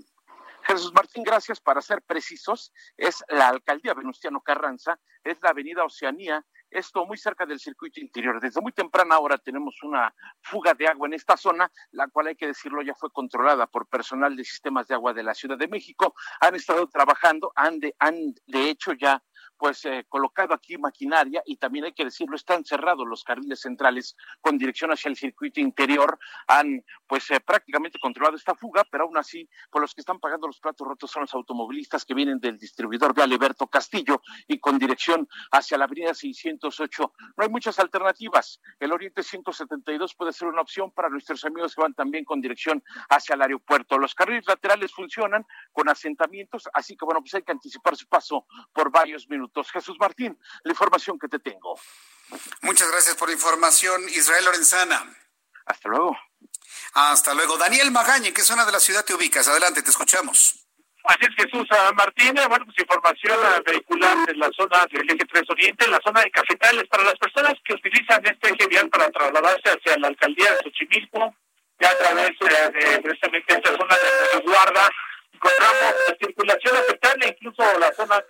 Jesús 0.64 0.94
Martín, 0.94 1.24
gracias. 1.24 1.60
Para 1.60 1.82
ser 1.82 2.02
precisos, 2.02 2.72
es 2.98 3.24
la 3.30 3.50
alcaldía 3.50 3.94
Venustiano 3.94 4.42
Carranza, 4.42 5.00
es 5.24 5.38
la 5.42 5.50
avenida 5.50 5.84
Oceanía, 5.84 6.46
esto 6.72 7.06
muy 7.06 7.18
cerca 7.18 7.46
del 7.46 7.60
circuito 7.60 8.00
interior. 8.00 8.40
Desde 8.40 8.62
muy 8.62 8.72
temprana 8.72 9.20
hora 9.20 9.38
tenemos 9.38 9.76
una 9.84 10.14
fuga 10.42 10.74
de 10.74 10.88
agua 10.88 11.08
en 11.08 11.14
esta 11.14 11.36
zona, 11.36 11.70
la 11.92 12.08
cual 12.08 12.28
hay 12.28 12.36
que 12.36 12.48
decirlo 12.48 12.82
ya 12.82 12.96
fue 12.96 13.12
controlada 13.12 13.68
por 13.68 13.88
personal 13.88 14.36
de 14.36 14.46
sistemas 14.46 14.88
de 14.88 14.96
agua 14.96 15.14
de 15.14 15.24
la 15.24 15.34
Ciudad 15.34 15.58
de 15.58 15.68
México. 15.68 16.16
Han 16.40 16.56
estado 16.56 16.88
trabajando, 16.88 17.52
han 17.56 17.80
de, 17.80 17.94
han 18.00 18.34
de 18.48 18.70
hecho 18.70 18.94
ya 18.94 19.22
pues 19.62 19.86
eh, 19.86 20.06
colocado 20.10 20.56
aquí 20.56 20.76
maquinaria 20.80 21.44
y 21.46 21.56
también 21.56 21.86
hay 21.86 21.94
que 21.94 22.04
decirlo, 22.04 22.36
están 22.36 22.66
cerrados 22.66 23.08
los 23.08 23.24
carriles 23.24 23.62
centrales 23.62 24.18
con 24.42 24.58
dirección 24.58 24.92
hacia 24.92 25.10
el 25.10 25.16
circuito 25.16 25.60
interior, 25.60 26.18
han 26.48 26.84
pues 27.06 27.30
eh, 27.30 27.40
prácticamente 27.40 28.00
controlado 28.00 28.36
esta 28.36 28.56
fuga, 28.56 28.84
pero 28.90 29.04
aún 29.04 29.20
así, 29.20 29.48
por 29.70 29.84
los 29.84 29.94
que 29.94 30.02
están 30.02 30.20
pagando 30.20 30.48
los 30.48 30.60
platos 30.60 30.88
rotos 30.88 31.12
son 31.12 31.22
los 31.22 31.34
automovilistas 31.36 32.06
que 32.06 32.16
vienen 32.16 32.40
del 32.40 32.58
distribuidor 32.58 33.14
de 33.14 33.22
Alberto 33.22 33.68
Castillo 33.68 34.24
y 34.48 34.58
con 34.58 34.80
dirección 34.80 35.30
hacia 35.52 35.78
la 35.78 35.86
avenida 35.86 36.16
608. 36.16 37.14
No 37.38 37.44
hay 37.44 37.50
muchas 37.50 37.78
alternativas. 37.78 38.60
El 38.80 38.92
Oriente 38.92 39.22
172 39.22 40.16
puede 40.16 40.34
ser 40.34 40.48
una 40.48 40.62
opción 40.62 40.90
para 40.90 41.08
nuestros 41.08 41.46
amigos 41.46 41.76
que 41.76 41.84
van 41.84 41.94
también 41.94 42.26
con 42.26 42.42
dirección 42.42 42.84
hacia 43.12 43.36
el 43.36 43.44
aeropuerto. 43.44 44.00
Los 44.00 44.16
carriles 44.16 44.48
laterales 44.48 44.92
funcionan 44.92 45.46
con 45.72 45.88
asentamientos, 45.88 46.68
así 46.74 46.98
que 46.98 47.06
bueno, 47.06 47.22
pues 47.22 47.36
hay 47.36 47.44
que 47.44 47.52
anticipar 47.52 47.96
su 47.96 48.08
paso 48.08 48.48
por 48.74 48.90
varios 48.90 49.30
minutos. 49.30 49.51
Jesús 49.72 49.98
Martín, 50.00 50.38
la 50.64 50.72
información 50.72 51.20
que 51.20 51.28
te 51.28 51.40
tengo. 51.40 51.80
Muchas 52.62 52.90
gracias 52.92 53.16
por 53.16 53.28
la 53.30 53.36
información, 53.36 54.02
Israel 54.10 54.46
Lorenzana. 54.46 55.16
Hasta 55.66 55.90
luego. 55.90 56.18
Hasta 56.94 57.34
luego. 57.34 57.58
Daniel 57.58 57.92
Magañe, 57.92 58.34
¿qué 58.34 58.42
zona 58.42 58.66
de 58.66 58.72
la 58.72 58.80
ciudad 58.80 59.06
te 59.06 59.14
ubicas? 59.14 59.48
Adelante, 59.48 59.82
te 59.82 59.90
escuchamos. 59.90 60.56
Así 61.04 61.20
es, 61.22 61.36
Jesús 61.36 61.68
ah, 61.72 61.92
Martín. 61.96 62.34
Bueno, 62.34 62.66
pues 62.66 62.78
información 62.80 63.40
ah, 63.44 63.62
vehicular 63.66 64.18
en 64.30 64.40
la 64.40 64.50
zona 64.56 64.86
del 64.92 65.10
eje 65.10 65.26
3 65.26 65.44
Oriente, 65.50 65.86
en 65.86 65.92
la 65.92 66.00
zona 66.04 66.22
de 66.22 66.32
Cafetales, 66.32 66.88
para 66.88 67.04
las 67.04 67.16
personas 67.16 67.54
que 67.66 67.74
utilizan 67.74 68.24
este 68.26 68.50
eje 68.50 68.68
vial 68.68 68.90
para 68.90 69.10
trasladarse 69.10 69.70
hacia 69.70 69.98
la 69.98 70.10
alcaldía 70.10 70.52
de 70.52 70.58
Xochimilco, 70.64 71.36
ya 71.80 71.90
a 71.90 71.98
través 71.98 72.30
eh, 72.30 72.72
de 72.72 73.02
precisamente 73.02 73.54
esta 73.56 73.76
zona 73.76 73.96
de 73.96 74.40
guarda, 74.42 74.90
encontramos 75.34 75.96
la 76.08 76.16
circulación 76.20 76.78
aceptable, 76.78 77.28
incluso 77.28 77.80
la 77.80 77.94
zona 77.94 78.24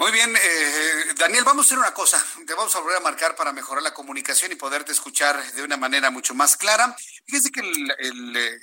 muy 0.00 0.12
bien, 0.12 0.34
eh, 0.34 1.04
Daniel, 1.16 1.44
vamos 1.44 1.66
a 1.66 1.68
hacer 1.68 1.78
una 1.78 1.92
cosa. 1.92 2.24
Te 2.46 2.54
vamos 2.54 2.74
a 2.74 2.80
volver 2.80 2.96
a 2.96 3.00
marcar 3.00 3.36
para 3.36 3.52
mejorar 3.52 3.82
la 3.82 3.92
comunicación 3.92 4.50
y 4.50 4.54
poderte 4.54 4.92
escuchar 4.92 5.52
de 5.52 5.62
una 5.62 5.76
manera 5.76 6.10
mucho 6.10 6.34
más 6.34 6.56
clara. 6.56 6.96
Fíjense 7.26 7.50
que 7.50 7.60
el, 7.60 8.34
eh, 8.34 8.58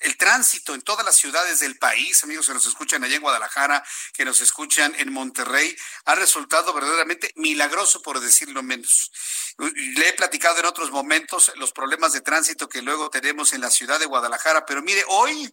el, 0.00 0.16
tránsito 0.16 0.74
en 0.74 0.82
todas 0.82 1.06
las 1.06 1.14
ciudades 1.14 1.60
del 1.60 1.78
país, 1.78 2.24
amigos 2.24 2.48
que 2.48 2.54
nos 2.54 2.66
escuchan 2.66 3.04
allá 3.04 3.14
en 3.14 3.22
Guadalajara, 3.22 3.84
que 4.12 4.24
nos 4.24 4.40
escuchan 4.40 4.92
en 4.98 5.12
Monterrey, 5.12 5.72
ha 6.06 6.16
resultado 6.16 6.72
verdaderamente 6.72 7.30
milagroso, 7.36 8.02
por 8.02 8.18
decirlo 8.18 8.64
menos. 8.64 9.12
Le 9.58 10.08
he 10.08 10.12
platicado 10.14 10.58
en 10.58 10.66
otros 10.66 10.90
momentos 10.90 11.52
los 11.58 11.70
problemas 11.70 12.12
de 12.12 12.22
tránsito 12.22 12.68
que 12.68 12.82
luego 12.82 13.08
tenemos 13.08 13.52
en 13.52 13.60
la 13.60 13.70
ciudad 13.70 14.00
de 14.00 14.06
Guadalajara, 14.06 14.66
pero 14.66 14.82
mire, 14.82 15.04
hoy 15.06 15.48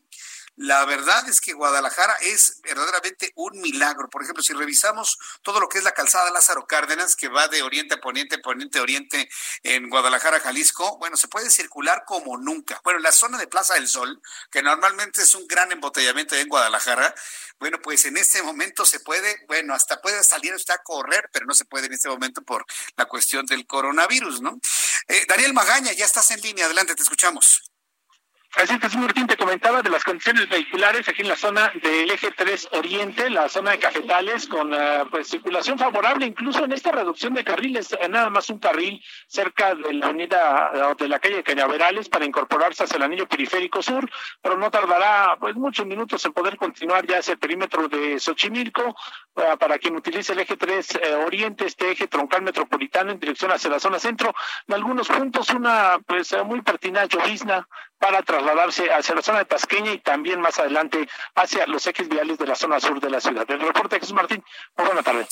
La 0.62 0.84
verdad 0.84 1.30
es 1.30 1.40
que 1.40 1.54
Guadalajara 1.54 2.18
es 2.20 2.60
verdaderamente 2.62 3.32
un 3.36 3.62
milagro. 3.62 4.10
Por 4.10 4.24
ejemplo, 4.24 4.44
si 4.44 4.52
revisamos 4.52 5.18
todo 5.42 5.62
lo 5.62 5.70
que 5.70 5.78
es 5.78 5.86
la 5.86 5.94
calzada 5.94 6.32
Lázaro 6.32 6.68
Cárdenas, 6.68 7.16
que 7.16 7.30
va 7.30 7.48
de 7.48 7.64
oriente 7.64 7.94
a 7.94 8.02
poniente, 8.02 8.40
poniente 8.40 8.80
a 8.80 8.82
oriente 8.82 9.30
en 9.64 9.90
Guadalajara, 9.90 10.42
Jalisco, 10.42 10.98
bueno, 10.98 11.16
se 11.16 11.30
puede 11.30 11.50
circular 11.50 12.04
como 12.06 12.38
nunca. 12.38 12.82
Bueno, 12.84 13.00
la 13.00 13.14
zona 13.14 13.38
de 13.38 13.48
Plaza 13.48 13.76
del 13.76 13.88
Sol, 13.88 14.22
que 14.52 14.62
normalmente 14.62 15.22
es 15.22 15.34
un 15.34 15.48
gran 15.48 15.72
embotellamiento 15.72 16.36
en 16.36 16.50
Guadalajara, 16.50 17.16
bueno, 17.58 17.80
pues 17.82 18.04
en 18.04 18.18
este 18.18 18.44
momento 18.44 18.86
se 18.86 19.00
puede, 19.00 19.46
bueno, 19.48 19.74
hasta 19.74 20.02
puede 20.02 20.22
salir 20.26 20.52
hasta 20.54 20.74
a 20.74 20.84
correr, 20.84 21.30
pero 21.32 21.46
no 21.46 21.54
se 21.54 21.64
puede 21.64 21.86
en 21.86 21.94
este 21.94 22.10
momento 22.10 22.42
por 22.42 22.66
la 22.98 23.06
cuestión 23.06 23.46
del 23.46 23.66
coronavirus, 23.66 24.42
¿no? 24.42 24.60
Eh, 25.08 25.26
Daniel 25.26 25.54
Magaña, 25.54 25.94
ya 25.94 26.04
estás 26.04 26.32
en 26.32 26.42
línea, 26.42 26.66
adelante, 26.66 26.96
te 26.96 27.04
escuchamos. 27.04 27.69
Así 28.56 28.80
Jesús 28.80 28.98
Martín 28.98 29.28
te 29.28 29.38
comentaba 29.38 29.84
de 29.84 29.92
las 29.92 30.04
condiciones 30.04 30.50
vehiculares 30.50 31.08
aquí 31.08 31.22
en 31.22 31.28
la 31.28 31.36
zona 31.36 31.72
del 31.84 32.10
eje 32.10 32.32
3 32.32 32.70
Oriente, 32.72 33.30
la 33.30 33.48
zona 33.48 33.72
de 33.72 33.80
Cafetales, 33.80 34.48
con 34.48 34.74
uh, 34.74 35.08
pues 35.12 35.28
circulación 35.28 35.78
favorable, 35.78 36.26
incluso 36.26 36.66
en 36.66 36.72
esta 36.72 36.92
reducción 36.92 37.36
de 37.36 37.44
carriles, 37.44 37.94
eh, 37.94 38.10
nada 38.10 38.32
más 38.32 38.50
un 38.50 38.58
carril 38.58 39.04
cerca 39.28 39.76
de 39.76 39.94
la 39.94 40.08
avenida 40.08 40.96
de 40.98 41.08
la 41.08 41.20
calle 41.20 41.44
Cañaverales 41.44 42.10
para 42.10 42.26
incorporarse 42.26 42.84
hacia 42.84 42.98
el 42.98 43.04
anillo 43.04 43.28
periférico 43.28 43.84
sur, 43.84 44.10
pero 44.42 44.58
no 44.58 44.72
tardará 44.72 45.38
pues 45.40 45.56
muchos 45.56 45.86
minutos 45.86 46.26
en 46.26 46.34
poder 46.34 46.58
continuar 46.58 47.06
ya 47.06 47.20
hacia 47.20 47.34
el 47.34 47.40
perímetro 47.40 47.88
de 47.88 48.20
Xochimilco, 48.20 48.96
para 49.60 49.78
quien 49.80 49.96
utilice 49.96 50.34
el 50.34 50.40
eje 50.40 50.58
3 50.58 50.96
eh, 51.02 51.16
Oriente, 51.16 51.66
este 51.66 51.92
eje 51.92 52.08
troncal 52.08 52.42
metropolitano 52.42 53.12
en 53.12 53.20
dirección 53.20 53.52
hacia 53.52 53.70
la 53.70 53.80
zona 53.80 54.00
centro, 54.00 54.34
en 54.68 54.74
algunos 54.74 55.08
puntos 55.08 55.50
una 55.50 56.00
pues 56.06 56.36
muy 56.46 56.62
pertinaz 56.62 57.10
llovizna 57.10 57.68
para 57.98 58.22
trasladarse 58.24 58.92
hacia 58.92 59.16
la 59.16 59.22
zona 59.22 59.40
de 59.40 59.46
Pasqueña 59.46 59.92
y 59.92 60.00
también 60.00 60.40
más 60.40 60.58
adelante 60.60 61.08
hacia 61.36 61.68
los 61.68 61.86
ejes 61.88 62.08
viales 62.08 62.38
de 62.38 62.48
la 62.48 62.56
zona 62.56 62.80
sur 62.80 63.00
de 63.00 63.10
la 63.10 63.20
ciudad. 63.20 63.46
El 63.50 63.60
reporte 63.60 63.96
de 63.96 64.00
Jesús 64.00 64.16
Martín, 64.16 64.44
muy 64.78 64.86
buena 64.86 65.04
tarde. 65.04 65.28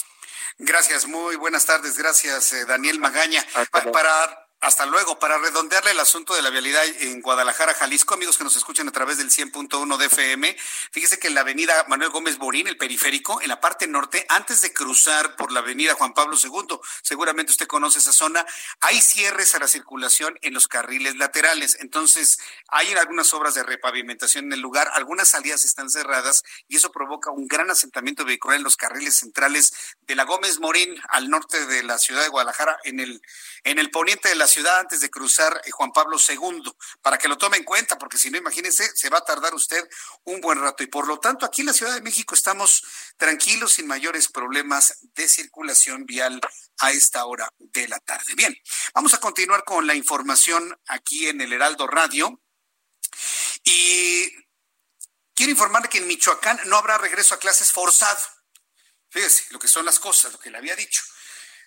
Gracias, 0.59 1.07
muy 1.07 1.35
buenas 1.35 1.65
tardes. 1.65 1.97
Gracias, 1.97 2.53
eh, 2.53 2.65
Daniel 2.65 2.99
Magaña. 2.99 3.43
para 3.71 4.46
hasta 4.59 4.85
luego. 4.85 5.19
Para 5.19 5.37
redondearle 5.37 5.91
el 5.91 5.99
asunto 5.99 6.33
de 6.35 6.41
la 6.41 6.49
vialidad 6.49 6.83
en 6.99 7.21
Guadalajara, 7.21 7.73
Jalisco, 7.73 8.15
amigos 8.15 8.37
que 8.37 8.43
nos 8.43 8.55
escuchan 8.55 8.87
a 8.87 8.91
través 8.91 9.17
del 9.17 9.29
100.1 9.29 9.97
de 9.97 10.05
FM, 10.05 10.57
fíjese 10.91 11.19
que 11.19 11.27
en 11.27 11.35
la 11.35 11.41
avenida 11.41 11.85
Manuel 11.87 12.09
Gómez 12.09 12.37
Borín, 12.37 12.67
el 12.67 12.77
periférico, 12.77 13.41
en 13.41 13.49
la 13.49 13.61
parte 13.61 13.87
norte, 13.87 14.25
antes 14.29 14.61
de 14.61 14.73
cruzar 14.73 15.35
por 15.35 15.51
la 15.51 15.59
avenida 15.59 15.93
Juan 15.93 16.13
Pablo 16.13 16.37
II, 16.41 16.79
seguramente 17.01 17.51
usted 17.51 17.67
conoce 17.67 17.99
esa 17.99 18.11
zona, 18.11 18.45
hay 18.81 18.99
cierres 18.99 19.53
a 19.55 19.59
la 19.59 19.67
circulación 19.67 20.37
en 20.41 20.53
los 20.53 20.67
carriles 20.67 21.15
laterales. 21.17 21.77
Entonces, 21.79 22.39
hay 22.67 22.93
algunas 22.93 23.33
obras 23.33 23.53
de 23.53 23.63
repavimentación 23.63 24.45
en 24.45 24.53
el 24.53 24.59
lugar, 24.59 24.89
algunas 24.93 25.29
salidas 25.29 25.65
están 25.65 25.89
cerradas 25.89 26.43
y 26.67 26.77
eso 26.77 26.91
provoca 26.91 27.31
un 27.31 27.47
gran 27.47 27.69
asentamiento 27.69 28.25
vehicular 28.25 28.57
en 28.57 28.63
los 28.63 28.75
carriles 28.75 29.17
centrales 29.17 29.73
de 30.01 30.15
la 30.15 30.23
Gómez 30.23 30.59
Morín 30.59 30.95
al 31.09 31.29
norte 31.29 31.65
de 31.67 31.83
la 31.83 31.97
ciudad 31.97 32.23
de 32.23 32.29
Guadalajara, 32.29 32.77
en 32.83 32.99
el, 32.99 33.21
en 33.63 33.79
el 33.79 33.91
poniente 33.91 34.29
de 34.29 34.35
la 34.35 34.46
ciudad 34.47 34.79
antes 34.79 34.99
de 35.01 35.09
cruzar 35.09 35.61
eh, 35.65 35.71
Juan 35.71 35.91
Pablo 35.91 36.17
II, 36.17 36.71
para 37.01 37.17
que 37.17 37.27
lo 37.27 37.37
tome 37.37 37.57
en 37.57 37.63
cuenta, 37.63 37.97
porque 37.97 38.17
si 38.17 38.31
no, 38.31 38.37
imagínense, 38.37 38.89
se 38.95 39.09
va 39.09 39.19
a 39.19 39.25
tardar 39.25 39.53
usted 39.53 39.87
un 40.23 40.41
buen 40.41 40.59
rato. 40.59 40.83
Y 40.83 40.87
por 40.87 41.07
lo 41.07 41.19
tanto, 41.19 41.45
aquí 41.45 41.61
en 41.61 41.67
la 41.67 41.73
Ciudad 41.73 41.93
de 41.93 42.01
México 42.01 42.33
estamos 42.33 42.83
tranquilos, 43.17 43.73
sin 43.73 43.87
mayores 43.87 44.27
problemas 44.27 44.97
de 45.13 45.27
circulación 45.27 46.05
vial 46.05 46.41
a 46.79 46.91
esta 46.91 47.25
hora 47.25 47.51
de 47.57 47.87
la 47.87 47.99
tarde. 47.99 48.33
Bien, 48.35 48.55
vamos 48.93 49.13
a 49.13 49.19
continuar 49.19 49.63
con 49.63 49.85
la 49.85 49.95
información 49.95 50.77
aquí 50.87 51.27
en 51.27 51.41
el 51.41 51.53
Heraldo 51.53 51.87
Radio. 51.87 52.41
Y 53.63 54.31
quiero 55.33 55.51
informarle 55.51 55.89
que 55.89 55.97
en 55.99 56.07
Michoacán 56.07 56.59
no 56.65 56.77
habrá 56.77 56.97
regreso 56.97 57.35
a 57.35 57.39
clases 57.39 57.71
forzado. 57.71 58.19
Fíjese 59.09 59.45
lo 59.51 59.59
que 59.59 59.67
son 59.67 59.85
las 59.85 59.99
cosas, 59.99 60.31
lo 60.31 60.39
que 60.39 60.51
le 60.51 60.57
había 60.57 60.75
dicho. 60.75 61.01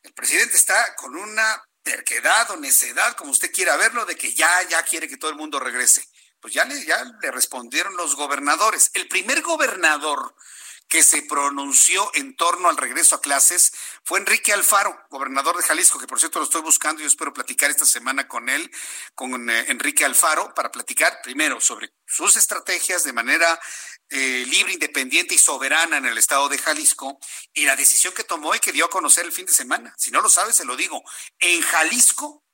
El 0.03 0.15
presidente 0.15 0.57
está 0.57 0.95
con 0.97 1.15
una 1.17 1.63
terquedad 1.83 2.51
o 2.51 2.57
necedad, 2.57 3.17
como 3.17 3.31
usted 3.31 3.53
quiera 3.53 3.77
verlo, 3.77 4.05
de 4.05 4.17
que 4.17 4.33
ya, 4.33 4.63
ya 4.69 4.83
quiere 4.83 5.09
que 5.09 5.17
todo 5.17 5.31
el 5.31 5.37
mundo 5.37 5.61
regrese. 5.61 6.05
Pues 6.41 6.55
ya 6.55 6.65
le, 6.65 6.85
ya 6.85 7.05
le 7.21 7.31
respondieron 7.31 7.97
los 7.97 8.17
gobernadores. 8.17 8.91
El 8.95 9.09
primer 9.09 9.43
gobernador 9.43 10.35
que 10.91 11.05
se 11.05 11.23
pronunció 11.23 12.11
en 12.15 12.35
torno 12.35 12.69
al 12.69 12.77
regreso 12.77 13.15
a 13.15 13.21
clases 13.21 13.73
fue 14.03 14.19
Enrique 14.19 14.53
Alfaro, 14.53 15.07
gobernador 15.09 15.57
de 15.57 15.63
Jalisco, 15.63 16.01
que 16.01 16.09
por 16.09 16.19
cierto 16.19 16.41
lo 16.41 16.47
estoy 16.47 16.63
buscando 16.63 17.01
y 17.01 17.07
espero 17.07 17.33
platicar 17.33 17.71
esta 17.71 17.87
semana 17.87 18.27
con 18.27 18.49
él, 18.49 18.69
con 19.15 19.49
eh, 19.49 19.67
Enrique 19.69 20.05
Alfaro, 20.05 20.53
para 20.53 20.73
platicar 20.73 21.21
primero 21.23 21.61
sobre 21.61 21.95
sus 22.07 22.35
estrategias 22.37 23.05
de 23.05 23.13
manera 23.13 23.61
eh, 24.11 24.45
libre, 24.49 24.73
independiente 24.73 25.35
y 25.35 25.39
soberana 25.39 25.99
en 25.99 26.07
el 26.07 26.19
estado 26.19 26.49
de 26.49 26.59
Jalisco 26.59 27.19
y 27.55 27.65
la 27.65 27.77
decisión 27.77 28.13
que 28.13 28.25
tomó 28.25 28.55
y 28.55 28.59
que 28.59 28.73
dio 28.73 28.87
a 28.87 28.91
conocer 28.91 29.25
el 29.25 29.33
fin 29.33 29.47
de 29.47 29.53
semana. 29.53 29.95
Si 29.97 30.11
no 30.11 30.21
lo 30.21 30.29
sabe, 30.29 30.53
se 30.53 30.65
lo 30.65 30.77
digo. 30.77 31.03
En 31.39 31.63
Jalisco, 31.63 32.45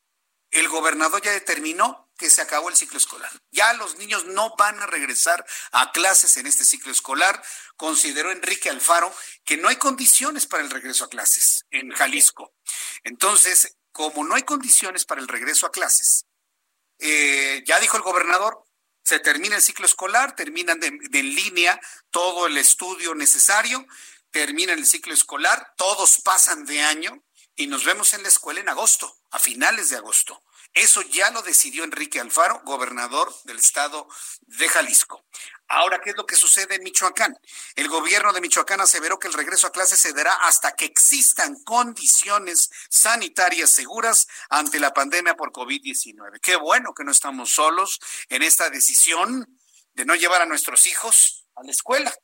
el 0.50 0.68
gobernador 0.68 1.22
ya 1.22 1.32
determinó 1.32 2.10
que 2.16 2.30
se 2.30 2.42
acabó 2.42 2.68
el 2.68 2.76
ciclo 2.76 2.98
escolar. 2.98 3.30
Ya 3.50 3.72
los 3.74 3.96
niños 3.98 4.24
no 4.26 4.54
van 4.56 4.80
a 4.80 4.86
regresar 4.86 5.44
a 5.72 5.92
clases 5.92 6.36
en 6.36 6.46
este 6.46 6.64
ciclo 6.64 6.92
escolar. 6.92 7.42
Consideró 7.76 8.30
Enrique 8.30 8.70
Alfaro 8.70 9.14
que 9.44 9.56
no 9.56 9.68
hay 9.68 9.76
condiciones 9.76 10.46
para 10.46 10.62
el 10.62 10.70
regreso 10.70 11.04
a 11.04 11.10
clases 11.10 11.66
en 11.70 11.90
Jalisco. 11.90 12.54
Entonces, 13.02 13.76
como 13.92 14.24
no 14.24 14.34
hay 14.34 14.42
condiciones 14.42 15.04
para 15.04 15.20
el 15.20 15.28
regreso 15.28 15.66
a 15.66 15.72
clases, 15.72 16.26
eh, 16.98 17.62
ya 17.66 17.78
dijo 17.80 17.96
el 17.96 18.02
gobernador, 18.02 18.65
se 19.06 19.20
termina 19.20 19.54
el 19.54 19.62
ciclo 19.62 19.86
escolar, 19.86 20.34
terminan 20.34 20.80
de, 20.80 20.88
en 20.88 21.34
línea 21.36 21.80
todo 22.10 22.48
el 22.48 22.58
estudio 22.58 23.14
necesario, 23.14 23.86
termina 24.32 24.72
el 24.72 24.84
ciclo 24.84 25.14
escolar, 25.14 25.74
todos 25.76 26.20
pasan 26.22 26.66
de 26.66 26.80
año 26.80 27.22
y 27.54 27.68
nos 27.68 27.84
vemos 27.84 28.14
en 28.14 28.24
la 28.24 28.28
escuela 28.28 28.58
en 28.58 28.68
agosto, 28.68 29.16
a 29.30 29.38
finales 29.38 29.90
de 29.90 29.96
agosto. 29.96 30.42
Eso 30.72 31.02
ya 31.02 31.30
lo 31.30 31.42
decidió 31.42 31.84
Enrique 31.84 32.20
Alfaro, 32.20 32.62
gobernador 32.64 33.34
del 33.44 33.58
estado 33.58 34.08
de 34.42 34.68
Jalisco. 34.68 35.24
Ahora, 35.68 36.00
¿qué 36.00 36.10
es 36.10 36.16
lo 36.16 36.26
que 36.26 36.36
sucede 36.36 36.76
en 36.76 36.84
Michoacán? 36.84 37.36
El 37.74 37.88
gobierno 37.88 38.32
de 38.32 38.40
Michoacán 38.40 38.80
aseveró 38.80 39.18
que 39.18 39.28
el 39.28 39.34
regreso 39.34 39.66
a 39.66 39.72
clases 39.72 39.98
se 39.98 40.12
dará 40.12 40.34
hasta 40.34 40.72
que 40.76 40.84
existan 40.84 41.56
condiciones 41.64 42.70
sanitarias 42.88 43.70
seguras 43.70 44.28
ante 44.48 44.78
la 44.78 44.94
pandemia 44.94 45.34
por 45.34 45.52
COVID-19. 45.52 46.40
Qué 46.40 46.56
bueno 46.56 46.94
que 46.94 47.04
no 47.04 47.10
estamos 47.10 47.50
solos 47.50 47.98
en 48.28 48.42
esta 48.42 48.70
decisión 48.70 49.58
de 49.94 50.04
no 50.04 50.14
llevar 50.14 50.42
a 50.42 50.46
nuestros 50.46 50.86
hijos 50.86 51.46
a 51.56 51.64
la 51.64 51.70
escuela 51.70 52.14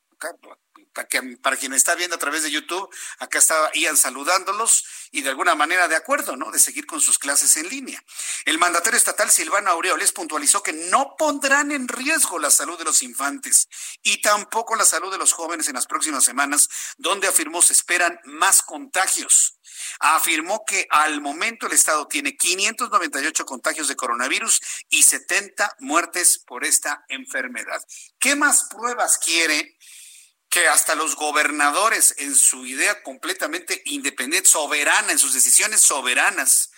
para, 0.93 1.09
que, 1.09 1.23
para 1.43 1.57
quien 1.57 1.73
está 1.73 1.95
viendo 1.95 2.17
a 2.17 2.19
través 2.19 2.43
de 2.43 2.51
YouTube, 2.51 2.89
acá 3.19 3.39
estaba 3.39 3.71
Ian 3.75 3.97
saludándolos 3.97 4.85
y 5.11 5.23
de 5.23 5.31
alguna 5.31 5.55
manera 5.55 5.89
de 5.89 5.97
acuerdo, 5.97 6.37
¿no? 6.37 6.51
De 6.51 6.59
seguir 6.59 6.87
con 6.87 7.01
sus 7.01 7.19
clases 7.19 7.57
en 7.57 7.69
línea. 7.69 8.03
El 8.45 8.59
mandatario 8.59 8.97
estatal 8.97 9.31
Silvano 9.31 9.71
Aureoles 9.71 10.13
puntualizó 10.13 10.63
que 10.63 10.73
no 10.73 11.15
pondrán 11.19 11.73
en 11.73 11.89
riesgo 11.89 12.39
la 12.39 12.51
salud 12.51 12.79
de 12.79 12.85
los 12.85 13.03
infantes 13.03 13.69
y 14.03 14.21
tampoco 14.21 14.75
la 14.75 14.85
salud 14.85 15.11
de 15.11 15.19
los 15.19 15.33
jóvenes 15.33 15.69
en 15.69 15.75
las 15.75 15.87
próximas 15.87 16.25
semanas, 16.25 16.69
donde 16.97 17.29
afirmó 17.29 17.63
se 17.63 17.73
esperan 17.73 18.19
más 18.25 18.63
contagios. 18.63 19.59
Afirmó 20.01 20.65
que 20.67 20.87
al 20.91 21.21
momento 21.21 21.67
el 21.67 21.73
Estado 21.73 22.07
tiene 22.09 22.37
598 22.37 23.45
contagios 23.45 23.89
de 23.89 23.97
coronavirus 23.97 24.61
y 24.91 25.03
70 25.03 25.77
muertes 25.81 26.39
por 26.39 26.65
esta 26.65 27.05
enfermedad. 27.09 27.83
¿Qué 28.19 28.37
más 28.37 28.65
pruebas 28.65 29.19
quiere? 29.19 29.77
Que 30.53 30.69
hasta 30.69 30.95
los 30.95 31.17
gobernadores 31.17 32.15
en 32.19 32.35
su 32.35 32.67
idea 32.67 33.03
completamente 33.03 33.81
independiente, 33.87 34.51
soberana, 34.51 35.11
en 35.11 35.19
sus 35.19 35.33
decisiones 35.33 35.81
soberanas, 35.81 36.73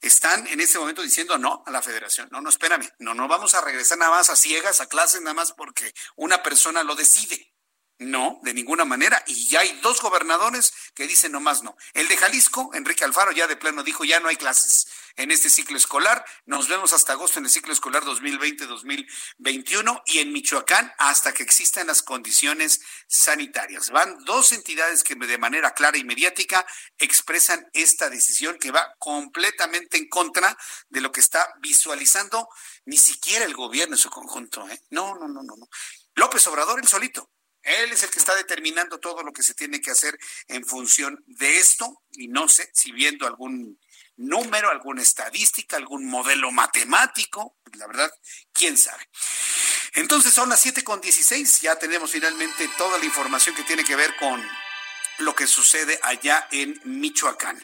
están 0.00 0.46
en 0.46 0.58
este 0.58 0.78
momento 0.78 1.02
diciendo 1.02 1.36
no 1.36 1.62
a 1.66 1.70
la 1.70 1.82
federación. 1.82 2.30
No, 2.32 2.40
no, 2.40 2.48
espérame, 2.48 2.90
no, 3.00 3.12
no 3.12 3.28
vamos 3.28 3.54
a 3.54 3.60
regresar 3.60 3.98
nada 3.98 4.10
más 4.10 4.30
a 4.30 4.36
ciegas, 4.36 4.80
a 4.80 4.88
clases, 4.88 5.20
nada 5.20 5.34
más 5.34 5.52
porque 5.52 5.92
una 6.16 6.42
persona 6.42 6.82
lo 6.82 6.94
decide. 6.94 7.53
No, 7.98 8.40
de 8.42 8.54
ninguna 8.54 8.84
manera. 8.84 9.22
Y 9.28 9.48
ya 9.48 9.60
hay 9.60 9.78
dos 9.80 10.00
gobernadores 10.00 10.72
que 10.94 11.06
dicen 11.06 11.30
nomás 11.30 11.62
no. 11.62 11.76
El 11.92 12.08
de 12.08 12.16
Jalisco, 12.16 12.70
Enrique 12.74 13.04
Alfaro, 13.04 13.30
ya 13.30 13.46
de 13.46 13.56
plano 13.56 13.84
dijo 13.84 14.04
ya 14.04 14.18
no 14.18 14.26
hay 14.28 14.34
clases 14.36 14.88
en 15.16 15.30
este 15.30 15.48
ciclo 15.48 15.76
escolar. 15.76 16.24
Nos 16.44 16.66
vemos 16.68 16.92
hasta 16.92 17.12
agosto 17.12 17.38
en 17.38 17.44
el 17.44 17.52
ciclo 17.52 17.72
escolar 17.72 18.02
2020-2021 18.02 20.02
y 20.06 20.18
en 20.18 20.32
Michoacán 20.32 20.92
hasta 20.98 21.32
que 21.32 21.44
existan 21.44 21.86
las 21.86 22.02
condiciones 22.02 22.80
sanitarias. 23.06 23.90
Van 23.90 24.24
dos 24.24 24.50
entidades 24.52 25.04
que 25.04 25.14
de 25.14 25.38
manera 25.38 25.72
clara 25.72 25.96
y 25.96 26.02
mediática 26.02 26.66
expresan 26.98 27.64
esta 27.74 28.10
decisión 28.10 28.58
que 28.58 28.72
va 28.72 28.92
completamente 28.98 29.98
en 29.98 30.08
contra 30.08 30.58
de 30.88 31.00
lo 31.00 31.12
que 31.12 31.20
está 31.20 31.48
visualizando 31.60 32.48
ni 32.86 32.98
siquiera 32.98 33.44
el 33.44 33.54
gobierno 33.54 33.94
en 33.94 34.00
su 34.00 34.10
conjunto. 34.10 34.68
¿eh? 34.68 34.82
No, 34.90 35.14
no, 35.14 35.28
no, 35.28 35.44
no, 35.44 35.54
no. 35.56 35.68
López 36.14 36.44
Obrador, 36.48 36.80
el 36.80 36.88
solito. 36.88 37.30
Él 37.64 37.92
es 37.92 38.02
el 38.02 38.10
que 38.10 38.18
está 38.18 38.34
determinando 38.34 39.00
todo 39.00 39.22
lo 39.22 39.32
que 39.32 39.42
se 39.42 39.54
tiene 39.54 39.80
que 39.80 39.90
hacer 39.90 40.18
en 40.48 40.64
función 40.64 41.22
de 41.26 41.58
esto 41.58 42.02
y 42.12 42.28
no 42.28 42.48
sé 42.48 42.70
si 42.72 42.92
viendo 42.92 43.26
algún 43.26 43.78
número, 44.16 44.70
alguna 44.70 45.02
estadística, 45.02 45.76
algún 45.76 46.06
modelo 46.06 46.52
matemático, 46.52 47.56
la 47.72 47.86
verdad, 47.86 48.12
quién 48.52 48.78
sabe. 48.78 49.08
Entonces 49.94 50.32
son 50.32 50.48
las 50.48 50.60
siete 50.60 50.84
con 50.84 51.00
dieciséis. 51.00 51.60
ya 51.60 51.76
tenemos 51.78 52.10
finalmente 52.10 52.68
toda 52.76 52.98
la 52.98 53.04
información 53.04 53.54
que 53.54 53.62
tiene 53.62 53.84
que 53.84 53.96
ver 53.96 54.14
con 54.16 54.42
lo 55.18 55.34
que 55.34 55.46
sucede 55.46 55.98
allá 56.02 56.48
en 56.50 56.80
Michoacán. 56.84 57.62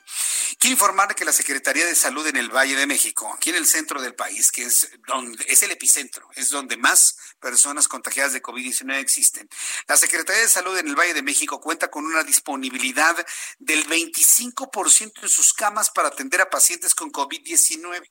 Quiero 0.58 0.74
informar 0.74 1.14
que 1.14 1.24
la 1.24 1.32
Secretaría 1.32 1.86
de 1.86 1.94
Salud 1.94 2.26
en 2.26 2.36
el 2.36 2.50
Valle 2.50 2.76
de 2.76 2.86
México, 2.86 3.32
aquí 3.32 3.50
en 3.50 3.56
el 3.56 3.66
centro 3.66 4.00
del 4.00 4.14
país, 4.14 4.52
que 4.52 4.62
es 4.64 4.90
donde 5.06 5.44
es 5.48 5.62
el 5.62 5.70
epicentro, 5.70 6.28
es 6.34 6.50
donde 6.50 6.76
más 6.76 7.16
personas 7.40 7.88
contagiadas 7.88 8.32
de 8.32 8.42
COVID-19 8.42 8.98
existen. 8.98 9.48
La 9.88 9.96
Secretaría 9.96 10.42
de 10.42 10.48
Salud 10.48 10.76
en 10.78 10.88
el 10.88 10.96
Valle 10.96 11.14
de 11.14 11.22
México 11.22 11.60
cuenta 11.60 11.88
con 11.88 12.04
una 12.04 12.22
disponibilidad 12.22 13.16
del 13.58 13.86
25% 13.86 15.22
en 15.22 15.28
sus 15.28 15.52
camas 15.52 15.90
para 15.90 16.08
atender 16.08 16.40
a 16.40 16.50
pacientes 16.50 16.94
con 16.94 17.10
COVID-19. 17.10 18.10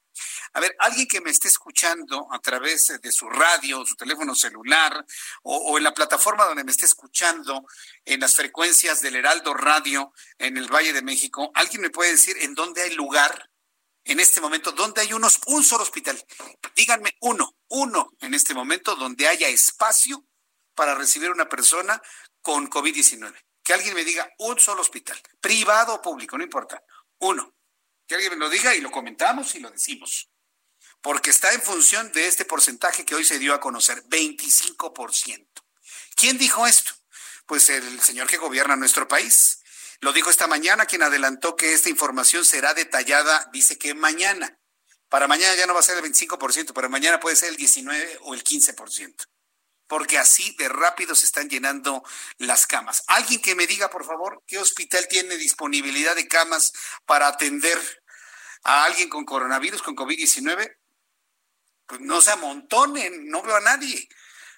A 0.54 0.60
ver, 0.60 0.76
alguien 0.80 1.08
que 1.08 1.22
me 1.22 1.30
esté 1.30 1.48
escuchando 1.48 2.28
a 2.32 2.40
través 2.40 2.88
de 3.02 3.12
su 3.12 3.30
radio, 3.30 3.86
su 3.86 3.96
teléfono 3.96 4.36
celular 4.36 5.06
o, 5.44 5.78
en 5.78 5.84
la 5.84 5.94
plataforma 5.94 6.46
donde 6.46 6.64
me 6.64 6.72
esté 6.72 6.86
escuchando 6.86 7.66
en 8.06 8.20
las 8.20 8.36
frecuencias 8.36 9.02
del 9.02 9.16
Heraldo 9.16 9.54
Radio 9.54 10.14
en 10.38 10.58
el 10.58 10.68
Valle 10.68 10.94
de 10.94 11.02
México, 11.02 11.52
¿alguien 11.54 11.82
me 11.82 11.90
puede 11.90 12.12
decir 12.12 12.36
en 12.42 12.56
dónde 12.56 12.82
hay 12.82 12.94
lugar 12.96 13.50
en 14.04 14.20
este 14.20 14.42
momento 14.42 14.72
donde 14.72 15.02
hay 15.02 15.14
unos, 15.14 15.40
un 15.48 15.64
solo 15.64 15.84
hospital? 15.84 16.24
Díganme 16.76 17.16
uno, 17.22 17.58
uno 17.70 18.12
en 18.20 18.34
este 18.34 18.54
momento 18.54 18.96
donde 18.96 19.28
haya 19.28 19.48
espacio 19.48 20.26
para 20.74 20.96
recibir 20.96 21.30
una 21.30 21.50
persona 21.50 22.02
con 22.42 22.70
COVID-19. 22.70 23.34
Que 23.64 23.74
alguien 23.74 23.94
me 23.94 24.06
diga 24.06 24.32
un 24.40 24.58
solo 24.60 24.82
hospital, 24.82 25.20
privado 25.40 25.96
o 25.96 26.02
público, 26.02 26.38
no 26.38 26.44
importa, 26.44 26.82
uno. 27.20 27.54
Que 28.10 28.16
alguien 28.16 28.34
me 28.34 28.40
lo 28.40 28.50
diga 28.50 28.74
y 28.74 28.82
lo 28.82 28.90
comentamos 28.90 29.54
y 29.54 29.60
lo 29.60 29.70
decimos. 29.70 30.32
Porque 31.00 31.30
está 31.30 31.54
en 31.54 31.62
función 31.62 32.12
de 32.12 32.26
este 32.26 32.44
porcentaje 32.44 33.06
que 33.06 33.14
hoy 33.14 33.24
se 33.24 33.38
dio 33.38 33.54
a 33.54 33.60
conocer, 33.60 34.04
25%. 34.06 35.48
¿Quién 36.16 36.40
dijo 36.40 36.66
esto? 36.66 36.92
Pues 37.46 37.70
el 37.70 38.02
señor 38.02 38.28
que 38.28 38.38
gobierna 38.38 38.76
nuestro 38.76 39.08
país. 39.08 39.62
Lo 40.02 40.12
dijo 40.12 40.32
esta 40.32 40.48
mañana, 40.48 40.88
quien 40.88 41.04
adelantó 41.04 41.56
que 41.56 41.74
esta 41.74 41.90
información 41.90 42.44
será 42.44 42.74
detallada, 42.74 43.48
dice 43.54 43.78
que 43.78 43.94
mañana. 43.94 44.60
Para 45.08 45.28
mañana 45.28 45.56
ya 45.56 45.68
no 45.68 45.76
va 45.76 45.82
a 45.82 45.84
ser 45.84 46.04
el 46.04 46.04
25%, 46.04 46.74
para 46.74 46.90
mañana 46.90 47.20
puede 47.20 47.36
ser 47.36 47.50
el 47.50 47.58
19 47.58 48.22
o 48.24 48.34
el 48.34 48.44
15% 48.44 49.28
porque 49.90 50.20
así 50.20 50.56
de 50.60 50.70
rápido 50.70 51.16
se 51.16 51.26
están 51.26 51.50
llenando 51.50 52.04
las 52.38 52.68
camas. 52.68 53.04
Alguien 53.08 53.42
que 53.42 53.56
me 53.56 53.66
diga, 53.66 53.90
por 53.90 54.06
favor, 54.06 54.44
qué 54.46 54.60
hospital 54.60 55.08
tiene 55.10 55.36
disponibilidad 55.36 56.16
de 56.16 56.28
camas 56.28 56.72
para 57.08 57.28
atender 57.28 57.99
a 58.64 58.86
alguien 58.86 59.10
con 59.10 59.26
coronavirus, 59.26 59.82
con 59.82 59.96
COVID-19. 59.96 60.78
Pues 61.86 62.02
no 62.02 62.22
se 62.22 62.32
amontonen, 62.32 63.30
no 63.30 63.42
veo 63.42 63.56
a 63.56 63.62
nadie. 63.62 64.08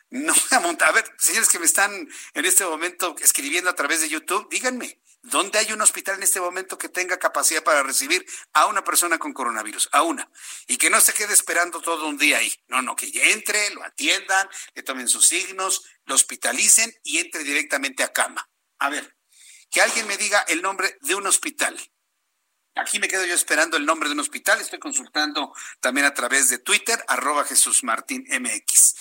No 0.10 0.34
se 0.34 0.56
amontonen. 0.56 0.90
A 0.90 0.96
ver, 0.96 1.16
señores 1.18 1.50
que 1.50 1.60
me 1.60 1.66
están 1.66 1.92
en 2.34 2.46
este 2.46 2.66
momento 2.66 3.16
escribiendo 3.20 3.70
a 3.70 3.76
través 3.76 4.02
de 4.02 4.10
YouTube, 4.10 4.50
díganme, 4.50 5.02
¿Dónde 5.24 5.60
hay 5.60 5.72
un 5.72 5.82
hospital 5.82 6.16
en 6.16 6.24
este 6.24 6.42
momento 6.42 6.80
que 6.80 6.90
tenga 6.90 7.20
capacidad 7.20 7.64
para 7.64 7.84
recibir 7.84 8.26
a 8.54 8.66
una 8.66 8.84
persona 8.84 9.20
con 9.20 9.34
coronavirus? 9.34 9.90
A 9.92 10.02
una. 10.02 10.28
Y 10.66 10.78
que 10.78 10.90
no 10.90 11.00
se 11.00 11.14
quede 11.14 11.34
esperando 11.34 11.80
todo 11.80 12.08
un 12.08 12.18
día 12.18 12.40
ahí. 12.40 12.52
No, 12.68 12.82
no, 12.82 12.96
que 12.96 13.12
entre, 13.32 13.70
lo 13.72 13.84
atiendan, 13.84 14.50
le 14.74 14.82
tomen 14.82 15.08
sus 15.08 15.28
signos, 15.28 15.86
lo 16.06 16.16
hospitalicen 16.16 16.92
y 17.04 17.20
entre 17.20 17.44
directamente 17.44 18.02
a 18.02 18.12
cama. 18.12 18.50
A 18.80 18.90
ver, 18.90 19.16
que 19.70 19.82
alguien 19.82 20.08
me 20.08 20.18
diga 20.18 20.40
el 20.48 20.64
nombre 20.64 20.98
de 21.02 21.14
un 21.14 21.28
hospital. 21.28 21.80
Aquí 22.76 23.00
me 23.00 23.08
quedo 23.08 23.26
yo 23.26 23.36
esperando 23.36 23.76
el 23.78 23.86
nombre 23.86 24.08
de 24.08 24.14
un 24.14 24.22
hospital. 24.22 24.62
Estoy 24.62 24.80
consultando 24.80 25.54
también 25.80 26.06
a 26.06 26.14
través 26.14 26.50
de 26.50 26.58
Twitter, 26.58 27.04
arroba 27.08 27.44
Jesús 27.44 27.84
Martín 27.84 28.26
MX. 28.30 28.96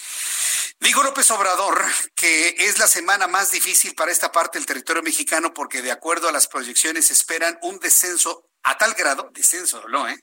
Dijo 0.80 1.02
López 1.02 1.30
Obrador 1.30 1.84
que 2.14 2.56
es 2.58 2.78
la 2.78 2.88
semana 2.88 3.26
más 3.28 3.50
difícil 3.50 3.94
para 3.94 4.10
esta 4.10 4.32
parte 4.32 4.58
del 4.58 4.66
territorio 4.66 5.02
mexicano 5.02 5.52
porque 5.52 5.82
de 5.82 5.92
acuerdo 5.92 6.28
a 6.28 6.32
las 6.32 6.48
proyecciones 6.48 7.10
esperan 7.10 7.58
un 7.62 7.78
descenso 7.78 8.50
a 8.62 8.76
tal 8.76 8.94
grado, 8.94 9.30
descenso, 9.32 9.86
¿no? 9.88 10.08
¿eh? 10.08 10.18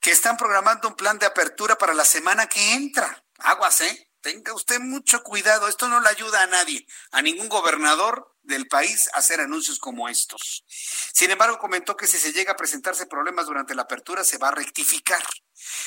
Que 0.00 0.10
están 0.10 0.36
programando 0.36 0.88
un 0.88 0.94
plan 0.94 1.18
de 1.18 1.26
apertura 1.26 1.76
para 1.76 1.94
la 1.94 2.04
semana 2.04 2.46
que 2.46 2.74
entra. 2.74 3.24
Aguas, 3.38 3.80
¿eh? 3.80 4.10
Tenga 4.20 4.54
usted 4.54 4.80
mucho 4.80 5.22
cuidado, 5.22 5.66
esto 5.66 5.88
no 5.88 6.00
le 6.00 6.08
ayuda 6.08 6.42
a 6.42 6.46
nadie, 6.46 6.86
a 7.10 7.20
ningún 7.20 7.48
gobernador 7.48 8.33
del 8.44 8.66
país 8.68 9.08
hacer 9.14 9.40
anuncios 9.40 9.78
como 9.78 10.08
estos. 10.08 10.64
Sin 11.12 11.30
embargo, 11.30 11.58
comentó 11.58 11.96
que 11.96 12.06
si 12.06 12.18
se 12.18 12.32
llega 12.32 12.52
a 12.52 12.56
presentarse 12.56 13.06
problemas 13.06 13.46
durante 13.46 13.74
la 13.74 13.82
apertura, 13.82 14.24
se 14.24 14.38
va 14.38 14.48
a 14.48 14.54
rectificar. 14.54 15.22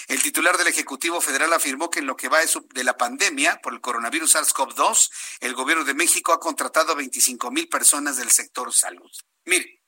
El 0.08 0.22
titular 0.22 0.58
del 0.58 0.68
Ejecutivo 0.68 1.22
Federal 1.22 1.54
afirmó 1.54 1.90
que 1.90 2.00
en 2.00 2.08
lo 2.08 2.16
que 2.16 2.30
va 2.30 2.40
de 2.74 2.84
la 2.84 2.98
pandemia 2.98 3.60
por 3.62 3.74
el 3.74 3.82
coronavirus 3.82 4.36
SARS-CoV-2, 4.36 5.10
el 5.42 5.54
gobierno 5.54 5.84
de 5.84 5.94
México 5.94 6.34
ha 6.34 6.40
contratado 6.40 6.92
a 6.92 6.96
25 6.96 7.52
mil 7.52 7.68
personas 7.68 8.18
del 8.18 8.32
sector 8.32 8.74
salud. 8.74 9.12
Mire, 9.46 9.82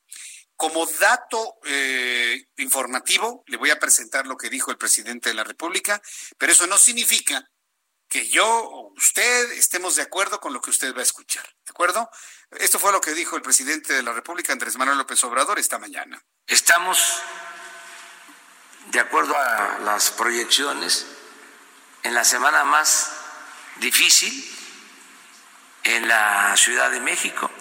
como 0.56 0.86
dato 0.86 1.56
eh, 1.66 2.44
informativo, 2.58 3.44
le 3.48 3.58
voy 3.58 3.70
a 3.70 3.80
presentar 3.80 4.28
lo 4.28 4.36
que 4.36 4.50
dijo 4.50 4.72
el 4.72 4.78
presidente 4.78 5.30
de 5.30 5.36
la 5.36 5.46
República, 5.46 6.02
pero 6.38 6.52
eso 6.52 6.68
no 6.68 6.78
significa 6.78 7.50
que 8.10 8.28
yo 8.28 8.46
o 8.46 8.94
usted 8.98 9.52
estemos 9.54 9.96
de 9.96 10.02
acuerdo 10.02 10.40
con 10.40 10.52
lo 10.52 10.60
que 10.60 10.72
usted 10.72 10.94
va 10.94 11.00
a 11.00 11.04
escuchar. 11.04 11.46
¿De 11.66 11.70
acuerdo? 11.70 12.10
Esto 12.58 12.80
fue 12.80 12.92
lo 12.92 13.00
que 13.00 13.14
dijo 13.14 13.36
el 13.36 13.44
presidente 13.44 13.94
de 13.94 14.02
la 14.02 14.12
República, 14.12 14.52
Andrés 14.52 14.76
Manuel 14.78 14.98
López 14.98 15.24
Obrador, 15.24 15.60
esta 15.60 15.78
mañana. 15.78 16.22
Estamos 16.48 17.22
de 18.88 19.00
acuerdo 19.00 19.38
a 19.38 19.78
las 19.80 20.10
proyecciones, 20.12 21.06
en 22.02 22.16
la 22.16 22.24
semana 22.24 22.64
más 22.64 23.12
difícil 23.76 24.56
en 25.84 26.08
la 26.08 26.56
Ciudad 26.58 26.90
de 26.90 27.00
México, 27.00 27.52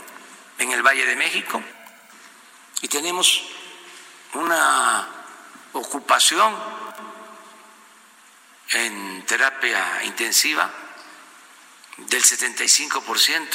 en 0.58 0.72
el 0.72 0.82
Valle 0.82 1.04
de 1.04 1.16
México, 1.16 1.62
y 2.80 2.88
tenemos 2.88 3.42
una 4.32 5.06
ocupación 5.72 6.56
en 8.70 9.24
terapia 9.26 10.02
intensiva 10.04 10.70
del 11.98 12.22
75%, 12.22 13.48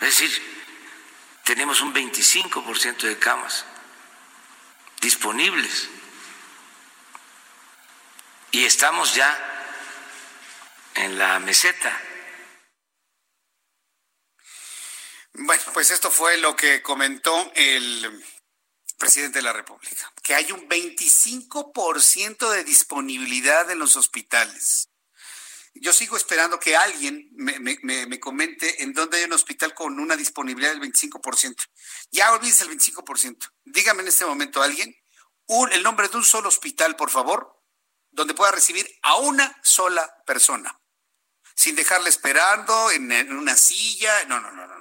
decir, 0.00 0.49
tenemos 1.50 1.80
un 1.80 1.92
25% 1.92 3.08
de 3.08 3.18
camas 3.18 3.64
disponibles 5.00 5.88
y 8.52 8.64
estamos 8.64 9.16
ya 9.16 9.36
en 10.94 11.18
la 11.18 11.40
meseta. 11.40 12.00
Bueno, 15.32 15.60
pues 15.74 15.90
esto 15.90 16.12
fue 16.12 16.36
lo 16.36 16.54
que 16.54 16.82
comentó 16.82 17.50
el 17.56 18.24
presidente 18.96 19.40
de 19.40 19.42
la 19.42 19.52
República, 19.52 20.12
que 20.22 20.36
hay 20.36 20.52
un 20.52 20.68
25% 20.68 22.48
de 22.48 22.62
disponibilidad 22.62 23.68
en 23.72 23.80
los 23.80 23.96
hospitales. 23.96 24.89
Yo 25.74 25.92
sigo 25.92 26.16
esperando 26.16 26.58
que 26.58 26.76
alguien 26.76 27.30
me, 27.32 28.20
comente 28.20 28.82
en 28.82 28.92
dónde 28.92 29.18
hay 29.18 29.24
un 29.24 29.32
hospital 29.32 29.72
con 29.72 29.98
una 30.00 30.16
disponibilidad 30.16 30.72
del 30.72 30.80
25%. 30.80 31.54
Ya 32.10 32.32
olvídese 32.32 32.64
el 32.64 32.70
25%. 32.70 33.50
Dígame 33.64 34.02
en 34.02 34.08
este 34.08 34.26
momento 34.26 34.62
alguien 34.62 34.94
el 35.72 35.82
nombre 35.82 36.08
de 36.08 36.16
un 36.16 36.24
solo 36.24 36.48
hospital, 36.48 36.96
por 36.96 37.10
favor, 37.10 37.64
donde 38.10 38.34
pueda 38.34 38.52
recibir 38.52 38.88
a 39.02 39.16
una 39.16 39.56
sola 39.62 40.08
persona, 40.26 40.80
sin 41.54 41.74
dejarle 41.74 42.08
esperando 42.08 42.90
en, 42.90 43.32
una 43.32 43.56
silla. 43.56 44.24
No, 44.26 44.40
no, 44.40 44.50
no, 44.52 44.66
no. 44.66 44.79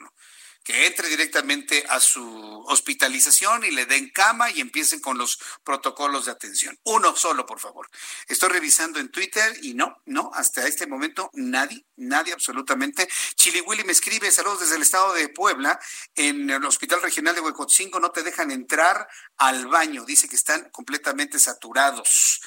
Que 0.69 0.85
entre 0.85 1.07
directamente 1.07 1.83
a 1.89 1.99
su 1.99 2.63
hospitalización 2.67 3.65
y 3.65 3.71
le 3.71 3.87
den 3.87 4.11
cama 4.11 4.51
y 4.51 4.61
empiecen 4.61 4.99
con 4.99 5.17
los 5.17 5.39
protocolos 5.63 6.25
de 6.25 6.31
atención. 6.31 6.77
Uno 6.83 7.15
solo, 7.15 7.47
por 7.47 7.59
favor. 7.59 7.89
Estoy 8.27 8.49
revisando 8.49 8.99
en 8.99 9.09
Twitter 9.09 9.57
y 9.63 9.73
no, 9.73 9.97
no, 10.05 10.29
hasta 10.31 10.67
este 10.67 10.85
momento 10.85 11.31
nadie, 11.33 11.87
nadie 11.95 12.33
absolutamente. 12.33 13.09
Chili 13.33 13.61
Willy 13.61 13.83
me 13.83 13.93
escribe, 13.93 14.29
saludos 14.29 14.59
desde 14.59 14.75
el 14.75 14.83
estado 14.83 15.11
de 15.15 15.29
Puebla, 15.29 15.79
en 16.13 16.47
el 16.51 16.63
Hospital 16.63 17.01
Regional 17.01 17.33
de 17.33 17.41
Huecotzingo 17.41 17.99
no 17.99 18.11
te 18.11 18.21
dejan 18.21 18.51
entrar 18.51 19.07
al 19.37 19.65
baño, 19.65 20.05
dice 20.05 20.29
que 20.29 20.35
están 20.35 20.69
completamente 20.69 21.39
saturados. 21.39 22.41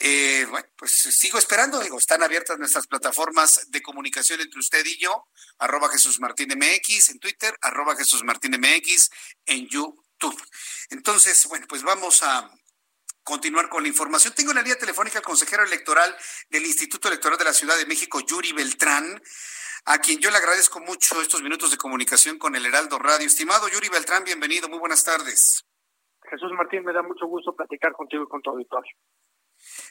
Eh, 0.00 0.46
bueno, 0.48 0.68
pues 0.76 0.92
sigo 0.92 1.38
esperando, 1.38 1.80
digo, 1.80 1.98
están 1.98 2.22
abiertas 2.22 2.58
nuestras 2.58 2.86
plataformas 2.86 3.68
de 3.70 3.82
comunicación 3.82 4.40
entre 4.40 4.60
usted 4.60 4.84
y 4.86 4.98
yo, 4.98 5.28
arroba 5.58 5.88
Jesús 5.88 6.20
Martín 6.20 6.50
MX 6.56 7.10
en 7.10 7.18
Twitter, 7.18 7.56
arroba 7.62 7.96
Jesús 7.96 8.22
Martín 8.22 8.52
MX 8.60 9.10
en 9.46 9.66
YouTube. 9.66 10.40
Entonces, 10.90 11.46
bueno, 11.48 11.66
pues 11.68 11.82
vamos 11.82 12.22
a 12.22 12.48
continuar 13.24 13.68
con 13.68 13.82
la 13.82 13.88
información. 13.88 14.32
Tengo 14.34 14.52
en 14.52 14.56
la 14.56 14.62
línea 14.62 14.78
telefónica 14.78 15.18
al 15.18 15.24
consejero 15.24 15.64
electoral 15.64 16.16
del 16.48 16.64
Instituto 16.64 17.08
Electoral 17.08 17.36
de 17.36 17.44
la 17.44 17.52
Ciudad 17.52 17.76
de 17.76 17.86
México, 17.86 18.20
Yuri 18.20 18.52
Beltrán, 18.52 19.20
a 19.84 19.98
quien 19.98 20.18
yo 20.20 20.30
le 20.30 20.36
agradezco 20.36 20.80
mucho 20.80 21.20
estos 21.20 21.42
minutos 21.42 21.70
de 21.70 21.76
comunicación 21.76 22.38
con 22.38 22.54
el 22.54 22.64
Heraldo 22.64 22.98
Radio. 22.98 23.26
Estimado 23.26 23.68
Yuri 23.68 23.88
Beltrán, 23.88 24.22
bienvenido, 24.24 24.68
muy 24.68 24.78
buenas 24.78 25.04
tardes. 25.04 25.64
Jesús 26.30 26.52
Martín, 26.52 26.84
me 26.84 26.92
da 26.92 27.02
mucho 27.02 27.26
gusto 27.26 27.54
platicar 27.54 27.92
contigo 27.92 28.24
y 28.24 28.28
con 28.28 28.40
tu 28.42 28.50
auditorio. 28.50 28.92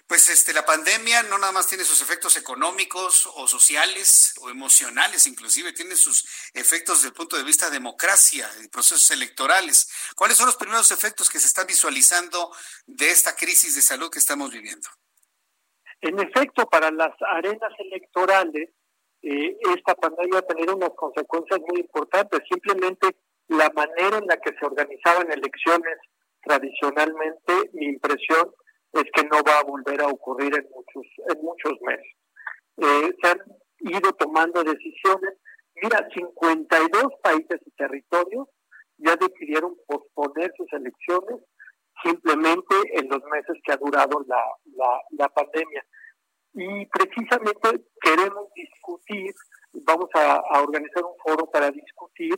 Pues 0.07 0.29
este, 0.29 0.53
la 0.53 0.65
pandemia 0.65 1.21
no 1.23 1.37
nada 1.37 1.51
más 1.51 1.67
tiene 1.67 1.83
sus 1.83 2.01
efectos 2.01 2.37
económicos 2.37 3.29
o 3.35 3.45
sociales 3.45 4.35
o 4.41 4.49
emocionales, 4.49 5.27
inclusive 5.27 5.73
tiene 5.73 5.97
sus 5.97 6.49
efectos 6.53 6.99
desde 6.99 7.09
el 7.09 7.13
punto 7.13 7.35
de 7.35 7.43
vista 7.43 7.65
de 7.65 7.73
democracia 7.73 8.49
y 8.63 8.69
procesos 8.69 9.11
electorales. 9.11 10.13
¿Cuáles 10.15 10.37
son 10.37 10.45
los 10.45 10.55
primeros 10.55 10.91
efectos 10.91 11.29
que 11.29 11.39
se 11.39 11.47
están 11.47 11.67
visualizando 11.67 12.51
de 12.85 13.09
esta 13.09 13.35
crisis 13.35 13.75
de 13.75 13.81
salud 13.81 14.09
que 14.09 14.19
estamos 14.19 14.49
viviendo? 14.49 14.87
En 15.99 16.17
efecto, 16.19 16.65
para 16.67 16.89
las 16.89 17.11
arenas 17.21 17.73
electorales, 17.77 18.69
eh, 19.23 19.57
esta 19.75 19.93
pandemia 19.95 20.35
va 20.35 20.39
a 20.39 20.53
tener 20.53 20.69
unas 20.69 20.91
consecuencias 20.91 21.59
muy 21.67 21.81
importantes. 21.81 22.39
Simplemente 22.49 23.13
la 23.49 23.69
manera 23.71 24.19
en 24.19 24.27
la 24.27 24.37
que 24.37 24.55
se 24.57 24.65
organizaban 24.65 25.29
elecciones 25.33 25.97
tradicionalmente, 26.43 27.71
mi 27.73 27.87
impresión 27.87 28.53
es 28.93 29.03
que 29.13 29.23
no 29.23 29.41
va 29.43 29.59
a 29.59 29.63
volver 29.63 30.01
a 30.01 30.07
ocurrir 30.07 30.53
en 30.55 30.67
muchos, 30.73 31.05
en 31.29 31.43
muchos 31.43 31.73
meses. 31.81 32.15
Eh, 32.77 33.11
se 33.21 33.29
han 33.29 33.39
ido 33.79 34.11
tomando 34.13 34.63
decisiones. 34.63 35.35
Mira, 35.81 36.07
52 36.13 37.03
países 37.21 37.61
y 37.65 37.71
territorios 37.71 38.47
ya 38.97 39.15
decidieron 39.15 39.75
posponer 39.85 40.51
sus 40.57 40.71
elecciones 40.73 41.41
simplemente 42.03 42.75
en 42.93 43.07
los 43.09 43.23
meses 43.25 43.57
que 43.63 43.73
ha 43.73 43.77
durado 43.77 44.23
la, 44.27 44.43
la, 44.75 45.01
la 45.11 45.29
pandemia. 45.29 45.85
Y 46.53 46.85
precisamente 46.87 47.85
queremos 48.01 48.51
discutir, 48.55 49.33
vamos 49.73 50.09
a, 50.15 50.35
a 50.37 50.61
organizar 50.61 51.03
un 51.03 51.15
foro 51.23 51.49
para 51.51 51.69
discutir 51.69 52.35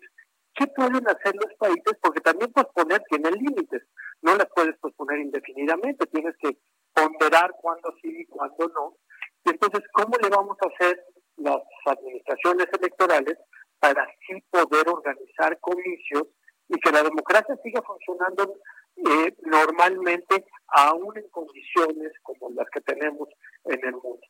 qué 0.55 0.67
pueden 0.67 1.07
hacer 1.07 1.35
los 1.35 1.53
países, 1.57 1.93
porque 2.01 2.21
también 2.21 2.51
posponer 2.51 3.01
tiene 3.09 3.31
límites 3.31 3.83
no 4.21 4.35
las 4.35 4.47
puedes 4.53 4.77
posponer 4.79 5.19
indefinidamente, 5.19 6.05
tienes 6.07 6.35
que 6.37 6.57
ponderar 6.93 7.51
cuándo 7.61 7.93
sí 8.01 8.21
y 8.21 8.25
cuándo 8.25 8.67
no. 8.73 8.97
Y 9.45 9.51
entonces, 9.51 9.81
¿cómo 9.93 10.17
le 10.21 10.29
vamos 10.29 10.57
a 10.61 10.67
hacer 10.67 11.05
las 11.37 11.61
administraciones 11.85 12.67
electorales 12.77 13.37
para 13.79 14.03
así 14.03 14.41
poder 14.49 14.89
organizar 14.89 15.57
comicios 15.61 16.23
y 16.67 16.79
que 16.79 16.91
la 16.91 17.03
democracia 17.03 17.55
siga 17.63 17.81
funcionando 17.81 18.55
eh, 18.97 19.33
normalmente, 19.43 20.45
aún 20.67 21.17
en 21.17 21.29
condiciones 21.29 22.11
como 22.21 22.49
las 22.51 22.69
que 22.71 22.81
tenemos 22.81 23.29
en 23.65 23.85
el 23.85 23.93
mundo? 23.93 24.27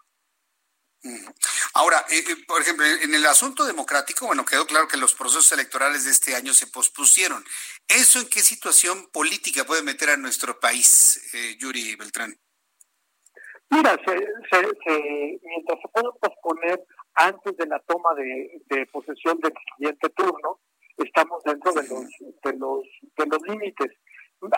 Ahora, 1.79 2.03
eh, 2.11 2.19
eh, 2.19 2.35
por 2.45 2.59
ejemplo, 2.59 2.85
en 2.85 3.15
el 3.15 3.25
asunto 3.25 3.63
democrático, 3.63 4.27
bueno, 4.27 4.43
quedó 4.43 4.65
claro 4.65 4.89
que 4.89 4.97
los 4.97 5.15
procesos 5.15 5.49
electorales 5.53 6.03
de 6.03 6.11
este 6.11 6.35
año 6.35 6.53
se 6.53 6.67
pospusieron. 6.67 7.41
¿Eso 7.87 8.19
en 8.19 8.27
qué 8.27 8.41
situación 8.41 9.07
política 9.13 9.63
puede 9.63 9.81
meter 9.81 10.09
a 10.09 10.17
nuestro 10.17 10.59
país, 10.59 11.33
eh, 11.33 11.55
Yuri 11.57 11.95
Beltrán? 11.95 12.35
Mira, 13.69 13.95
se, 14.05 14.13
mientras 15.41 15.79
se 15.81 15.87
pueden 15.93 16.11
posponer 16.19 16.83
antes 17.13 17.55
de 17.55 17.65
la 17.67 17.79
toma 17.87 18.09
de, 18.13 18.85
posesión 18.91 19.39
del 19.39 19.53
siguiente 19.77 20.09
turno, 20.09 20.59
estamos 20.97 21.41
dentro 21.45 21.71
de 21.71 21.87
los, 21.87 22.03
de 22.43 22.53
los, 22.57 22.83
de 23.15 23.25
los 23.25 23.41
límites. 23.47 23.93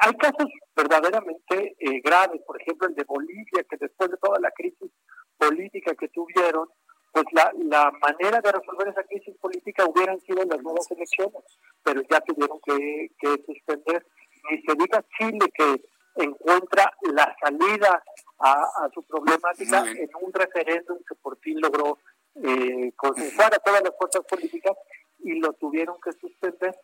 Hay 0.01 0.13
casos 0.15 0.49
verdaderamente 0.75 1.75
graves, 2.03 2.41
por 2.47 2.59
ejemplo 2.59 2.87
el 2.87 2.95
de 2.95 3.03
Bolivia, 3.03 3.63
que 3.69 3.77
después 3.77 4.09
de 4.09 4.17
toda 4.17 4.39
la 4.39 4.49
crisis 4.57 4.89
política 5.37 5.93
que 5.93 6.07
tuvieron, 6.07 6.67
pues 7.11 7.25
la, 7.33 7.51
la 7.57 7.91
manera 7.91 8.39
de 8.39 8.51
resolver 8.51 8.87
esa 8.87 9.03
crisis 9.03 9.35
política 9.37 9.85
hubieran 9.85 10.19
sido 10.21 10.43
las 10.45 10.61
nuevas 10.61 10.89
elecciones, 10.91 11.43
pero 11.83 12.01
ya 12.09 12.21
tuvieron 12.21 12.59
que, 12.61 13.43
suspender. 13.45 14.05
Ni 14.49 14.61
se 14.61 14.73
diga 14.75 15.03
Chile 15.17 15.51
que 15.53 15.83
encuentra 16.15 16.91
la 17.13 17.35
salida 17.41 18.03
a, 18.39 18.89
su 18.93 19.03
problemática 19.03 19.85
en 19.87 20.09
un 20.21 20.33
referéndum 20.33 20.97
que 21.07 21.15
por 21.15 21.37
fin 21.39 21.59
logró 21.61 21.99
eh, 22.35 22.91
consensuar 22.95 23.53
a 23.53 23.59
todas 23.59 23.83
las 23.83 23.93
fuerzas 23.97 24.23
políticas 24.25 24.75
y 25.19 25.39
lo 25.39 25.53
tuvieron 25.53 25.97
que 26.01 26.11
suspender. 26.13 26.75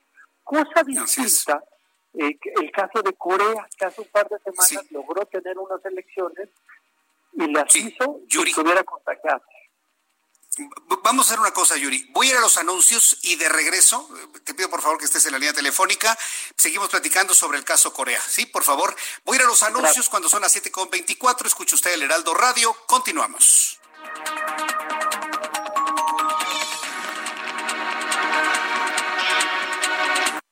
Cosa 0.44 0.84
distinta, 0.84 1.64
eh, 2.14 2.38
el 2.62 2.72
caso 2.72 3.02
de 3.02 3.14
Corea, 3.14 3.68
que 3.78 3.86
hace 3.86 4.02
un 4.02 4.08
par 4.08 4.28
de 4.30 4.38
semanas 4.40 4.92
logró 4.92 5.26
tener 5.26 5.58
unas 5.58 5.84
elecciones 5.86 6.50
y 7.34 7.52
las 7.52 7.76
hizo 7.76 8.22
Yuri. 8.28 8.52
estuviera 8.52 8.84
contagiado. 8.84 9.42
Vamos 11.04 11.28
a 11.28 11.30
hacer 11.30 11.40
una 11.40 11.52
cosa, 11.52 11.78
Yuri. 11.78 12.10
Voy 12.12 12.28
a 12.28 12.32
ir 12.32 12.38
a 12.38 12.42
los 12.42 12.58
anuncios 12.58 13.18
y 13.22 13.36
de 13.36 13.48
regreso, 13.48 14.10
te 14.44 14.54
pido 14.54 14.70
por 14.70 14.82
favor 14.82 14.98
que 14.98 15.06
estés 15.06 15.26
en 15.26 15.32
la 15.34 15.40
línea 15.40 15.54
telefónica. 15.54 16.18
Seguimos 16.58 16.90
platicando 16.90 17.34
sobre 17.34 17.58
el 17.58 17.64
caso 17.64 17.94
Corea. 17.94 18.22
Sí, 18.22 18.46
por 18.46 18.64
favor. 18.64 18.96
Voy 19.24 19.38
a 19.38 19.42
ir 19.42 19.46
a 19.46 19.48
los 19.48 19.64
anuncios 19.64 20.10
cuando 20.10 20.30
son 20.30 20.42
las 20.42 20.56
7.24. 20.56 21.46
Escucha 21.46 21.76
usted 21.76 21.94
el 21.94 22.04
Heraldo 22.04 22.34
Radio. 22.34 22.76
Continuamos. 22.88 23.80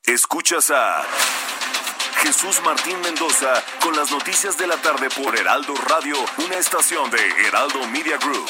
Escuchas 0.04 0.70
a 0.70 1.04
Jesús 2.22 2.62
Martín 2.64 3.02
Mendoza 3.02 3.64
con 3.82 3.96
las 3.96 4.12
noticias 4.12 4.58
de 4.58 4.68
la 4.68 4.78
tarde 4.78 5.10
por 5.10 5.36
Heraldo 5.38 5.74
Radio, 5.76 6.16
una 6.38 6.58
estación 6.58 7.10
de 7.10 7.48
Heraldo 7.48 7.86
Media 7.88 8.18
Group. 8.18 8.50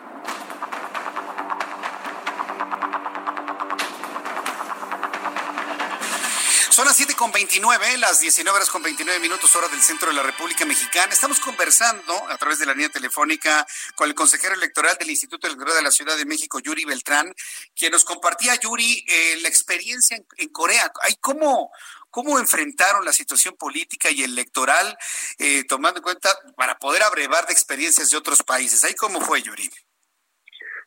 Son 6.71 6.85
las 6.85 6.95
7 6.95 7.15
con 7.15 7.33
29, 7.33 7.97
las 7.97 8.21
19 8.21 8.55
horas 8.55 8.69
con 8.69 8.81
29 8.81 9.19
minutos 9.19 9.53
hora 9.57 9.67
del 9.67 9.81
centro 9.81 10.07
de 10.07 10.15
la 10.15 10.23
República 10.23 10.65
Mexicana. 10.65 11.11
Estamos 11.11 11.41
conversando 11.41 12.13
a 12.29 12.37
través 12.37 12.59
de 12.59 12.65
la 12.65 12.71
línea 12.71 12.87
telefónica 12.87 13.67
con 13.93 14.07
el 14.07 14.15
consejero 14.15 14.55
electoral 14.55 14.95
del 14.97 15.09
Instituto 15.09 15.47
Electoral 15.47 15.75
de 15.75 15.81
la 15.81 15.91
Ciudad 15.91 16.15
de 16.15 16.25
México, 16.25 16.59
Yuri 16.59 16.85
Beltrán, 16.85 17.35
quien 17.75 17.91
nos 17.91 18.05
compartía, 18.05 18.55
Yuri, 18.55 19.03
eh, 19.05 19.39
la 19.41 19.49
experiencia 19.49 20.15
en, 20.37 20.47
Corea. 20.47 20.89
Hay 21.01 21.15
cómo, 21.19 21.71
cómo 22.09 22.39
enfrentaron 22.39 23.03
la 23.03 23.11
situación 23.11 23.57
política 23.57 24.09
y 24.09 24.23
electoral, 24.23 24.97
eh, 25.39 25.65
tomando 25.65 25.97
en 25.97 26.03
cuenta 26.03 26.29
para 26.55 26.79
poder 26.79 27.03
abrevar 27.03 27.47
de 27.47 27.51
experiencias 27.51 28.11
de 28.11 28.15
otros 28.15 28.43
países. 28.43 28.81
¿Ahí 28.85 28.95
cómo 28.95 29.19
fue, 29.19 29.41
Yuri? 29.41 29.69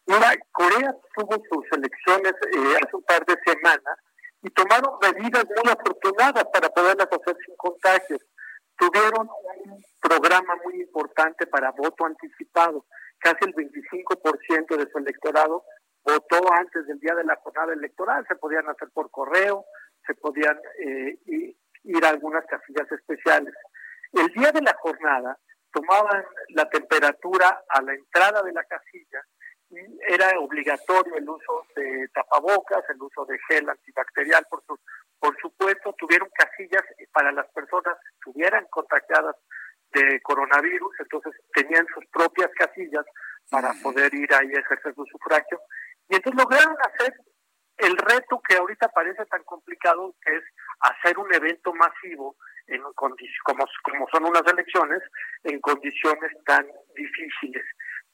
Mira, 0.06 0.34
Corea 0.50 0.94
tuvo 1.14 1.34
sus 1.34 1.72
elecciones 1.72 2.32
eh, 2.54 2.78
hace 2.82 2.96
un 2.96 3.04
par 3.04 3.22
de 3.26 3.36
semanas 3.44 3.98
y 4.44 4.50
tomaron 4.50 4.98
medidas 5.00 5.44
muy 5.46 5.72
afortunadas 5.72 6.44
para 6.52 6.68
poderlas 6.68 7.08
hacer 7.10 7.36
sin 7.46 7.56
contagios. 7.56 8.20
Tuvieron 8.76 9.26
un 9.64 9.82
programa 10.00 10.54
muy 10.64 10.82
importante 10.82 11.46
para 11.46 11.70
voto 11.70 12.04
anticipado. 12.04 12.84
Casi 13.18 13.38
el 13.46 13.54
25% 13.54 14.76
de 14.76 14.90
su 14.90 14.98
electorado 14.98 15.64
votó 16.04 16.52
antes 16.52 16.86
del 16.86 17.00
día 17.00 17.14
de 17.14 17.24
la 17.24 17.36
jornada 17.36 17.72
electoral. 17.72 18.26
Se 18.28 18.36
podían 18.36 18.68
hacer 18.68 18.90
por 18.92 19.10
correo, 19.10 19.64
se 20.06 20.14
podían 20.14 20.60
eh, 20.78 21.18
ir 21.84 22.04
a 22.04 22.10
algunas 22.10 22.44
casillas 22.44 22.90
especiales. 22.92 23.54
El 24.12 24.26
día 24.26 24.52
de 24.52 24.60
la 24.60 24.76
jornada 24.78 25.38
tomaban 25.72 26.22
la 26.50 26.68
temperatura 26.68 27.64
a 27.66 27.80
la 27.80 27.94
entrada 27.94 28.42
de 28.42 28.52
la 28.52 28.64
casilla 28.64 29.24
era 30.08 30.38
obligatorio 30.38 31.16
el 31.16 31.28
uso 31.28 31.66
de 31.76 32.08
tapabocas, 32.14 32.84
el 32.88 33.02
uso 33.02 33.24
de 33.26 33.38
gel 33.48 33.68
antibacterial, 33.68 34.46
por, 34.50 34.62
su, 34.66 34.78
por 35.18 35.36
supuesto, 35.40 35.92
tuvieron 35.98 36.28
casillas 36.34 36.82
para 37.12 37.32
las 37.32 37.46
personas 37.52 37.96
que 38.02 38.14
estuvieran 38.14 38.66
contagiadas 38.70 39.36
de 39.92 40.20
coronavirus, 40.22 41.00
entonces 41.00 41.32
tenían 41.54 41.86
sus 41.94 42.04
propias 42.06 42.50
casillas 42.58 43.04
para 43.50 43.72
poder 43.82 44.12
ir 44.14 44.32
ahí 44.34 44.54
a 44.54 44.60
ejercer 44.60 44.94
su 44.94 45.04
sufragio. 45.06 45.60
Y 46.08 46.16
entonces 46.16 46.42
lograron 46.42 46.76
hacer 46.80 47.14
el 47.78 47.96
reto 47.96 48.40
que 48.48 48.56
ahorita 48.56 48.88
parece 48.88 49.24
tan 49.26 49.42
complicado, 49.44 50.14
que 50.22 50.36
es 50.36 50.44
hacer 50.80 51.18
un 51.18 51.32
evento 51.32 51.72
masivo 51.74 52.36
en 52.66 52.82
como, 52.94 53.64
como 53.82 54.08
son 54.10 54.24
unas 54.24 54.42
elecciones, 54.46 55.02
en 55.42 55.60
condiciones 55.60 56.32
tan 56.44 56.66
difíciles. 56.94 57.64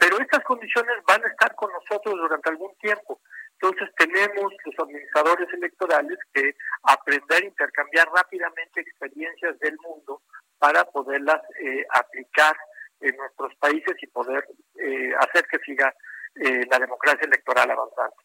Pero 0.01 0.19
estas 0.19 0.43
condiciones 0.45 0.97
van 1.07 1.23
a 1.23 1.29
estar 1.29 1.55
con 1.55 1.71
nosotros 1.71 2.15
durante 2.17 2.49
algún 2.49 2.75
tiempo. 2.79 3.21
Entonces 3.61 3.91
tenemos 3.99 4.51
los 4.65 4.75
administradores 4.79 5.47
electorales 5.53 6.19
que 6.33 6.55
aprender 6.85 7.43
a 7.43 7.47
intercambiar 7.47 8.09
rápidamente 8.09 8.81
experiencias 8.81 9.59
del 9.59 9.77
mundo 9.85 10.23
para 10.59 10.87
poderlas 10.87 11.43
eh, 11.63 11.85
aplicar 11.91 12.57
en 13.01 13.15
nuestros 13.15 13.55
países 13.57 13.95
y 14.01 14.07
poder 14.07 14.43
eh, 14.77 15.13
hacer 15.19 15.45
que 15.51 15.59
siga 15.59 15.95
eh, 16.37 16.65
la 16.71 16.79
democracia 16.79 17.27
electoral 17.27 17.71
avanzando. 17.71 18.17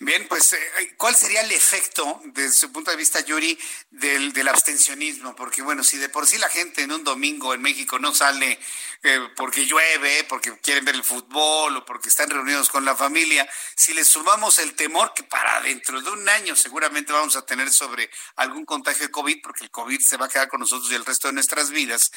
Bien, 0.00 0.28
pues, 0.28 0.52
eh, 0.52 0.94
¿cuál 0.96 1.16
sería 1.16 1.40
el 1.40 1.50
efecto, 1.50 2.20
desde 2.26 2.52
su 2.52 2.70
punto 2.70 2.92
de 2.92 2.96
vista, 2.96 3.18
Yuri, 3.18 3.58
del, 3.90 4.46
abstencionismo? 4.46 5.34
Porque, 5.34 5.60
bueno, 5.60 5.82
si 5.82 5.98
de 5.98 6.08
por 6.08 6.24
sí 6.24 6.38
la 6.38 6.48
gente 6.48 6.82
en 6.82 6.92
un 6.92 7.02
domingo 7.02 7.52
en 7.52 7.60
México 7.62 7.98
no 7.98 8.14
sale 8.14 8.60
eh, 9.02 9.28
porque 9.34 9.66
llueve, 9.66 10.22
porque 10.28 10.56
quieren 10.60 10.84
ver 10.84 10.94
el 10.94 11.02
fútbol 11.02 11.76
o 11.76 11.84
porque 11.84 12.10
están 12.10 12.30
reunidos 12.30 12.68
con 12.68 12.84
la 12.84 12.94
familia, 12.94 13.48
si 13.74 13.92
le 13.92 14.04
sumamos 14.04 14.60
el 14.60 14.74
temor 14.76 15.14
que 15.14 15.24
para 15.24 15.60
dentro 15.62 16.00
de 16.00 16.10
un 16.10 16.28
año 16.28 16.54
seguramente 16.54 17.12
vamos 17.12 17.34
a 17.34 17.44
tener 17.44 17.72
sobre 17.72 18.08
algún 18.36 18.64
contagio 18.64 19.06
de 19.06 19.10
COVID, 19.10 19.40
porque 19.42 19.64
el 19.64 19.70
COVID 19.72 20.00
se 20.00 20.16
va 20.16 20.26
a 20.26 20.28
quedar 20.28 20.48
con 20.48 20.60
nosotros 20.60 20.92
y 20.92 20.94
el 20.94 21.04
resto 21.04 21.26
de 21.26 21.34
nuestras 21.34 21.70
vidas, 21.70 22.12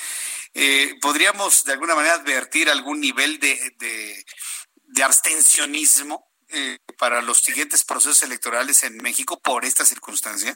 eh, 0.53 0.99
¿podríamos 1.01 1.63
de 1.63 1.73
alguna 1.73 1.95
manera 1.95 2.13
advertir 2.13 2.69
algún 2.69 2.99
nivel 2.99 3.39
de, 3.39 3.73
de, 3.79 4.23
de 4.75 5.03
abstencionismo? 5.03 6.31
Eh, 6.53 6.77
para 7.01 7.19
los 7.23 7.39
siguientes 7.39 7.83
procesos 7.83 8.21
electorales 8.21 8.83
en 8.83 8.95
México 8.97 9.41
por 9.43 9.65
esta 9.65 9.83
circunstancia? 9.83 10.53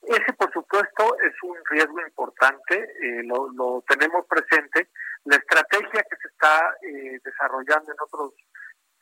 Ese, 0.00 0.32
por 0.32 0.50
supuesto, 0.50 1.18
es 1.20 1.34
un 1.42 1.58
riesgo 1.68 2.00
importante, 2.00 2.74
eh, 2.74 3.22
lo, 3.24 3.84
tenemos 3.86 4.24
presente. 4.26 4.88
La 5.26 5.36
estrategia 5.36 6.02
que 6.02 6.16
se 6.16 6.28
está 6.28 6.74
eh, 6.80 7.20
desarrollando 7.22 7.92
en 7.92 7.98
otros 8.00 8.32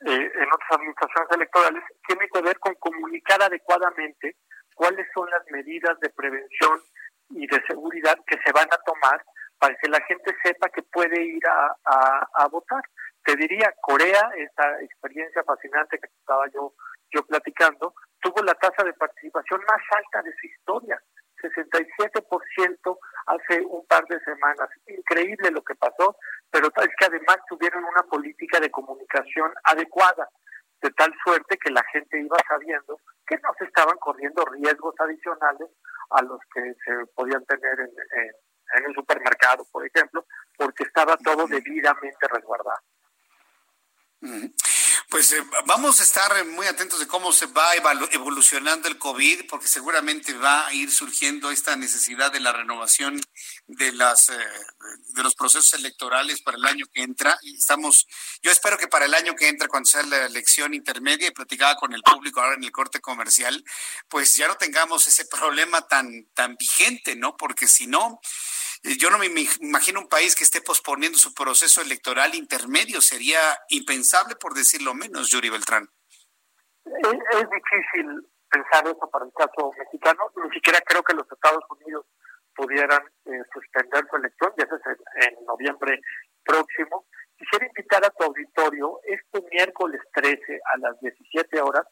eh, 0.05 0.31
en 0.35 0.47
otras 0.51 0.71
administraciones 0.71 1.31
electorales 1.31 1.83
tiene 2.05 2.27
que 2.27 2.41
ver 2.41 2.59
con 2.59 2.75
comunicar 2.75 3.41
adecuadamente 3.41 4.35
cuáles 4.75 5.07
son 5.13 5.29
las 5.29 5.43
medidas 5.49 5.97
de 6.01 6.09
prevención 6.09 6.81
y 7.29 7.47
de 7.47 7.63
seguridad 7.67 8.19
que 8.27 8.37
se 8.43 8.51
van 8.51 8.67
a 8.69 8.77
tomar 8.85 9.23
para 9.59 9.75
que 9.75 9.87
la 9.87 10.01
gente 10.01 10.35
sepa 10.43 10.67
que 10.67 10.83
puede 10.83 11.23
ir 11.23 11.47
a, 11.47 12.27
a 12.33 12.47
votar. 12.49 12.83
Te 13.23 13.35
diría, 13.35 13.73
Corea, 13.81 14.31
esta 14.37 14.81
experiencia 14.81 15.43
fascinante 15.43 15.97
que 15.97 16.07
estaba 16.07 16.45
yo, 16.53 16.73
yo 17.11 17.25
platicando, 17.25 17.93
tuvo 18.21 18.43
la 18.43 18.53
tasa 18.55 18.83
de 18.83 18.93
participación 18.93 19.61
más 19.61 19.81
alta 19.97 20.21
de 20.21 20.33
su 20.35 20.47
historia, 20.47 21.01
67% 21.41 22.97
hace 23.27 23.61
un 23.61 23.85
par 23.87 24.05
de 24.07 24.19
semanas. 24.21 24.69
Increíble 24.87 25.51
lo 25.51 25.63
que 25.63 25.75
pasó, 25.75 26.17
pero 26.49 26.67
es 26.67 26.89
que 26.97 27.05
además 27.05 27.37
tuvieron 27.47 27.83
una 27.83 28.03
política 28.03 28.59
de 28.59 28.71
comunicación 28.71 29.53
adecuada, 29.63 30.29
de 30.81 30.91
tal 30.91 31.13
suerte 31.23 31.57
que 31.57 31.71
la 31.71 31.83
gente 31.91 32.19
iba 32.19 32.37
sabiendo 32.47 32.99
que 33.25 33.37
no 33.37 33.53
se 33.57 33.65
estaban 33.65 33.97
corriendo 33.97 34.43
riesgos 34.45 34.95
adicionales 34.99 35.69
a 36.09 36.21
los 36.23 36.39
que 36.53 36.61
se 36.85 37.05
podían 37.15 37.43
tener 37.45 37.79
en, 37.79 37.89
en, 37.89 38.31
en 38.75 38.85
el 38.85 38.93
supermercado, 38.93 39.65
por 39.71 39.85
ejemplo, 39.85 40.25
porque 40.57 40.83
estaba 40.83 41.15
todo 41.17 41.47
debidamente 41.47 42.27
resguardado. 42.27 42.81
Pues 45.09 45.31
eh, 45.33 45.43
vamos 45.65 45.99
a 45.99 46.03
estar 46.03 46.45
muy 46.45 46.65
atentos 46.65 46.99
de 46.99 47.07
cómo 47.07 47.33
se 47.33 47.45
va 47.47 47.75
evolucionando 48.11 48.87
el 48.87 48.97
COVID, 48.97 49.47
porque 49.49 49.67
seguramente 49.67 50.33
va 50.33 50.65
a 50.65 50.73
ir 50.73 50.91
surgiendo 50.91 51.51
esta 51.51 51.75
necesidad 51.75 52.31
de 52.31 52.39
la 52.39 52.53
renovación 52.53 53.19
de 53.67 53.91
las 53.91 54.29
eh, 54.29 54.37
de 55.13 55.23
los 55.23 55.35
procesos 55.35 55.73
electorales 55.73 56.41
para 56.41 56.57
el 56.57 56.65
año 56.65 56.85
que 56.93 57.03
entra. 57.03 57.37
Estamos, 57.43 58.07
yo 58.41 58.51
espero 58.51 58.77
que 58.77 58.87
para 58.87 59.05
el 59.05 59.13
año 59.13 59.35
que 59.35 59.49
entra, 59.49 59.67
cuando 59.67 59.89
sea 59.89 60.03
la 60.03 60.25
elección 60.25 60.73
intermedia 60.73 61.27
y 61.27 61.31
platicada 61.31 61.75
con 61.75 61.93
el 61.93 62.01
público 62.01 62.39
ahora 62.39 62.55
en 62.55 62.63
el 62.63 62.71
corte 62.71 63.01
comercial, 63.01 63.63
pues 64.07 64.33
ya 64.33 64.47
no 64.47 64.55
tengamos 64.55 65.05
ese 65.05 65.25
problema 65.25 65.85
tan 65.87 66.27
tan 66.33 66.55
vigente, 66.55 67.15
¿no? 67.15 67.35
Porque 67.35 67.67
si 67.67 67.87
no 67.87 68.21
yo 68.83 69.09
no 69.09 69.17
me 69.17 69.27
imagino 69.27 70.01
un 70.01 70.09
país 70.09 70.35
que 70.35 70.43
esté 70.43 70.61
posponiendo 70.61 71.17
su 71.17 71.33
proceso 71.33 71.81
electoral 71.81 72.35
intermedio. 72.35 73.01
Sería 73.01 73.39
impensable, 73.69 74.35
por 74.35 74.53
decirlo 74.53 74.93
menos, 74.93 75.29
Yuri 75.29 75.49
Beltrán. 75.49 75.87
Es, 76.85 77.49
difícil 77.49 78.27
pensar 78.49 78.85
eso 78.85 79.09
para 79.09 79.25
el 79.25 79.31
caso 79.33 79.71
mexicano. 79.77 80.31
Ni 80.43 80.49
siquiera 80.51 80.79
creo 80.81 81.01
que 81.01 81.13
los 81.13 81.25
Estados 81.31 81.63
Unidos 81.69 82.05
pudieran 82.55 83.01
eh, 83.25 83.41
suspender 83.53 84.05
su 84.09 84.17
elección, 84.17 84.53
ya 84.57 84.65
es 84.65 85.25
en, 85.25 85.33
en 85.33 85.45
noviembre 85.45 85.99
próximo. 86.43 87.05
Quisiera 87.37 87.65
invitar 87.65 88.05
a 88.05 88.09
tu 88.09 88.25
auditorio, 88.25 88.99
este 89.05 89.41
miércoles 89.49 90.01
13 90.13 90.59
a 90.73 90.77
las 90.77 90.99
17 90.99 91.61
horas, 91.61 91.85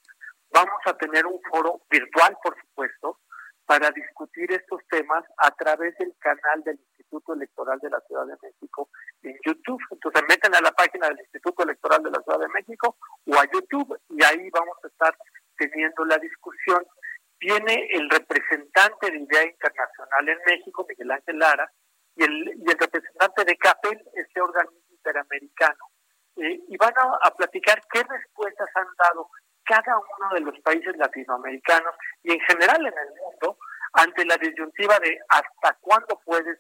vamos 0.53 0.79
a 0.85 0.93
tener 0.97 1.25
un 1.25 1.39
foro 1.49 1.81
virtual, 1.89 2.37
por 2.43 2.55
supuesto, 2.61 3.19
para 3.71 3.89
discutir 3.91 4.51
estos 4.51 4.81
temas 4.89 5.23
a 5.37 5.49
través 5.51 5.97
del 5.97 6.13
canal 6.19 6.61
del 6.65 6.77
Instituto 6.77 7.33
Electoral 7.33 7.79
de 7.79 7.89
la 7.89 8.01
Ciudad 8.01 8.25
de 8.25 8.35
México 8.43 8.89
en 9.23 9.33
YouTube. 9.45 9.79
Entonces 9.91 10.23
meten 10.27 10.53
a 10.53 10.59
la 10.59 10.73
página 10.73 11.07
del 11.07 11.19
Instituto 11.19 11.63
Electoral 11.63 12.03
de 12.03 12.11
la 12.11 12.21
Ciudad 12.21 12.39
de 12.39 12.49
México 12.49 12.97
o 13.27 13.33
a 13.33 13.45
YouTube 13.45 13.97
y 14.09 14.21
ahí 14.25 14.49
vamos 14.49 14.75
a 14.83 14.87
estar 14.89 15.15
teniendo 15.55 16.03
la 16.03 16.17
discusión. 16.17 16.85
Viene 17.39 17.87
el 17.93 18.09
representante 18.09 19.09
de 19.09 19.19
Idea 19.19 19.45
Internacional 19.45 20.27
en 20.27 20.39
México, 20.47 20.85
Miguel 20.89 21.11
Ángel 21.11 21.39
Lara, 21.39 21.71
y 22.17 22.25
el, 22.25 22.47
y 22.49 22.71
el 22.71 22.77
representante 22.77 23.45
de 23.45 23.55
CAPEL, 23.55 24.03
este 24.15 24.41
organismo 24.41 24.83
interamericano, 24.89 25.85
eh, 26.35 26.59
y 26.67 26.75
van 26.75 26.93
a, 26.97 27.19
a 27.23 27.33
platicar 27.35 27.81
qué 27.89 28.03
respuestas 28.03 28.67
han 28.75 28.87
dado 28.99 29.29
cada 29.65 29.97
uno 29.97 30.33
de 30.33 30.41
los 30.41 30.59
países 30.61 30.95
latinoamericanos 30.97 31.95
y 32.23 32.33
en 32.33 32.39
general 32.41 32.85
en 32.85 32.93
el 32.97 33.09
mundo 33.19 33.57
ante 33.93 34.25
la 34.25 34.37
disyuntiva 34.37 34.99
de 34.99 35.19
hasta 35.29 35.77
cuándo 35.81 36.19
puedes 36.23 36.59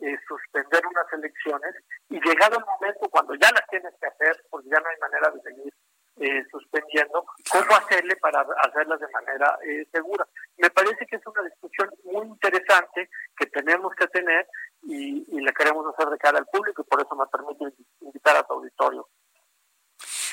eh, 0.00 0.16
suspender 0.26 0.84
unas 0.86 1.12
elecciones 1.12 1.74
y 2.08 2.20
llegado 2.20 2.58
el 2.58 2.64
momento 2.64 3.08
cuando 3.08 3.34
ya 3.34 3.50
las 3.52 3.66
tienes 3.70 3.94
que 4.00 4.06
hacer, 4.06 4.44
porque 4.50 4.68
ya 4.68 4.80
no 4.80 4.88
hay 4.88 4.96
manera 4.98 5.30
de 5.30 5.40
seguir 5.42 5.72
eh, 6.16 6.44
suspendiendo, 6.50 7.24
cómo 7.50 7.76
hacerle 7.76 8.16
para 8.16 8.44
hacerlas 8.64 9.00
de 9.00 9.08
manera 9.08 9.58
eh, 9.64 9.86
segura. 9.92 10.26
Me 10.56 10.70
parece 10.70 11.06
que 11.06 11.16
es 11.16 11.26
una 11.26 11.42
discusión 11.42 11.88
muy 12.04 12.26
interesante 12.26 13.08
que 13.36 13.46
tenemos 13.46 13.94
que 13.94 14.06
tener 14.08 14.46
y, 14.82 15.24
y 15.28 15.40
la 15.40 15.52
queremos 15.52 15.86
hacer 15.94 16.10
de 16.10 16.18
cara 16.18 16.38
al 16.38 16.46
público 16.46 16.82
y 16.82 16.90
por 16.90 17.00
eso 17.00 17.14
me 17.14 17.26
permite 17.26 17.82
invitar 18.00 18.36
a 18.36 18.42
tu 18.42 18.54
auditorio. 18.54 19.08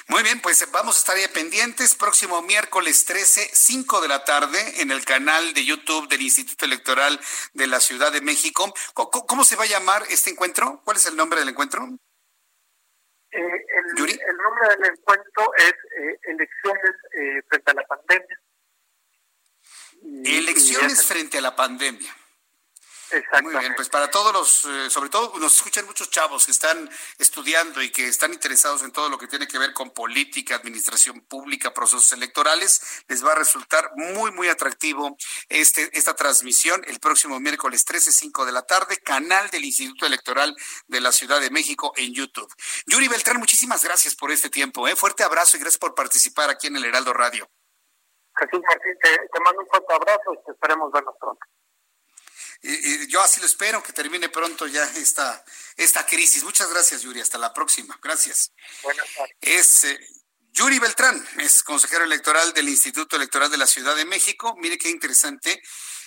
Muy 0.10 0.24
bien, 0.24 0.42
pues 0.42 0.68
vamos 0.72 0.96
a 0.96 1.00
estar 1.00 1.16
ahí 1.16 1.28
pendientes. 1.32 1.94
Próximo 1.94 2.42
miércoles 2.42 3.06
13, 3.06 3.52
5 3.54 4.02
de 4.02 4.08
la 4.08 4.26
tarde, 4.26 4.82
en 4.82 4.90
el 4.90 5.06
canal 5.06 5.54
de 5.54 5.64
YouTube 5.64 6.10
del 6.10 6.24
Instituto 6.24 6.66
Electoral 6.66 7.20
de 7.54 7.68
la 7.68 7.80
Ciudad 7.80 8.12
de 8.12 8.20
México. 8.20 8.74
¿Cómo, 8.96 9.12
cómo 9.12 9.44
se 9.44 9.56
va 9.56 9.66
a 9.66 9.68
llamar 9.68 10.02
este 10.10 10.32
encuentro? 10.32 10.82
¿Cuál 10.84 10.98
es 10.98 11.06
el 11.06 11.16
nombre 11.16 11.40
del 11.40 11.50
encuentro? 11.50 11.88
Eh, 13.32 13.38
el, 13.38 14.10
el, 14.10 14.38
nombre 14.38 14.70
del 14.70 14.92
encuentro 14.98 15.54
es 15.58 15.74
eh, 15.74 16.20
Elecciones 16.24 16.96
eh, 17.14 17.42
frente 17.48 17.72
a 17.72 17.74
la 17.76 17.86
pandemia. 17.86 18.42
Y, 20.02 20.38
Elecciones 20.40 21.04
y 21.04 21.06
frente 21.06 21.38
a 21.38 21.42
la 21.42 21.56
pandemia. 21.56 22.16
Muy 23.42 23.56
bien, 23.58 23.74
pues 23.76 23.90
para 23.90 24.10
todos 24.12 24.32
los, 24.34 24.66
eh, 24.66 24.90
sobre 24.90 25.10
todo 25.10 25.38
nos 25.40 25.56
escuchan 25.56 25.86
muchos 25.86 26.10
chavos 26.10 26.46
que 26.46 26.52
están 26.52 26.90
estudiando 27.18 27.82
y 27.82 27.92
que 27.92 28.08
están 28.08 28.34
interesados 28.34 28.84
en 28.84 28.92
todo 28.92 29.10
lo 29.10 29.18
que 29.18 29.28
tiene 29.28 29.48
que 29.48 29.58
ver 29.58 29.74
con 29.74 29.92
política, 29.92 30.56
administración 30.56 31.22
pública, 31.22 31.74
procesos 31.74 32.12
electorales, 32.14 33.04
les 33.08 33.26
va 33.26 33.32
a 33.32 33.36
resultar 33.36 33.92
muy, 33.96 34.32
muy 34.32 34.48
atractivo 34.50 35.18
este, 35.48 35.90
esta 35.98 36.16
transmisión 36.16 36.84
el 36.88 37.00
próximo 37.00 37.40
miércoles 37.40 37.84
13, 37.86 38.12
5 38.12 38.46
de 38.46 38.52
la 38.52 38.62
tarde, 38.64 38.98
canal 38.98 39.50
del 39.50 39.66
Instituto 39.66 40.06
Electoral 40.06 40.56
de 40.88 41.02
la 41.02 41.12
Ciudad 41.12 41.40
de 41.40 41.50
México 41.50 41.94
en 41.96 42.14
YouTube. 42.14 42.54
Yuri 42.86 43.08
Beltrán, 43.08 43.38
muchísimas 43.38 43.84
gracias 43.84 44.16
por 44.16 44.32
este 44.32 44.50
tiempo, 44.50 44.88
¿eh? 44.88 44.96
fuerte 44.96 45.24
abrazo 45.24 45.58
y 45.58 45.60
gracias 45.60 45.80
por 45.80 45.96
participar 45.96 46.50
aquí 46.50 46.68
en 46.68 46.76
el 46.76 46.86
Heraldo 46.86 47.14
Radio. 47.14 47.50
Jesús 48.36 48.62
Martín, 48.62 48.98
te, 49.02 49.10
te 49.10 49.40
mando 49.42 49.62
un 49.62 49.68
fuerte 49.68 49.94
abrazo 49.94 50.34
y 50.34 50.46
te 50.46 50.52
esperemos 50.52 50.92
vernos 50.92 51.16
pronto. 51.20 51.46
Y, 52.62 53.04
y, 53.04 53.08
yo 53.08 53.22
así 53.22 53.40
lo 53.40 53.46
espero, 53.46 53.82
que 53.82 53.94
termine 53.94 54.30
pronto 54.30 54.68
ya 54.68 54.84
esta, 54.84 55.44
esta 55.78 56.06
crisis. 56.06 56.44
Muchas 56.44 56.70
gracias, 56.70 57.02
Yuri. 57.02 57.22
Hasta 57.22 57.38
la 57.38 57.54
próxima. 57.54 57.98
Gracias. 58.02 58.52
Buenas 58.84 59.06
tardes. 59.16 59.36
Es 59.42 59.84
eh, 59.86 60.00
Yuri 60.52 60.80
Beltrán, 60.80 61.26
es 61.38 61.64
consejero 61.64 62.04
electoral 62.04 62.54
del 62.54 62.68
Instituto 62.70 63.16
Electoral 63.16 63.50
de 63.50 63.58
la 63.58 63.68
Ciudad 63.68 63.96
de 63.96 64.06
México. 64.06 64.56
Mire 64.58 64.78
qué 64.78 64.90
interesante 64.90 65.62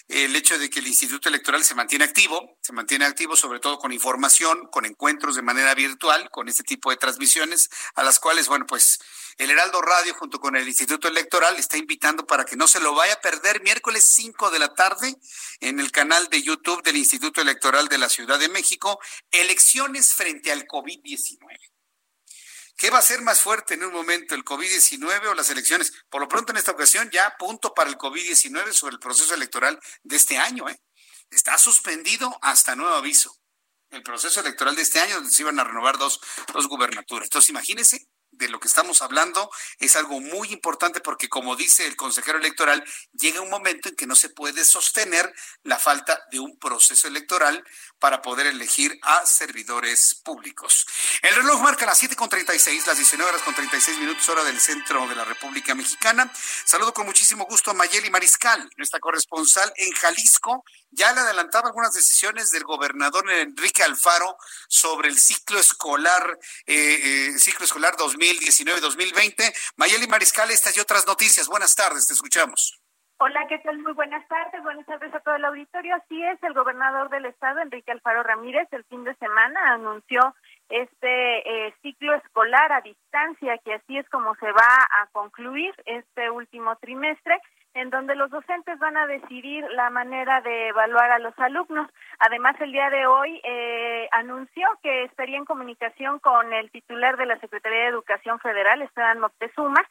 el 0.09 0.35
hecho 0.37 0.59
de 0.59 0.69
que 0.69 0.81
el 0.81 0.87
Instituto 0.87 1.29
Electoral 1.29 1.65
se 1.65 1.75
mantiene 1.75 2.05
activo, 2.05 2.59
se 2.63 2.73
mantiene 2.73 3.05
activo 3.05 3.37
sobre 3.37 3.61
todo 3.61 3.79
con 3.79 3.93
información, 3.93 4.69
con 4.71 4.85
encuentros 4.85 5.37
de 5.37 5.43
manera 5.43 5.75
virtual, 5.75 6.29
con 6.31 6.49
este 6.49 6.63
tipo 6.63 6.91
de 6.91 6.97
transmisiones, 6.97 7.71
a 7.95 8.03
las 8.03 8.21
cuales, 8.21 8.49
bueno, 8.49 8.67
pues 8.67 9.01
el 9.39 9.51
Heraldo 9.51 9.81
Radio 9.81 10.15
junto 10.15 10.39
con 10.39 10.57
el 10.57 10.69
Instituto 10.69 11.09
Electoral 11.09 11.57
está 11.57 11.77
invitando 11.77 12.27
para 12.27 12.45
que 12.45 12.57
no 12.57 12.69
se 12.69 12.81
lo 12.81 12.95
vaya 12.95 13.15
a 13.15 13.21
perder 13.21 13.63
miércoles 13.63 14.05
5 14.05 14.51
de 14.51 14.59
la 14.59 14.75
tarde 14.75 15.17
en 15.61 15.81
el 15.81 15.91
canal 15.91 16.29
de 16.29 16.43
YouTube 16.43 16.83
del 16.83 16.97
Instituto 16.97 17.41
Electoral 17.41 17.89
de 17.89 17.99
la 17.99 18.09
Ciudad 18.09 18.39
de 18.39 18.49
México, 18.49 19.01
elecciones 19.31 20.15
frente 20.15 20.53
al 20.53 20.67
COVID-19. 20.67 21.72
¿Qué 22.83 22.91
va 22.91 22.99
a 22.99 23.03
ser 23.03 23.23
más 23.23 23.41
fuerte 23.41 23.75
en 23.75 23.85
un 23.85 23.93
momento, 23.93 24.35
el 24.35 24.45
COVID-19 24.45 25.29
o 25.29 25.35
las 25.35 25.49
elecciones? 25.51 25.93
Por 26.11 26.21
lo 26.21 26.27
pronto, 26.27 26.51
en 26.51 26.59
esta 26.59 26.73
ocasión, 26.73 27.09
ya 27.13 27.37
punto 27.39 27.73
para 27.75 27.89
el 27.89 27.97
COVID-19 27.97 28.73
sobre 28.73 28.95
el 28.95 28.99
proceso 28.99 29.33
electoral 29.35 29.79
de 30.03 30.17
este 30.17 30.37
año. 30.37 30.69
¿eh? 30.69 30.83
Está 31.31 31.59
suspendido 31.59 32.37
hasta 32.43 32.75
nuevo 32.75 32.97
aviso. 32.97 33.39
El 33.91 34.03
proceso 34.03 34.41
electoral 34.41 34.75
de 34.75 34.83
este 34.83 34.99
año, 34.99 35.15
donde 35.15 35.31
se 35.31 35.43
iban 35.43 35.61
a 35.61 35.65
renovar 35.65 35.97
dos, 35.97 36.19
dos 36.53 36.67
gubernaturas. 36.67 37.27
Entonces, 37.27 37.51
imagínense, 37.51 38.05
de 38.33 38.49
lo 38.49 38.59
que 38.59 38.69
estamos 38.69 39.03
hablando 39.03 39.51
es 39.79 39.95
algo 39.97 40.21
muy 40.21 40.53
importante 40.53 41.01
porque, 41.01 41.29
como 41.29 41.55
dice 41.55 41.87
el 41.87 41.97
consejero 41.97 42.39
electoral, 42.39 42.85
llega 43.13 43.41
un 43.41 43.51
momento 43.51 43.89
en 43.89 43.97
que 43.97 44.07
no 44.07 44.17
se 44.17 44.31
puede 44.31 44.65
sostener 44.65 45.33
la 45.63 45.79
falta 45.79 46.27
de 46.31 46.41
un 46.41 46.59
proceso 46.59 47.07
electoral 47.09 47.65
para 47.99 48.21
poder 48.21 48.47
elegir 48.47 48.99
a 49.03 49.25
servidores 49.27 50.17
públicos. 50.25 50.87
El 51.23 51.35
reloj 51.37 51.61
marca 51.61 51.87
las 51.87 52.03
7.36, 52.03 52.87
las 52.87 52.97
19 52.97 53.31
horas 53.31 53.43
con 53.43 53.55
36 53.55 53.99
minutos, 53.99 54.29
hora 54.29 54.43
del 54.45 54.59
centro 54.61 55.07
de 55.07 55.15
la 55.15 55.25
República 55.25 55.75
Mexicana. 55.75 56.33
Saludo 56.65 56.93
con 56.93 57.07
muchísimo 57.07 57.45
gusto 57.45 57.71
a 57.71 57.75
Mayeli 57.75 58.11
Mariscal, 58.11 58.69
nuestra 58.77 58.99
corresponsal 58.99 59.73
en 59.77 59.93
Jalisco. 59.93 60.65
Ya 60.91 61.13
le 61.13 61.21
adelantaba 61.21 61.69
algunas 61.69 61.95
decisiones 61.95 62.51
del 62.51 62.65
gobernador 62.65 63.31
Enrique 63.31 63.83
Alfaro 63.83 64.37
sobre 64.69 65.09
el 65.09 65.19
ciclo 65.19 65.59
escolar, 65.59 66.39
eh, 66.67 67.31
eh, 67.35 67.39
ciclo 67.39 67.65
escolar 67.65 67.97
2019-2020. 68.23 69.53
Mayeli 69.77 70.07
Mariscal, 70.07 70.51
estas 70.51 70.77
y 70.77 70.81
otras 70.81 71.07
noticias. 71.07 71.49
Buenas 71.49 71.75
tardes, 71.75 72.07
te 72.07 72.15
escuchamos. 72.15 72.79
Hola, 73.19 73.47
¿qué 73.49 73.59
tal? 73.59 73.79
Muy 73.79 73.93
buenas 73.93 74.27
tardes. 74.27 74.63
Buenas 74.63 74.85
tardes 74.87 75.15
a 75.15 75.21
todo 75.21 75.37
el 75.37 75.45
auditorio. 75.45 75.95
Así 75.95 76.21
es, 76.25 76.43
el 76.43 76.55
gobernador 76.55 77.09
del 77.09 77.27
estado, 77.27 77.61
Enrique 77.61 77.93
Alfaro 77.93 78.23
Ramírez, 78.25 78.67
el 78.73 78.85
fin 78.85 79.05
de 79.05 79.15
semana 79.15 79.75
anunció 79.75 80.35
este 80.69 81.67
eh, 81.67 81.75
ciclo 81.83 82.15
escolar 82.15 82.73
a 82.73 82.81
distancia, 82.81 83.59
que 83.65 83.75
así 83.75 83.99
es 83.99 84.09
como 84.09 84.35
se 84.37 84.51
va 84.51 84.89
a 85.03 85.07
concluir 85.13 85.73
este 85.85 86.31
último 86.31 86.75
trimestre 86.77 87.41
en 87.75 87.91
donde 87.91 88.15
los 88.15 88.31
docentes 88.31 88.79
van 88.79 88.97
a 88.97 89.07
decidir 89.07 89.65
la 89.73 89.91
manera 89.91 90.41
de 90.43 90.69
evaluar 90.69 91.11
a 91.11 91.19
los 91.19 91.39
alumnos. 91.39 91.89
Además, 92.19 92.57
el 92.61 92.73
día 92.73 92.91
de 92.91 93.07
hoy 93.07 93.41
eh, 93.45 94.09
anunció 94.13 94.69
que 94.83 95.05
estaría 95.05 95.39
en 95.39 95.45
comunicación 95.45 96.19
con 96.19 96.53
el 96.53 96.71
titular 96.71 97.17
de 97.17 97.27
la 97.27 97.39
Secretaría 97.39 97.83
de 97.83 97.89
Educación 97.89 98.39
Federal, 98.41 98.83
Esteban 98.83 99.21
Moctezuma, 99.21 99.83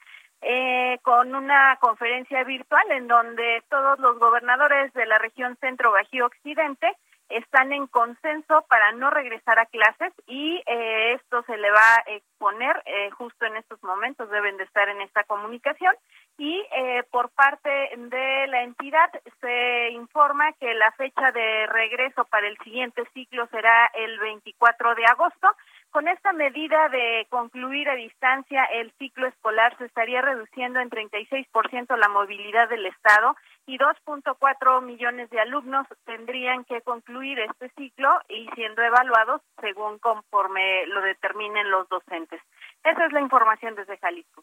eh, 0.41 0.97
con 1.03 1.35
una 1.35 1.77
conferencia 1.79 2.43
virtual 2.43 2.89
en 2.91 3.07
donde 3.07 3.63
todos 3.69 3.99
los 3.99 4.17
gobernadores 4.17 4.91
de 4.93 5.05
la 5.05 5.19
región 5.19 5.55
centro 5.57 5.91
bajío 5.91 6.25
occidente 6.25 6.87
están 7.29 7.71
en 7.73 7.87
consenso 7.87 8.65
para 8.67 8.91
no 8.93 9.09
regresar 9.09 9.59
a 9.59 9.65
clases 9.65 10.13
y 10.27 10.61
eh, 10.65 11.13
esto 11.13 11.43
se 11.43 11.57
le 11.57 11.71
va 11.71 11.95
a 11.95 12.03
exponer 12.07 12.81
eh, 12.85 13.09
justo 13.11 13.45
en 13.45 13.57
estos 13.57 13.81
momentos, 13.83 14.29
deben 14.29 14.57
de 14.57 14.63
estar 14.63 14.89
en 14.89 15.01
esta 15.01 15.23
comunicación 15.23 15.93
y 16.41 16.59
eh, 16.75 17.03
por 17.11 17.29
parte 17.29 17.69
de 17.69 18.47
la 18.47 18.63
entidad 18.63 19.11
se 19.41 19.91
informa 19.91 20.51
que 20.53 20.73
la 20.73 20.91
fecha 20.93 21.31
de 21.31 21.67
regreso 21.67 22.25
para 22.25 22.47
el 22.47 22.57
siguiente 22.63 23.03
ciclo 23.13 23.45
será 23.51 23.85
el 23.93 24.17
24 24.17 24.95
de 24.95 25.05
agosto 25.05 25.47
con 25.91 26.07
esta 26.07 26.33
medida 26.33 26.89
de 26.89 27.27
concluir 27.29 27.87
a 27.89 27.95
distancia 27.95 28.63
el 28.73 28.91
ciclo 28.93 29.27
escolar 29.27 29.77
se 29.77 29.85
estaría 29.85 30.23
reduciendo 30.23 30.79
en 30.79 30.89
36% 30.89 31.95
la 31.95 32.09
movilidad 32.09 32.67
del 32.69 32.87
Estado 32.87 33.35
y 33.67 33.77
2.4 33.77 34.81
millones 34.81 35.29
de 35.29 35.41
alumnos 35.41 35.85
tendrían 36.05 36.65
que 36.65 36.81
concluir 36.81 37.37
este 37.37 37.69
ciclo 37.77 38.19
y 38.29 38.49
siendo 38.55 38.81
evaluados 38.81 39.43
según 39.59 39.99
conforme 39.99 40.87
lo 40.87 41.01
determinen 41.01 41.69
los 41.69 41.87
docentes. 41.87 42.41
Esa 42.83 43.05
es 43.05 43.13
la 43.13 43.21
información 43.21 43.75
desde 43.75 43.97
Jalisco. 43.97 44.41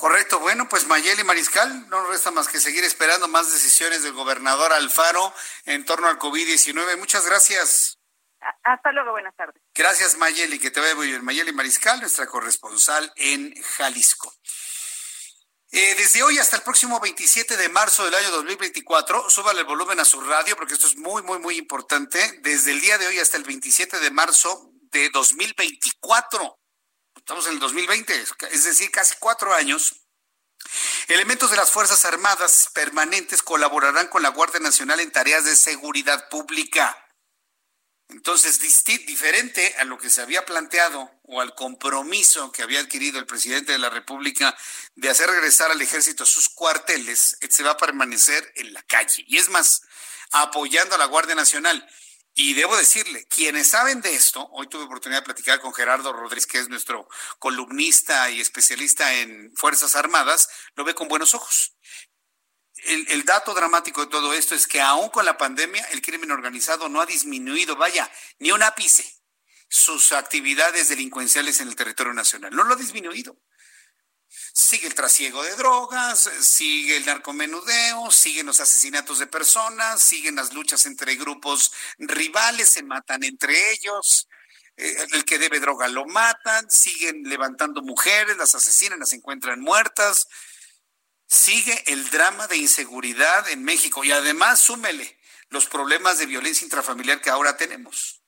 Correcto, 0.00 0.40
bueno, 0.40 0.66
pues 0.66 0.86
Mayeli 0.86 1.24
Mariscal, 1.24 1.86
no 1.90 2.06
resta 2.06 2.30
más 2.30 2.48
que 2.48 2.58
seguir 2.58 2.84
esperando 2.84 3.28
más 3.28 3.52
decisiones 3.52 4.02
del 4.02 4.14
gobernador 4.14 4.72
Alfaro 4.72 5.30
en 5.66 5.84
torno 5.84 6.08
al 6.08 6.18
COVID-19. 6.18 6.96
Muchas 6.96 7.26
gracias. 7.26 7.98
Hasta 8.64 8.92
luego, 8.92 9.10
buenas 9.10 9.36
tardes. 9.36 9.60
Gracias, 9.74 10.16
Mayeli, 10.16 10.58
que 10.58 10.70
te 10.70 10.80
vaya 10.80 10.94
muy 10.94 11.08
bien. 11.08 11.22
Mayeli 11.22 11.52
Mariscal, 11.52 12.00
nuestra 12.00 12.26
corresponsal 12.26 13.12
en 13.16 13.54
Jalisco. 13.76 14.32
Eh, 15.70 15.94
desde 15.98 16.22
hoy 16.22 16.38
hasta 16.38 16.56
el 16.56 16.62
próximo 16.62 16.98
27 16.98 17.58
de 17.58 17.68
marzo 17.68 18.06
del 18.06 18.14
año 18.14 18.30
2024, 18.30 19.28
súbale 19.28 19.60
el 19.60 19.66
volumen 19.66 20.00
a 20.00 20.06
su 20.06 20.22
radio 20.22 20.56
porque 20.56 20.72
esto 20.72 20.86
es 20.86 20.96
muy, 20.96 21.22
muy, 21.24 21.40
muy 21.40 21.58
importante. 21.58 22.38
Desde 22.40 22.70
el 22.70 22.80
día 22.80 22.96
de 22.96 23.06
hoy 23.06 23.18
hasta 23.18 23.36
el 23.36 23.44
27 23.44 24.00
de 24.00 24.10
marzo 24.10 24.72
de 24.92 25.10
2024, 25.10 26.59
estamos 27.20 27.46
en 27.46 27.52
el 27.52 27.58
2020, 27.60 28.24
es 28.50 28.64
decir, 28.64 28.90
casi 28.90 29.14
cuatro 29.18 29.54
años, 29.54 29.94
Elementos 31.08 31.50
de 31.50 31.56
las 31.56 31.70
Fuerzas 31.70 32.04
Armadas 32.04 32.70
permanentes 32.72 33.42
colaborarán 33.42 34.08
con 34.08 34.22
la 34.22 34.28
Guardia 34.28 34.60
Nacional 34.60 35.00
en 35.00 35.10
tareas 35.10 35.44
de 35.44 35.56
seguridad 35.56 36.28
pública. 36.28 36.96
Entonces, 38.10 38.60
diferente 39.06 39.74
a 39.78 39.84
lo 39.84 39.96
que 39.98 40.10
se 40.10 40.20
había 40.20 40.44
planteado 40.44 41.10
o 41.22 41.40
al 41.40 41.54
compromiso 41.54 42.50
que 42.52 42.62
había 42.62 42.80
adquirido 42.80 43.18
el 43.18 43.26
presidente 43.26 43.72
de 43.72 43.78
la 43.78 43.88
República 43.88 44.56
de 44.96 45.08
hacer 45.08 45.30
regresar 45.30 45.70
al 45.70 45.80
ejército 45.80 46.24
a 46.24 46.26
sus 46.26 46.48
cuarteles, 46.48 47.38
se 47.48 47.62
va 47.62 47.72
a 47.72 47.76
permanecer 47.76 48.52
en 48.56 48.72
la 48.72 48.82
calle. 48.82 49.24
Y 49.26 49.38
es 49.38 49.48
más, 49.48 49.82
apoyando 50.32 50.96
a 50.96 50.98
la 50.98 51.06
Guardia 51.06 51.34
Nacional. 51.34 51.88
Y 52.34 52.54
debo 52.54 52.76
decirle, 52.76 53.26
quienes 53.26 53.68
saben 53.68 54.00
de 54.00 54.14
esto, 54.14 54.48
hoy 54.52 54.68
tuve 54.68 54.84
oportunidad 54.84 55.20
de 55.20 55.26
platicar 55.26 55.60
con 55.60 55.74
Gerardo 55.74 56.12
Rodríguez, 56.12 56.46
que 56.46 56.58
es 56.58 56.68
nuestro 56.68 57.08
columnista 57.38 58.30
y 58.30 58.40
especialista 58.40 59.14
en 59.14 59.52
Fuerzas 59.56 59.96
Armadas, 59.96 60.48
lo 60.74 60.84
ve 60.84 60.94
con 60.94 61.08
buenos 61.08 61.34
ojos 61.34 61.74
el, 62.84 63.24
dato 63.24 63.54
dramático 63.54 64.00
de 64.02 64.06
todo 64.06 64.32
esto 64.32 64.54
es 64.54 64.66
que 64.66 64.80
aún 64.80 65.10
con 65.10 65.24
la 65.24 65.36
pandemia, 65.36 65.82
el 65.92 66.02
crimen 66.02 66.30
organizado 66.30 66.88
no 66.88 67.00
ha 67.00 67.06
disminuido, 67.06 67.76
vaya, 67.76 68.10
ni 68.38 68.52
un 68.52 68.62
ápice 68.62 69.18
sus 69.68 70.12
actividades 70.12 70.88
delincuenciales 70.88 71.60
en 71.60 71.68
el 71.68 71.76
territorio 71.76 72.12
nacional. 72.12 72.54
No 72.54 72.64
lo 72.64 72.74
ha 72.74 72.76
disminuido. 72.76 73.40
Sigue 74.52 74.88
el 74.88 74.94
trasiego 74.94 75.42
de 75.42 75.54
drogas, 75.56 76.28
sigue 76.40 76.96
el 76.96 77.06
narcomenudeo, 77.06 78.10
siguen 78.10 78.46
los 78.46 78.60
asesinatos 78.60 79.18
de 79.18 79.26
personas, 79.26 80.02
siguen 80.02 80.36
las 80.36 80.52
luchas 80.52 80.86
entre 80.86 81.16
grupos 81.16 81.72
rivales, 81.98 82.68
se 82.68 82.82
matan 82.82 83.22
entre 83.22 83.72
ellos, 83.72 84.28
eh, 84.76 85.06
el 85.12 85.24
que 85.24 85.38
debe 85.38 85.60
droga 85.60 85.88
lo 85.88 86.06
matan, 86.06 86.70
siguen 86.70 87.22
levantando 87.24 87.82
mujeres, 87.82 88.36
las 88.36 88.54
asesinan, 88.54 88.98
las 88.98 89.12
encuentran 89.12 89.60
muertas, 89.60 90.26
sigue 91.26 91.84
el 91.86 92.10
drama 92.10 92.46
de 92.48 92.56
inseguridad 92.56 93.48
en 93.50 93.62
México 93.62 94.02
y 94.04 94.10
además 94.10 94.60
súmele 94.60 95.18
los 95.48 95.66
problemas 95.66 96.18
de 96.18 96.26
violencia 96.26 96.64
intrafamiliar 96.64 97.20
que 97.20 97.30
ahora 97.30 97.56
tenemos. 97.56 98.19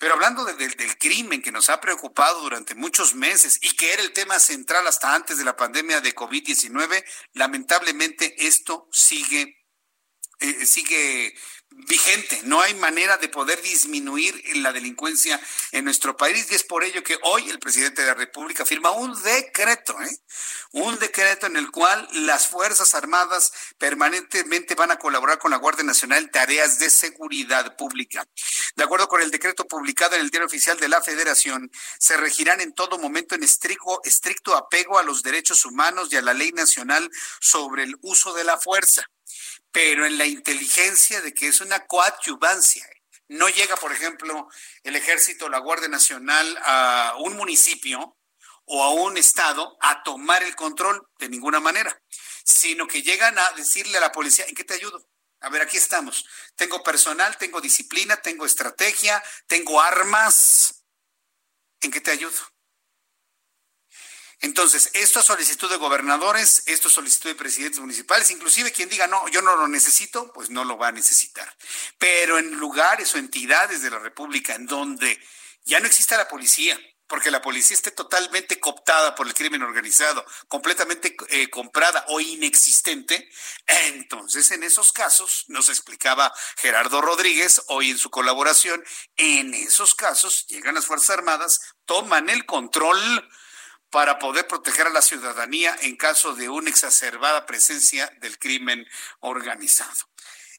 Pero 0.00 0.14
hablando 0.14 0.46
del 0.46 0.96
crimen 0.96 1.42
que 1.42 1.52
nos 1.52 1.68
ha 1.68 1.78
preocupado 1.78 2.40
durante 2.40 2.74
muchos 2.74 3.14
meses 3.14 3.58
y 3.60 3.76
que 3.76 3.92
era 3.92 4.02
el 4.02 4.14
tema 4.14 4.38
central 4.38 4.86
hasta 4.86 5.14
antes 5.14 5.36
de 5.36 5.44
la 5.44 5.58
pandemia 5.58 6.00
de 6.00 6.14
COVID-19, 6.14 7.04
lamentablemente 7.34 8.34
esto 8.46 8.88
sigue, 8.90 9.58
eh, 10.38 10.64
sigue 10.64 11.34
vigente. 11.70 12.40
No 12.44 12.60
hay 12.60 12.74
manera 12.74 13.16
de 13.16 13.28
poder 13.28 13.60
disminuir 13.62 14.42
la 14.56 14.72
delincuencia 14.72 15.40
en 15.72 15.84
nuestro 15.84 16.16
país 16.16 16.46
y 16.50 16.54
es 16.54 16.64
por 16.64 16.84
ello 16.84 17.02
que 17.02 17.18
hoy 17.22 17.48
el 17.48 17.58
presidente 17.58 18.02
de 18.02 18.08
la 18.08 18.14
República 18.14 18.66
firma 18.66 18.90
un 18.90 19.20
decreto, 19.22 20.00
¿eh? 20.02 20.18
un 20.72 20.98
decreto 20.98 21.46
en 21.46 21.56
el 21.56 21.70
cual 21.70 22.08
las 22.12 22.48
Fuerzas 22.48 22.94
Armadas 22.94 23.52
permanentemente 23.78 24.74
van 24.74 24.90
a 24.90 24.98
colaborar 24.98 25.38
con 25.38 25.50
la 25.50 25.58
Guardia 25.58 25.84
Nacional 25.84 26.24
en 26.24 26.30
tareas 26.30 26.78
de 26.78 26.90
seguridad 26.90 27.76
pública. 27.76 28.26
De 28.76 28.84
acuerdo 28.84 29.08
con 29.08 29.22
el 29.22 29.30
decreto 29.30 29.66
publicado 29.66 30.16
en 30.16 30.22
el 30.22 30.30
Diario 30.30 30.46
Oficial 30.46 30.78
de 30.78 30.88
la 30.88 31.02
Federación, 31.02 31.70
se 31.98 32.16
regirán 32.16 32.60
en 32.60 32.72
todo 32.72 32.98
momento 32.98 33.34
en 33.34 33.42
estricto, 33.42 34.00
estricto 34.04 34.56
apego 34.56 34.98
a 34.98 35.02
los 35.02 35.22
derechos 35.22 35.64
humanos 35.64 36.08
y 36.10 36.16
a 36.16 36.22
la 36.22 36.34
ley 36.34 36.52
nacional 36.52 37.10
sobre 37.40 37.84
el 37.84 37.96
uso 38.02 38.32
de 38.34 38.44
la 38.44 38.58
fuerza 38.58 39.08
pero 39.72 40.06
en 40.06 40.18
la 40.18 40.26
inteligencia 40.26 41.20
de 41.20 41.32
que 41.32 41.48
es 41.48 41.60
una 41.60 41.86
coadyuvancia. 41.86 42.86
No 43.28 43.48
llega, 43.48 43.76
por 43.76 43.92
ejemplo, 43.92 44.48
el 44.82 44.96
ejército 44.96 45.46
o 45.46 45.48
la 45.48 45.58
Guardia 45.58 45.88
Nacional 45.88 46.58
a 46.64 47.14
un 47.20 47.36
municipio 47.36 48.16
o 48.64 48.82
a 48.82 48.90
un 48.90 49.16
estado 49.16 49.76
a 49.80 50.02
tomar 50.02 50.42
el 50.42 50.56
control 50.56 51.06
de 51.18 51.28
ninguna 51.28 51.60
manera, 51.60 52.02
sino 52.44 52.86
que 52.86 53.02
llegan 53.02 53.38
a 53.38 53.52
decirle 53.52 53.98
a 53.98 54.00
la 54.00 54.12
policía, 54.12 54.46
¿en 54.48 54.54
qué 54.54 54.64
te 54.64 54.74
ayudo? 54.74 55.06
A 55.40 55.48
ver, 55.48 55.62
aquí 55.62 55.76
estamos. 55.76 56.26
Tengo 56.54 56.82
personal, 56.82 57.36
tengo 57.38 57.60
disciplina, 57.60 58.16
tengo 58.16 58.44
estrategia, 58.44 59.22
tengo 59.46 59.80
armas. 59.80 60.84
¿En 61.80 61.90
qué 61.90 62.00
te 62.00 62.10
ayudo? 62.10 62.38
Entonces, 64.40 64.90
esto 64.94 65.20
es 65.20 65.26
solicitud 65.26 65.68
de 65.70 65.76
gobernadores, 65.76 66.62
esto 66.64 66.88
es 66.88 66.94
solicitud 66.94 67.28
de 67.28 67.34
presidentes 67.34 67.78
municipales, 67.78 68.30
inclusive 68.30 68.72
quien 68.72 68.88
diga, 68.88 69.06
no, 69.06 69.28
yo 69.28 69.42
no 69.42 69.54
lo 69.54 69.68
necesito, 69.68 70.32
pues 70.32 70.48
no 70.48 70.64
lo 70.64 70.78
va 70.78 70.88
a 70.88 70.92
necesitar. 70.92 71.54
Pero 71.98 72.38
en 72.38 72.52
lugares 72.56 73.14
o 73.14 73.18
entidades 73.18 73.82
de 73.82 73.90
la 73.90 73.98
República 73.98 74.54
en 74.54 74.66
donde 74.66 75.20
ya 75.64 75.78
no 75.78 75.86
exista 75.86 76.16
la 76.16 76.26
policía, 76.26 76.80
porque 77.06 77.30
la 77.30 77.42
policía 77.42 77.74
esté 77.74 77.90
totalmente 77.90 78.60
cooptada 78.60 79.14
por 79.16 79.26
el 79.26 79.34
crimen 79.34 79.62
organizado, 79.62 80.24
completamente 80.48 81.16
eh, 81.28 81.50
comprada 81.50 82.04
o 82.08 82.20
inexistente, 82.20 83.28
entonces 83.66 84.52
en 84.52 84.62
esos 84.62 84.92
casos, 84.92 85.44
nos 85.48 85.68
explicaba 85.68 86.32
Gerardo 86.56 87.02
Rodríguez 87.02 87.62
hoy 87.66 87.90
en 87.90 87.98
su 87.98 88.10
colaboración, 88.10 88.82
en 89.16 89.52
esos 89.52 89.94
casos 89.96 90.46
llegan 90.46 90.76
las 90.76 90.86
Fuerzas 90.86 91.10
Armadas, 91.10 91.60
toman 91.84 92.30
el 92.30 92.46
control 92.46 93.28
para 93.90 94.18
poder 94.18 94.46
proteger 94.46 94.86
a 94.86 94.90
la 94.90 95.02
ciudadanía 95.02 95.76
en 95.82 95.96
caso 95.96 96.34
de 96.34 96.48
una 96.48 96.70
exacerbada 96.70 97.46
presencia 97.46 98.10
del 98.20 98.38
crimen 98.38 98.86
organizado. 99.20 100.10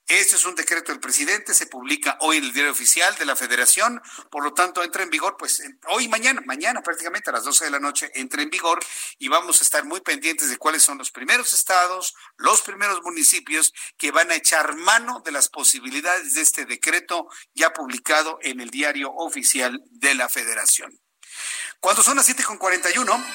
Este 0.07 0.35
es 0.35 0.45
un 0.45 0.55
decreto 0.55 0.91
del 0.91 0.99
presidente, 0.99 1.53
se 1.53 1.67
publica 1.67 2.17
hoy 2.19 2.37
en 2.37 2.43
el 2.43 2.51
diario 2.51 2.73
oficial 2.73 3.15
de 3.15 3.23
la 3.23 3.37
Federación, 3.37 4.01
por 4.29 4.43
lo 4.43 4.53
tanto 4.53 4.83
entra 4.83 5.03
en 5.03 5.09
vigor, 5.09 5.37
pues 5.39 5.63
hoy 5.87 6.09
mañana, 6.09 6.41
mañana 6.45 6.81
prácticamente 6.81 7.29
a 7.29 7.33
las 7.33 7.45
12 7.45 7.65
de 7.65 7.71
la 7.71 7.79
noche 7.79 8.11
entra 8.15 8.41
en 8.41 8.49
vigor 8.49 8.83
y 9.19 9.29
vamos 9.29 9.61
a 9.61 9.63
estar 9.63 9.85
muy 9.85 10.01
pendientes 10.01 10.49
de 10.49 10.57
cuáles 10.57 10.83
son 10.83 10.97
los 10.97 11.11
primeros 11.11 11.53
estados, 11.53 12.13
los 12.35 12.61
primeros 12.61 13.01
municipios 13.03 13.73
que 13.97 14.11
van 14.11 14.31
a 14.31 14.35
echar 14.35 14.75
mano 14.75 15.21
de 15.23 15.31
las 15.31 15.47
posibilidades 15.47 16.33
de 16.33 16.41
este 16.41 16.65
decreto 16.65 17.27
ya 17.53 17.71
publicado 17.71 18.37
en 18.41 18.59
el 18.59 18.69
diario 18.69 19.13
oficial 19.13 19.81
de 19.91 20.15
la 20.15 20.27
Federación. 20.27 20.99
Cuando 21.81 22.03
son 22.03 22.15
las 22.15 22.29
7.41, 22.29 23.25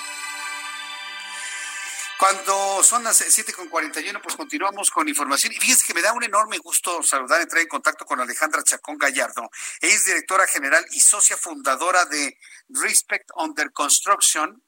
cuando 2.17 2.81
son 2.85 3.03
las 3.03 3.21
7.41, 3.21 4.23
pues 4.23 4.37
continuamos 4.37 4.93
con 4.93 5.09
información. 5.09 5.53
Y 5.53 5.57
fíjense 5.57 5.85
que 5.85 5.95
me 5.95 6.01
da 6.01 6.13
un 6.13 6.23
enorme 6.23 6.59
gusto 6.59 7.03
saludar, 7.03 7.41
entrar 7.41 7.61
en 7.61 7.67
contacto 7.67 8.05
con 8.05 8.21
Alejandra 8.21 8.63
Chacón 8.63 8.99
Gallardo. 8.99 9.51
Es 9.81 10.05
directora 10.05 10.47
general 10.47 10.87
y 10.93 11.01
socia 11.01 11.37
fundadora 11.37 12.05
de 12.05 12.39
Respect 12.69 13.29
Under 13.35 13.73
Construction. 13.73 14.63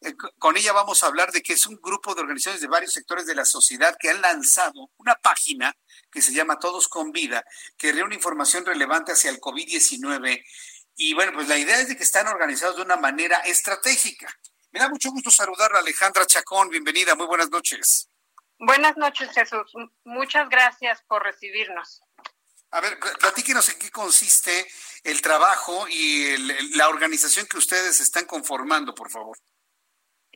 Eh, 0.00 0.14
con 0.38 0.56
ella 0.56 0.72
vamos 0.72 1.02
a 1.02 1.08
hablar 1.08 1.30
de 1.30 1.42
que 1.42 1.52
es 1.52 1.66
un 1.66 1.78
grupo 1.82 2.14
de 2.14 2.22
organizaciones 2.22 2.62
de 2.62 2.68
varios 2.68 2.94
sectores 2.94 3.26
de 3.26 3.34
la 3.34 3.44
sociedad 3.44 3.94
que 4.00 4.08
han 4.08 4.22
lanzado 4.22 4.90
una 4.96 5.16
página 5.16 5.76
que 6.10 6.22
se 6.22 6.32
llama 6.32 6.58
Todos 6.58 6.88
con 6.88 7.12
Vida, 7.12 7.44
que 7.76 7.92
reúne 7.92 8.14
información 8.14 8.64
relevante 8.64 9.12
hacia 9.12 9.28
el 9.28 9.38
COVID-19. 9.38 10.42
Y 11.00 11.14
bueno, 11.14 11.32
pues 11.32 11.46
la 11.46 11.56
idea 11.56 11.78
es 11.78 11.86
de 11.86 11.96
que 11.96 12.02
están 12.02 12.26
organizados 12.26 12.74
de 12.74 12.82
una 12.82 12.96
manera 12.96 13.38
estratégica. 13.44 14.26
Me 14.72 14.80
da 14.80 14.88
mucho 14.88 15.12
gusto 15.12 15.30
saludar 15.30 15.72
a 15.76 15.78
Alejandra 15.78 16.26
Chacón. 16.26 16.70
Bienvenida, 16.70 17.14
muy 17.14 17.26
buenas 17.26 17.50
noches. 17.50 18.10
Buenas 18.58 18.96
noches, 18.96 19.30
Jesús. 19.30 19.72
Muchas 20.02 20.48
gracias 20.48 21.00
por 21.06 21.22
recibirnos. 21.22 22.02
A 22.72 22.80
ver, 22.80 22.98
platíquenos 22.98 23.68
en 23.68 23.78
qué 23.78 23.92
consiste 23.92 24.66
el 25.04 25.22
trabajo 25.22 25.86
y 25.88 26.36
la 26.74 26.88
organización 26.88 27.46
que 27.46 27.58
ustedes 27.58 28.00
están 28.00 28.26
conformando, 28.26 28.92
por 28.92 29.08
favor. 29.08 29.38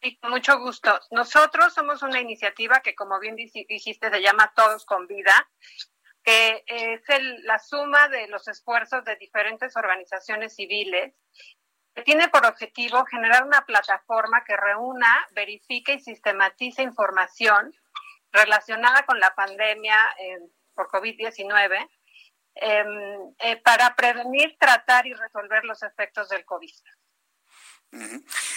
Sí, 0.01 0.17
con 0.19 0.31
mucho 0.31 0.61
gusto. 0.61 0.97
Nosotros 1.11 1.75
somos 1.75 2.03
una 2.03 2.21
iniciativa 2.21 2.81
que, 2.83 2.95
como 2.95 3.19
bien 3.19 3.35
dijiste, 3.35 4.11
se 4.11 4.23
llama 4.23 4.53
Todos 4.55 4.87
con 4.87 5.09
Vida, 5.09 5.51
que 6.23 6.65
es 6.67 7.03
la 7.45 7.59
suma 7.59 8.09
de 8.09 8.29
los 8.29 8.47
esfuerzos 8.49 9.05
de 9.05 9.17
diferentes 9.17 9.77
organizaciones 9.77 10.55
civiles 10.55 11.15
tiene 12.05 12.29
por 12.29 12.47
objetivo 12.47 13.05
generar 13.05 13.45
una 13.45 13.65
plataforma 13.67 14.43
que 14.45 14.57
reúna, 14.57 15.27
verifique 15.33 15.95
y 15.95 16.01
sistematice 16.01 16.83
información 16.83 17.75
relacionada 18.33 19.05
con 19.05 19.21
la 19.21 19.35
pandemia 19.35 19.97
eh, 20.19 20.39
por 20.75 20.89
COVID-19 20.89 21.91
em, 22.55 23.35
eh, 23.39 23.57
para 23.63 23.95
prevenir, 23.95 24.57
tratar 24.59 25.07
y 25.07 25.13
resolver 25.13 25.65
los 25.65 25.83
efectos 25.83 26.31
del 26.31 26.45
COVID. 26.47 26.73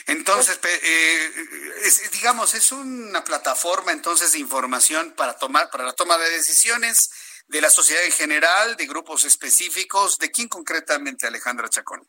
Entonces, 0.08 0.58
eh, 0.64 1.30
digamos, 2.14 2.54
es 2.54 2.72
una 2.72 3.22
plataforma 3.26 3.92
entonces 3.92 4.32
de 4.32 4.40
información 4.40 5.12
para 5.12 5.38
tomar, 5.38 5.70
para 5.70 5.84
la 5.84 5.92
toma 5.92 6.18
de 6.18 6.30
decisiones 6.30 7.12
de 7.48 7.62
la 7.62 7.70
sociedad 7.70 8.04
en 8.04 8.12
general, 8.12 8.76
de 8.76 8.88
grupos 8.88 9.24
específicos. 9.24 10.18
¿De 10.18 10.32
quién 10.32 10.48
concretamente, 10.48 11.28
Alejandra 11.28 11.70
Chacón? 11.70 12.08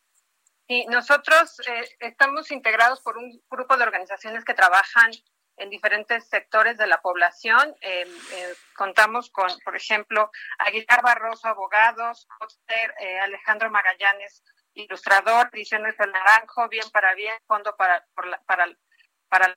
Sí, 0.68 0.84
nosotros 0.88 1.60
eh, 1.68 1.88
estamos 2.00 2.50
integrados 2.50 3.00
por 3.00 3.16
un 3.18 3.40
grupo 3.48 3.76
de 3.76 3.84
organizaciones 3.84 4.44
que 4.44 4.54
trabajan 4.54 5.10
en 5.58 5.70
diferentes 5.70 6.28
sectores 6.28 6.76
de 6.76 6.86
la 6.86 7.00
población. 7.00 7.74
Em, 7.80 8.08
eh, 8.32 8.54
contamos 8.74 9.30
con, 9.30 9.48
por 9.64 9.76
ejemplo, 9.76 10.30
Aguilar 10.58 11.02
Barroso, 11.02 11.46
abogados, 11.48 12.26
eh, 12.68 13.18
Alejandro 13.20 13.70
Magallanes, 13.70 14.42
ilustrador, 14.74 15.48
Ediciones 15.52 15.96
del 15.96 16.12
Naranjo, 16.12 16.68
Bien 16.68 16.88
para 16.90 17.14
Bien, 17.14 17.36
Fondo 17.46 17.74
para, 17.76 18.04
para, 18.14 18.42
para, 18.44 18.76
para 19.28 19.56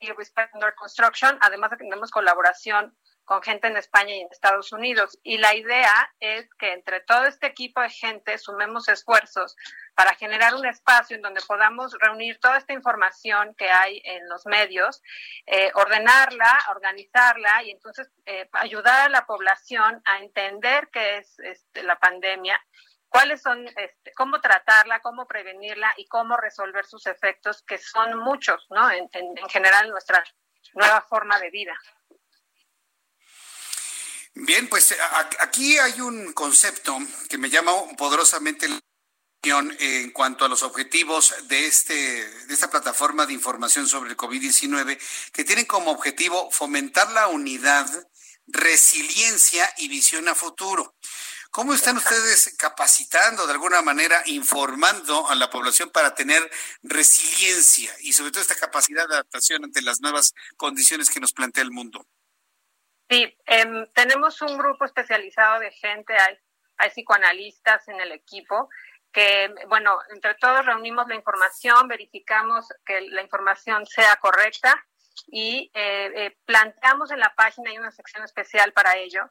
la 0.00 0.74
Construction. 0.74 1.38
Además, 1.40 1.70
tenemos 1.78 2.10
colaboración 2.10 2.96
con 3.28 3.42
gente 3.42 3.66
en 3.66 3.76
España 3.76 4.14
y 4.14 4.20
en 4.22 4.28
Estados 4.30 4.72
Unidos. 4.72 5.18
Y 5.22 5.36
la 5.36 5.54
idea 5.54 6.10
es 6.18 6.48
que 6.54 6.72
entre 6.72 7.00
todo 7.00 7.26
este 7.26 7.46
equipo 7.46 7.82
de 7.82 7.90
gente 7.90 8.38
sumemos 8.38 8.88
esfuerzos 8.88 9.54
para 9.94 10.14
generar 10.14 10.54
un 10.54 10.64
espacio 10.64 11.14
en 11.14 11.20
donde 11.20 11.42
podamos 11.46 11.94
reunir 12.00 12.40
toda 12.40 12.56
esta 12.56 12.72
información 12.72 13.54
que 13.54 13.68
hay 13.68 14.00
en 14.02 14.26
los 14.30 14.46
medios, 14.46 15.02
eh, 15.44 15.70
ordenarla, 15.74 16.58
organizarla 16.70 17.62
y 17.64 17.70
entonces 17.72 18.10
eh, 18.24 18.48
ayudar 18.52 19.08
a 19.08 19.10
la 19.10 19.26
población 19.26 20.00
a 20.06 20.20
entender 20.20 20.88
qué 20.90 21.18
es 21.18 21.38
este, 21.40 21.82
la 21.82 21.98
pandemia 21.98 22.58
cuáles 23.10 23.40
son, 23.40 23.66
este, 23.66 24.12
cómo 24.14 24.38
tratarla, 24.38 25.00
cómo 25.00 25.26
prevenirla 25.26 25.94
y 25.96 26.06
cómo 26.08 26.36
resolver 26.36 26.84
sus 26.84 27.06
efectos, 27.06 27.62
que 27.62 27.78
son 27.78 28.18
muchos, 28.18 28.66
¿no? 28.68 28.90
En, 28.90 29.08
en 29.14 29.48
general, 29.48 29.88
nuestra 29.88 30.22
nueva 30.74 31.00
forma 31.08 31.38
de 31.40 31.48
vida. 31.48 31.72
Bien, 34.40 34.68
pues 34.68 34.94
aquí 35.40 35.78
hay 35.78 36.00
un 36.00 36.32
concepto 36.32 36.96
que 37.28 37.38
me 37.38 37.50
llama 37.50 37.72
poderosamente 37.96 38.68
la 38.68 38.78
atención 39.42 39.76
en 39.80 40.12
cuanto 40.12 40.44
a 40.44 40.48
los 40.48 40.62
objetivos 40.62 41.34
de, 41.48 41.66
este, 41.66 41.94
de 41.94 42.54
esta 42.54 42.70
plataforma 42.70 43.26
de 43.26 43.32
información 43.32 43.88
sobre 43.88 44.10
el 44.10 44.16
COVID-19, 44.16 44.96
que 45.32 45.42
tienen 45.42 45.64
como 45.66 45.90
objetivo 45.90 46.52
fomentar 46.52 47.10
la 47.10 47.26
unidad, 47.26 47.90
resiliencia 48.46 49.68
y 49.76 49.88
visión 49.88 50.28
a 50.28 50.36
futuro. 50.36 50.94
¿Cómo 51.50 51.74
están 51.74 51.96
ustedes 51.96 52.54
capacitando, 52.56 53.44
de 53.44 53.54
alguna 53.54 53.82
manera, 53.82 54.22
informando 54.26 55.28
a 55.28 55.34
la 55.34 55.50
población 55.50 55.90
para 55.90 56.14
tener 56.14 56.48
resiliencia 56.82 57.92
y 58.02 58.12
sobre 58.12 58.30
todo 58.30 58.42
esta 58.42 58.54
capacidad 58.54 59.08
de 59.08 59.14
adaptación 59.14 59.64
ante 59.64 59.82
las 59.82 60.00
nuevas 60.00 60.32
condiciones 60.56 61.10
que 61.10 61.18
nos 61.18 61.32
plantea 61.32 61.64
el 61.64 61.72
mundo? 61.72 62.06
Sí, 63.10 63.36
em, 63.46 63.86
tenemos 63.94 64.40
un 64.42 64.58
grupo 64.58 64.84
especializado 64.84 65.60
de 65.60 65.70
gente, 65.72 66.12
hay, 66.12 66.38
hay 66.76 66.90
psicoanalistas 66.90 67.88
en 67.88 68.00
el 68.00 68.12
equipo 68.12 68.68
que, 69.12 69.52
bueno, 69.68 69.98
entre 70.10 70.34
todos 70.34 70.66
reunimos 70.66 71.08
la 71.08 71.14
información, 71.14 71.88
verificamos 71.88 72.68
que 72.84 73.00
la 73.00 73.22
información 73.22 73.86
sea 73.86 74.16
correcta 74.16 74.84
y 75.28 75.70
eh, 75.74 76.12
eh, 76.14 76.36
planteamos 76.44 77.10
en 77.10 77.20
la 77.20 77.34
página, 77.34 77.70
hay 77.70 77.78
una 77.78 77.90
sección 77.90 78.24
especial 78.24 78.72
para 78.72 78.96
ello, 78.96 79.30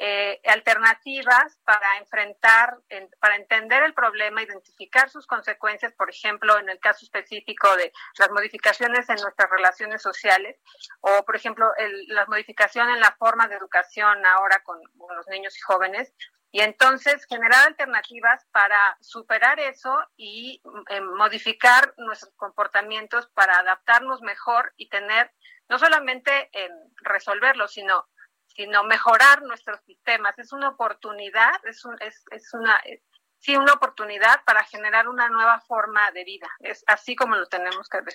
eh, 0.00 0.40
alternativas 0.46 1.58
para 1.64 1.98
enfrentar, 1.98 2.78
para 3.18 3.34
entender 3.34 3.82
el 3.82 3.94
problema, 3.94 4.44
identificar 4.44 5.10
sus 5.10 5.26
consecuencias, 5.26 5.92
por 5.94 6.08
ejemplo, 6.08 6.56
en 6.56 6.68
el 6.68 6.78
caso 6.78 7.04
específico 7.04 7.74
de 7.76 7.92
las 8.16 8.30
modificaciones 8.30 9.08
en 9.08 9.16
nuestras 9.16 9.50
relaciones 9.50 10.00
sociales, 10.00 10.56
o 11.00 11.24
por 11.24 11.34
ejemplo, 11.34 11.72
la 12.06 12.26
modificación 12.26 12.88
en 12.90 13.00
la 13.00 13.16
forma 13.18 13.48
de 13.48 13.56
educación 13.56 14.24
ahora 14.24 14.62
con, 14.62 14.80
los 15.16 15.26
niños 15.26 15.56
y 15.58 15.62
jóvenes, 15.62 16.14
y 16.52 16.60
entonces 16.60 17.26
generar 17.26 17.66
alternativas 17.66 18.46
para 18.52 18.96
superar 19.00 19.58
eso 19.58 19.98
y 20.16 20.62
eh, 20.90 21.00
modificar 21.00 21.92
nuestros 21.96 22.32
comportamientos 22.36 23.26
para 23.34 23.58
adaptarnos 23.58 24.22
mejor 24.22 24.72
y 24.76 24.88
tener, 24.90 25.32
no 25.68 25.80
solamente 25.80 26.50
en 26.52 26.70
resolverlo, 27.02 27.66
sino 27.66 28.06
sino 28.58 28.82
mejorar 28.82 29.42
nuestros 29.42 29.80
sistemas. 29.84 30.36
Es 30.36 30.52
una 30.52 30.70
oportunidad, 30.70 31.64
es, 31.64 31.80
es, 32.00 32.24
es 32.32 32.52
una, 32.54 32.82
sí, 33.38 33.56
una 33.56 33.72
oportunidad 33.72 34.42
para 34.44 34.64
generar 34.64 35.06
una 35.06 35.28
nueva 35.28 35.60
forma 35.60 36.10
de 36.10 36.24
vida. 36.24 36.48
Es 36.58 36.82
así 36.88 37.14
como 37.14 37.36
lo 37.36 37.46
tenemos 37.46 37.88
que 37.88 38.00
ver. 38.00 38.14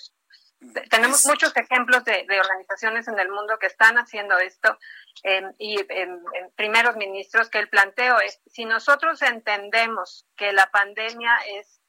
Tenemos 0.90 1.26
muchos 1.26 1.56
ejemplos 1.56 2.03
de, 2.03 2.26
organizaciones 2.38 3.07
en 3.07 3.18
el 3.20 3.30
mundo 3.30 3.57
que 3.57 3.68
están 3.68 3.98
haciendo 3.98 4.38
esto 4.38 4.78
em, 5.24 5.53
y 5.60 5.78
en, 5.90 6.22
primeros 6.57 6.98
ministros 6.98 7.49
que 7.49 7.60
el 7.60 7.70
planteo 7.70 8.20
es, 8.20 8.41
si 8.45 8.65
nosotros 8.65 9.22
entendemos 9.22 10.26
que 10.36 10.52
la 10.52 10.70
pandemia 10.72 11.38
es 11.57 11.80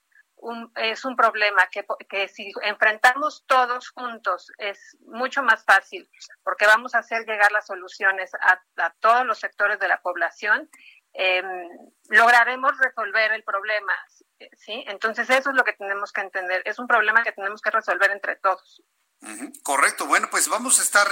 es 0.76 1.04
un 1.04 1.16
problema 1.16 1.66
que, 1.70 1.86
que, 2.08 2.28
si 2.28 2.52
enfrentamos 2.62 3.44
todos 3.46 3.90
juntos 3.90 4.50
es 4.58 4.96
mucho 5.06 5.42
más 5.42 5.64
fácil 5.64 6.08
porque 6.42 6.66
vamos 6.66 6.94
a 6.94 6.98
hacer 6.98 7.24
llegar 7.26 7.52
las 7.52 7.66
soluciones 7.66 8.32
a, 8.34 8.62
todos 9.00 9.26
los 9.26 9.38
sectores 9.38 9.78
de 9.78 9.88
la 9.88 10.00
población, 10.00 10.68
em, 11.12 11.68
lograremos 12.08 12.76
resolver 12.78 13.32
el 13.32 13.42
problema. 13.44 13.94
¿sí? 14.56 14.84
Entonces 14.86 15.28
eso 15.30 15.50
es 15.50 15.56
lo 15.56 15.64
que 15.64 15.72
tenemos 15.72 16.12
que 16.12 16.20
entender. 16.20 16.62
Es 16.64 16.78
un 16.78 16.86
problema 16.86 17.22
que 17.22 17.32
tenemos 17.32 17.60
que 17.60 17.70
resolver 17.70 18.10
entre 18.10 18.36
todos. 18.36 18.82
Correcto. 19.62 20.06
Bueno, 20.06 20.28
pues 20.30 20.48
vamos 20.48 20.78
a 20.78 20.82
estar 20.82 21.06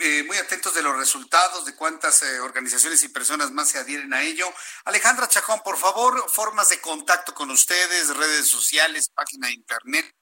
eh, 0.00 0.22
muy 0.24 0.36
atentos 0.36 0.74
de 0.74 0.82
los 0.82 0.96
resultados, 0.96 1.64
de 1.64 1.74
cuántas 1.74 2.22
eh, 2.22 2.40
organizaciones 2.40 3.02
y 3.04 3.08
personas 3.08 3.50
más 3.52 3.68
se 3.68 3.78
adhieren 3.78 4.12
a 4.12 4.22
ello. 4.22 4.52
Alejandra 4.84 5.28
Chacón, 5.28 5.60
por 5.62 5.76
favor, 5.76 6.28
formas 6.30 6.68
de 6.68 6.80
contacto 6.80 7.34
con 7.34 7.50
ustedes, 7.50 8.14
redes 8.16 8.48
sociales, 8.48 9.10
página 9.14 9.46
de 9.46 9.54
internet, 9.54 10.14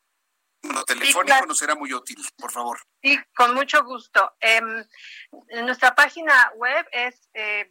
número 0.63 0.85
telefónico 0.85 1.47
nos 1.47 1.59
será 1.59 1.75
muy 1.75 1.93
útil, 1.93 2.17
por 2.37 2.53
favor. 2.53 2.79
Sí, 3.03 3.19
con 3.35 3.55
mucho 3.55 3.83
gusto. 3.85 4.35
Em, 4.41 4.85
nuestra 5.65 5.95
página 5.95 6.53
web 6.57 6.87
es 6.93 7.29
eh, 7.35 7.71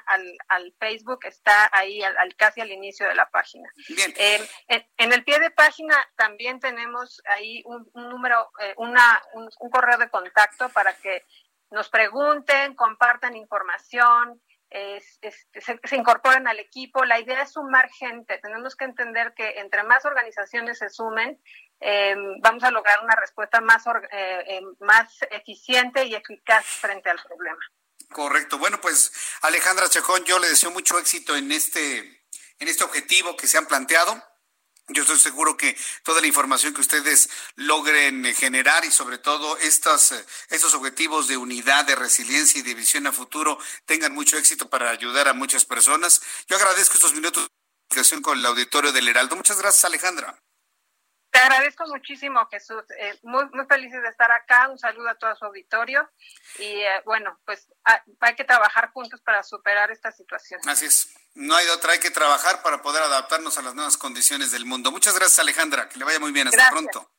al, 0.47 0.73
Facebook 0.79 1.19
está 1.25 1.69
ahí 1.71 2.01
al, 2.03 2.35
casi 2.35 2.61
al 2.61 2.71
inicio 2.71 3.07
de 3.07 3.15
la 3.15 3.29
página. 3.29 3.69
Eh, 4.17 4.47
en, 4.97 5.13
el 5.13 5.23
pie 5.23 5.39
de 5.39 5.51
página 5.51 5.95
también 6.15 6.59
tenemos 6.59 7.21
ahí 7.25 7.63
un, 7.65 7.89
número, 7.93 8.49
eh, 8.59 8.73
una, 8.77 9.21
un, 9.33 9.49
correo 9.69 9.97
de 9.97 10.09
contacto 10.09 10.69
para 10.69 10.93
que 10.93 11.25
nos 11.71 11.89
pregunten, 11.89 12.75
compartan 12.75 13.35
información, 13.35 14.41
se, 14.71 15.31
se, 15.83 15.95
incorporen 15.95 16.47
al 16.47 16.59
equipo. 16.59 17.05
La 17.05 17.19
idea 17.19 17.43
es 17.43 17.51
sumar 17.51 17.89
gente. 17.91 18.39
Tenemos 18.39 18.75
que 18.75 18.85
entender 18.85 19.33
que 19.35 19.59
entre 19.59 19.83
más 19.83 20.03
organizaciones 20.05 20.79
se 20.79 20.89
sumen, 20.89 21.39
eh, 21.85 22.15
vamos 22.39 22.63
a 22.63 22.71
lograr 22.71 23.03
una 23.03 23.15
respuesta 23.15 23.59
más, 23.59 23.85
eh, 23.87 24.43
eh, 24.47 24.61
más 24.79 25.17
eficiente 25.31 26.05
y 26.05 26.15
eficaz 26.15 26.65
frente 26.65 27.09
al 27.09 27.21
problema. 27.21 27.59
Correcto. 28.09 28.57
Bueno, 28.57 28.79
pues 28.79 29.11
Alejandra 29.41 29.89
Chacón, 29.89 30.23
yo 30.23 30.39
le 30.39 30.47
deseo 30.47 30.71
mucho 30.71 30.97
éxito 30.97 31.35
en 31.35 31.51
este, 31.51 31.97
en 32.59 32.67
este 32.67 32.85
objetivo 32.85 33.35
que 33.35 33.47
se 33.47 33.57
han 33.57 33.65
planteado. 33.65 34.23
Yo 34.87 35.01
estoy 35.01 35.19
seguro 35.19 35.57
que 35.57 35.77
toda 36.03 36.21
la 36.21 36.27
información 36.27 36.73
que 36.73 36.81
ustedes 36.81 37.29
logren 37.55 38.33
generar 38.33 38.85
y 38.85 38.91
sobre 38.91 39.17
todo 39.17 39.57
estos, 39.57 40.13
estos 40.49 40.73
objetivos 40.73 41.27
de 41.27 41.37
unidad, 41.37 41.85
de 41.85 41.95
resiliencia 41.95 42.59
y 42.59 42.63
de 42.63 42.75
visión 42.75 43.07
a 43.07 43.11
futuro 43.11 43.57
tengan 43.85 44.13
mucho 44.13 44.37
éxito 44.37 44.69
para 44.69 44.89
ayudar 44.89 45.27
a 45.27 45.33
muchas 45.33 45.65
personas. 45.65 46.21
Yo 46.47 46.55
agradezco 46.55 46.95
estos 46.95 47.13
minutos 47.13 47.43
de 47.43 47.49
comunicación 47.89 48.21
con 48.21 48.39
el 48.39 48.45
auditorio 48.45 48.91
del 48.93 49.07
Heraldo. 49.07 49.35
Muchas 49.35 49.59
gracias, 49.59 49.85
Alejandra. 49.85 50.37
Te 51.33 51.39
agradezco 51.39 51.87
muchísimo, 51.87 52.47
Jesús. 52.51 52.83
Eh, 52.95 53.17
muy, 53.23 53.45
muy 53.53 53.65
felices 53.65 54.03
de 54.03 54.09
estar 54.09 54.31
acá. 54.31 54.69
Un 54.69 54.77
saludo 54.77 55.09
a 55.09 55.15
todo 55.15 55.35
su 55.35 55.45
auditorio. 55.45 56.07
Y 56.59 56.63
eh, 56.63 57.01
bueno, 57.05 57.39
pues 57.43 57.67
hay 58.19 58.35
que 58.35 58.43
trabajar 58.43 58.91
juntos 58.91 59.19
para 59.19 59.41
superar 59.41 59.89
esta 59.89 60.11
situación. 60.11 60.61
Así 60.67 60.85
es. 60.85 61.11
No 61.33 61.55
hay 61.55 61.67
otra, 61.69 61.93
hay 61.93 61.99
que 61.99 62.11
trabajar 62.11 62.61
para 62.61 62.83
poder 62.83 63.01
adaptarnos 63.01 63.57
a 63.57 63.63
las 63.63 63.73
nuevas 63.73 63.97
condiciones 63.97 64.51
del 64.51 64.67
mundo. 64.67 64.91
Muchas 64.91 65.15
gracias, 65.15 65.39
Alejandra. 65.39 65.89
Que 65.89 65.97
le 65.97 66.05
vaya 66.05 66.19
muy 66.19 66.31
bien. 66.31 66.49
Hasta 66.49 66.69
pronto. 66.69 67.09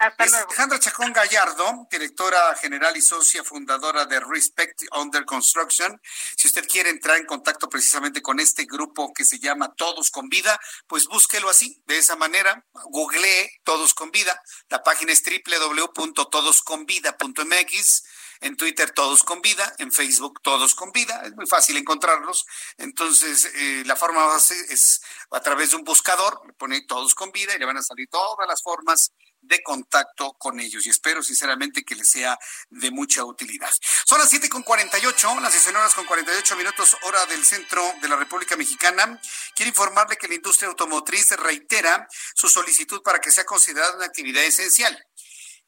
Alejandra 0.00 0.78
Chacón 0.78 1.12
Gallardo, 1.12 1.88
directora 1.90 2.54
general 2.54 2.96
y 2.96 3.02
socia 3.02 3.42
fundadora 3.42 4.06
de 4.06 4.20
Respect 4.20 4.84
Under 4.92 5.24
Construction. 5.24 6.00
Si 6.36 6.46
usted 6.46 6.68
quiere 6.68 6.90
entrar 6.90 7.16
en 7.16 7.26
contacto 7.26 7.68
precisamente 7.68 8.22
con 8.22 8.38
este 8.38 8.64
grupo 8.64 9.12
que 9.12 9.24
se 9.24 9.40
llama 9.40 9.74
Todos 9.74 10.12
con 10.12 10.28
Vida, 10.28 10.60
pues 10.86 11.08
búsquelo 11.08 11.50
así, 11.50 11.82
de 11.86 11.98
esa 11.98 12.14
manera, 12.14 12.64
googlee 12.90 13.50
Todos 13.64 13.92
con 13.92 14.12
Vida. 14.12 14.40
La 14.68 14.84
página 14.84 15.12
es 15.12 15.20
www.todosconvida.mx 15.24 18.04
en 18.40 18.56
Twitter 18.56 18.92
Todos 18.92 19.24
con 19.24 19.42
Vida, 19.42 19.74
en 19.78 19.90
Facebook 19.90 20.40
Todos 20.42 20.76
con 20.76 20.92
Vida, 20.92 21.22
es 21.24 21.34
muy 21.34 21.48
fácil 21.48 21.76
encontrarlos. 21.76 22.46
Entonces, 22.76 23.50
eh, 23.52 23.82
la 23.84 23.96
forma 23.96 24.32
es 24.36 25.02
a 25.32 25.40
través 25.40 25.70
de 25.70 25.76
un 25.76 25.82
buscador, 25.82 26.40
le 26.46 26.52
pone 26.52 26.82
Todos 26.82 27.16
con 27.16 27.32
Vida 27.32 27.56
y 27.56 27.58
le 27.58 27.66
van 27.66 27.78
a 27.78 27.82
salir 27.82 28.06
todas 28.08 28.46
las 28.46 28.62
formas 28.62 29.12
de 29.48 29.62
contacto 29.62 30.34
con 30.34 30.60
ellos 30.60 30.86
y 30.86 30.90
espero 30.90 31.22
sinceramente 31.22 31.84
que 31.84 31.94
les 31.94 32.08
sea 32.08 32.38
de 32.68 32.90
mucha 32.90 33.24
utilidad. 33.24 33.70
Son 34.04 34.18
las 34.18 34.28
siete 34.28 34.48
con 34.48 34.62
48, 34.62 35.40
las 35.40 35.52
19 35.52 35.78
horas 35.78 35.94
con 35.94 36.06
48 36.06 36.56
minutos 36.56 36.96
hora 37.02 37.24
del 37.26 37.44
centro 37.44 37.94
de 38.00 38.08
la 38.08 38.16
República 38.16 38.56
Mexicana. 38.56 39.20
Quiero 39.54 39.70
informarle 39.70 40.16
que 40.16 40.28
la 40.28 40.34
industria 40.34 40.68
automotriz 40.68 41.30
reitera 41.30 42.06
su 42.34 42.48
solicitud 42.48 43.02
para 43.02 43.20
que 43.20 43.32
sea 43.32 43.44
considerada 43.44 43.96
una 43.96 44.06
actividad 44.06 44.44
esencial. 44.44 44.96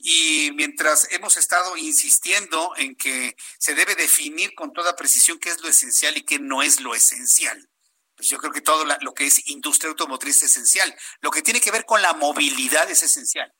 Y 0.02 0.50
mientras 0.54 1.06
hemos 1.10 1.36
estado 1.36 1.76
insistiendo 1.76 2.72
en 2.76 2.94
que 2.96 3.36
se 3.58 3.74
debe 3.74 3.94
definir 3.94 4.54
con 4.54 4.72
toda 4.72 4.96
precisión 4.96 5.38
qué 5.38 5.50
es 5.50 5.60
lo 5.60 5.68
esencial 5.68 6.16
y 6.16 6.24
qué 6.24 6.38
no 6.38 6.62
es 6.62 6.80
lo 6.80 6.94
esencial, 6.94 7.68
pues 8.16 8.28
yo 8.28 8.38
creo 8.38 8.52
que 8.52 8.60
todo 8.62 8.84
lo 9.00 9.14
que 9.14 9.26
es 9.26 9.48
industria 9.48 9.90
automotriz 9.90 10.36
es 10.36 10.50
esencial. 10.50 10.94
Lo 11.20 11.30
que 11.30 11.42
tiene 11.42 11.60
que 11.60 11.70
ver 11.70 11.84
con 11.84 12.00
la 12.00 12.14
movilidad 12.14 12.90
es 12.90 13.02
esencial. 13.02 13.52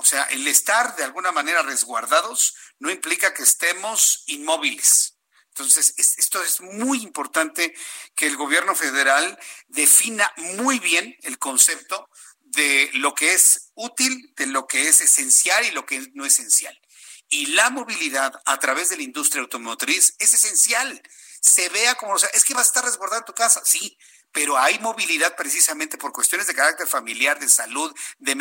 O 0.00 0.04
sea, 0.04 0.22
el 0.24 0.46
estar 0.46 0.96
de 0.96 1.04
alguna 1.04 1.30
manera 1.30 1.60
resguardados 1.60 2.56
no 2.78 2.90
implica 2.90 3.34
que 3.34 3.42
estemos 3.42 4.24
inmóviles. 4.28 5.18
Entonces, 5.48 5.92
esto 5.98 6.42
es 6.42 6.62
muy 6.62 7.02
importante 7.02 7.74
que 8.14 8.26
el 8.26 8.38
gobierno 8.38 8.74
federal 8.74 9.38
defina 9.68 10.32
muy 10.38 10.78
bien 10.78 11.14
el 11.20 11.38
concepto 11.38 12.08
de 12.38 12.88
lo 12.94 13.14
que 13.14 13.34
es 13.34 13.72
útil, 13.74 14.32
de 14.36 14.46
lo 14.46 14.66
que 14.66 14.88
es 14.88 15.02
esencial 15.02 15.66
y 15.66 15.72
lo 15.72 15.84
que 15.84 16.08
no 16.14 16.24
es 16.24 16.38
esencial. 16.38 16.80
Y 17.28 17.46
la 17.48 17.68
movilidad 17.68 18.40
a 18.46 18.58
través 18.58 18.88
de 18.88 18.96
la 18.96 19.02
industria 19.02 19.42
automotriz 19.42 20.14
es 20.18 20.32
esencial. 20.32 21.02
Se 21.42 21.68
vea 21.68 21.94
como, 21.96 22.14
o 22.14 22.18
sea, 22.18 22.30
es 22.30 22.42
que 22.42 22.54
va 22.54 22.60
a 22.60 22.64
estar 22.64 22.82
resguardado 22.82 23.20
en 23.20 23.26
tu 23.26 23.34
casa, 23.34 23.60
sí, 23.66 23.98
pero 24.32 24.58
hay 24.58 24.78
movilidad 24.78 25.36
precisamente 25.36 25.98
por 25.98 26.12
cuestiones 26.12 26.46
de 26.46 26.54
carácter 26.54 26.86
familiar, 26.86 27.38
de 27.38 27.48
salud, 27.48 27.94
de, 28.18 28.34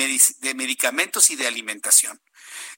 medicamentos 0.53 1.29
y 1.29 1.35
de 1.35 1.47
alimentación. 1.47 2.21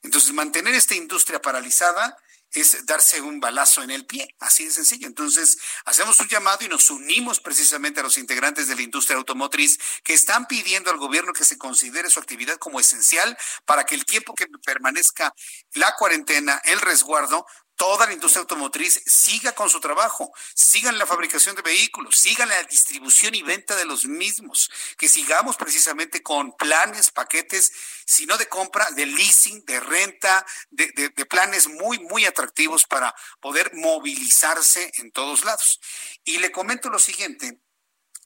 Entonces, 0.02 0.32
mantener 0.32 0.74
esta 0.74 0.94
industria 0.94 1.40
paralizada 1.40 2.16
es 2.52 2.84
darse 2.84 3.20
un 3.20 3.40
balazo 3.40 3.82
en 3.82 3.90
el 3.90 4.04
pie, 4.04 4.34
así 4.38 4.66
de 4.66 4.70
sencillo. 4.70 5.06
Entonces, 5.06 5.58
hacemos 5.86 6.20
un 6.20 6.28
llamado 6.28 6.64
y 6.64 6.68
nos 6.68 6.90
unimos 6.90 7.40
precisamente 7.40 8.00
a 8.00 8.02
los 8.02 8.18
integrantes 8.18 8.68
de 8.68 8.76
la 8.76 8.82
industria 8.82 9.16
automotriz 9.16 9.78
que 10.04 10.12
están 10.12 10.46
pidiendo 10.46 10.90
al 10.90 10.98
gobierno 10.98 11.32
que 11.32 11.44
se 11.44 11.56
considere 11.56 12.10
su 12.10 12.20
actividad 12.20 12.58
como 12.58 12.78
esencial 12.78 13.36
para 13.64 13.84
que 13.84 13.94
el 13.94 14.04
tiempo 14.04 14.34
que 14.34 14.46
permanezca 14.64 15.34
la 15.72 15.94
cuarentena, 15.96 16.60
el 16.64 16.80
resguardo, 16.80 17.46
toda 17.76 18.06
la 18.06 18.12
industria 18.12 18.40
automotriz 18.40 19.02
siga 19.06 19.52
con 19.52 19.68
su 19.68 19.80
trabajo, 19.80 20.32
sigan 20.54 20.98
la 20.98 21.06
fabricación 21.06 21.56
de 21.56 21.62
vehículos, 21.62 22.16
sigan 22.16 22.48
la 22.48 22.62
distribución 22.64 23.34
y 23.34 23.42
venta 23.42 23.76
de 23.76 23.84
los 23.84 24.04
mismos, 24.04 24.70
que 24.98 25.08
sigamos 25.08 25.56
precisamente 25.56 26.22
con 26.22 26.56
planes, 26.56 27.10
paquetes, 27.10 27.72
si 28.06 28.26
no 28.26 28.36
de 28.38 28.48
compra, 28.48 28.90
de 28.90 29.06
leasing, 29.06 29.64
de 29.64 29.80
renta, 29.80 30.44
de, 30.70 30.92
de 30.92 31.26
planes 31.26 31.68
muy, 31.68 31.98
muy 31.98 32.26
atractivos 32.26 32.84
para 32.84 33.14
poder 33.40 33.72
movilizarse 33.74 34.92
en 34.98 35.10
todos 35.12 35.44
lados. 35.44 35.80
Y 36.24 36.38
le 36.38 36.52
comento 36.52 36.90
lo 36.90 36.98
siguiente, 36.98 37.61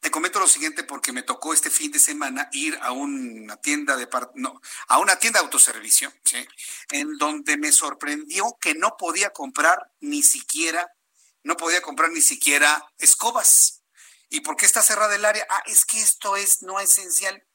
te 0.00 0.10
comento 0.10 0.38
lo 0.38 0.48
siguiente 0.48 0.84
porque 0.84 1.12
me 1.12 1.22
tocó 1.22 1.52
este 1.52 1.70
fin 1.70 1.90
de 1.90 1.98
semana 1.98 2.48
ir 2.52 2.78
a 2.82 2.92
una 2.92 3.56
tienda 3.56 3.96
de 3.96 4.08
no, 4.34 4.60
a 4.88 4.98
una 4.98 5.18
tienda 5.18 5.40
de 5.40 5.46
autoservicio, 5.46 6.12
¿sí? 6.24 6.46
en 6.90 7.16
donde 7.18 7.56
me 7.56 7.72
sorprendió 7.72 8.56
que 8.60 8.74
no 8.74 8.96
podía 8.96 9.30
comprar 9.30 9.92
ni 10.00 10.22
siquiera, 10.22 10.94
no 11.42 11.56
podía 11.56 11.80
comprar 11.80 12.10
ni 12.10 12.20
siquiera 12.20 12.92
escobas. 12.98 13.82
¿Y 14.28 14.40
por 14.40 14.56
qué 14.56 14.66
está 14.66 14.82
cerrada 14.82 15.14
el 15.14 15.24
área? 15.24 15.46
Ah, 15.48 15.62
es 15.66 15.84
que 15.84 16.00
esto 16.00 16.36
es 16.36 16.62
no 16.62 16.80
esencial. 16.80 17.46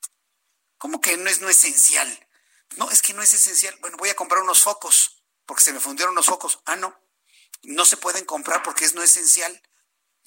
¿Cómo 0.78 1.02
que 1.02 1.18
no 1.18 1.30
es 1.30 1.42
no 1.42 1.50
esencial? 1.50 2.28
No, 2.78 2.90
es 2.90 3.02
que 3.02 3.14
no 3.14 3.22
es 3.22 3.34
esencial. 3.34 3.78
Bueno, 3.82 3.98
voy 3.98 4.10
a 4.10 4.16
comprar 4.16 4.42
unos 4.42 4.64
focos 4.64 5.24
porque 5.46 5.64
se 5.64 5.74
me 5.74 5.80
fundieron 5.80 6.16
los 6.16 6.26
focos. 6.26 6.62
Ah, 6.66 6.76
no. 6.76 6.98
No 7.64 7.86
se 7.86 7.98
pueden 7.98 8.26
comprar 8.26 8.64
porque 8.64 8.86
es 8.86 8.96
no 8.96 9.04
esencial. 9.04 9.62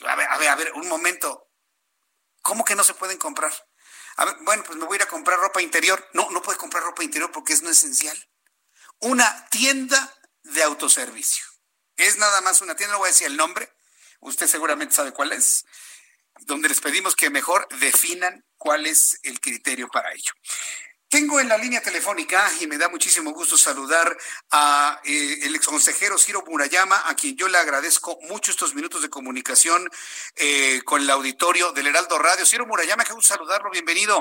A 0.06 0.14
ver, 0.14 0.28
a 0.28 0.38
ver, 0.38 0.48
a 0.48 0.54
ver, 0.54 0.72
un 0.74 0.86
momento. 0.88 1.50
¿Cómo 2.44 2.62
que 2.62 2.76
no 2.76 2.84
se 2.84 2.92
pueden 2.94 3.16
comprar? 3.16 3.52
bueno, 4.42 4.62
pues 4.64 4.78
me 4.78 4.84
voy 4.84 4.94
a 4.94 4.98
ir 4.98 5.02
a 5.02 5.08
comprar 5.08 5.40
ropa 5.40 5.62
interior. 5.62 6.08
No, 6.12 6.30
no 6.30 6.42
puede 6.42 6.58
comprar 6.58 6.84
ropa 6.84 7.02
interior 7.02 7.32
porque 7.32 7.54
es 7.54 7.62
no 7.62 7.70
esencial. 7.70 8.16
Una 9.00 9.48
tienda 9.48 10.14
de 10.42 10.62
autoservicio. 10.62 11.44
Es 11.96 12.18
nada 12.18 12.42
más 12.42 12.60
una 12.60 12.76
tienda, 12.76 12.92
no 12.92 12.98
voy 12.98 13.08
a 13.08 13.12
decir 13.12 13.28
el 13.28 13.36
nombre, 13.36 13.72
usted 14.20 14.46
seguramente 14.46 14.94
sabe 14.94 15.12
cuál 15.12 15.32
es, 15.32 15.64
donde 16.40 16.68
les 16.68 16.80
pedimos 16.80 17.16
que 17.16 17.30
mejor 17.30 17.66
definan 17.80 18.44
cuál 18.58 18.86
es 18.86 19.18
el 19.22 19.40
criterio 19.40 19.88
para 19.88 20.12
ello. 20.12 20.32
Tengo 21.14 21.38
en 21.38 21.48
la 21.48 21.56
línea 21.56 21.80
telefónica 21.80 22.44
y 22.60 22.66
me 22.66 22.76
da 22.76 22.88
muchísimo 22.88 23.30
gusto 23.30 23.56
saludar 23.56 24.16
a 24.50 25.00
eh, 25.04 25.46
el 25.46 25.54
exconsejero 25.54 26.18
Ciro 26.18 26.42
Murayama, 26.44 27.08
a 27.08 27.14
quien 27.14 27.36
yo 27.36 27.46
le 27.46 27.56
agradezco 27.56 28.18
mucho 28.22 28.50
estos 28.50 28.74
minutos 28.74 29.00
de 29.00 29.08
comunicación 29.08 29.88
eh, 30.34 30.82
con 30.84 31.02
el 31.02 31.10
auditorio 31.10 31.70
del 31.70 31.86
Heraldo 31.86 32.18
Radio. 32.18 32.44
Ciro 32.44 32.66
Murayama, 32.66 33.04
que 33.04 33.12
gusto 33.12 33.32
saludarlo, 33.32 33.70
bienvenido. 33.70 34.20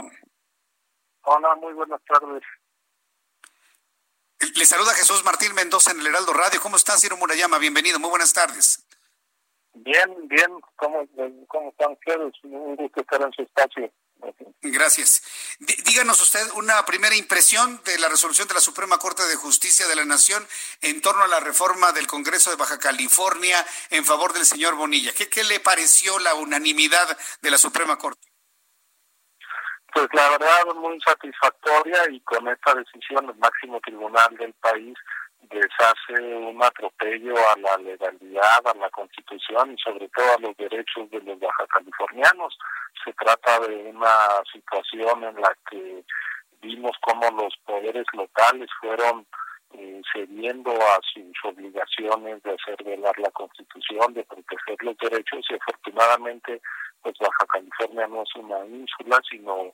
Hola, 1.23 1.55
muy 1.55 1.73
buenas 1.73 1.99
tardes. 2.05 2.43
Le 4.55 4.65
saluda 4.67 4.93
Jesús 4.93 5.25
Martín 5.25 5.55
Mendoza 5.55 5.93
en 5.93 5.99
el 5.99 6.05
Heraldo 6.05 6.31
Radio. 6.31 6.61
¿Cómo 6.61 6.75
está, 6.75 6.95
Ciro 6.99 7.17
Murayama? 7.17 7.57
Bienvenido, 7.57 7.97
muy 7.99 8.11
buenas 8.11 8.33
tardes. 8.33 8.85
Bien, 9.73 10.27
bien. 10.27 10.61
¿Cómo, 10.75 11.07
cómo 11.47 11.69
están 11.71 11.93
ustedes? 11.93 12.33
Un 12.43 12.75
gusto 12.75 13.01
estar 13.01 13.19
en 13.19 13.31
su 13.31 13.41
espacio. 13.41 13.91
Gracias. 14.65 15.21
díganos 15.59 16.21
usted 16.21 16.49
una 16.55 16.85
primera 16.85 17.15
impresión 17.15 17.81
de 17.83 17.99
la 17.99 18.07
resolución 18.07 18.47
de 18.47 18.53
la 18.53 18.61
Suprema 18.61 18.97
Corte 18.97 19.23
de 19.23 19.35
Justicia 19.35 19.87
de 19.87 19.95
la 19.95 20.05
Nación 20.05 20.47
en 20.81 21.01
torno 21.01 21.21
a 21.23 21.27
la 21.27 21.41
reforma 21.41 21.91
del 21.91 22.07
Congreso 22.07 22.49
de 22.49 22.55
Baja 22.55 22.79
California 22.79 23.63
en 23.89 24.05
favor 24.05 24.31
del 24.31 24.45
señor 24.45 24.75
Bonilla. 24.75 25.11
¿Qué, 25.13 25.43
le 25.43 25.59
pareció 25.59 26.17
la 26.19 26.35
unanimidad 26.35 27.17
de 27.41 27.51
la 27.51 27.57
Suprema 27.57 27.97
Corte? 27.97 28.25
Pues 29.93 30.07
la 30.13 30.29
verdad 30.29 30.65
muy 30.75 30.99
satisfactoria 31.01 32.09
y 32.09 32.21
con 32.21 32.47
esta 32.47 32.73
decisión 32.73 33.29
el 33.29 33.35
máximo 33.35 33.81
tribunal 33.81 34.35
del 34.37 34.53
país 34.53 34.95
deshace 35.49 36.21
un 36.35 36.63
atropello 36.63 37.35
a 37.37 37.59
la 37.59 37.77
legalidad, 37.77 38.65
a 38.65 38.77
la 38.77 38.89
constitución 38.89 39.73
y 39.73 39.77
sobre 39.77 40.09
todo 40.09 40.25
a 40.37 40.41
los 40.41 40.57
derechos 40.57 41.09
de 41.11 41.21
los 41.21 41.39
baja 41.39 41.65
californianos. 41.67 42.57
Se 43.03 43.13
trata 43.13 43.59
de 43.67 43.75
una 43.89 44.41
situación 44.51 45.23
en 45.23 45.41
la 45.41 45.55
que 45.69 46.03
vimos 46.61 46.95
cómo 47.01 47.29
los 47.31 47.55
poderes 47.65 48.05
locales 48.13 48.69
fueron 48.79 49.25
eh, 49.73 50.01
cediendo 50.13 50.71
a 50.71 50.99
sus 51.13 51.33
obligaciones 51.43 52.41
de 52.43 52.51
hacer 52.53 52.83
velar 52.83 53.17
la 53.19 53.31
constitución, 53.31 54.13
de 54.13 54.23
proteger 54.23 54.77
los 54.81 54.97
derechos 54.97 55.45
y 55.49 55.55
afortunadamente 55.55 56.61
pues 57.01 57.15
Baja 57.19 57.45
California 57.51 58.07
no 58.07 58.23
es 58.23 58.35
una 58.35 58.65
ínsula, 58.65 59.19
sino 59.29 59.73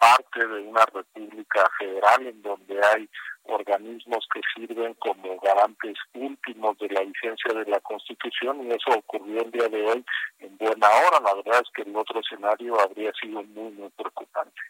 parte 0.00 0.46
de 0.46 0.60
una 0.62 0.84
república 0.86 1.70
federal 1.78 2.26
en 2.26 2.42
donde 2.42 2.80
hay 2.84 3.08
organismos 3.44 4.26
que 4.32 4.40
sirven 4.54 4.94
como 4.94 5.38
garantes 5.40 5.96
últimos 6.14 6.78
de 6.78 6.88
la 6.88 7.02
vigencia 7.02 7.52
de 7.52 7.70
la 7.70 7.80
Constitución 7.80 8.66
y 8.66 8.72
eso 8.72 8.98
ocurrió 8.98 9.42
el 9.42 9.50
día 9.50 9.68
de 9.68 9.82
hoy 9.82 10.04
en 10.38 10.56
buena 10.56 10.88
hora. 10.88 11.20
La 11.20 11.34
verdad 11.34 11.62
es 11.62 11.70
que 11.74 11.82
el 11.82 11.94
otro 11.94 12.20
escenario 12.20 12.80
habría 12.80 13.12
sido 13.20 13.42
muy, 13.42 13.70
muy 13.72 13.90
preocupante. 13.90 14.60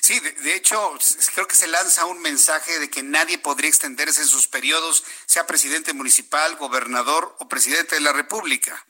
Sí, 0.00 0.18
de, 0.20 0.54
hecho, 0.54 0.76
creo 1.34 1.46
que 1.46 1.54
se 1.54 1.68
lanza 1.68 2.06
un 2.06 2.22
mensaje 2.22 2.78
de 2.78 2.88
que 2.88 3.02
nadie 3.02 3.38
podría 3.38 3.68
extenderse 3.68 4.22
en 4.22 4.28
sus 4.28 4.48
periodos, 4.48 5.04
sea 5.26 5.46
presidente 5.46 5.92
municipal, 5.92 6.56
gobernador 6.56 7.36
o 7.38 7.48
presidente 7.48 7.96
de 7.96 8.00
la 8.00 8.12
República. 8.12 8.86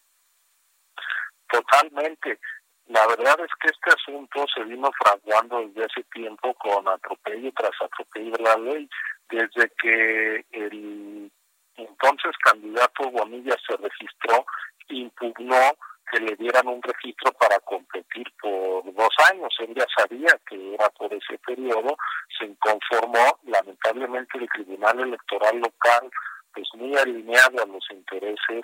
Totalmente. 1.48 2.38
La 2.86 3.06
verdad 3.06 3.38
es 3.40 3.50
que 3.60 3.68
este 3.68 3.90
asunto 3.90 4.44
se 4.54 4.64
vino 4.64 4.90
fraguando 5.02 5.60
desde 5.60 5.84
hace 5.84 6.02
tiempo 6.12 6.52
con 6.54 6.86
atropello 6.88 7.52
tras 7.56 7.70
atropello 7.80 8.32
de 8.32 8.42
la 8.42 8.56
ley, 8.56 8.88
desde 9.28 9.70
que 9.80 10.44
el 10.52 11.30
entonces 11.76 12.32
candidato 12.44 13.10
Bonilla 13.10 13.56
se 13.66 13.76
registró, 13.76 14.44
impugnó 14.88 15.76
que 16.10 16.20
le 16.20 16.36
dieran 16.36 16.66
un 16.68 16.82
registro 16.82 17.32
para 17.32 17.58
competir 17.60 18.30
por 18.40 18.92
dos 18.92 19.14
años. 19.30 19.54
Él 19.60 19.72
ya 19.74 19.86
sabía 19.96 20.38
que 20.46 20.74
era 20.74 20.90
por 20.90 21.12
ese 21.14 21.38
periodo, 21.38 21.96
se 22.38 22.54
conformó, 22.58 23.38
lamentablemente 23.44 24.38
el 24.38 24.48
Tribunal 24.50 25.00
Electoral 25.00 25.58
local, 25.58 26.10
pues 26.52 26.68
muy 26.74 26.94
alineado 26.96 27.62
a 27.62 27.66
los 27.66 27.84
intereses 27.90 28.62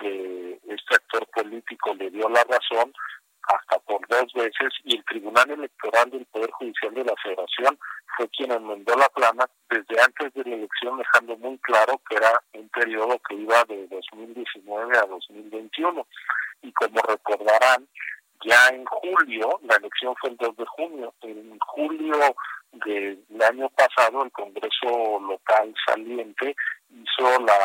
de 0.00 0.60
este 0.66 0.94
actor 0.94 1.26
político, 1.28 1.94
le 1.94 2.10
dio 2.10 2.28
la 2.28 2.42
razón 2.44 2.92
hasta 3.48 3.78
por 3.80 4.06
dos 4.08 4.32
veces 4.34 4.72
y 4.84 4.96
el 4.96 5.04
Tribunal 5.04 5.50
Electoral 5.50 6.10
del 6.10 6.26
Poder 6.26 6.50
Judicial 6.52 6.94
de 6.94 7.04
la 7.04 7.14
Federación 7.22 7.78
fue 8.16 8.28
quien 8.28 8.52
enmendó 8.52 8.94
la 8.96 9.08
plana 9.08 9.48
desde 9.68 10.00
antes 10.02 10.32
de 10.34 10.44
la 10.50 10.56
elección 10.56 10.98
dejando 10.98 11.36
muy 11.36 11.58
claro 11.58 12.00
que 12.08 12.16
era 12.16 12.42
un 12.54 12.68
periodo 12.68 13.18
que 13.28 13.34
iba 13.34 13.64
de 13.64 13.86
2019 13.88 14.98
a 14.98 15.06
2021 15.06 16.06
y 16.62 16.72
como 16.72 17.00
recordarán 17.02 17.88
ya 18.44 18.68
en 18.74 18.84
julio, 18.86 19.60
la 19.64 19.76
elección 19.76 20.14
fue 20.18 20.30
el 20.30 20.36
2 20.36 20.56
de 20.56 20.66
junio, 20.66 21.14
en 21.22 21.58
julio 21.58 22.34
del 22.72 23.42
año 23.42 23.68
pasado 23.70 24.24
el 24.24 24.32
Congreso 24.32 25.20
local 25.20 25.74
saliente 25.86 26.54
hizo 26.90 27.40
la 27.40 27.58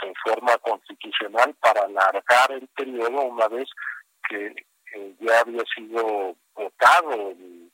reforma 0.00 0.56
constitucional 0.58 1.54
para 1.60 1.82
alargar 1.82 2.52
el 2.52 2.66
periodo 2.68 3.22
una 3.22 3.48
vez 3.48 3.68
que 4.28 4.54
ya 5.20 5.40
había 5.40 5.62
sido 5.74 6.36
votado 6.54 7.30
el, 7.30 7.70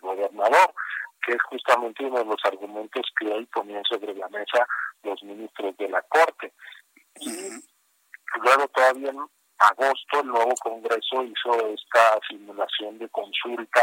gobernador, 0.00 0.74
que 1.24 1.32
es 1.32 1.42
justamente 1.48 2.04
uno 2.04 2.18
de 2.18 2.24
los 2.24 2.44
argumentos 2.44 3.02
que 3.18 3.28
hoy 3.28 3.46
ponían 3.46 3.84
sobre 3.84 4.14
la 4.14 4.28
mesa 4.28 4.66
los 5.04 5.22
ministros 5.22 5.76
de 5.76 5.88
la 5.88 6.02
Corte. 6.02 6.52
Y 7.20 7.30
luego 8.40 8.66
todavía 8.68 9.10
en 9.10 9.18
agosto 9.58 10.20
el 10.20 10.26
nuevo 10.26 10.54
Congreso 10.60 11.22
hizo 11.22 11.68
esta 11.68 12.18
simulación 12.28 12.98
de 12.98 13.08
consulta 13.10 13.80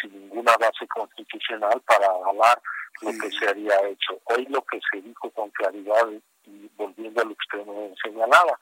sin 0.00 0.12
ninguna 0.12 0.56
base 0.58 0.86
constitucional 0.88 1.80
para 1.86 2.06
avalar 2.06 2.60
lo 3.00 3.10
que 3.12 3.30
se 3.30 3.48
había 3.48 3.74
hecho. 3.88 4.20
Hoy 4.24 4.46
lo 4.50 4.62
que 4.62 4.78
se 4.90 5.00
dijo 5.00 5.30
con 5.30 5.50
claridad, 5.50 6.08
y 6.44 6.68
volviendo 6.76 7.22
a 7.22 7.24
lo 7.24 7.30
que 7.30 7.58
usted 7.58 7.66
me 7.66 7.94
señalaba, 8.02 8.58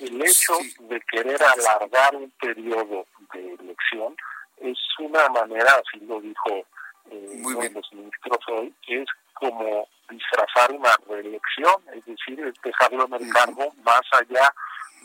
el 0.00 0.22
hecho 0.22 0.54
de 0.80 1.00
querer 1.02 1.40
alargar 1.42 2.16
un 2.16 2.30
periodo 2.40 3.06
de 3.32 3.54
elección 3.54 4.16
es 4.58 4.78
una 4.98 5.28
manera, 5.28 5.72
así 5.74 6.04
lo 6.04 6.20
dijo 6.20 6.66
eh, 7.10 7.40
uno 7.44 7.60
de 7.60 7.70
los 7.70 7.92
ministros 7.92 8.38
hoy, 8.48 8.74
es 8.88 9.06
como 9.34 9.88
disfrazar 10.08 10.72
una 10.72 10.94
reelección, 11.08 11.74
es 11.92 12.04
decir, 12.04 12.54
dejarlo 12.62 13.06
en 13.06 13.14
el 13.14 13.32
cargo 13.32 13.72
más 13.84 14.02
allá 14.12 14.52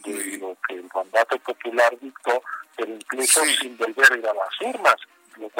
de 0.06 0.38
lo 0.38 0.56
que 0.68 0.76
el 0.76 0.90
mandato 0.94 1.38
popular 1.40 1.98
dictó, 2.00 2.42
pero 2.76 2.94
incluso 2.94 3.44
sin 3.60 3.78
volver 3.78 4.14
a 4.14 4.18
ir 4.18 4.28
a 4.28 4.34
las 4.34 4.62
urnas. 4.62 4.96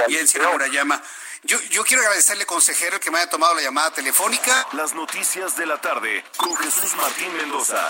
Bien, 0.08 0.28
señor 0.28 0.52
Murayama. 0.52 1.02
Yo, 1.44 1.58
yo 1.72 1.84
quiero 1.84 2.04
agradecerle, 2.04 2.46
consejero, 2.46 3.00
que 3.00 3.12
me 3.12 3.20
haya 3.20 3.30
tomado 3.30 3.56
la 3.56 3.62
llamada 3.62 3.92
telefónica. 3.92 4.68
Las 4.74 4.94
noticias 4.94 5.56
de 5.56 5.66
la 5.66 5.80
tarde 5.80 6.24
con 6.36 6.56
Jesús 6.58 6.96
Martín 6.96 7.34
Mendoza. 7.38 7.90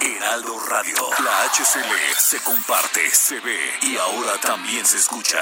Heraldo 0.00 0.60
Radio. 0.68 0.94
La 1.24 1.44
HCL 1.48 2.16
se 2.18 2.38
comparte, 2.40 3.10
se 3.10 3.40
ve 3.40 3.58
y 3.82 3.96
ahora 3.96 4.38
también 4.40 4.86
se 4.86 4.98
escucha. 4.98 5.38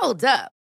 Hold 0.00 0.24
up. 0.24 0.63